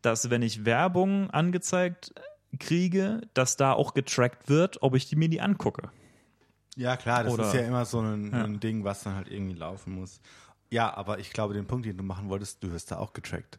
dass 0.00 0.30
wenn 0.30 0.42
ich 0.42 0.64
Werbung 0.64 1.30
angezeigt 1.30 2.14
kriege, 2.58 3.20
dass 3.34 3.56
da 3.56 3.72
auch 3.72 3.94
getrackt 3.94 4.48
wird, 4.48 4.82
ob 4.82 4.94
ich 4.94 5.08
die 5.08 5.16
mir 5.16 5.28
die 5.28 5.40
angucke. 5.40 5.90
Ja, 6.76 6.96
klar, 6.96 7.24
das 7.24 7.32
Oder- 7.34 7.46
ist 7.48 7.54
ja 7.54 7.60
immer 7.62 7.84
so 7.84 8.00
ein, 8.00 8.30
Ja. 8.32 8.44
ein 8.44 8.58
Ding, 8.60 8.82
was 8.84 9.02
dann 9.02 9.14
halt 9.16 9.30
irgendwie 9.30 9.54
laufen 9.54 9.94
muss. 9.94 10.20
Ja, 10.70 10.94
aber 10.96 11.18
ich 11.18 11.30
glaube, 11.32 11.52
den 11.54 11.66
Punkt, 11.66 11.84
den 11.86 11.96
du 11.98 12.02
machen 12.02 12.28
wolltest, 12.30 12.62
du 12.64 12.72
wirst 12.72 12.90
da 12.90 12.98
auch 12.98 13.12
getrackt. 13.12 13.58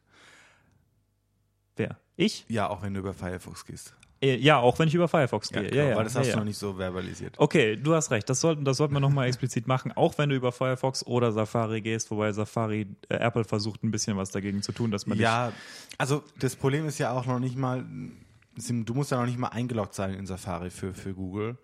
Wer? 1.76 1.97
Ich? 2.16 2.45
Ja, 2.49 2.70
auch 2.70 2.82
wenn 2.84 2.93
du 2.93 2.99
über 2.99 3.14
Firefox 3.14 3.66
gehst. 3.66 3.93
Äh, 4.22 4.38
Ja, 4.38 4.57
auch 4.59 4.78
wenn 4.80 4.88
ich 4.88 4.95
über 4.95 5.07
Firefox 5.07 5.49
gehe. 5.49 5.64
genau, 5.64 5.76
Ja, 5.76 5.89
ja, 5.89 5.95
weil 5.95 6.03
das 6.05 6.14
ja, 6.14 6.20
hast 6.22 6.28
ja. 6.28 6.34
du 6.34 6.39
noch 6.39 6.45
nicht 6.45 6.57
so 6.57 6.74
verbalisiert. 6.76 7.36
Okay, 7.39 7.76
du 7.76 7.93
hast 7.93 8.09
recht. 8.11 8.30
Das 8.30 8.39
sollten, 8.39 8.64
das 8.66 8.78
sollten 8.78 8.93
wir 8.93 8.99
nochmal 8.99 9.28
explizit 9.28 9.68
machen, 9.68 9.91
auch 9.91 10.18
wenn 10.18 10.30
du 10.30 10.36
über 10.36 10.51
Firefox 10.51 11.05
oder 11.05 11.32
Safari 11.32 11.82
gehst, 11.82 12.09
wobei 12.11 12.32
Safari, 12.32 12.88
äh, 13.09 13.16
Apple 13.16 13.43
versucht 13.43 13.84
ein 13.84 13.91
bisschen 13.91 14.16
was 14.18 14.32
dagegen 14.32 14.61
zu 14.61 14.72
tun, 14.72 14.91
dass 14.91 15.05
man 15.07 15.18
nicht 15.18 15.24
Ja, 15.24 15.51
also 15.97 16.24
das 16.39 16.55
Problem 16.55 16.88
ist 16.88 16.99
ja 16.99 17.11
auch 17.11 17.26
noch 17.26 17.39
nicht 17.39 17.57
mal, 17.57 17.84
du 18.55 18.93
musst 18.93 19.11
ja 19.11 19.18
noch 19.18 19.26
nicht 19.26 19.38
mal 19.39 19.49
eingeloggt 19.49 19.93
sein 19.95 20.14
in 20.14 20.26
Safari 20.26 20.70
für, 20.70 20.93
für 20.93 21.14
Google, 21.14 21.57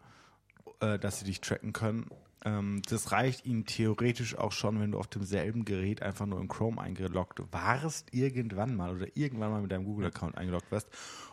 äh, 0.80 0.98
dass 1.00 1.20
sie 1.20 1.26
dich 1.26 1.42
tracken 1.42 1.74
können. 1.74 2.08
Ähm, 2.46 2.82
das 2.90 3.12
reicht 3.12 3.46
ihnen 3.46 3.66
theoretisch 3.66 4.38
auch 4.38 4.52
schon, 4.54 4.80
wenn 4.80 4.92
du 4.92 5.00
auf 5.00 5.08
demselben 5.08 5.66
Gerät 5.66 6.02
einfach 6.02 6.26
nur 6.26 6.40
in 6.40 6.48
Chrome 6.48 6.80
eingeloggt 6.82 7.42
warst, 7.52 8.14
irgendwann 8.14 8.76
mal 8.76 8.96
oder 8.96 9.08
irgendwann 9.16 9.52
mal 9.52 9.62
mit 9.62 9.72
deinem 9.72 9.84
Google-Account 9.86 10.38
eingeloggt 10.38 10.72
warst 10.72 10.88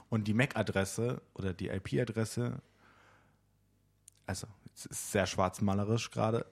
und 0.08 0.26
die 0.26 0.34
MAC-Adresse 0.34 1.22
oder 1.34 1.52
die 1.52 1.68
IP-Adresse, 1.68 2.60
also 4.26 4.46
es 4.74 4.86
ist 4.86 5.12
sehr 5.12 5.26
schwarzmalerisch 5.26 6.10
gerade, 6.10 6.44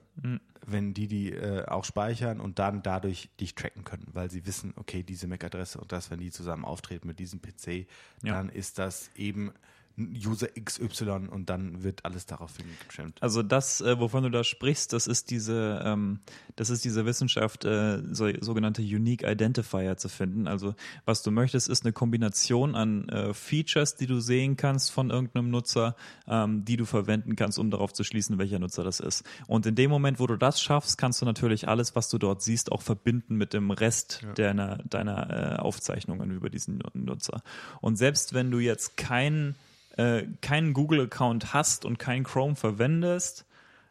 wenn 0.65 0.93
die 0.93 1.07
die 1.07 1.31
äh, 1.33 1.65
auch 1.65 1.83
speichern 1.83 2.39
und 2.39 2.57
dann 2.57 2.81
dadurch 2.81 3.29
dich 3.39 3.53
tracken 3.55 3.83
können, 3.83 4.07
weil 4.13 4.31
sie 4.31 4.45
wissen, 4.47 4.73
okay, 4.77 5.03
diese 5.03 5.27
MAC-Adresse 5.27 5.79
und 5.79 5.91
das, 5.91 6.09
wenn 6.09 6.19
die 6.19 6.31
zusammen 6.31 6.65
auftreten 6.65 7.07
mit 7.07 7.19
diesem 7.19 7.41
PC, 7.41 7.87
Ja. 8.23 8.33
dann 8.33 8.49
ist 8.49 8.79
das 8.79 9.11
eben 9.15 9.51
User 9.97 10.47
XY 10.47 11.29
und 11.31 11.49
dann 11.49 11.83
wird 11.83 12.03
alles 12.03 12.25
daraufhin 12.25 12.65
getrimmt. 12.87 13.21
Also 13.21 13.43
das, 13.43 13.81
äh, 13.81 13.99
wovon 13.99 14.23
du 14.23 14.29
da 14.29 14.43
sprichst, 14.43 14.91
das 14.93 15.07
ist 15.07 15.31
diese, 15.31 15.81
ähm, 15.85 16.19
das 16.55 16.69
ist 16.69 16.83
diese 16.83 17.05
Wissenschaft, 17.05 17.65
äh, 17.65 18.01
so, 18.11 18.29
sogenannte 18.41 18.81
Unique 18.81 19.23
Identifier 19.23 19.97
zu 19.97 20.09
finden. 20.09 20.47
Also 20.47 20.75
was 21.05 21.23
du 21.23 21.31
möchtest, 21.31 21.69
ist 21.69 21.85
eine 21.85 21.93
Kombination 21.93 22.75
an 22.75 23.07
äh, 23.09 23.33
Features, 23.33 23.95
die 23.95 24.07
du 24.07 24.19
sehen 24.19 24.57
kannst 24.57 24.91
von 24.91 25.09
irgendeinem 25.09 25.49
Nutzer, 25.49 25.95
ähm, 26.27 26.65
die 26.65 26.77
du 26.77 26.85
verwenden 26.85 27.35
kannst, 27.35 27.57
um 27.57 27.71
darauf 27.71 27.93
zu 27.93 28.03
schließen, 28.03 28.37
welcher 28.37 28.59
Nutzer 28.59 28.83
das 28.83 28.99
ist. 28.99 29.23
Und 29.47 29.65
in 29.65 29.75
dem 29.75 29.89
Moment, 29.89 30.19
wo 30.19 30.27
du 30.27 30.35
das 30.35 30.61
schaffst, 30.61 30.97
kannst 30.97 31.21
du 31.21 31.25
natürlich 31.25 31.67
alles, 31.67 31.95
was 31.95 32.09
du 32.09 32.17
dort 32.17 32.41
siehst, 32.41 32.71
auch 32.71 32.81
verbinden 32.81 33.35
mit 33.35 33.53
dem 33.53 33.71
Rest 33.71 34.25
deiner, 34.35 34.77
deiner 34.89 35.53
äh, 35.53 35.55
Aufzeichnungen 35.55 36.31
über 36.31 36.49
diesen 36.49 36.83
Nutzer. 36.93 37.41
Und 37.81 37.97
selbst 37.97 38.33
wenn 38.33 38.51
du 38.51 38.59
jetzt 38.59 38.97
kein 38.97 39.55
äh, 39.97 40.23
keinen 40.41 40.73
Google-Account 40.73 41.53
hast 41.53 41.85
und 41.85 41.99
kein 41.99 42.23
Chrome 42.23 42.55
verwendest 42.55 43.45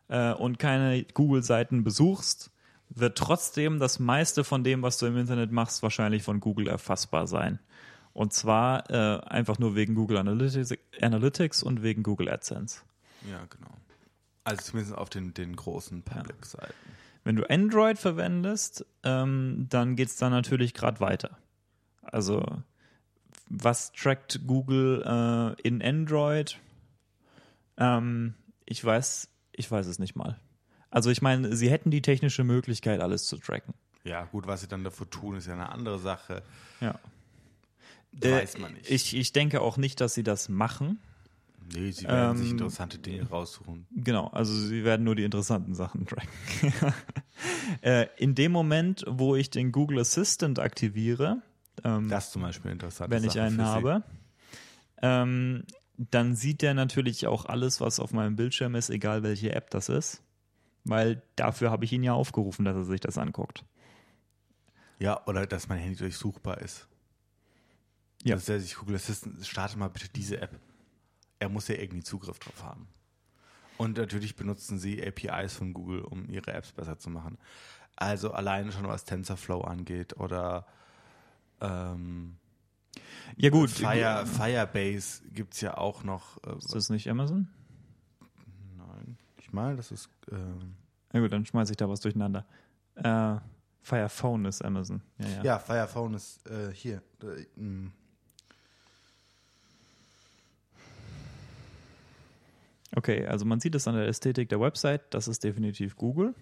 äh, 0.08 0.32
und 0.32 0.58
keine 0.58 1.04
Google-Seiten 1.04 1.84
besuchst, 1.84 2.50
wird 2.90 3.18
trotzdem 3.18 3.78
das 3.78 3.98
meiste 3.98 4.44
von 4.44 4.62
dem, 4.64 4.82
was 4.82 4.98
du 4.98 5.06
im 5.06 5.16
Internet 5.16 5.50
machst, 5.50 5.82
wahrscheinlich 5.82 6.22
von 6.22 6.40
Google 6.40 6.68
erfassbar 6.68 7.26
sein. 7.26 7.58
Und 8.12 8.32
zwar 8.32 8.88
äh, 8.90 9.20
einfach 9.26 9.58
nur 9.58 9.74
wegen 9.74 9.94
Google 9.94 10.18
Analytics, 10.18 10.74
Analytics 11.00 11.62
und 11.62 11.82
wegen 11.82 12.02
Google 12.02 12.28
AdSense. 12.28 12.82
Ja, 13.28 13.44
genau. 13.50 13.72
Also 14.44 14.62
zumindest 14.62 14.96
auf 14.96 15.10
den, 15.10 15.34
den 15.34 15.56
großen 15.56 16.02
Public-Seiten. 16.02 16.74
Wenn 17.24 17.36
du 17.36 17.48
Android 17.48 17.98
verwendest, 17.98 18.84
ähm, 19.02 19.66
dann 19.70 19.96
geht 19.96 20.08
es 20.08 20.16
dann 20.16 20.30
natürlich 20.30 20.74
gerade 20.74 21.00
weiter. 21.00 21.38
Also 22.02 22.44
was 23.48 23.92
trackt 23.92 24.40
Google 24.46 25.02
äh, 25.58 25.60
in 25.62 25.82
Android? 25.82 26.58
Ähm, 27.76 28.34
ich 28.66 28.84
weiß, 28.84 29.28
ich 29.52 29.70
weiß 29.70 29.86
es 29.86 29.98
nicht 29.98 30.14
mal. 30.16 30.38
Also 30.90 31.10
ich 31.10 31.22
meine, 31.22 31.56
sie 31.56 31.70
hätten 31.70 31.90
die 31.90 32.02
technische 32.02 32.44
Möglichkeit, 32.44 33.00
alles 33.00 33.26
zu 33.26 33.36
tracken. 33.38 33.74
Ja, 34.04 34.24
gut, 34.24 34.46
was 34.46 34.60
sie 34.60 34.68
dann 34.68 34.84
dafür 34.84 35.08
tun, 35.10 35.36
ist 35.36 35.46
ja 35.46 35.54
eine 35.54 35.70
andere 35.70 35.98
Sache. 35.98 36.42
Ja. 36.80 36.98
Das 38.12 38.30
Äh, 38.30 38.34
weiß 38.42 38.58
man 38.58 38.72
nicht. 38.74 38.90
Ich, 38.90 39.16
ich 39.16 39.32
denke 39.32 39.60
auch 39.60 39.76
nicht, 39.76 40.00
dass 40.00 40.14
sie 40.14 40.22
das 40.22 40.48
machen. 40.48 41.00
Nee, 41.74 41.90
sie 41.90 42.04
werden 42.06 42.36
sich 42.36 42.48
Ähm, 42.50 42.52
interessante 42.58 42.98
Dinge 42.98 43.26
raussuchen. 43.28 43.86
Genau, 43.96 44.28
also 44.28 44.54
sie 44.54 44.84
werden 44.84 45.02
nur 45.04 45.16
die 45.16 45.24
interessanten 45.24 45.74
Sachen 45.74 46.06
tracken. 46.06 46.28
äh, 47.80 48.06
in 48.18 48.34
dem 48.34 48.52
Moment, 48.52 49.04
wo 49.08 49.34
ich 49.34 49.48
den 49.50 49.72
Google 49.72 49.98
Assistant 50.00 50.58
aktiviere, 50.58 51.42
ähm, 51.82 52.08
Das 52.08 52.30
zum 52.30 52.42
Beispiel 52.42 52.70
interessant. 52.70 53.10
wenn 53.10 53.24
ich 53.24 53.38
einen 53.40 53.62
habe, 53.62 54.02
ähm, 55.02 55.64
dann 55.96 56.34
sieht 56.34 56.62
der 56.62 56.74
natürlich 56.74 57.26
auch 57.26 57.46
alles, 57.46 57.80
was 57.80 58.00
auf 58.00 58.12
meinem 58.12 58.36
Bildschirm 58.36 58.74
ist, 58.74 58.90
egal 58.90 59.22
welche 59.22 59.54
App 59.54 59.70
das 59.70 59.88
ist. 59.88 60.22
Weil 60.84 61.22
dafür 61.36 61.70
habe 61.70 61.84
ich 61.84 61.92
ihn 61.92 62.02
ja 62.02 62.12
aufgerufen, 62.12 62.64
dass 62.64 62.76
er 62.76 62.84
sich 62.84 63.00
das 63.00 63.16
anguckt. 63.16 63.64
Ja, 64.98 65.24
oder 65.26 65.46
dass 65.46 65.68
mein 65.68 65.78
Handy 65.78 65.96
durchsuchbar 65.96 66.58
ist. 66.58 66.88
Ja. 68.22 68.34
Dass 68.34 68.46
der 68.46 68.60
sich 68.60 68.76
Google 68.76 68.96
Assistant, 68.96 69.44
starte 69.46 69.78
mal 69.78 69.88
bitte 69.88 70.08
diese 70.08 70.40
App. 70.40 70.58
Er 71.38 71.48
muss 71.48 71.68
ja 71.68 71.76
irgendwie 71.76 72.02
Zugriff 72.02 72.38
drauf 72.38 72.62
haben. 72.62 72.88
Und 73.76 73.96
natürlich 73.96 74.36
benutzen 74.36 74.78
sie 74.78 75.04
APIs 75.04 75.56
von 75.56 75.72
Google, 75.72 76.02
um 76.02 76.28
ihre 76.28 76.52
Apps 76.52 76.72
besser 76.72 76.98
zu 76.98 77.10
machen. 77.10 77.38
Also 77.96 78.32
alleine 78.32 78.72
schon 78.72 78.86
was 78.86 79.04
TensorFlow 79.04 79.62
angeht 79.62 80.16
oder 80.16 80.66
ähm, 81.64 82.36
Ja 83.36 83.50
gut, 83.50 83.70
Fire, 83.70 84.26
Firebase 84.26 85.22
gibt 85.32 85.54
es 85.54 85.60
ja 85.60 85.76
auch 85.76 86.04
noch. 86.04 86.42
Äh, 86.44 86.56
ist 86.58 86.74
das 86.74 86.90
nicht 86.90 87.08
Amazon? 87.08 87.48
nein, 88.76 89.18
ich 89.38 89.52
meine, 89.52 89.76
das 89.76 89.90
ist. 89.90 90.08
Ähm, 90.30 90.76
Na 91.12 91.20
gut, 91.20 91.32
dann 91.32 91.46
schmeiße 91.46 91.72
ich 91.72 91.76
da 91.76 91.88
was 91.88 92.00
durcheinander. 92.00 92.46
Äh, 92.96 93.36
Fire 93.82 94.08
Phone 94.08 94.46
ist 94.46 94.64
Amazon. 94.64 95.02
Ja, 95.18 95.28
ja. 95.28 95.42
ja, 95.42 95.58
Fire 95.58 95.88
Phone 95.88 96.14
ist 96.14 96.46
äh, 96.48 96.72
hier. 96.72 97.02
Äh. 97.22 97.88
Okay, 102.96 103.26
also 103.26 103.44
man 103.44 103.60
sieht 103.60 103.74
es 103.74 103.88
an 103.88 103.96
der 103.96 104.06
Ästhetik 104.06 104.48
der 104.48 104.60
Website, 104.60 105.02
das 105.10 105.26
ist 105.26 105.42
definitiv 105.42 105.96
Google. 105.96 106.34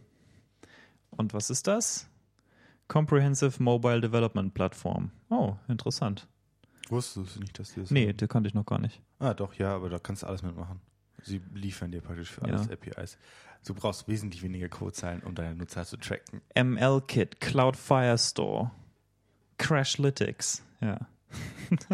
Und 1.11 1.35
was 1.35 1.51
ist 1.51 1.67
das? 1.67 2.09
Comprehensive 2.89 3.63
Mobile 3.63 4.01
Development 4.01 4.53
Platform. 4.55 5.11
Oh, 5.31 5.55
interessant. 5.69 6.27
Wusstest 6.89 7.37
du 7.37 7.41
nicht, 7.41 7.59
dass 7.59 7.73
die 7.75 7.81
das 7.81 7.91
Nee, 7.91 8.09
haben? 8.09 8.17
die 8.17 8.27
kannte 8.27 8.49
ich 8.49 8.55
noch 8.55 8.67
gar 8.67 8.79
nicht. 8.81 9.01
Ah, 9.19 9.35
doch, 9.35 9.55
ja, 9.55 9.75
aber 9.75 9.89
da 9.89 9.99
kannst 9.99 10.23
du 10.23 10.27
alles 10.27 10.43
mitmachen. 10.43 10.81
Sie 11.23 11.41
liefern 11.55 11.93
dir 11.93 12.01
praktisch 12.01 12.31
für 12.31 12.47
Ja. 12.47 12.55
alles 12.55 12.69
APIs. 12.69 13.17
Du 13.65 13.75
brauchst 13.75 14.09
wesentlich 14.09 14.43
weniger 14.43 14.69
Codezeilen, 14.69 15.23
um 15.23 15.35
deine 15.35 15.55
Nutzer 15.55 15.87
zu 15.87 15.97
tracken. 15.97 16.41
ML-Kit, 16.55 17.41
Cloud 17.41 17.77
Firestore, 17.77 18.73
Crashlytics, 19.59 20.63
ja. 20.81 20.99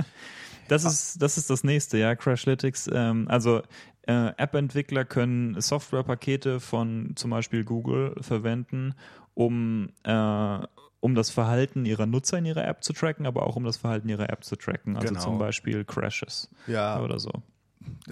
das, 0.68 0.84
ist, 0.84 1.22
das 1.22 1.36
ist 1.39 1.51
das 1.51 1.62
nächste, 1.64 1.99
ja, 1.99 2.16
Crashlytics. 2.16 2.89
Ähm, 2.93 3.28
also 3.28 3.62
äh, 4.07 4.28
App-Entwickler 4.36 5.05
können 5.05 5.61
Softwarepakete 5.61 6.59
von 6.61 7.12
zum 7.16 7.30
Beispiel 7.30 7.64
Google 7.64 8.16
verwenden, 8.22 8.95
um, 9.34 9.91
äh, 10.05 10.59
um 11.01 11.14
das 11.14 11.30
Verhalten 11.30 11.84
ihrer 11.84 12.07
Nutzer 12.07 12.38
in 12.38 12.44
ihrer 12.46 12.66
App 12.66 12.82
zu 12.82 12.92
tracken, 12.92 13.26
aber 13.26 13.44
auch 13.46 13.57
um 13.57 13.64
das 13.64 13.76
Verhalten 13.76 14.09
ihrer 14.09 14.30
App 14.30 14.44
zu 14.44 14.57
tracken. 14.57 14.96
Also 14.96 15.09
Genau. 15.09 15.20
zum 15.24 15.38
Beispiel 15.38 15.84
Crashes 15.84 16.49
Ja, 16.66 17.01
oder 17.01 17.18
so. 17.20 17.30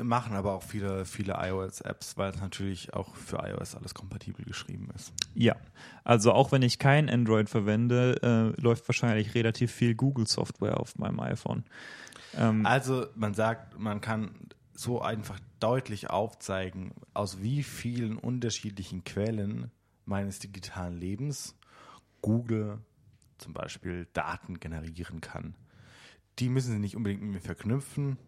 machen 0.01 0.35
aber 0.37 0.53
auch 0.55 0.63
viele, 0.63 1.05
viele 1.05 1.35
iOS-Apps, 1.39 2.17
weil 2.17 2.31
es 2.31 2.41
natürlich 2.41 2.95
auch 2.95 3.15
für 3.17 3.39
iOS 3.39 3.75
alles 3.75 3.93
kompatibel 3.95 4.45
geschrieben 4.45 4.89
ist. 4.95 5.13
Ja, 5.35 5.57
also 6.05 6.33
auch 6.33 6.53
wenn 6.53 6.63
ich 6.63 6.79
kein 6.79 7.11
Android 7.11 7.51
verwende, 7.51 8.55
äh, 8.57 8.61
läuft 8.61 8.89
wahrscheinlich 8.89 9.35
relativ 9.35 9.73
viel 9.73 9.95
Google-Software 9.95 10.79
auf 10.79 10.97
meinem 10.99 11.19
iPhone. 11.21 11.65
Ähm, 12.35 12.65
Also 12.65 13.07
man 13.17 13.35
sagt, 13.35 13.79
man 13.79 14.01
kann 14.01 14.31
so 14.75 15.01
einfach 15.01 15.41
deutlich 15.59 16.11
aufzeigen, 16.11 16.93
aus 17.15 17.43
wie 17.43 17.63
vielen 17.63 18.17
unterschiedlichen 18.19 19.05
Quellen 19.05 19.71
meines 20.05 20.39
digitalen 20.39 20.97
Lebens 20.99 21.57
Google 22.27 22.81
zum 23.39 23.53
Beispiel 23.53 24.09
Daten 24.13 24.59
generieren 24.59 25.21
kann. 25.21 25.55
Die 26.41 26.49
müssen 26.49 26.73
sie 26.73 26.81
nicht 26.81 26.97
unbedingt 26.97 27.23
mit 27.23 27.35
mir 27.35 27.41
verknüpfen. 27.41 28.19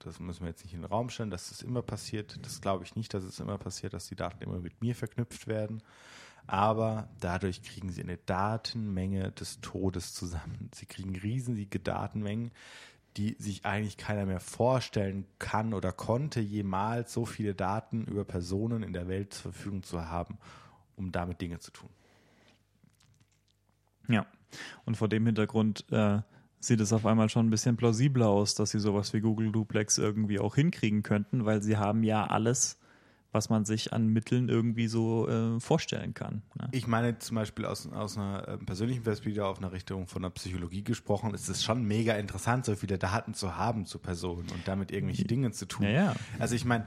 Das 0.00 0.18
müssen 0.18 0.40
wir 0.40 0.48
jetzt 0.48 0.64
nicht 0.64 0.74
in 0.74 0.80
den 0.82 0.90
Raum 0.90 1.10
stellen, 1.10 1.30
dass 1.30 1.50
das 1.50 1.62
immer 1.62 1.82
passiert. 1.82 2.44
Das 2.44 2.60
glaube 2.60 2.82
ich 2.82 2.96
nicht, 2.96 3.14
dass 3.14 3.22
es 3.22 3.38
immer 3.38 3.56
passiert, 3.56 3.94
dass 3.94 4.08
die 4.08 4.16
Daten 4.16 4.42
immer 4.42 4.58
mit 4.58 4.82
mir 4.82 4.96
verknüpft 4.96 5.46
werden. 5.46 5.80
Aber 6.48 7.08
dadurch 7.20 7.62
kriegen 7.62 7.90
sie 7.90 8.02
eine 8.02 8.16
Datenmenge 8.16 9.30
des 9.30 9.60
Todes 9.60 10.12
zusammen. 10.12 10.68
Sie 10.74 10.86
kriegen 10.86 11.14
riesige 11.14 11.78
Datenmengen, 11.78 12.50
die 13.16 13.36
sich 13.38 13.64
eigentlich 13.64 13.96
keiner 13.96 14.26
mehr 14.26 14.40
vorstellen 14.40 15.24
kann 15.38 15.72
oder 15.72 15.92
konnte, 15.92 16.40
jemals 16.40 17.12
so 17.12 17.24
viele 17.24 17.54
Daten 17.54 18.06
über 18.06 18.24
Personen 18.24 18.82
in 18.82 18.92
der 18.92 19.06
Welt 19.06 19.34
zur 19.34 19.52
Verfügung 19.52 19.84
zu 19.84 20.08
haben, 20.08 20.36
um 20.96 21.12
damit 21.12 21.40
Dinge 21.40 21.60
zu 21.60 21.70
tun. 21.70 21.90
Ja, 24.08 24.26
und 24.84 24.96
vor 24.96 25.08
dem 25.08 25.26
Hintergrund 25.26 25.84
äh, 25.90 26.20
sieht 26.60 26.80
es 26.80 26.92
auf 26.92 27.06
einmal 27.06 27.28
schon 27.28 27.46
ein 27.46 27.50
bisschen 27.50 27.76
plausibler 27.76 28.28
aus, 28.28 28.54
dass 28.54 28.70
sie 28.70 28.80
sowas 28.80 29.12
wie 29.12 29.20
Google 29.20 29.52
Duplex 29.52 29.98
irgendwie 29.98 30.38
auch 30.38 30.54
hinkriegen 30.54 31.02
könnten, 31.02 31.44
weil 31.44 31.62
sie 31.62 31.76
haben 31.76 32.02
ja 32.02 32.26
alles, 32.26 32.78
was 33.32 33.50
man 33.50 33.64
sich 33.64 33.92
an 33.92 34.08
Mitteln 34.08 34.48
irgendwie 34.48 34.88
so 34.88 35.28
äh, 35.28 35.60
vorstellen 35.60 36.14
kann. 36.14 36.42
Ne? 36.58 36.68
Ich 36.72 36.86
meine 36.86 37.18
zum 37.18 37.36
Beispiel 37.36 37.66
aus, 37.66 37.90
aus 37.92 38.16
einer 38.16 38.48
äh, 38.48 38.58
persönlichen 38.58 39.02
Perspektive, 39.02 39.46
auf 39.46 39.58
einer 39.58 39.72
Richtung 39.72 40.06
von 40.06 40.22
der 40.22 40.30
Psychologie 40.30 40.82
gesprochen, 40.82 41.34
ist 41.34 41.48
es 41.48 41.62
schon 41.62 41.84
mega 41.84 42.14
interessant, 42.14 42.64
so 42.64 42.74
viele 42.74 42.98
Daten 42.98 43.34
zu 43.34 43.56
haben 43.56 43.86
zu 43.86 43.98
Personen 43.98 44.48
und 44.50 44.66
damit 44.66 44.90
irgendwelche 44.90 45.24
Dinge 45.24 45.52
zu 45.52 45.66
tun. 45.66 45.84
Ja, 45.84 45.90
ja. 45.90 46.14
Also 46.38 46.54
ich 46.54 46.64
meine, 46.64 46.86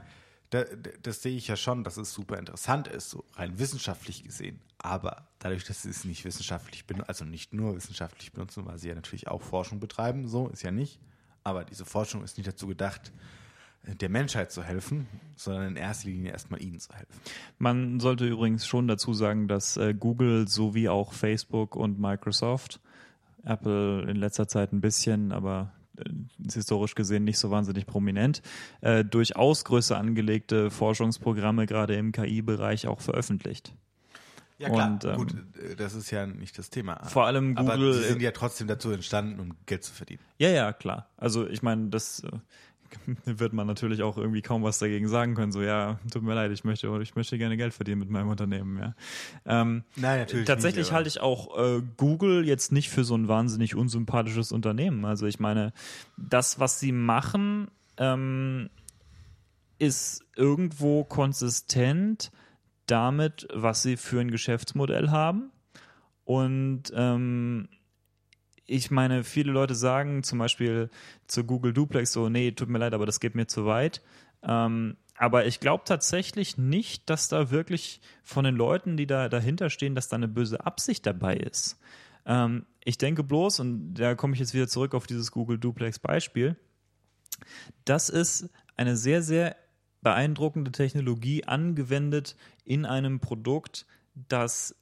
da, 0.50 0.64
da- 0.64 0.90
das 1.02 1.22
sehe 1.22 1.36
ich 1.36 1.48
ja 1.48 1.56
schon, 1.56 1.84
dass 1.84 1.96
es 1.96 2.12
super 2.12 2.38
interessant 2.38 2.88
ist, 2.88 3.10
so 3.10 3.24
rein 3.34 3.58
wissenschaftlich 3.58 4.24
gesehen. 4.24 4.60
Aber 4.78 5.28
dadurch, 5.38 5.64
dass 5.64 5.82
sie 5.82 5.90
es 5.90 6.04
nicht 6.04 6.24
wissenschaftlich 6.24 6.86
benutzen, 6.86 7.08
also 7.08 7.24
nicht 7.24 7.52
nur 7.54 7.76
wissenschaftlich 7.76 8.32
benutzen, 8.32 8.66
weil 8.66 8.78
sie 8.78 8.88
ja 8.88 8.94
natürlich 8.94 9.28
auch 9.28 9.42
Forschung 9.42 9.80
betreiben, 9.80 10.26
so 10.28 10.48
ist 10.48 10.62
ja 10.62 10.70
nicht. 10.70 10.98
Aber 11.44 11.64
diese 11.64 11.84
Forschung 11.84 12.22
ist 12.24 12.36
nicht 12.36 12.46
dazu 12.48 12.66
gedacht, 12.66 13.12
der 13.82 14.10
Menschheit 14.10 14.52
zu 14.52 14.62
helfen, 14.62 15.06
sondern 15.36 15.68
in 15.68 15.76
erster 15.76 16.08
Linie 16.08 16.32
erstmal 16.32 16.62
ihnen 16.62 16.80
zu 16.80 16.92
helfen. 16.92 17.14
Man 17.58 17.98
sollte 17.98 18.26
übrigens 18.26 18.66
schon 18.66 18.86
dazu 18.88 19.14
sagen, 19.14 19.48
dass 19.48 19.78
äh, 19.78 19.94
Google 19.94 20.48
sowie 20.48 20.90
auch 20.90 21.14
Facebook 21.14 21.76
und 21.76 21.98
Microsoft, 21.98 22.78
Apple 23.42 24.02
in 24.02 24.16
letzter 24.16 24.48
Zeit 24.48 24.72
ein 24.74 24.82
bisschen, 24.82 25.32
aber 25.32 25.72
historisch 26.52 26.94
gesehen 26.94 27.24
nicht 27.24 27.38
so 27.38 27.50
wahnsinnig 27.50 27.86
prominent, 27.86 28.42
äh, 28.80 29.04
durchaus 29.04 29.64
größer 29.64 29.96
angelegte 29.98 30.70
Forschungsprogramme 30.70 31.66
gerade 31.66 31.94
im 31.96 32.12
KI-Bereich 32.12 32.86
auch 32.86 33.00
veröffentlicht. 33.00 33.74
Ja 34.58 34.68
klar, 34.68 34.90
Und, 34.92 35.04
ähm, 35.06 35.16
gut, 35.16 35.34
äh, 35.58 35.74
das 35.76 35.94
ist 35.94 36.10
ja 36.10 36.26
nicht 36.26 36.58
das 36.58 36.68
Thema. 36.68 37.02
Vor 37.06 37.24
allem 37.24 37.56
Aber 37.56 37.76
Google- 37.76 37.94
die 38.02 38.08
sind 38.08 38.20
ja 38.20 38.30
trotzdem 38.30 38.66
dazu 38.68 38.90
entstanden, 38.90 39.40
um 39.40 39.54
Geld 39.64 39.82
zu 39.84 39.92
verdienen. 39.94 40.20
Ja, 40.38 40.50
ja, 40.50 40.72
klar. 40.74 41.08
Also 41.16 41.46
ich 41.48 41.62
meine, 41.62 41.88
das 41.88 42.20
äh, 42.24 42.30
wird 43.24 43.52
man 43.52 43.66
natürlich 43.66 44.02
auch 44.02 44.16
irgendwie 44.16 44.42
kaum 44.42 44.62
was 44.62 44.78
dagegen 44.78 45.08
sagen 45.08 45.34
können. 45.34 45.52
So, 45.52 45.62
ja, 45.62 45.98
tut 46.10 46.22
mir 46.22 46.34
leid, 46.34 46.50
ich 46.52 46.64
möchte, 46.64 46.88
ich 47.02 47.14
möchte 47.14 47.38
gerne 47.38 47.56
Geld 47.56 47.74
verdienen 47.74 48.00
mit 48.00 48.10
meinem 48.10 48.28
Unternehmen, 48.28 48.78
ja. 48.78 48.94
Ähm, 49.46 49.84
Nein, 49.96 50.20
natürlich 50.20 50.46
Tatsächlich 50.46 50.86
nicht, 50.86 50.92
halte 50.92 51.08
ich 51.08 51.20
auch 51.20 51.56
äh, 51.58 51.82
Google 51.96 52.46
jetzt 52.46 52.72
nicht 52.72 52.90
für 52.90 53.04
so 53.04 53.14
ein 53.14 53.28
wahnsinnig 53.28 53.74
unsympathisches 53.74 54.52
Unternehmen. 54.52 55.04
Also 55.04 55.26
ich 55.26 55.40
meine, 55.40 55.72
das, 56.16 56.58
was 56.58 56.80
sie 56.80 56.92
machen, 56.92 57.68
ähm, 57.96 58.70
ist 59.78 60.24
irgendwo 60.36 61.04
konsistent 61.04 62.30
damit, 62.86 63.48
was 63.52 63.82
sie 63.82 63.96
für 63.96 64.20
ein 64.20 64.30
Geschäftsmodell 64.30 65.10
haben. 65.10 65.50
Und 66.24 66.92
ähm, 66.94 67.68
ich 68.70 68.92
meine, 68.92 69.24
viele 69.24 69.50
Leute 69.50 69.74
sagen 69.74 70.22
zum 70.22 70.38
Beispiel 70.38 70.90
zu 71.26 71.44
Google 71.44 71.72
Duplex 71.72 72.12
so, 72.12 72.28
nee, 72.28 72.52
tut 72.52 72.68
mir 72.68 72.78
leid, 72.78 72.94
aber 72.94 73.04
das 73.04 73.18
geht 73.18 73.34
mir 73.34 73.48
zu 73.48 73.66
weit. 73.66 74.00
Ähm, 74.42 74.96
aber 75.16 75.46
ich 75.46 75.58
glaube 75.58 75.82
tatsächlich 75.84 76.56
nicht, 76.56 77.10
dass 77.10 77.28
da 77.28 77.50
wirklich 77.50 78.00
von 78.22 78.44
den 78.44 78.54
Leuten, 78.54 78.96
die 78.96 79.08
da 79.08 79.28
dahinter 79.28 79.70
stehen, 79.70 79.96
dass 79.96 80.08
da 80.08 80.16
eine 80.16 80.28
böse 80.28 80.64
Absicht 80.64 81.04
dabei 81.04 81.36
ist. 81.36 81.80
Ähm, 82.24 82.64
ich 82.84 82.96
denke 82.96 83.24
bloß, 83.24 83.58
und 83.58 83.94
da 83.94 84.14
komme 84.14 84.34
ich 84.34 84.40
jetzt 84.40 84.54
wieder 84.54 84.68
zurück 84.68 84.94
auf 84.94 85.08
dieses 85.08 85.32
Google 85.32 85.58
Duplex 85.58 85.98
Beispiel, 85.98 86.56
das 87.84 88.08
ist 88.08 88.50
eine 88.76 88.96
sehr, 88.96 89.22
sehr 89.22 89.56
beeindruckende 90.00 90.70
Technologie 90.70 91.44
angewendet 91.44 92.36
in 92.64 92.86
einem 92.86 93.18
Produkt, 93.18 93.84
das 94.14 94.76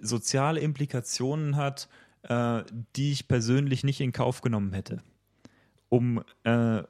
soziale 0.00 0.60
Implikationen 0.60 1.56
hat, 1.56 1.88
äh, 2.22 2.62
die 2.96 3.12
ich 3.12 3.28
persönlich 3.28 3.84
nicht 3.84 4.00
in 4.00 4.12
Kauf 4.12 4.40
genommen 4.40 4.72
hätte, 4.72 5.02
um 5.88 6.22
äh, 6.44 6.82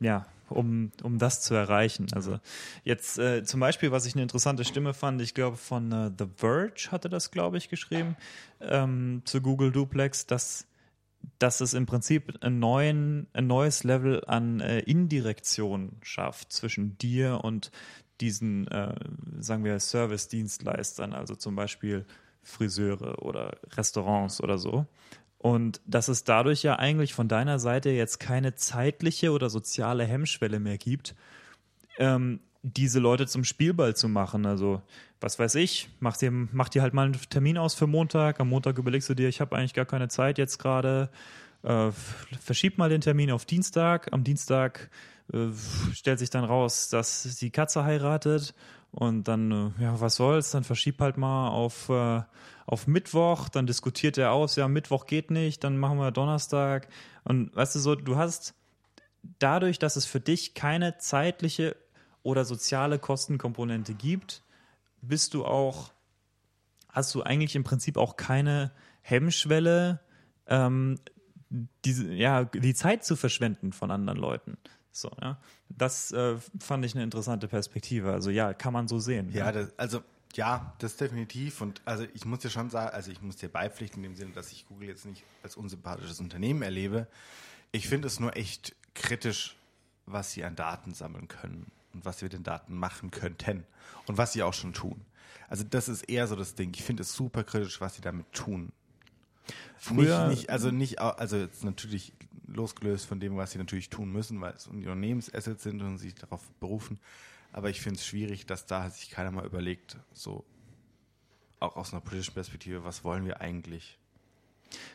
ja, 0.00 0.26
um, 0.48 0.92
um 1.02 1.18
das 1.18 1.42
zu 1.42 1.54
erreichen. 1.54 2.06
Also 2.12 2.38
jetzt 2.84 3.18
äh, 3.18 3.44
zum 3.44 3.60
Beispiel, 3.60 3.92
was 3.92 4.06
ich 4.06 4.14
eine 4.14 4.22
interessante 4.22 4.64
Stimme 4.64 4.94
fand, 4.94 5.20
ich 5.20 5.34
glaube 5.34 5.56
von 5.56 5.92
äh, 5.92 6.10
The 6.16 6.26
Verge 6.36 6.88
hatte 6.90 7.08
das, 7.08 7.30
glaube 7.30 7.58
ich, 7.58 7.68
geschrieben, 7.68 8.16
ähm, 8.60 9.22
zu 9.24 9.40
Google 9.40 9.72
Duplex, 9.72 10.26
dass 10.26 10.66
dass 11.38 11.60
es 11.60 11.74
im 11.74 11.86
Prinzip 11.86 12.38
ein, 12.42 12.58
neuen, 12.58 13.26
ein 13.32 13.46
neues 13.46 13.84
Level 13.84 14.24
an 14.26 14.60
äh, 14.60 14.80
Indirektion 14.80 15.96
schafft 16.02 16.52
zwischen 16.52 16.96
dir 16.98 17.40
und 17.42 17.70
diesen, 18.20 18.66
äh, 18.68 18.94
sagen 19.38 19.64
wir, 19.64 19.78
Service-Dienstleistern, 19.78 21.12
also 21.12 21.34
zum 21.34 21.54
Beispiel 21.54 22.06
Friseure 22.48 23.22
oder 23.22 23.58
Restaurants 23.76 24.42
oder 24.42 24.58
so. 24.58 24.86
Und 25.38 25.80
dass 25.86 26.08
es 26.08 26.24
dadurch 26.24 26.62
ja 26.64 26.76
eigentlich 26.76 27.14
von 27.14 27.28
deiner 27.28 27.58
Seite 27.58 27.90
jetzt 27.90 28.18
keine 28.18 28.54
zeitliche 28.54 29.30
oder 29.30 29.50
soziale 29.50 30.04
Hemmschwelle 30.04 30.58
mehr 30.58 30.78
gibt, 30.78 31.14
ähm, 31.98 32.40
diese 32.62 32.98
Leute 32.98 33.26
zum 33.26 33.44
Spielball 33.44 33.94
zu 33.94 34.08
machen. 34.08 34.46
Also, 34.46 34.82
was 35.20 35.38
weiß 35.38 35.54
ich, 35.56 35.88
mach 36.00 36.16
dir, 36.16 36.30
mach 36.30 36.68
dir 36.68 36.82
halt 36.82 36.92
mal 36.92 37.06
einen 37.06 37.20
Termin 37.30 37.56
aus 37.56 37.74
für 37.74 37.86
Montag. 37.86 38.40
Am 38.40 38.48
Montag 38.48 38.78
überlegst 38.78 39.08
du 39.08 39.14
dir, 39.14 39.28
ich 39.28 39.40
habe 39.40 39.56
eigentlich 39.56 39.74
gar 39.74 39.86
keine 39.86 40.08
Zeit 40.08 40.38
jetzt 40.38 40.58
gerade. 40.58 41.08
Äh, 41.62 41.90
verschieb 42.40 42.78
mal 42.78 42.88
den 42.88 43.00
Termin 43.00 43.30
auf 43.30 43.44
Dienstag. 43.44 44.12
Am 44.12 44.24
Dienstag 44.24 44.90
äh, 45.32 45.48
stellt 45.92 46.18
sich 46.18 46.30
dann 46.30 46.44
raus, 46.44 46.88
dass 46.88 47.36
die 47.36 47.50
Katze 47.50 47.84
heiratet. 47.84 48.54
Und 48.90 49.28
dann, 49.28 49.74
äh, 49.78 49.82
ja, 49.82 50.00
was 50.00 50.16
soll's, 50.16 50.50
dann 50.50 50.64
verschieb 50.64 51.00
halt 51.00 51.18
mal 51.18 51.48
auf, 51.48 51.88
äh, 51.88 52.22
auf 52.66 52.86
Mittwoch, 52.86 53.48
dann 53.48 53.66
diskutiert 53.66 54.18
er 54.18 54.32
aus, 54.32 54.56
ja, 54.56 54.66
Mittwoch 54.66 55.06
geht 55.06 55.30
nicht, 55.30 55.62
dann 55.62 55.78
machen 55.78 55.98
wir 55.98 56.10
Donnerstag. 56.10 56.88
Und 57.24 57.54
weißt 57.54 57.74
du 57.74 57.78
so, 57.80 57.94
du 57.94 58.16
hast 58.16 58.54
dadurch, 59.38 59.78
dass 59.78 59.96
es 59.96 60.06
für 60.06 60.20
dich 60.20 60.54
keine 60.54 60.98
zeitliche 60.98 61.76
oder 62.22 62.44
soziale 62.44 62.98
Kostenkomponente 62.98 63.94
gibt, 63.94 64.42
bist 65.02 65.34
du 65.34 65.44
auch, 65.44 65.92
hast 66.88 67.14
du 67.14 67.22
eigentlich 67.22 67.56
im 67.56 67.64
Prinzip 67.64 67.96
auch 67.96 68.16
keine 68.16 68.72
Hemmschwelle, 69.02 70.00
ähm, 70.46 70.98
diese, 71.84 72.12
ja, 72.12 72.44
die 72.44 72.74
Zeit 72.74 73.04
zu 73.04 73.16
verschwenden 73.16 73.72
von 73.72 73.90
anderen 73.90 74.18
Leuten. 74.18 74.58
So, 74.92 75.10
ja. 75.20 75.38
Das 75.68 76.12
äh, 76.12 76.36
fand 76.58 76.84
ich 76.84 76.94
eine 76.94 77.04
interessante 77.04 77.48
Perspektive. 77.48 78.12
Also 78.12 78.30
ja, 78.30 78.54
kann 78.54 78.72
man 78.72 78.88
so 78.88 78.98
sehen. 78.98 79.30
Ja, 79.32 79.52
das, 79.52 79.78
also 79.78 80.02
ja, 80.34 80.74
das 80.78 80.96
definitiv. 80.96 81.60
Und 81.60 81.80
also 81.84 82.06
ich 82.14 82.24
muss 82.24 82.40
dir 82.40 82.50
schon 82.50 82.70
sagen, 82.70 82.94
also 82.94 83.10
ich 83.10 83.22
muss 83.22 83.36
dir 83.36 83.48
beipflichten 83.48 84.02
in 84.04 84.10
dem 84.10 84.16
Sinne, 84.16 84.32
dass 84.32 84.52
ich 84.52 84.66
Google 84.66 84.88
jetzt 84.88 85.06
nicht 85.06 85.24
als 85.42 85.56
unsympathisches 85.56 86.20
Unternehmen 86.20 86.62
erlebe. 86.62 87.06
Ich 87.72 87.88
finde 87.88 88.08
es 88.08 88.20
nur 88.20 88.36
echt 88.36 88.74
kritisch, 88.94 89.56
was 90.06 90.32
sie 90.32 90.44
an 90.44 90.56
Daten 90.56 90.94
sammeln 90.94 91.28
können 91.28 91.70
und 91.92 92.04
was 92.04 92.18
sie 92.18 92.24
mit 92.24 92.32
den 92.32 92.42
Daten 92.42 92.74
machen 92.74 93.10
könnten 93.10 93.64
und 94.06 94.18
was 94.18 94.32
sie 94.32 94.42
auch 94.42 94.54
schon 94.54 94.72
tun. 94.72 95.04
Also 95.48 95.64
das 95.64 95.88
ist 95.88 96.02
eher 96.02 96.26
so 96.26 96.36
das 96.36 96.54
Ding. 96.54 96.72
Ich 96.74 96.82
finde 96.82 97.02
es 97.02 97.14
super 97.14 97.44
kritisch, 97.44 97.80
was 97.80 97.94
sie 97.94 98.02
damit 98.02 98.30
tun. 98.32 98.72
Früher, 99.78 100.28
nicht, 100.28 100.40
nicht, 100.40 100.50
also 100.50 100.70
nicht, 100.70 101.00
also 101.00 101.36
jetzt 101.36 101.64
natürlich 101.64 102.12
losgelöst 102.48 103.06
von 103.06 103.20
dem, 103.20 103.36
was 103.36 103.52
sie 103.52 103.58
natürlich 103.58 103.90
tun 103.90 104.10
müssen, 104.10 104.40
weil 104.40 104.54
es 104.54 104.66
Unternehmensassets 104.66 105.62
sind 105.62 105.82
und 105.82 105.98
sich 105.98 106.14
darauf 106.14 106.42
berufen. 106.60 106.98
Aber 107.52 107.70
ich 107.70 107.80
finde 107.80 107.98
es 107.98 108.06
schwierig, 108.06 108.46
dass 108.46 108.66
da 108.66 108.90
sich 108.90 109.10
keiner 109.10 109.30
mal 109.30 109.46
überlegt, 109.46 109.96
so 110.12 110.44
auch 111.60 111.76
aus 111.76 111.92
einer 111.92 112.00
politischen 112.00 112.34
Perspektive, 112.34 112.84
was 112.84 113.04
wollen 113.04 113.24
wir 113.24 113.40
eigentlich? 113.40 113.98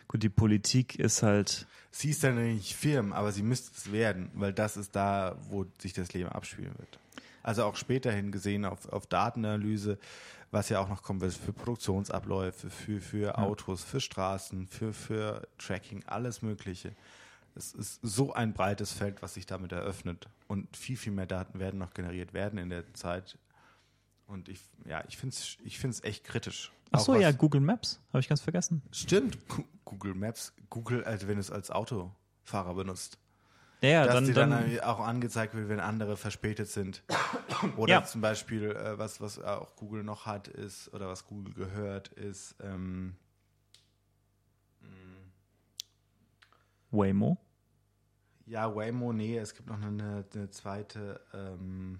Gut, 0.07 0.23
die 0.23 0.29
Politik 0.29 0.99
ist 0.99 1.23
halt. 1.23 1.67
Sie 1.91 2.09
ist 2.09 2.23
dann 2.23 2.35
nicht 2.35 2.75
Firmen, 2.75 3.13
aber 3.13 3.31
sie 3.31 3.43
müsste 3.43 3.71
es 3.75 3.91
werden, 3.91 4.31
weil 4.33 4.53
das 4.53 4.77
ist 4.77 4.95
da, 4.95 5.35
wo 5.49 5.65
sich 5.79 5.93
das 5.93 6.13
Leben 6.13 6.29
abspielen 6.29 6.73
wird. 6.77 6.99
Also 7.43 7.65
auch 7.65 7.75
späterhin 7.75 8.31
gesehen 8.31 8.65
auf, 8.65 8.87
auf 8.89 9.05
Datenanalyse, 9.05 9.99
was 10.49 10.69
ja 10.69 10.79
auch 10.79 10.89
noch 10.89 11.03
kommen 11.03 11.21
wird 11.21 11.33
für 11.33 11.53
Produktionsabläufe, 11.53 12.69
für, 12.69 13.01
für 13.01 13.37
Autos, 13.37 13.83
für 13.83 13.99
Straßen, 13.99 14.67
für, 14.67 14.93
für 14.93 15.47
Tracking, 15.57 16.03
alles 16.05 16.41
Mögliche. 16.41 16.93
Es 17.55 17.73
ist 17.73 17.99
so 18.01 18.33
ein 18.33 18.53
breites 18.53 18.91
Feld, 18.91 19.21
was 19.21 19.35
sich 19.35 19.45
damit 19.45 19.71
eröffnet. 19.71 20.27
Und 20.47 20.75
viel, 20.75 20.97
viel 20.97 21.11
mehr 21.13 21.27
Daten 21.27 21.59
werden 21.59 21.79
noch 21.79 21.93
generiert 21.93 22.33
werden 22.33 22.57
in 22.57 22.69
der 22.69 22.93
Zeit. 22.93 23.37
Und 24.25 24.49
ich, 24.49 24.61
ja, 24.85 25.03
ich 25.07 25.17
finde 25.17 25.35
es 25.35 25.57
ich 25.63 25.79
find's 25.79 26.03
echt 26.03 26.23
kritisch. 26.23 26.71
Ach 26.91 26.99
so, 26.99 27.15
ja, 27.15 27.31
Google 27.31 27.61
Maps. 27.61 27.99
Habe 28.09 28.19
ich 28.19 28.29
ganz 28.29 28.41
vergessen. 28.41 28.81
Stimmt, 28.91 29.37
Google 29.85 30.13
Maps. 30.13 30.53
Google, 30.69 31.03
also 31.03 31.27
wenn 31.27 31.35
du 31.35 31.41
es 31.41 31.51
als 31.51 31.71
Autofahrer 31.71 32.75
benutzt. 32.75 33.17
Ja, 33.81 33.89
ja 33.89 34.05
dass 34.05 34.13
dann, 34.15 34.25
dir 34.25 34.33
dann, 34.33 34.49
dann 34.51 34.79
auch 34.81 34.99
angezeigt 34.99 35.53
wird, 35.55 35.67
wenn 35.69 35.79
andere 35.79 36.15
verspätet 36.17 36.69
sind. 36.69 37.03
Oder 37.77 37.93
Ja. 37.93 38.03
zum 38.03 38.21
Beispiel, 38.21 38.71
äh, 38.71 38.97
was, 38.97 39.19
was 39.21 39.39
auch 39.39 39.75
Google 39.75 40.03
noch 40.03 40.25
hat, 40.25 40.47
ist, 40.47 40.93
oder 40.93 41.07
was 41.07 41.25
Google 41.25 41.53
gehört, 41.53 42.07
ist, 42.09 42.55
ähm, 42.61 43.15
Waymo. 46.93 47.37
ja, 48.45 48.73
Waymo, 48.73 49.11
nee, 49.13 49.37
es 49.37 49.53
gibt 49.55 49.69
noch 49.69 49.81
eine, 49.81 50.25
eine 50.33 50.49
zweite 50.51 51.19
ähm, 51.33 51.99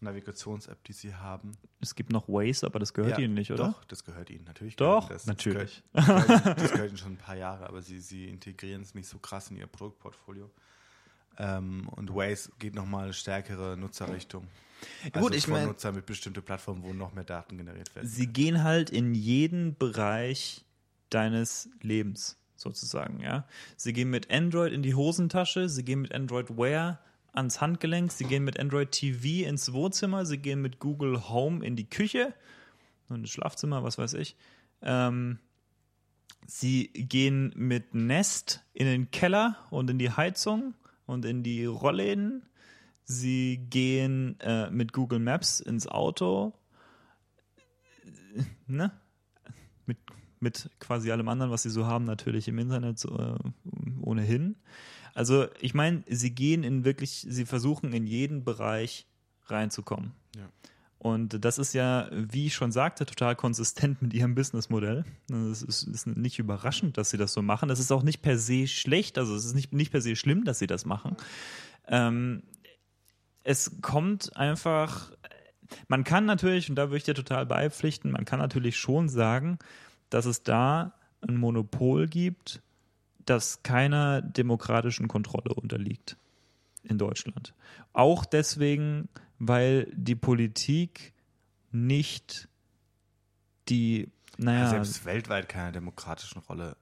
Navigations-App, 0.00 0.82
die 0.84 0.92
sie 0.92 1.14
haben. 1.14 1.52
Es 1.80 1.94
gibt 1.94 2.12
noch 2.12 2.28
Waze, 2.28 2.66
aber 2.66 2.78
das 2.78 2.92
gehört 2.94 3.18
ja, 3.18 3.24
ihnen 3.24 3.34
nicht, 3.34 3.50
oder? 3.50 3.68
Doch, 3.68 3.84
das 3.84 4.04
gehört 4.04 4.30
ihnen, 4.30 4.44
natürlich. 4.44 4.76
Doch, 4.76 5.08
das. 5.08 5.26
natürlich. 5.26 5.82
Das 5.92 6.06
gehört, 6.06 6.28
das, 6.30 6.42
gehört, 6.42 6.60
das 6.60 6.72
gehört 6.72 6.88
ihnen 6.90 6.98
schon 6.98 7.12
ein 7.12 7.18
paar 7.18 7.36
Jahre, 7.36 7.66
aber 7.68 7.82
sie, 7.82 7.98
sie 8.00 8.28
integrieren 8.28 8.82
es 8.82 8.94
nicht 8.94 9.08
so 9.08 9.18
krass 9.18 9.50
in 9.50 9.56
ihr 9.56 9.66
Produktportfolio. 9.66 10.50
Ähm, 11.38 11.88
und 11.90 12.14
Waze 12.14 12.50
geht 12.58 12.74
nochmal 12.74 13.04
eine 13.04 13.12
stärkere 13.12 13.76
Nutzerrichtung. 13.76 14.46
Also 15.12 15.20
Gut, 15.28 15.34
ich 15.34 15.44
von 15.44 15.54
mein- 15.54 15.66
Nutzer 15.66 15.92
mit 15.92 16.06
bestimmte 16.06 16.42
Plattformen, 16.42 16.82
wo 16.82 16.92
noch 16.92 17.12
mehr 17.14 17.24
Daten 17.24 17.56
generiert 17.58 17.94
werden. 17.94 18.06
Sie 18.06 18.26
gehen 18.26 18.62
halt 18.62 18.90
in 18.90 19.14
jeden 19.14 19.76
Bereich 19.76 20.64
deines 21.10 21.68
Lebens 21.80 22.38
sozusagen, 22.56 23.20
ja. 23.20 23.46
Sie 23.76 23.92
gehen 23.92 24.10
mit 24.10 24.30
Android 24.30 24.72
in 24.72 24.82
die 24.82 24.94
Hosentasche, 24.94 25.68
sie 25.68 25.84
gehen 25.84 26.00
mit 26.00 26.14
Android 26.14 26.56
Wear 26.56 27.00
ans 27.32 27.60
Handgelenk, 27.60 28.12
sie 28.12 28.24
gehen 28.24 28.44
mit 28.44 28.58
Android 28.58 28.90
TV 28.90 29.48
ins 29.48 29.72
Wohnzimmer, 29.72 30.24
sie 30.24 30.38
gehen 30.38 30.62
mit 30.62 30.78
Google 30.78 31.28
Home 31.28 31.64
in 31.64 31.76
die 31.76 31.88
Küche 31.88 32.34
und 33.08 33.20
ins 33.20 33.30
Schlafzimmer, 33.30 33.84
was 33.84 33.98
weiß 33.98 34.14
ich. 34.14 34.36
Ähm, 34.82 35.38
sie 36.46 36.88
gehen 36.88 37.52
mit 37.54 37.94
Nest 37.94 38.64
in 38.72 38.86
den 38.86 39.10
Keller 39.10 39.56
und 39.70 39.90
in 39.90 39.98
die 39.98 40.10
Heizung 40.10 40.74
und 41.06 41.24
in 41.24 41.42
die 41.42 41.66
Rollläden. 41.66 42.42
Sie 43.04 43.58
gehen 43.70 44.40
äh, 44.40 44.70
mit 44.70 44.92
Google 44.92 45.20
Maps 45.20 45.60
ins 45.60 45.86
Auto 45.86 46.54
ne? 48.66 48.90
Mit, 49.86 49.98
mit 50.40 50.70
quasi 50.78 51.10
allem 51.10 51.28
anderen, 51.28 51.50
was 51.50 51.62
sie 51.62 51.70
so 51.70 51.86
haben, 51.86 52.04
natürlich 52.04 52.48
im 52.48 52.58
Internet 52.58 52.98
so, 52.98 53.16
äh, 53.18 53.38
ohnehin. 54.00 54.56
Also 55.14 55.46
ich 55.60 55.74
meine, 55.74 56.04
sie 56.08 56.34
gehen 56.34 56.62
in 56.62 56.84
wirklich, 56.84 57.26
sie 57.28 57.46
versuchen 57.46 57.92
in 57.92 58.06
jeden 58.06 58.44
Bereich 58.44 59.06
reinzukommen. 59.46 60.12
Ja. 60.36 60.48
Und 60.98 61.44
das 61.44 61.58
ist 61.58 61.72
ja, 61.72 62.08
wie 62.10 62.46
ich 62.46 62.54
schon 62.54 62.72
sagte, 62.72 63.06
total 63.06 63.36
konsistent 63.36 64.02
mit 64.02 64.12
ihrem 64.12 64.34
Businessmodell. 64.34 65.04
Es 65.52 65.62
ist, 65.62 65.84
ist 65.84 66.06
nicht 66.06 66.38
überraschend, 66.38 66.98
dass 66.98 67.10
sie 67.10 67.16
das 67.16 67.32
so 67.32 67.42
machen. 67.42 67.70
Es 67.70 67.78
ist 67.78 67.92
auch 67.92 68.02
nicht 68.02 68.22
per 68.22 68.38
se 68.38 68.66
schlecht, 68.66 69.18
also 69.18 69.34
es 69.34 69.44
ist 69.44 69.54
nicht, 69.54 69.72
nicht 69.72 69.92
per 69.92 70.00
se 70.00 70.16
schlimm, 70.16 70.44
dass 70.44 70.58
sie 70.58 70.66
das 70.66 70.84
machen. 70.84 71.16
Ähm, 71.86 72.42
es 73.44 73.80
kommt 73.82 74.36
einfach, 74.36 75.12
man 75.86 76.02
kann 76.02 76.24
natürlich, 76.24 76.68
und 76.68 76.76
da 76.76 76.88
würde 76.88 76.96
ich 76.96 77.04
dir 77.04 77.14
total 77.14 77.46
beipflichten, 77.46 78.10
man 78.10 78.24
kann 78.24 78.40
natürlich 78.40 78.76
schon 78.76 79.08
sagen, 79.08 79.58
dass 80.10 80.24
es 80.26 80.42
da 80.42 80.94
ein 81.20 81.36
Monopol 81.36 82.06
gibt, 82.06 82.62
das 83.24 83.62
keiner 83.62 84.22
demokratischen 84.22 85.08
Kontrolle 85.08 85.54
unterliegt 85.54 86.16
in 86.84 86.98
Deutschland. 86.98 87.54
Auch 87.92 88.24
deswegen, 88.24 89.08
weil 89.38 89.92
die 89.94 90.14
Politik 90.14 91.12
nicht 91.72 92.48
die, 93.68 94.10
naja, 94.38 94.64
Ja, 94.64 94.70
selbst 94.70 95.04
weltweit 95.04 95.48
keine 95.48 95.72
demokratischen 95.72 96.40
Rolle. 96.40 96.76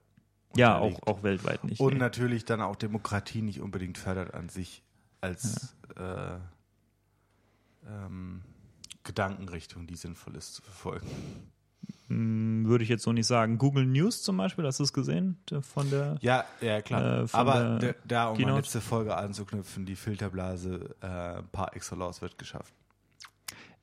ja, 0.55 0.77
auch, 0.77 0.85
unterliegt. 0.85 1.07
auch 1.07 1.23
weltweit 1.23 1.63
nicht. 1.63 1.79
Und 1.79 1.93
nee. 1.93 1.99
natürlich 1.99 2.45
dann 2.45 2.61
auch 2.61 2.75
Demokratie 2.75 3.41
nicht 3.41 3.59
unbedingt 3.59 3.97
fördert 3.97 4.33
an 4.33 4.49
sich 4.49 4.83
als 5.21 5.75
äh, 5.97 6.37
ähm, 7.87 8.41
Gedankenrichtung, 9.03 9.87
die 9.87 9.95
sinnvoll 9.95 10.35
ist 10.35 10.53
zu 10.53 10.61
verfolgen. 10.61 11.07
Hm, 12.07 12.65
Würde 12.67 12.83
ich 12.83 12.89
jetzt 12.89 13.03
so 13.03 13.11
nicht 13.13 13.25
sagen. 13.27 13.57
Google 13.57 13.85
News 13.85 14.21
zum 14.21 14.37
Beispiel, 14.37 14.65
hast 14.65 14.79
du 14.79 14.83
es 14.83 14.93
gesehen? 14.93 15.37
Der- 15.49 15.61
Von 15.61 15.89
der. 15.89 16.17
Ja, 16.21 16.45
ja, 16.61 16.81
klar. 16.81 17.23
Äh, 17.23 17.27
Aber 17.31 17.79
der 17.79 17.95
da, 18.07 18.27
um 18.27 18.35
Keynote. 18.37 18.51
meine 18.51 18.61
letzte 18.61 18.81
Folge 18.81 19.15
anzuknüpfen, 19.15 19.85
die 19.85 19.95
Filterblase 19.95 20.95
äh, 21.01 21.41
par 21.51 21.75
excellence 21.75 22.21
wird 22.21 22.37
geschafft. 22.37 22.73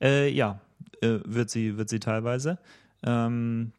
Äh, 0.01 0.29
ja, 0.29 0.59
äh, 1.01 1.19
wird 1.25 1.49
sie, 1.49 1.77
wird 1.77 1.89
sie 1.89 1.99
teilweise. 1.99 2.57
Ähm, 3.03 3.73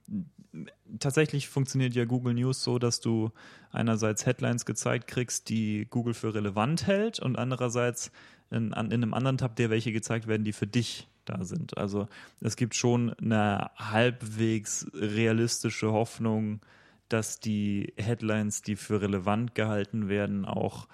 tatsächlich 0.98 1.48
funktioniert 1.48 1.94
ja 1.94 2.04
Google 2.04 2.34
News 2.34 2.62
so, 2.62 2.78
dass 2.78 3.00
du 3.00 3.30
einerseits 3.72 4.26
Headlines 4.26 4.66
gezeigt 4.66 5.06
kriegst, 5.06 5.48
die 5.48 5.86
Google 5.90 6.14
für 6.14 6.34
relevant 6.34 6.86
hält 6.86 7.18
und 7.18 7.36
andererseits 7.36 8.10
in, 8.50 8.68
in 8.68 8.74
einem 8.92 9.14
anderen 9.14 9.38
Tab 9.38 9.56
dir 9.56 9.70
welche 9.70 9.92
gezeigt 9.92 10.26
werden, 10.26 10.44
die 10.44 10.52
für 10.52 10.66
dich 10.66 11.08
da 11.24 11.44
sind. 11.44 11.76
Also 11.78 12.08
es 12.40 12.56
gibt 12.56 12.74
schon 12.74 13.12
eine 13.14 13.70
halbwegs 13.76 14.86
realistische 14.94 15.92
Hoffnung, 15.92 16.60
dass 17.08 17.40
die 17.40 17.92
Headlines, 17.96 18.62
die 18.62 18.76
für 18.76 19.00
relevant 19.00 19.54
gehalten 19.54 20.08
werden, 20.08 20.44
auch 20.44 20.88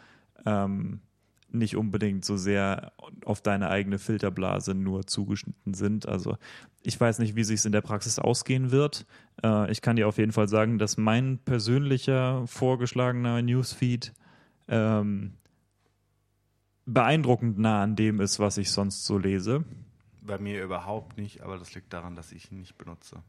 ähm, 0.44 1.00
nicht 1.52 1.76
unbedingt 1.76 2.24
so 2.24 2.36
sehr 2.36 2.92
auf 3.24 3.40
deine 3.40 3.70
eigene 3.70 3.98
Filterblase 3.98 4.74
nur 4.74 5.06
zugeschnitten 5.06 5.74
sind. 5.74 6.06
Also 6.06 6.36
ich 6.82 6.98
weiß 7.00 7.18
nicht, 7.18 7.36
wie 7.36 7.44
sich 7.44 7.60
es 7.60 7.64
in 7.64 7.72
der 7.72 7.80
Praxis 7.80 8.18
ausgehen 8.18 8.70
wird. 8.70 9.06
Äh, 9.42 9.70
ich 9.70 9.82
kann 9.82 9.96
dir 9.96 10.08
auf 10.08 10.18
jeden 10.18 10.32
Fall 10.32 10.48
sagen, 10.48 10.78
dass 10.78 10.96
mein 10.96 11.38
persönlicher 11.38 12.46
vorgeschlagener 12.46 13.42
Newsfeed 13.42 14.12
ähm, 14.68 15.34
beeindruckend 16.86 17.58
nah 17.58 17.82
an 17.82 17.96
dem 17.96 18.20
ist, 18.20 18.38
was 18.38 18.58
ich 18.58 18.70
sonst 18.70 19.04
so 19.04 19.18
lese. 19.18 19.64
Bei 20.22 20.38
mir 20.38 20.62
überhaupt 20.62 21.16
nicht, 21.16 21.42
aber 21.42 21.58
das 21.58 21.74
liegt 21.74 21.92
daran, 21.92 22.14
dass 22.16 22.32
ich 22.32 22.50
ihn 22.52 22.58
nicht 22.60 22.76
benutze. 22.76 23.22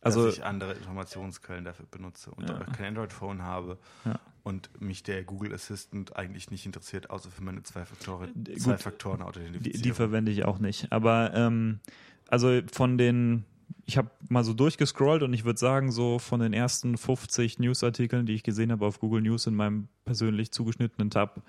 Also 0.00 0.26
dass 0.26 0.36
ich 0.36 0.44
andere 0.44 0.74
Informationsquellen 0.74 1.64
dafür 1.64 1.86
benutze 1.90 2.30
und 2.30 2.48
Ja. 2.48 2.60
kein 2.64 2.86
Android-Phone 2.86 3.42
habe 3.42 3.78
Ja. 4.04 4.20
und 4.44 4.70
mich 4.80 5.02
der 5.02 5.24
Google 5.24 5.52
Assistant 5.52 6.14
eigentlich 6.16 6.50
nicht 6.52 6.64
interessiert, 6.66 7.10
außer 7.10 7.30
für 7.30 7.42
meine 7.42 7.64
zwei 7.64 7.84
Faktoren, 7.84 8.30
D- 8.34 8.54
zwei. 8.56 8.76
Faktoren 8.78 9.18
die, 9.18 9.24
Authentifizierung. 9.24 9.82
die 9.82 9.90
verwende 9.92 10.30
ich 10.30 10.44
auch 10.44 10.58
nicht. 10.60 10.92
Aber 10.92 11.34
ähm, 11.34 11.80
also 12.28 12.60
von 12.72 12.96
den, 12.96 13.44
ich 13.84 13.96
habe 13.98 14.10
mal 14.28 14.44
so 14.44 14.54
durchgescrollt 14.54 15.24
und 15.24 15.32
ich 15.32 15.44
würde 15.44 15.58
sagen, 15.58 15.90
so 15.90 16.20
von 16.20 16.38
den 16.38 16.52
ersten 16.52 16.96
50 16.96 17.58
Newsartikeln, 17.58 18.24
die 18.26 18.34
ich 18.34 18.44
gesehen 18.44 18.70
habe 18.70 18.86
auf 18.86 19.00
Google 19.00 19.22
News 19.22 19.48
in 19.48 19.56
meinem 19.56 19.88
persönlich 20.04 20.52
zugeschnittenen 20.52 21.10
Tab, 21.10 21.42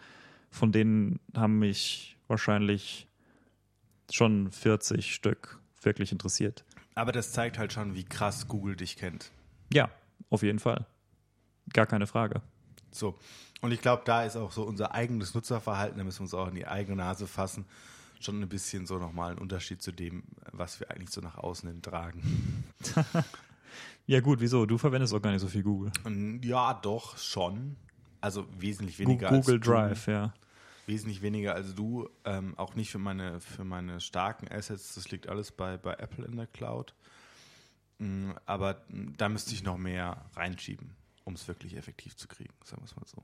von 0.50 0.72
denen 0.72 1.20
haben 1.36 1.60
mich 1.60 2.18
wahrscheinlich 2.28 3.08
schon 4.14 4.52
40 4.52 5.14
Stück 5.14 5.60
wirklich 5.82 6.12
interessiert. 6.12 6.64
Aber 6.96 7.12
das 7.12 7.32
zeigt 7.32 7.58
halt 7.58 7.74
schon, 7.74 7.96
wie 7.96 8.04
krass 8.04 8.48
Google 8.48 8.76
dich 8.76 8.96
kennt. 8.96 9.32
Ja, 9.74 9.90
auf 10.30 10.44
jeden 10.44 10.60
Fall. 10.60 10.86
Gar 11.74 11.88
keine 11.88 12.06
Frage. 12.06 12.42
So. 12.92 13.18
Und 13.62 13.72
ich 13.72 13.82
glaube, 13.82 14.04
da 14.06 14.24
ist 14.24 14.36
auch 14.36 14.52
so 14.52 14.64
unser 14.64 14.94
eigenes 14.94 15.34
Nutzerverhalten, 15.34 15.98
da 15.98 16.04
müssen 16.04 16.20
wir 16.20 16.24
uns 16.24 16.34
auch 16.34 16.48
in 16.48 16.56
die 16.56 16.68
eigene 16.68 16.98
Nase 16.98 17.28
fassen, 17.28 17.66
schon 18.20 18.42
ein 18.42 18.50
bisschen 18.50 18.86
so 18.86 19.00
nochmal 19.00 19.32
ein 19.32 19.38
Unterschied 19.40 19.82
zu 19.82 19.92
dem, 19.92 20.24
was 20.52 20.80
wir 20.80 20.92
eigentlich 20.92 21.10
so 21.10 21.22
nach 21.22 21.38
außen 21.38 21.68
hin 21.70 21.82
tragen. 21.82 22.66
Ja 24.06 24.20
gut, 24.20 24.42
wieso? 24.42 24.66
Du 24.66 24.78
verwendest 24.78 25.14
auch 25.14 25.22
gar 25.22 25.32
nicht 25.32 25.40
so 25.40 25.48
viel 25.48 25.64
Google. 25.64 25.90
Ja, 26.44 26.74
doch, 26.74 27.18
schon. 27.18 27.78
Also 28.20 28.46
wesentlich 28.60 29.00
weniger 29.00 29.30
Google 29.30 29.56
als 29.56 29.66
Drive, 29.66 30.06
du. 30.06 30.12
ja. 30.12 30.34
Wesentlich 30.86 31.22
weniger 31.22 31.56
als 31.56 31.76
du. 31.76 32.10
Ähm, 32.26 32.58
auch 32.58 32.76
nicht 32.76 32.92
für 32.92 33.00
meine, 33.00 33.40
für 33.40 33.64
meine 33.64 34.02
starken 34.02 34.50
Assets. 34.52 34.96
Das 34.96 35.10
liegt 35.12 35.30
alles 35.30 35.52
bei, 35.52 35.78
bei 35.78 35.94
Apple 35.94 36.26
in 36.26 36.36
der 36.36 36.48
Cloud. 36.48 36.94
Mm, 38.00 38.32
Aber 38.46 38.84
da 39.18 39.30
müsste 39.30 39.54
ich 39.54 39.64
noch 39.64 39.78
mehr 39.78 40.26
reinschieben, 40.36 40.92
um 41.24 41.34
es 41.36 41.48
wirklich 41.48 41.76
effektiv 41.78 42.16
zu 42.18 42.28
kriegen, 42.28 42.54
sagen 42.66 42.82
wir 42.82 42.86
es 42.86 42.96
mal 42.96 43.06
so. 43.06 43.24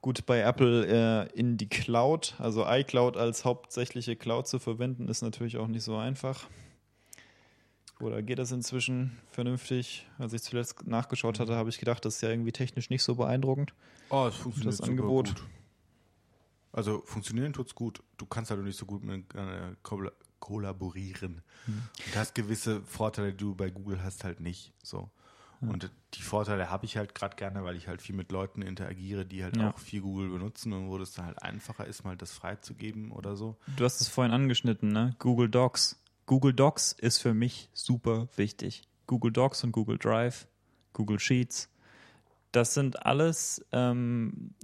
Gut, 0.00 0.24
bei 0.24 0.40
Apple 0.40 0.86
äh, 1.30 1.38
in 1.38 1.58
die 1.58 1.68
Cloud, 1.68 2.34
also 2.38 2.64
iCloud 2.66 3.18
als 3.18 3.44
hauptsächliche 3.44 4.16
Cloud 4.16 4.48
zu 4.48 4.58
verwenden, 4.58 5.08
ist 5.08 5.20
natürlich 5.20 5.58
auch 5.58 5.66
nicht 5.68 5.82
so 5.82 5.98
einfach. 5.98 6.46
Oder 8.00 8.22
geht 8.22 8.38
das 8.38 8.50
inzwischen 8.50 9.18
vernünftig? 9.30 10.06
Als 10.18 10.32
ich 10.32 10.42
zuletzt 10.42 10.86
nachgeschaut 10.86 11.38
hatte, 11.38 11.54
habe 11.56 11.68
ich 11.68 11.78
gedacht, 11.78 12.02
das 12.06 12.14
ist 12.14 12.22
ja 12.22 12.30
irgendwie 12.30 12.52
technisch 12.52 12.88
nicht 12.88 13.02
so 13.02 13.14
beeindruckend. 13.16 13.74
Oh, 14.08 14.24
es 14.26 14.36
funktioniert 14.36 14.72
Das 14.72 14.78
super 14.78 14.90
Angebot. 14.90 15.34
gut. 15.34 15.44
Also 16.72 17.02
funktionieren 17.04 17.52
tut's 17.52 17.74
gut. 17.74 18.02
Du 18.16 18.26
kannst 18.26 18.50
halt 18.50 18.62
nicht 18.62 18.78
so 18.78 18.86
gut 18.86 19.02
mit 19.04 19.34
äh, 19.34 19.74
kolla- 19.82 20.12
kollaborieren. 20.38 21.42
Hm. 21.66 21.82
Und 22.06 22.16
hast 22.16 22.34
gewisse 22.34 22.82
Vorteile, 22.82 23.32
die 23.32 23.38
du 23.38 23.54
bei 23.54 23.70
Google 23.70 24.02
hast, 24.02 24.24
halt 24.24 24.40
nicht. 24.40 24.72
So. 24.82 25.10
Und 25.62 25.90
die 26.14 26.22
Vorteile 26.22 26.70
habe 26.70 26.86
ich 26.86 26.96
halt 26.96 27.14
gerade 27.14 27.36
gerne, 27.36 27.62
weil 27.64 27.76
ich 27.76 27.86
halt 27.86 28.00
viel 28.00 28.14
mit 28.16 28.32
Leuten 28.32 28.62
interagiere, 28.62 29.26
die 29.26 29.44
halt 29.44 29.58
Ja. 29.58 29.70
auch 29.72 29.78
viel 29.78 30.00
Google 30.00 30.30
benutzen 30.30 30.72
und 30.72 30.88
wo 30.88 30.96
das 30.96 31.12
dann 31.12 31.26
halt 31.26 31.42
einfacher 31.42 31.86
ist, 31.86 32.02
mal 32.02 32.16
das 32.16 32.32
freizugeben 32.32 33.10
oder 33.10 33.36
so. 33.36 33.58
Du 33.76 33.84
hast 33.84 34.00
es 34.00 34.08
vorhin 34.08 34.32
angeschnitten, 34.32 34.88
ne? 34.88 35.14
Google 35.18 35.50
Docs. 35.50 36.02
Google 36.24 36.54
Docs 36.54 36.92
ist 36.92 37.18
für 37.18 37.34
mich 37.34 37.68
super 37.74 38.28
wichtig. 38.36 38.84
Google 39.06 39.32
Docs 39.32 39.62
und 39.64 39.72
Google 39.72 39.98
Drive, 39.98 40.48
Google 40.94 41.18
Sheets. 41.20 41.68
Das 42.52 42.72
sind 42.72 43.04
alles 43.04 43.62
ähm, 43.70 44.54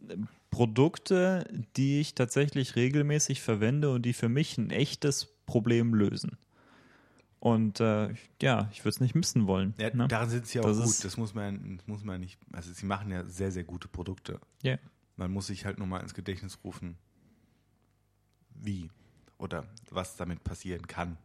Produkte, 0.56 1.46
die 1.76 2.00
ich 2.00 2.14
tatsächlich 2.14 2.76
regelmäßig 2.76 3.42
verwende 3.42 3.92
und 3.92 4.02
die 4.06 4.14
für 4.14 4.30
mich 4.30 4.56
ein 4.56 4.70
echtes 4.70 5.26
Problem 5.44 5.92
lösen. 5.92 6.38
Und 7.40 7.80
äh, 7.80 8.14
ja, 8.40 8.70
ich 8.72 8.80
würde 8.80 8.88
es 8.88 9.00
nicht 9.00 9.14
missen 9.14 9.46
wollen. 9.46 9.74
Ja, 9.78 9.94
ne? 9.94 10.08
daran 10.08 10.30
sind 10.30 10.46
sie 10.46 10.60
auch 10.60 10.64
Das 10.64 10.78
gut. 10.78 11.04
das 11.04 11.18
muss 11.18 11.34
man, 11.34 11.76
das 11.76 11.86
muss 11.86 12.04
man 12.04 12.20
nicht. 12.22 12.38
Also 12.52 12.72
sie 12.72 12.86
machen 12.86 13.10
ja 13.12 13.26
sehr, 13.26 13.52
sehr 13.52 13.64
gute 13.64 13.86
Produkte. 13.86 14.40
Ja. 14.62 14.78
Man 15.16 15.30
muss 15.30 15.48
sich 15.48 15.66
halt 15.66 15.76
nur 15.76 15.86
mal 15.86 16.00
ins 16.00 16.14
Gedächtnis 16.14 16.58
rufen, 16.64 16.96
wie 18.54 18.88
oder 19.36 19.66
was 19.90 20.16
damit 20.16 20.42
passieren 20.42 20.86
kann. 20.86 21.18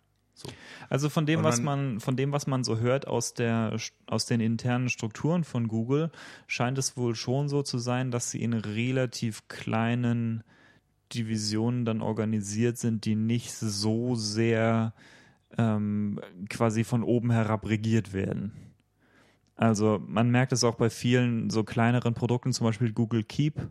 So. 0.44 0.50
Also 0.90 1.10
von 1.10 1.26
dem, 1.26 1.40
Und 1.40 1.46
was 1.46 1.62
man- 1.62 1.92
man, 1.92 2.00
von 2.00 2.16
dem, 2.16 2.32
was 2.32 2.48
man 2.48 2.64
so 2.64 2.80
hört 2.80 3.08
aus 3.08 3.34
der, 3.34 3.78
aus 4.08 4.26
den 4.26 4.40
internen 4.42 4.90
Strukturen 4.90 5.44
von 5.44 5.68
Google, 5.68 6.12
scheint 6.48 6.78
es 6.78 6.98
wohl 6.98 7.16
schon 7.16 7.48
so 7.48 7.62
zu 7.62 7.78
sein, 7.78 8.10
dass 8.12 8.32
sie 8.32 8.42
in 8.42 8.54
relativ 8.54 9.48
kleinen 9.48 10.44
Divisionen 11.14 11.86
dann 11.86 12.02
organisiert 12.02 12.78
sind, 12.78 13.06
die 13.06 13.16
nicht 13.16 13.52
so 13.54 14.16
sehr 14.16 14.94
ähm, 15.58 16.20
quasi 16.50 16.84
von 16.84 17.04
oben 17.04 17.32
herab 17.32 17.68
regiert 17.68 18.14
werden. 18.14 18.54
Also 19.56 20.02
man 20.08 20.32
merkt 20.32 20.54
es 20.54 20.64
auch 20.64 20.76
bei 20.76 20.90
vielen 20.90 21.50
so 21.50 21.64
kleineren 21.64 22.14
Produkten, 22.16 22.52
zum 22.54 22.66
Beispiel 22.66 22.94
Google 22.94 23.24
Keep 23.24 23.70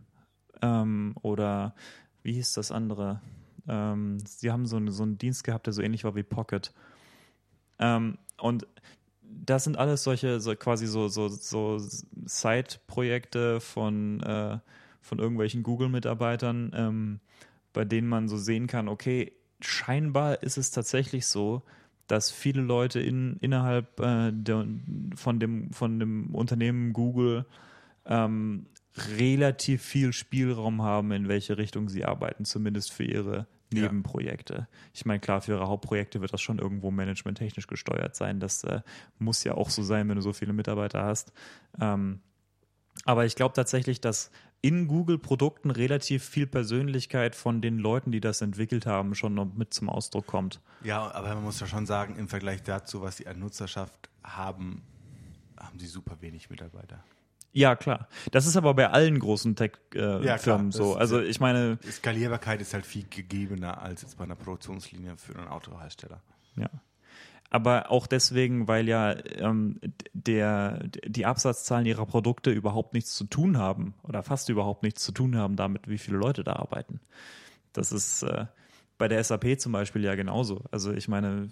ähm, 0.61 1.15
oder 1.21 1.75
wie 2.23 2.33
hieß 2.33 2.53
das 2.53 2.71
andere? 2.71 3.19
Ähm, 3.67 4.19
sie 4.25 4.51
haben 4.51 4.65
so, 4.65 4.77
einen- 4.77 4.91
so 4.91 5.03
einen 5.03 5.17
Dienst 5.17 5.43
gehabt, 5.43 5.67
der 5.67 5.73
so 5.73 5.81
ähnlich 5.81 6.03
war 6.03 6.15
wie 6.15 6.23
Pocket. 6.23 6.73
Ähm, 7.79 8.17
und 8.39 8.67
das 9.23 9.63
sind 9.63 9.77
alles 9.77 10.03
solche, 10.03 10.39
so 10.39 10.55
quasi 10.55 10.87
so, 10.87 11.07
so, 11.07 11.27
so 11.27 11.79
Side-Projekte 12.25 13.59
von, 13.59 14.21
äh, 14.21 14.59
von 15.01 15.19
irgendwelchen 15.19 15.63
Google-Mitarbeitern, 15.63 16.71
ähm, 16.75 17.19
bei 17.73 17.85
denen 17.85 18.07
man 18.07 18.27
so 18.27 18.37
sehen 18.37 18.67
kann, 18.67 18.87
okay, 18.87 19.31
scheinbar 19.61 20.43
ist 20.43 20.57
es 20.57 20.71
tatsächlich 20.71 21.25
so, 21.27 21.63
dass 22.07 22.29
viele 22.29 22.61
Leute 22.61 22.99
in, 22.99 23.37
innerhalb 23.37 23.99
äh, 23.99 24.31
der, 24.33 24.67
von, 25.15 25.39
dem, 25.39 25.71
von 25.71 25.99
dem 25.99 26.35
Unternehmen 26.35 26.91
Google 26.91 27.45
ähm, 28.05 28.65
relativ 29.17 29.81
viel 29.81 30.13
Spielraum 30.13 30.81
haben, 30.81 31.11
in 31.11 31.27
welche 31.27 31.57
Richtung 31.57 31.89
sie 31.89 32.05
arbeiten, 32.05 32.45
zumindest 32.45 32.91
für 32.91 33.03
ihre 33.05 33.47
Ja. 33.73 33.83
Nebenprojekte. 33.83 34.67
Ich 34.93 35.05
meine, 35.05 35.21
klar, 35.21 35.41
für 35.41 35.53
ihre 35.53 35.67
Hauptprojekte 35.67 36.19
wird 36.19 36.33
das 36.33 36.41
schon 36.41 36.59
irgendwo 36.59 36.91
managementtechnisch 36.91 37.67
gesteuert 37.67 38.17
sein. 38.17 38.41
Das 38.41 38.65
äh, 38.65 38.81
muss 39.17 39.45
ja 39.45 39.53
auch 39.53 39.69
so 39.69 39.81
sein, 39.81 40.09
wenn 40.09 40.17
du 40.17 40.21
so 40.21 40.33
viele 40.33 40.51
Mitarbeiter 40.51 41.03
hast. 41.03 41.31
Ähm, 41.79 42.19
aber 43.05 43.25
ich 43.25 43.35
glaube 43.35 43.53
tatsächlich, 43.53 44.01
dass 44.01 44.29
in 44.61 44.87
Google-Produkten 44.87 45.71
relativ 45.71 46.23
viel 46.23 46.45
Persönlichkeit 46.45 47.33
von 47.35 47.61
den 47.61 47.79
Leuten, 47.79 48.11
die 48.11 48.19
das 48.19 48.41
entwickelt 48.41 48.85
haben, 48.85 49.15
schon 49.15 49.33
noch 49.33 49.45
mit 49.53 49.73
zum 49.73 49.89
Ausdruck 49.89 50.27
kommt. 50.27 50.59
Ja, 50.83 51.09
aber 51.11 51.33
man 51.33 51.43
muss 51.43 51.59
ja 51.59 51.65
schon 51.65 51.85
sagen, 51.85 52.17
im 52.17 52.27
Vergleich 52.27 52.61
dazu, 52.63 53.01
was 53.01 53.17
sie 53.17 53.27
an 53.27 53.39
Nutzerschaft 53.39 54.09
haben, 54.23 54.83
haben 55.57 55.79
sie 55.79 55.87
super 55.87 56.17
wenig 56.21 56.49
Mitarbeiter. 56.49 57.03
Ja, 57.53 57.75
klar. 57.75 58.07
Das 58.31 58.45
ist 58.45 58.55
aber 58.55 58.73
bei 58.73 58.89
allen 58.89 59.19
großen 59.19 59.51
Ja, 59.51 59.55
Tech-Firmen 59.55 60.37
klar. 60.39 60.63
Das 60.65 60.75
so. 60.75 60.95
Also 60.95 61.19
ja- 61.19 61.25
ich 61.25 61.39
meine, 61.39 61.77
Skalierbarkeit 61.89 62.61
ist 62.61 62.73
halt 62.73 62.85
viel 62.85 63.05
gegebener 63.09 63.81
als 63.81 64.01
jetzt 64.03 64.17
bei 64.17 64.23
einer 64.23 64.35
Produktionslinie 64.35 65.17
für 65.17 65.37
einen 65.37 65.47
Autohersteller. 65.49 66.21
Ja. 66.55 66.69
Aber 67.49 67.91
auch 67.91 68.07
deswegen, 68.07 68.69
weil 68.69 68.87
ja 68.87 69.13
ähm, 69.35 69.81
der, 70.13 70.79
die 71.05 71.25
Absatzzahlen 71.25 71.85
ihrer 71.85 72.05
Produkte 72.05 72.49
überhaupt 72.51 72.93
nichts 72.93 73.13
zu 73.15 73.25
tun 73.25 73.57
haben 73.57 73.93
oder 74.03 74.23
fast 74.23 74.47
überhaupt 74.47 74.83
nichts 74.83 75.03
zu 75.03 75.11
tun 75.11 75.35
haben 75.35 75.57
damit, 75.57 75.89
wie 75.89 75.97
viele 75.97 76.15
Leute 76.17 76.45
da 76.45 76.53
arbeiten. 76.53 77.01
Das 77.73 77.91
ist 77.91 78.23
äh, 78.23 78.45
bei 78.97 79.09
der 79.09 79.21
SAP 79.21 79.59
zum 79.59 79.73
Beispiel 79.73 80.03
ja 80.05 80.15
genauso. 80.15 80.63
Also 80.71 80.93
ich 80.93 81.09
meine, 81.09 81.49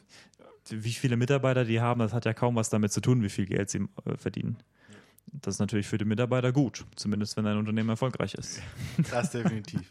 wie 0.70 0.94
viele 0.94 1.18
Mitarbeiter 1.18 1.66
die 1.66 1.82
haben, 1.82 2.00
das 2.00 2.14
hat 2.14 2.24
ja 2.24 2.34
kaum 2.34 2.56
was 2.56 2.70
damit 2.70 2.94
zu 2.94 3.02
tun, 3.02 3.22
wie 3.22 3.30
viel 3.30 3.46
Geld 3.46 3.70
sie 3.70 3.80
äh, 4.06 4.16
verdienen. 4.16 4.58
Das 5.34 5.56
ist 5.56 5.60
natürlich 5.60 5.88
für 5.88 5.98
die 5.98 6.06
Mitarbeiter 6.06 6.52
gut, 6.52 6.86
zumindest 6.96 7.38
wenn 7.38 7.46
ein 7.46 7.58
Unternehmen 7.58 7.90
erfolgreich 7.90 8.34
ist. 8.34 8.62
Das 9.12 9.32
definitiv. 9.32 9.90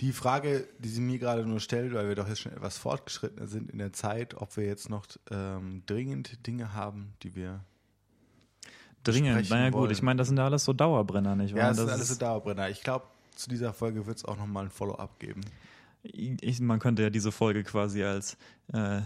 Die 0.00 0.12
Frage, 0.12 0.68
die 0.78 0.88
sie 0.88 1.00
mir 1.00 1.18
gerade 1.18 1.44
nur 1.44 1.58
stellt, 1.58 1.92
weil 1.92 2.08
wir 2.08 2.14
doch 2.14 2.28
jetzt 2.28 2.40
schon 2.40 2.52
etwas 2.52 2.78
fortgeschrittener 2.78 3.48
sind 3.48 3.70
in 3.70 3.78
der 3.78 3.92
Zeit, 3.92 4.34
ob 4.34 4.56
wir 4.56 4.64
jetzt 4.64 4.88
noch 4.90 5.06
ähm, 5.30 5.82
dringend 5.86 6.46
Dinge 6.46 6.72
haben, 6.72 7.14
die 7.22 7.34
wir. 7.34 7.64
Dringend, 9.02 9.50
naja 9.50 9.70
gut, 9.70 9.80
wollen. 9.80 9.90
ich 9.90 10.02
meine, 10.02 10.18
das 10.18 10.28
sind 10.28 10.36
ja 10.36 10.44
alles 10.44 10.64
so 10.64 10.72
Dauerbrenner, 10.72 11.34
nicht 11.34 11.54
wahr? 11.54 11.62
Ja, 11.62 11.68
das, 11.68 11.78
das 11.78 11.86
ist 11.86 11.92
alles 11.92 12.08
so 12.08 12.14
Dauerbrenner. 12.16 12.68
Ich 12.68 12.82
glaube, 12.82 13.06
zu 13.34 13.48
dieser 13.48 13.72
Folge 13.72 14.06
wird 14.06 14.18
es 14.18 14.24
auch 14.24 14.36
nochmal 14.36 14.64
ein 14.64 14.70
Follow-up 14.70 15.18
geben. 15.18 15.40
ich, 16.02 16.60
man 16.60 16.78
könnte 16.78 17.02
ja 17.02 17.10
diese 17.10 17.32
Folge 17.32 17.64
quasi 17.64 18.04
als 18.04 18.36
äh, 18.72 19.00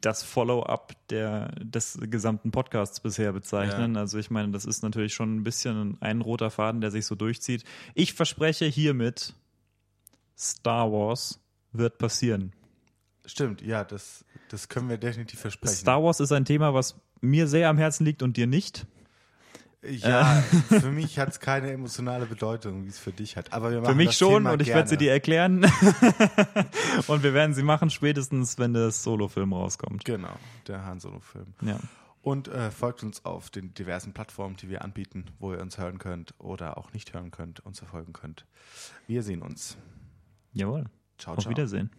das 0.00 0.22
Follow-up 0.22 0.94
des 1.08 1.98
gesamten 2.02 2.50
Podcasts 2.50 3.00
bisher 3.00 3.32
bezeichnen. 3.32 3.94
Ja. 3.94 4.00
Also 4.00 4.18
ich 4.18 4.30
meine, 4.30 4.52
das 4.52 4.64
ist 4.64 4.82
natürlich 4.82 5.14
schon 5.14 5.36
ein 5.36 5.42
bisschen 5.42 5.96
ein 6.00 6.20
roter 6.20 6.50
Faden, 6.50 6.80
der 6.80 6.90
sich 6.90 7.06
so 7.06 7.14
durchzieht. 7.14 7.64
Ich 7.94 8.14
verspreche 8.14 8.66
hiermit, 8.66 9.34
Star 10.38 10.92
Wars 10.92 11.40
wird 11.72 11.98
passieren. 11.98 12.52
Stimmt, 13.24 13.62
ja, 13.62 13.82
das, 13.82 14.24
das 14.50 14.68
können 14.68 14.88
wir 14.88 14.98
definitiv 14.98 15.40
versprechen. 15.40 15.74
Star 15.74 16.02
Wars 16.02 16.20
ist 16.20 16.32
ein 16.32 16.44
Thema, 16.44 16.74
was 16.74 17.00
mir 17.20 17.48
sehr 17.48 17.68
am 17.68 17.78
Herzen 17.78 18.04
liegt 18.04 18.22
und 18.22 18.36
dir 18.36 18.46
nicht. 18.46 18.86
Ja, 19.88 20.42
für 20.68 20.90
mich 20.90 21.18
hat 21.18 21.30
es 21.30 21.40
keine 21.40 21.70
emotionale 21.70 22.26
Bedeutung, 22.26 22.84
wie 22.84 22.88
es 22.88 22.98
für 22.98 23.12
dich 23.12 23.36
hat. 23.36 23.52
Aber 23.52 23.70
wir 23.70 23.80
machen 23.80 23.90
Für 23.90 23.96
mich 23.96 24.08
das 24.08 24.18
schon 24.18 24.42
Thema 24.42 24.52
und 24.52 24.62
ich 24.62 24.66
gerne. 24.66 24.78
werde 24.78 24.88
sie 24.90 24.96
dir 24.96 25.12
erklären. 25.12 25.64
und 27.06 27.22
wir 27.22 27.34
werden 27.34 27.54
sie 27.54 27.62
machen 27.62 27.90
spätestens, 27.90 28.58
wenn 28.58 28.72
der 28.72 28.90
Solo-Film 28.90 29.52
rauskommt. 29.52 30.04
Genau, 30.04 30.34
der 30.66 30.84
Han 30.84 31.00
Solo-Film. 31.00 31.54
Ja. 31.62 31.78
Und 32.22 32.48
äh, 32.48 32.70
folgt 32.72 33.04
uns 33.04 33.24
auf 33.24 33.50
den 33.50 33.72
diversen 33.74 34.12
Plattformen, 34.12 34.56
die 34.56 34.68
wir 34.68 34.82
anbieten, 34.82 35.26
wo 35.38 35.52
ihr 35.52 35.60
uns 35.60 35.78
hören 35.78 35.98
könnt 35.98 36.34
oder 36.38 36.76
auch 36.76 36.92
nicht 36.92 37.14
hören 37.14 37.30
könnt, 37.30 37.60
uns 37.60 37.78
verfolgen 37.78 38.12
könnt. 38.12 38.46
Wir 39.06 39.22
sehen 39.22 39.42
uns. 39.42 39.76
Jawohl. 40.52 40.86
Ciao, 41.18 41.36
Auf 41.36 41.44
ciao. 41.44 41.50
Wiedersehen. 41.50 41.90